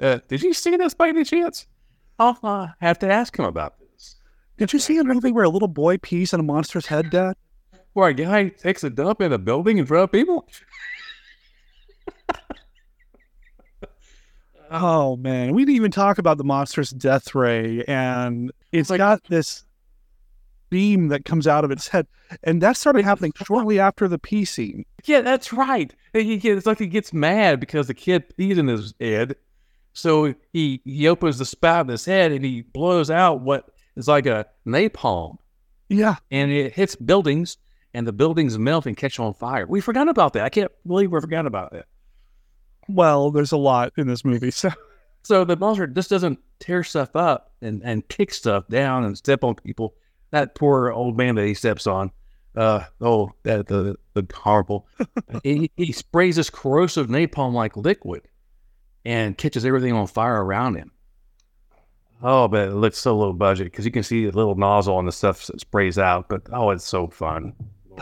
Uh, 0.00 0.18
did 0.28 0.42
you 0.42 0.52
see 0.52 0.76
this 0.76 0.94
by 0.94 1.08
any 1.08 1.24
chance? 1.24 1.66
I'll 2.18 2.38
uh, 2.42 2.68
have 2.80 2.98
to 3.00 3.10
ask 3.10 3.38
him 3.38 3.44
about 3.44 3.74
this. 3.78 4.16
Did 4.58 4.72
you 4.72 4.78
see 4.78 4.98
a 4.98 5.04
movie 5.04 5.32
where 5.32 5.44
a 5.44 5.48
little 5.48 5.68
boy 5.68 5.98
pees 5.98 6.32
in 6.32 6.40
a 6.40 6.42
monster's 6.42 6.86
head, 6.86 7.10
Dad? 7.10 7.34
Where 7.94 8.08
a 8.08 8.14
guy 8.14 8.48
takes 8.48 8.84
a 8.84 8.90
dump 8.90 9.20
in 9.20 9.32
a 9.32 9.38
building 9.38 9.78
in 9.78 9.86
front 9.86 10.04
of 10.04 10.12
people? 10.12 10.48
Oh 14.74 15.16
man, 15.16 15.54
we 15.54 15.66
didn't 15.66 15.76
even 15.76 15.90
talk 15.90 16.16
about 16.16 16.38
the 16.38 16.44
monster's 16.44 16.88
death 16.88 17.34
ray, 17.34 17.84
and 17.84 18.50
it's 18.72 18.90
got 18.90 19.22
this 19.24 19.66
beam 20.72 21.08
that 21.08 21.26
comes 21.26 21.46
out 21.46 21.66
of 21.66 21.70
its 21.70 21.86
head, 21.88 22.06
and 22.42 22.62
that 22.62 22.78
started 22.78 23.04
happening 23.04 23.30
shortly 23.44 23.78
after 23.78 24.08
the 24.08 24.18
pee 24.18 24.46
scene. 24.46 24.86
Yeah, 25.04 25.20
that's 25.20 25.52
right. 25.52 25.92
It's 26.14 26.64
like 26.64 26.78
he 26.78 26.86
gets 26.86 27.12
mad 27.12 27.60
because 27.60 27.88
the 27.88 27.94
kid 27.94 28.24
peed 28.38 28.56
in 28.56 28.68
his 28.68 28.94
head. 28.98 29.36
So 29.92 30.34
he, 30.54 30.80
he 30.86 31.06
opens 31.06 31.36
the 31.36 31.44
spout 31.44 31.84
in 31.84 31.90
his 31.90 32.06
head 32.06 32.32
and 32.32 32.42
he 32.42 32.62
blows 32.62 33.10
out 33.10 33.42
what 33.42 33.68
is 33.96 34.08
like 34.08 34.24
a 34.24 34.46
napalm. 34.66 35.36
Yeah. 35.90 36.16
And 36.30 36.50
it 36.50 36.72
hits 36.72 36.96
buildings 36.96 37.58
and 37.92 38.06
the 38.06 38.12
buildings 38.14 38.58
melt 38.58 38.86
and 38.86 38.96
catch 38.96 39.20
on 39.20 39.34
fire. 39.34 39.66
We 39.66 39.82
forgot 39.82 40.08
about 40.08 40.32
that. 40.32 40.44
I 40.44 40.48
can't 40.48 40.72
believe 40.86 41.12
we 41.12 41.20
forgot 41.20 41.44
about 41.44 41.72
that. 41.72 41.84
Well, 42.88 43.30
there's 43.30 43.52
a 43.52 43.58
lot 43.58 43.92
in 43.98 44.06
this 44.06 44.24
movie. 44.24 44.50
So 44.50 44.70
So 45.22 45.44
the 45.44 45.56
monster 45.56 45.86
just 45.86 46.10
doesn't 46.10 46.38
tear 46.58 46.82
stuff 46.82 47.14
up 47.14 47.52
and, 47.60 47.82
and 47.84 48.06
kick 48.08 48.34
stuff 48.34 48.66
down 48.68 49.04
and 49.04 49.16
step 49.16 49.44
on 49.44 49.54
people. 49.54 49.94
That 50.32 50.54
poor 50.54 50.90
old 50.90 51.16
man 51.16 51.36
that 51.36 51.46
he 51.46 51.54
steps 51.54 51.86
on. 51.86 52.10
Uh 52.54 52.84
oh, 53.00 53.32
that 53.44 53.68
the 53.68 53.96
the 54.14 54.26
horrible. 54.34 54.86
he, 55.42 55.70
he 55.76 55.92
sprays 55.92 56.36
this 56.36 56.50
corrosive 56.50 57.06
napalm 57.06 57.52
like 57.52 57.76
liquid 57.76 58.22
and 59.04 59.38
catches 59.38 59.64
everything 59.64 59.92
on 59.92 60.06
fire 60.06 60.44
around 60.44 60.74
him. 60.74 60.90
Oh, 62.22 62.46
but 62.48 62.68
it 62.68 62.74
looks 62.74 62.98
so 62.98 63.16
low 63.16 63.32
budget 63.32 63.66
because 63.66 63.84
you 63.84 63.90
can 63.90 64.02
see 64.02 64.26
the 64.26 64.36
little 64.36 64.54
nozzle 64.54 64.98
and 64.98 65.08
the 65.08 65.12
stuff 65.12 65.46
that 65.46 65.60
sprays 65.60 65.98
out. 65.98 66.28
But 66.28 66.42
oh, 66.52 66.70
it's 66.70 66.84
so 66.84 67.08
fun. 67.08 67.52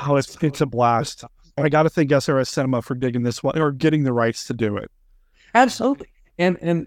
oh, 0.06 0.16
it's 0.16 0.36
it's 0.42 0.60
a 0.60 0.66
blast. 0.66 1.24
I 1.56 1.68
got 1.68 1.82
to 1.82 1.90
thank 1.90 2.10
SRS 2.10 2.48
Cinema 2.48 2.82
for 2.82 2.94
digging 2.94 3.22
this 3.22 3.42
one 3.42 3.58
or 3.58 3.72
getting 3.72 4.04
the 4.04 4.12
rights 4.12 4.46
to 4.46 4.54
do 4.54 4.76
it. 4.76 4.90
Absolutely. 5.54 6.08
And 6.38 6.58
and 6.60 6.86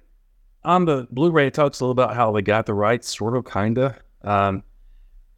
on 0.64 0.86
the 0.86 1.08
Blu-ray, 1.12 1.48
it 1.48 1.54
talks 1.54 1.80
a 1.80 1.84
little 1.84 1.92
about 1.92 2.16
how 2.16 2.32
they 2.32 2.42
got 2.42 2.66
the 2.66 2.74
rights, 2.74 3.16
sort 3.16 3.36
of, 3.36 3.46
kinda. 3.46 3.98
Um, 4.24 4.64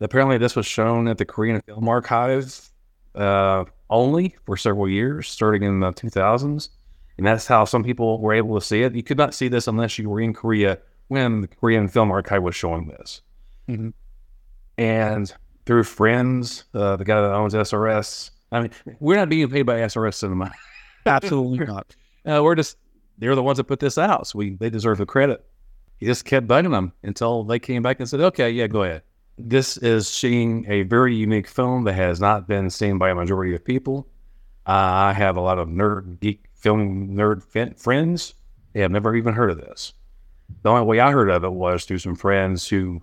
apparently, 0.01 0.37
this 0.37 0.55
was 0.55 0.65
shown 0.65 1.07
at 1.07 1.17
the 1.17 1.25
Korean 1.25 1.61
Film 1.61 1.87
Archive 1.87 2.69
uh, 3.15 3.65
only 3.89 4.35
for 4.45 4.57
several 4.57 4.89
years, 4.89 5.27
starting 5.27 5.63
in 5.63 5.79
the 5.79 5.91
2000s, 5.91 6.69
and 7.17 7.25
that's 7.25 7.47
how 7.47 7.65
some 7.65 7.83
people 7.83 8.19
were 8.19 8.33
able 8.33 8.59
to 8.59 8.65
see 8.65 8.81
it. 8.83 8.93
You 8.95 9.03
could 9.03 9.17
not 9.17 9.33
see 9.33 9.47
this 9.47 9.67
unless 9.67 9.97
you 9.97 10.09
were 10.09 10.19
in 10.21 10.33
Korea 10.33 10.79
when 11.07 11.41
the 11.41 11.47
Korean 11.47 11.87
Film 11.87 12.11
Archive 12.11 12.43
was 12.43 12.55
showing 12.55 12.87
this. 12.87 13.21
Mhm. 13.69 13.93
And 14.77 15.33
through 15.65 15.83
friends, 15.83 16.65
uh, 16.73 16.95
the 16.95 17.05
guy 17.05 17.21
that 17.21 17.31
owns 17.31 17.53
SRS. 17.53 18.31
I 18.51 18.61
mean, 18.61 18.71
we're 18.99 19.15
not 19.15 19.29
being 19.29 19.49
paid 19.49 19.63
by 19.63 19.79
SRS 19.79 20.15
Cinema. 20.15 20.51
Absolutely 21.05 21.65
not. 21.65 21.95
Uh, 22.27 22.41
we're 22.41 22.55
just 22.55 22.77
they're 23.19 23.35
the 23.35 23.43
ones 23.43 23.57
that 23.57 23.65
put 23.65 23.79
this 23.79 23.99
out, 23.99 24.25
so 24.25 24.39
we 24.39 24.55
they 24.55 24.67
deserve 24.67 24.97
the 24.97 25.05
credit. 25.05 25.45
He 25.97 26.07
just 26.07 26.25
kept 26.25 26.47
bugging 26.47 26.71
them 26.71 26.91
until 27.03 27.43
they 27.43 27.59
came 27.59 27.83
back 27.83 27.99
and 27.99 28.09
said, 28.09 28.19
"Okay, 28.19 28.49
yeah, 28.49 28.65
go 28.65 28.81
ahead." 28.81 29.03
This 29.37 29.77
is 29.77 30.07
seeing 30.07 30.65
a 30.69 30.83
very 30.83 31.13
unique 31.13 31.47
film 31.47 31.83
that 31.83 31.93
has 31.93 32.21
not 32.21 32.47
been 32.47 32.69
seen 32.69 32.97
by 32.97 33.09
a 33.09 33.15
majority 33.15 33.53
of 33.53 33.65
people. 33.65 34.07
Uh, 34.65 34.71
I 35.11 35.13
have 35.13 35.35
a 35.35 35.41
lot 35.41 35.59
of 35.59 35.67
nerd 35.67 36.19
geek 36.19 36.45
film 36.53 37.09
nerd 37.09 37.43
fin- 37.43 37.75
friends. 37.75 38.33
They 38.73 38.81
have 38.81 38.91
never 38.91 39.15
even 39.15 39.33
heard 39.33 39.51
of 39.51 39.57
this. 39.57 39.93
The 40.63 40.69
only 40.69 40.85
way 40.85 40.99
I 40.99 41.11
heard 41.11 41.29
of 41.29 41.43
it 41.43 41.51
was 41.51 41.85
through 41.85 41.99
some 41.99 42.15
friends 42.15 42.67
who 42.67 43.01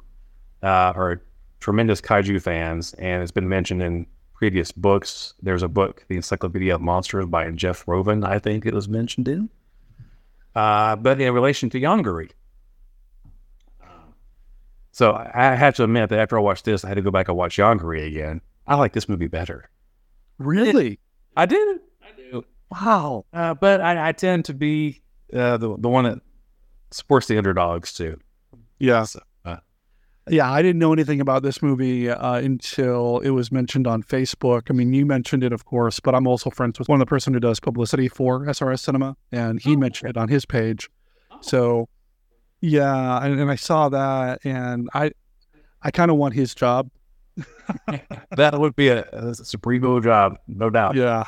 uh, 0.62 0.92
are 0.94 1.22
tremendous 1.60 2.00
kaiju 2.00 2.40
fans, 2.40 2.94
and 2.94 3.22
it's 3.22 3.30
been 3.30 3.48
mentioned 3.48 3.82
in 3.82 4.06
previous 4.34 4.72
books. 4.72 5.34
There's 5.42 5.62
a 5.62 5.68
book, 5.68 6.04
The 6.08 6.16
Encyclopedia 6.16 6.74
of 6.74 6.80
Monsters 6.80 7.26
by 7.26 7.50
Jeff 7.50 7.84
Rovin, 7.86 8.24
I 8.24 8.38
think 8.38 8.66
it 8.66 8.74
was 8.74 8.88
mentioned 8.88 9.28
in. 9.28 9.48
Uh, 10.54 10.96
but 10.96 11.20
in 11.20 11.32
relation 11.32 11.70
to 11.70 11.80
Yongary. 11.80 12.30
So 14.92 15.12
I 15.12 15.52
I 15.52 15.54
have 15.56 15.74
to 15.76 15.84
admit 15.84 16.10
that 16.10 16.18
after 16.18 16.36
I 16.38 16.40
watched 16.40 16.64
this, 16.64 16.84
I 16.84 16.88
had 16.88 16.94
to 16.94 17.02
go 17.02 17.10
back 17.10 17.28
and 17.28 17.36
watch 17.36 17.56
Yongary 17.56 18.06
again. 18.06 18.40
I 18.66 18.76
like 18.76 18.92
this 18.92 19.08
movie 19.08 19.26
better. 19.26 19.68
Really? 20.38 20.98
I 21.36 21.46
do. 21.46 21.80
I 22.02 22.08
do. 22.16 22.44
Wow. 22.70 23.24
Uh, 23.32 23.54
but 23.54 23.80
I, 23.80 24.08
I 24.08 24.12
tend 24.12 24.44
to 24.46 24.54
be 24.54 25.02
uh, 25.32 25.56
the 25.56 25.76
the 25.76 25.88
one 25.88 26.04
that 26.04 26.18
supports 26.90 27.26
the 27.26 27.38
underdogs 27.38 27.92
too. 27.92 28.18
Yeah. 28.78 29.06
uh, 29.44 29.56
Yeah, 30.28 30.50
I 30.50 30.60
didn't 30.60 30.78
know 30.78 30.92
anything 30.92 31.20
about 31.20 31.42
this 31.42 31.62
movie 31.62 32.10
uh, 32.10 32.34
until 32.34 33.20
it 33.20 33.30
was 33.30 33.50
mentioned 33.52 33.86
on 33.86 34.02
Facebook. 34.02 34.62
I 34.70 34.72
mean, 34.72 34.92
you 34.92 35.06
mentioned 35.06 35.42
it, 35.44 35.52
of 35.52 35.64
course, 35.64 36.00
but 36.00 36.14
I'm 36.14 36.26
also 36.26 36.50
friends 36.50 36.78
with 36.78 36.88
one 36.88 37.00
of 37.00 37.06
the 37.06 37.10
person 37.10 37.32
who 37.32 37.40
does 37.40 37.60
publicity 37.60 38.08
for 38.08 38.40
SRS 38.40 38.80
Cinema, 38.80 39.16
and 39.30 39.60
he 39.60 39.76
mentioned 39.76 40.10
it 40.10 40.16
on 40.16 40.28
his 40.28 40.44
page. 40.44 40.90
So, 41.40 41.88
yeah, 42.62 43.22
and, 43.22 43.40
and 43.40 43.50
I 43.50 43.56
saw 43.56 43.88
that, 43.88 44.38
and 44.44 44.88
I, 44.94 45.10
I 45.82 45.90
kind 45.90 46.12
of 46.12 46.16
want 46.16 46.32
his 46.32 46.54
job. 46.54 46.88
that 48.36 48.58
would 48.58 48.76
be 48.76 48.88
a, 48.88 49.04
a 49.10 49.34
supremo 49.34 50.00
job, 50.00 50.38
no 50.46 50.70
doubt. 50.70 50.94
Yeah, 50.94 51.24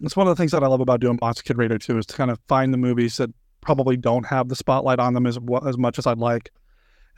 it's 0.00 0.16
one 0.16 0.28
of 0.28 0.36
the 0.36 0.40
things 0.40 0.52
that 0.52 0.62
I 0.62 0.68
love 0.68 0.80
about 0.80 1.00
doing 1.00 1.18
Monster 1.20 1.42
Kid 1.42 1.58
Radio 1.58 1.78
too, 1.78 1.98
is 1.98 2.06
to 2.06 2.16
kind 2.16 2.30
of 2.30 2.38
find 2.46 2.72
the 2.72 2.78
movies 2.78 3.16
that 3.16 3.30
probably 3.60 3.96
don't 3.96 4.24
have 4.26 4.48
the 4.48 4.56
spotlight 4.56 5.00
on 5.00 5.14
them 5.14 5.26
as 5.26 5.36
as 5.66 5.76
much 5.76 5.98
as 5.98 6.06
I'd 6.06 6.18
like, 6.18 6.50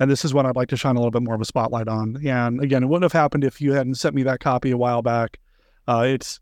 And 0.00 0.10
this 0.10 0.24
is 0.24 0.32
what 0.32 0.46
I'd 0.46 0.56
like 0.56 0.68
to 0.68 0.76
shine 0.76 0.96
a 0.96 0.98
little 0.98 1.10
bit 1.10 1.22
more 1.22 1.34
of 1.34 1.40
a 1.42 1.46
spotlight 1.46 1.88
on. 1.88 2.16
And 2.26 2.62
again, 2.62 2.82
it 2.82 2.86
wouldn't 2.86 3.04
have 3.04 3.20
happened 3.20 3.44
if 3.44 3.60
you 3.60 3.72
hadn't 3.72 3.96
sent 3.96 4.14
me 4.14 4.22
that 4.22 4.40
copy 4.40 4.70
a 4.70 4.76
while 4.78 5.02
back. 5.02 5.38
Uh, 5.86 6.04
it's 6.06 6.40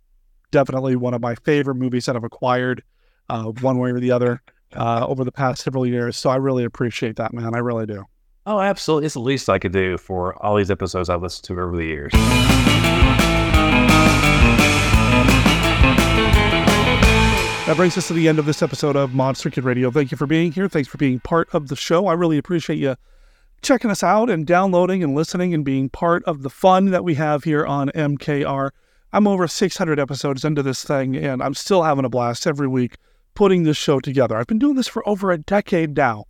definitely 0.52 0.94
one 0.94 1.14
of 1.14 1.20
my 1.20 1.34
favorite 1.34 1.74
movies 1.74 2.06
that 2.06 2.14
I've 2.14 2.22
acquired, 2.22 2.84
uh, 3.28 3.46
one 3.60 3.78
way 3.78 3.90
or 3.90 3.98
the 3.98 4.12
other, 4.12 4.40
uh, 4.74 5.06
over 5.06 5.24
the 5.24 5.32
past 5.32 5.62
several 5.62 5.86
years. 5.86 6.16
So 6.16 6.30
I 6.30 6.36
really 6.36 6.64
appreciate 6.64 7.16
that, 7.16 7.32
man. 7.32 7.54
I 7.54 7.58
really 7.58 7.86
do. 7.86 8.04
Oh, 8.44 8.58
absolutely. 8.58 9.06
It's 9.06 9.14
the 9.14 9.20
least 9.20 9.48
I 9.48 9.58
could 9.58 9.72
do 9.72 9.96
for 9.98 10.34
all 10.44 10.56
these 10.56 10.70
episodes 10.70 11.08
I've 11.08 11.22
listened 11.22 11.44
to 11.44 11.60
over 11.60 11.76
the 11.76 11.84
years. 11.84 12.12
That 17.66 17.76
brings 17.76 17.96
us 17.96 18.08
to 18.08 18.12
the 18.12 18.26
end 18.28 18.40
of 18.40 18.44
this 18.44 18.60
episode 18.60 18.96
of 18.96 19.14
Monster 19.14 19.48
Kid 19.48 19.62
Radio. 19.62 19.90
Thank 19.90 20.10
you 20.10 20.16
for 20.16 20.26
being 20.26 20.50
here. 20.50 20.68
Thanks 20.68 20.88
for 20.88 20.98
being 20.98 21.20
part 21.20 21.48
of 21.54 21.68
the 21.68 21.76
show. 21.76 22.08
I 22.08 22.14
really 22.14 22.36
appreciate 22.36 22.80
you 22.80 22.96
checking 23.62 23.90
us 23.90 24.02
out 24.02 24.28
and 24.28 24.44
downloading 24.44 25.04
and 25.04 25.14
listening 25.14 25.54
and 25.54 25.64
being 25.64 25.88
part 25.88 26.24
of 26.24 26.42
the 26.42 26.50
fun 26.50 26.86
that 26.86 27.04
we 27.04 27.14
have 27.14 27.44
here 27.44 27.64
on 27.64 27.88
MKR. 27.90 28.70
I'm 29.12 29.28
over 29.28 29.46
600 29.46 30.00
episodes 30.00 30.44
into 30.44 30.62
this 30.62 30.82
thing, 30.82 31.16
and 31.16 31.40
I'm 31.40 31.54
still 31.54 31.84
having 31.84 32.04
a 32.04 32.08
blast 32.08 32.46
every 32.46 32.66
week 32.66 32.96
putting 33.34 33.62
this 33.62 33.76
show 33.76 34.00
together. 34.00 34.36
I've 34.36 34.46
been 34.46 34.58
doing 34.58 34.76
this 34.76 34.88
for 34.88 35.06
over 35.08 35.30
a 35.30 35.38
decade 35.38 35.96
now, 35.96 36.24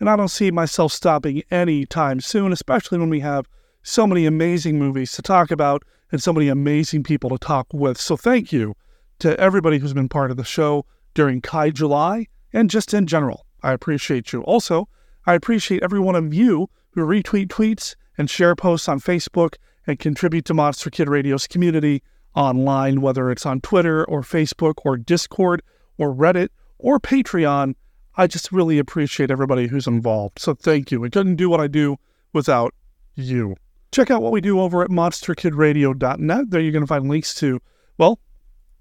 and 0.00 0.08
I 0.08 0.16
don't 0.16 0.28
see 0.28 0.50
myself 0.50 0.92
stopping 0.92 1.42
anytime 1.50 2.20
soon, 2.20 2.52
especially 2.52 2.98
when 2.98 3.10
we 3.10 3.20
have 3.20 3.46
so 3.82 4.06
many 4.06 4.26
amazing 4.26 4.78
movies 4.78 5.12
to 5.12 5.22
talk 5.22 5.50
about 5.50 5.82
and 6.10 6.22
so 6.22 6.32
many 6.32 6.48
amazing 6.48 7.02
people 7.02 7.30
to 7.30 7.38
talk 7.38 7.66
with. 7.72 7.98
So 7.98 8.16
thank 8.16 8.52
you 8.52 8.74
to 9.18 9.38
everybody 9.38 9.78
who's 9.78 9.94
been 9.94 10.08
part 10.08 10.30
of 10.30 10.36
the 10.36 10.44
show 10.44 10.84
during 11.14 11.40
Kaijuly 11.40 12.26
and 12.52 12.70
just 12.70 12.92
in 12.94 13.06
general. 13.06 13.46
I 13.62 13.72
appreciate 13.72 14.32
you. 14.32 14.42
Also, 14.42 14.88
I 15.26 15.34
appreciate 15.34 15.82
every 15.82 16.00
one 16.00 16.14
of 16.14 16.32
you 16.32 16.68
who 16.90 17.04
retweet 17.04 17.48
tweets 17.48 17.94
and 18.18 18.30
share 18.30 18.54
posts 18.54 18.88
on 18.88 19.00
Facebook 19.00 19.54
and 19.86 19.98
contribute 19.98 20.44
to 20.46 20.54
Monster 20.54 20.90
Kid 20.90 21.08
Radio's 21.08 21.46
community 21.46 22.02
online, 22.34 23.00
whether 23.00 23.30
it's 23.30 23.46
on 23.46 23.60
Twitter 23.60 24.04
or 24.04 24.22
Facebook 24.22 24.74
or 24.84 24.96
Discord 24.96 25.62
or 25.98 26.14
Reddit 26.14 26.48
or 26.78 27.00
Patreon. 27.00 27.74
I 28.16 28.26
just 28.26 28.50
really 28.50 28.78
appreciate 28.78 29.30
everybody 29.30 29.66
who's 29.66 29.86
involved. 29.86 30.38
So 30.38 30.54
thank 30.54 30.90
you. 30.90 31.04
I 31.04 31.08
couldn't 31.08 31.36
do 31.36 31.50
what 31.50 31.60
I 31.60 31.66
do 31.66 31.96
without 32.32 32.74
you. 33.14 33.56
Check 33.92 34.10
out 34.10 34.22
what 34.22 34.32
we 34.32 34.40
do 34.40 34.60
over 34.60 34.82
at 34.82 34.90
monsterkidradio.net. 34.90 36.50
There 36.50 36.60
you're 36.60 36.72
going 36.72 36.82
to 36.82 36.86
find 36.86 37.08
links 37.08 37.34
to, 37.36 37.60
well, 37.98 38.18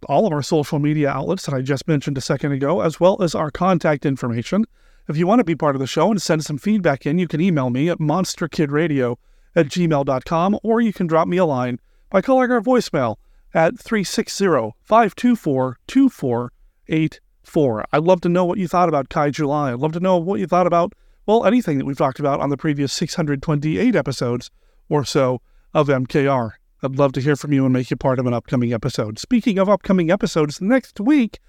all 0.08 0.28
of 0.28 0.34
our 0.34 0.42
social 0.42 0.80
media 0.80 1.10
outlets 1.10 1.46
that 1.46 1.56
I 1.56 1.62
just 1.62 1.88
mentioned 1.88 2.18
a 2.18 2.22
second 2.22 2.52
ago, 2.52 2.82
as 2.82 3.00
well 3.00 3.22
as 3.22 3.36
our 3.36 3.52
contact 3.52 4.06
information. 4.06 4.66
If 5.08 5.18
you 5.18 5.28
want 5.28 5.40
to 5.40 5.46
be 5.46 5.56
part 5.56 5.76
of 5.76 5.80
the 5.80 5.88
show 5.88 6.10
and 6.10 6.22
send 6.22 6.44
some 6.44 6.58
feedback 6.58 7.06
in, 7.06 7.20
you 7.20 7.28
can 7.28 7.42
email 7.42 7.70
me 7.70 7.90
at 7.90 8.00
monsterkidradio 8.00 9.18
at 9.56 9.68
gmail.com 9.68 10.60
or 10.64 10.82
you 10.82 10.92
can 10.92 11.08
drop 11.08 11.28
me 11.28 11.38
a 11.38 11.46
line 11.46 11.80
by 12.10 12.22
calling 12.22 12.52
our 12.52 12.62
voicemail 12.62 13.18
at 13.54 13.80
360 13.80 14.74
524 14.82 16.52
2484. 16.88 17.86
I'd 17.92 18.04
love 18.04 18.22
to 18.22 18.30
know 18.30 18.46
what 18.46 18.58
you 18.58 18.68
thought 18.68 18.90
about 18.90 19.10
Kaijuly. 19.10 19.74
I'd 19.74 19.80
love 19.80 19.94
to 19.94 20.00
know 20.00 20.18
what 20.18 20.40
you 20.40 20.48
thought 20.48 20.68
about, 20.68 20.94
well, 21.26 21.46
anything 21.46 21.78
that 21.78 21.86
we've 21.86 21.98
talked 21.98 22.20
about 22.20 22.40
on 22.40 22.50
the 22.50 22.58
previous 22.58 22.94
628 22.94 23.96
episodes 23.96 24.52
or 24.90 25.04
so 25.04 25.42
of 25.74 25.88
MKR. 25.88 26.52
I'd 26.84 26.98
love 26.98 27.14
to 27.14 27.22
hear 27.22 27.36
from 27.36 27.54
you 27.54 27.66
and 27.66 27.74
make 27.74 27.90
you 27.90 27.98
part 27.98 28.20
of 28.20 28.28
an 28.28 28.34
upcoming 28.34 28.74
episode. 28.74 29.18
Speaking 29.18 29.58
of 29.58 29.70
upcoming 29.70 30.12
episodes, 30.12 30.62
next 30.62 31.00
week 31.00 31.40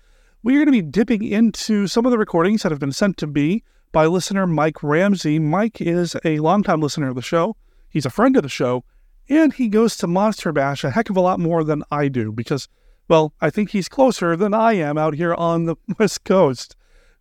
we 0.43 0.55
are 0.55 0.59
going 0.59 0.67
to 0.67 0.73
be 0.73 0.83
dipping 0.83 1.23
into 1.23 1.87
some 1.87 2.07
of 2.07 2.13
the 2.13 2.19
recordings 2.19 2.63
that 2.63 2.73
have 2.73 2.79
been 2.79 2.93
sent 2.93 3.17
to 3.19 3.27
me 3.27 3.63
by 3.93 4.07
listener 4.07 4.47
Mike 4.47 4.83
Ramsey. 4.83 5.39
Mike 5.39 5.81
is 5.81 6.17
a 6.25 6.39
longtime 6.39 6.81
listener 6.81 7.09
of 7.09 7.15
the 7.15 7.23
show. 7.23 7.57
He's 7.89 8.07
a 8.07 8.11
friend 8.11 8.37
of 8.37 8.43
the 8.43 8.49
show, 8.49 8.85
and 9.29 9.53
he 9.53 9.69
goes 9.69 9.97
to 9.97 10.07
Monster 10.07 10.53
Bash 10.53 10.85
a 10.85 10.91
heck 10.91 11.11
of 11.11 11.17
a 11.17 11.21
lot 11.21 11.41
more 11.41 11.65
than 11.65 11.83
I 11.91 12.09
do 12.09 12.31
because, 12.31 12.69
well, 13.09 13.33
I 13.41 13.51
think 13.51 13.71
he's 13.71 13.89
closer 13.89 14.37
than 14.37 14.55
I 14.55 14.75
am 14.75 14.99
out 14.99 15.15
here 15.15 15.35
on 15.35 15.65
the 15.65 15.77
West 15.99 16.25
Coast 16.25 16.77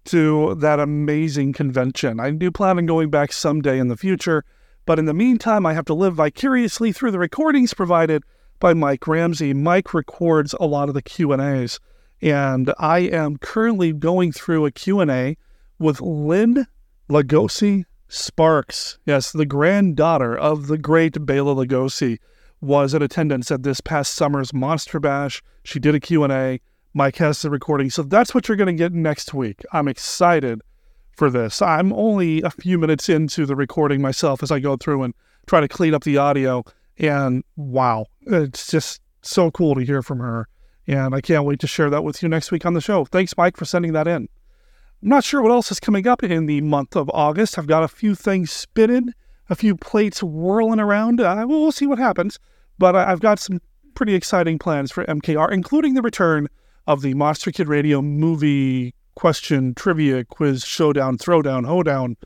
to 0.05 0.55
that 0.55 0.79
amazing 0.79 1.53
convention. 1.53 2.19
I 2.19 2.31
do 2.31 2.51
plan 2.51 2.77
on 2.77 2.85
going 2.85 3.09
back 3.09 3.33
someday 3.33 3.79
in 3.79 3.87
the 3.87 3.97
future, 3.97 4.43
but 4.85 4.99
in 4.99 5.05
the 5.05 5.13
meantime, 5.13 5.65
I 5.65 5.73
have 5.73 5.85
to 5.85 5.93
live 5.93 6.15
vicariously 6.15 6.91
through 6.91 7.11
the 7.11 7.19
recordings 7.19 7.73
provided 7.73 8.23
by 8.59 8.73
Mike 8.73 9.07
Ramsey. 9.07 9.53
Mike 9.53 9.93
records 9.93 10.53
a 10.59 10.65
lot 10.65 10.89
of 10.89 10.95
the 10.95 11.01
Q&As, 11.01 11.79
and 12.21 12.73
I 12.77 12.99
am 12.99 13.37
currently 13.37 13.93
going 13.93 14.31
through 14.31 14.65
a 14.65 14.71
Q&A 14.71 15.37
with 15.79 16.01
Lynne 16.01 16.67
Lugosi 17.09 17.85
Sparks. 18.07 18.99
Yes, 19.05 19.31
the 19.31 19.45
granddaughter 19.45 20.37
of 20.37 20.67
the 20.67 20.77
great 20.77 21.25
Bela 21.25 21.55
Lugosi 21.55 22.19
was 22.61 22.93
in 22.93 23.01
attendance 23.01 23.51
at 23.51 23.63
this 23.63 23.81
past 23.81 24.13
summer's 24.13 24.53
Monster 24.53 24.99
Bash. 24.99 25.43
She 25.65 25.79
did 25.79 25.95
a 25.95 25.99
Q&A. 25.99 26.61
Mike 26.93 27.17
has 27.17 27.41
the 27.41 27.49
recording. 27.49 27.89
So 27.89 28.03
that's 28.03 28.33
what 28.33 28.47
you're 28.47 28.55
going 28.55 28.67
to 28.67 28.73
get 28.73 28.93
next 28.93 29.33
week. 29.33 29.63
I'm 29.73 29.87
excited 29.87 30.61
for 31.11 31.29
this. 31.29 31.61
I'm 31.61 31.91
only 31.91 32.41
a 32.43 32.51
few 32.51 32.77
minutes 32.77 33.09
into 33.09 33.45
the 33.45 33.55
recording 33.55 34.01
myself 34.01 34.43
as 34.43 34.51
I 34.51 34.59
go 34.59 34.77
through 34.77 35.03
and 35.03 35.13
try 35.47 35.59
to 35.59 35.67
clean 35.67 35.93
up 35.93 36.03
the 36.03 36.17
audio. 36.17 36.63
And 36.99 37.43
wow, 37.55 38.05
it's 38.21 38.67
just 38.67 39.01
so 39.23 39.49
cool 39.51 39.75
to 39.75 39.81
hear 39.81 40.01
from 40.01 40.19
her. 40.19 40.47
And 40.87 41.15
I 41.15 41.21
can't 41.21 41.45
wait 41.45 41.59
to 41.61 41.67
share 41.67 41.89
that 41.89 42.03
with 42.03 42.21
you 42.21 42.29
next 42.29 42.51
week 42.51 42.65
on 42.65 42.75
the 42.75 42.81
show. 42.81 43.03
Thanks, 43.05 43.35
Mike, 43.35 43.57
for 43.57 43.65
sending 43.65 43.93
that 43.93 44.07
in. 44.07 44.29
I'm 45.01 45.09
not 45.09 45.23
sure 45.23 45.41
what 45.41 45.51
else 45.51 45.71
is 45.71 45.79
coming 45.79 46.07
up 46.07 46.23
in 46.23 46.45
the 46.45 46.61
month 46.61 46.95
of 46.95 47.09
August. 47.11 47.57
I've 47.57 47.67
got 47.67 47.83
a 47.83 47.87
few 47.87 48.13
things 48.13 48.51
spinning, 48.51 49.13
a 49.49 49.55
few 49.55 49.75
plates 49.75 50.21
whirling 50.21 50.79
around. 50.79 51.19
Uh, 51.19 51.43
we'll 51.47 51.71
see 51.71 51.87
what 51.87 51.97
happens. 51.97 52.39
But 52.77 52.95
I've 52.95 53.19
got 53.19 53.39
some 53.39 53.61
pretty 53.95 54.13
exciting 54.13 54.59
plans 54.59 54.91
for 54.91 55.05
MKR, 55.05 55.51
including 55.51 55.93
the 55.93 56.01
return 56.01 56.47
of 56.85 57.01
the 57.01 57.13
Monster 57.13 57.51
Kid 57.51 57.67
Radio 57.67 58.01
movie 58.01 58.93
question, 59.15 59.73
trivia, 59.73 60.25
quiz, 60.25 60.63
showdown, 60.63 61.17
throwdown, 61.17 61.65
hoedown, 61.65 62.17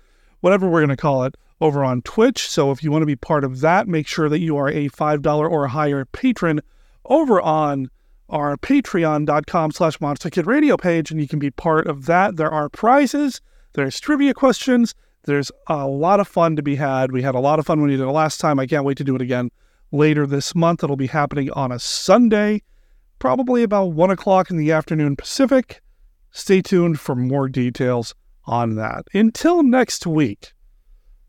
whatever 0.42 0.68
we're 0.68 0.82
going 0.82 0.90
to 0.90 0.98
call 0.98 1.24
it, 1.24 1.36
over 1.62 1.84
on 1.84 2.02
Twitch. 2.02 2.50
So 2.50 2.72
if 2.72 2.84
you 2.84 2.92
want 2.92 3.04
to 3.04 3.08
be 3.08 3.16
part 3.16 3.44
of 3.44 3.62
that, 3.62 3.88
make 3.88 4.08
sure 4.08 4.28
that 4.28 4.40
you 4.40 4.58
are 4.58 4.70
a 4.70 4.90
$5 4.90 5.52
or 5.52 5.68
higher 5.68 6.06
patron 6.06 6.62
over 7.06 7.40
on 7.40 7.90
our 8.30 8.58
patreon.com 8.58 9.72
slash 9.72 10.02
monster 10.02 10.30
kid 10.30 10.46
radio 10.46 10.78
page, 10.78 11.12
and 11.12 11.20
you 11.20 11.28
can 11.28 11.40
be 11.40 11.52
part 11.52 11.88
of 11.88 12.06
that. 12.06 12.38
There 12.38 12.52
are 12.52 12.70
prizes, 12.70 13.42
there's 13.74 14.00
trivia 14.00 14.34
questions, 14.34 14.94
there's 15.24 15.52
a 15.68 15.88
lot 15.88 16.20
of 16.20 16.28
fun 16.28 16.56
to 16.56 16.64
be 16.64 16.76
had. 16.76 17.12
We 17.12 17.22
had 17.22 17.36
a 17.36 17.40
lot 17.40 17.60
of 17.60 17.66
fun 17.66 17.82
when 17.82 17.90
we 17.90 17.98
did 17.98 18.04
it 18.04 18.12
last 18.12 18.40
time. 18.40 18.60
I 18.60 18.66
can't 18.66 18.86
wait 18.86 18.98
to 18.98 19.04
do 19.04 19.16
it 19.16 19.22
again 19.22 19.52
later 19.92 20.26
this 20.26 20.56
month. 20.56 20.84
It'll 20.84 20.96
be 20.96 21.08
happening 21.08 21.52
on 21.52 21.72
a 21.72 21.80
Sunday, 21.80 22.62
probably 23.20 23.64
about 23.64 23.94
1 23.94 24.12
o'clock 24.12 24.50
in 24.50 24.58
the 24.58 24.72
afternoon 24.72 25.16
Pacific. 25.16 25.82
Stay 26.32 26.62
tuned 26.62 27.00
for 27.00 27.16
more 27.16 27.50
details 27.50 28.14
on 28.46 28.76
that. 28.76 29.06
Until 29.14 29.64
next 29.64 30.06
week, 30.06 30.54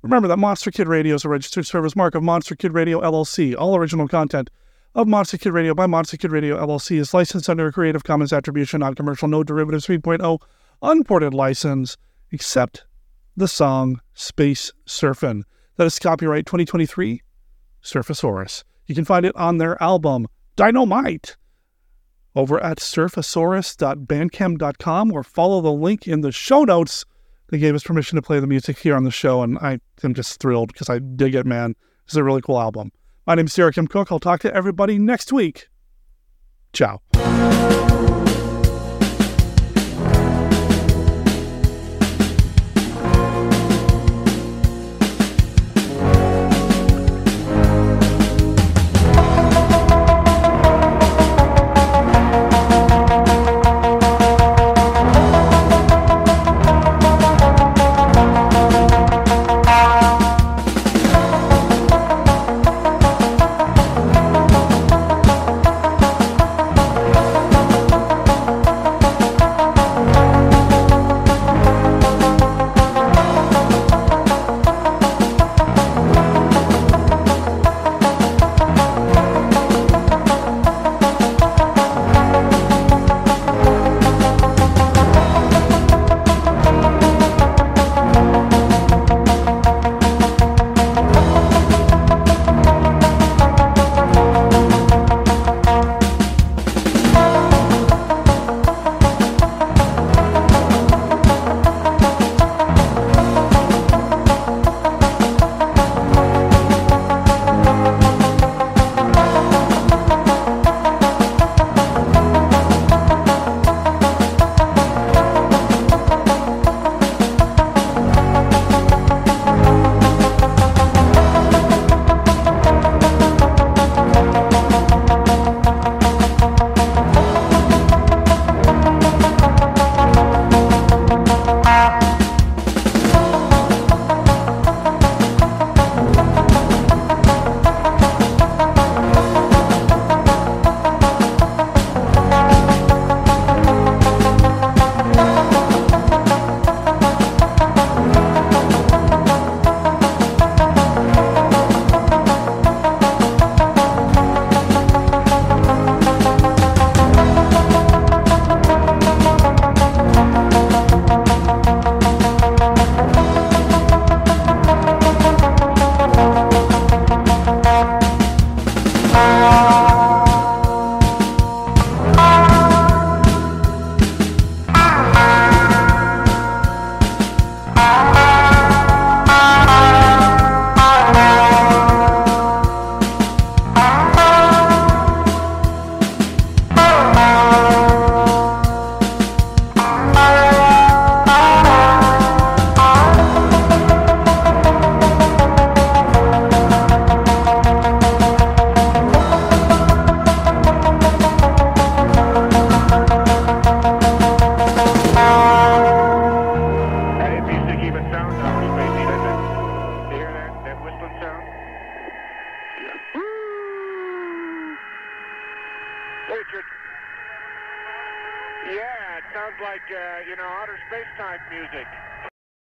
remember 0.02 0.28
that 0.28 0.38
Monster 0.38 0.70
Kid 0.70 0.88
Radio 0.88 1.14
is 1.14 1.24
a 1.24 1.28
registered 1.28 1.66
service 1.66 1.96
mark 1.96 2.14
of 2.14 2.22
Monster 2.22 2.54
Kid 2.54 2.74
Radio 2.74 3.00
LLC. 3.00 3.54
All 3.56 3.76
original 3.76 4.08
content 4.08 4.50
of 4.94 5.06
Monster 5.06 5.38
Kid 5.38 5.52
Radio 5.52 5.74
by 5.74 5.86
Monster 5.86 6.16
Kid 6.16 6.32
Radio 6.32 6.58
LLC 6.58 6.98
is 6.98 7.14
licensed 7.14 7.48
under 7.48 7.66
a 7.66 7.72
Creative 7.72 8.04
Commons 8.04 8.32
Attribution, 8.32 8.80
Non 8.80 8.94
Commercial, 8.94 9.28
No 9.28 9.42
Derivatives 9.42 9.86
3.0 9.86 10.40
unported 10.82 11.34
license, 11.34 11.96
except 12.30 12.84
the 13.36 13.48
song 13.48 14.00
Space 14.14 14.72
Surfin'. 14.86 15.42
That 15.76 15.86
is 15.86 15.98
copyright 15.98 16.46
2023 16.46 17.22
Surfasaurus. 17.82 18.64
You 18.86 18.94
can 18.94 19.04
find 19.04 19.26
it 19.26 19.36
on 19.36 19.58
their 19.58 19.82
album 19.82 20.28
Dynamite 20.56 21.36
over 22.34 22.58
at 22.62 22.78
surfasaurus.bandcamp.com 22.78 25.12
or 25.12 25.22
follow 25.22 25.60
the 25.60 25.72
link 25.72 26.08
in 26.08 26.20
the 26.20 26.32
show 26.32 26.64
notes. 26.64 27.06
They 27.48 27.58
gave 27.58 27.74
us 27.74 27.82
permission 27.82 28.16
to 28.16 28.22
play 28.22 28.40
the 28.40 28.46
music 28.46 28.78
here 28.78 28.94
on 28.94 29.04
the 29.04 29.10
show, 29.10 29.42
and 29.42 29.58
I 29.58 29.80
am 30.04 30.14
just 30.14 30.40
thrilled 30.40 30.72
because 30.72 30.88
I 30.88 31.00
dig 31.00 31.34
it, 31.34 31.44
man. 31.46 31.74
It's 32.04 32.14
a 32.14 32.22
really 32.22 32.42
cool 32.42 32.60
album. 32.60 32.92
My 33.26 33.34
name 33.34 33.46
is 33.46 33.54
Derek 33.54 33.78
M. 33.78 33.88
Koch. 33.88 34.10
I'll 34.10 34.20
talk 34.20 34.40
to 34.40 34.54
everybody 34.54 34.98
next 34.98 35.32
week. 35.32 35.68
Ciao. 36.72 37.00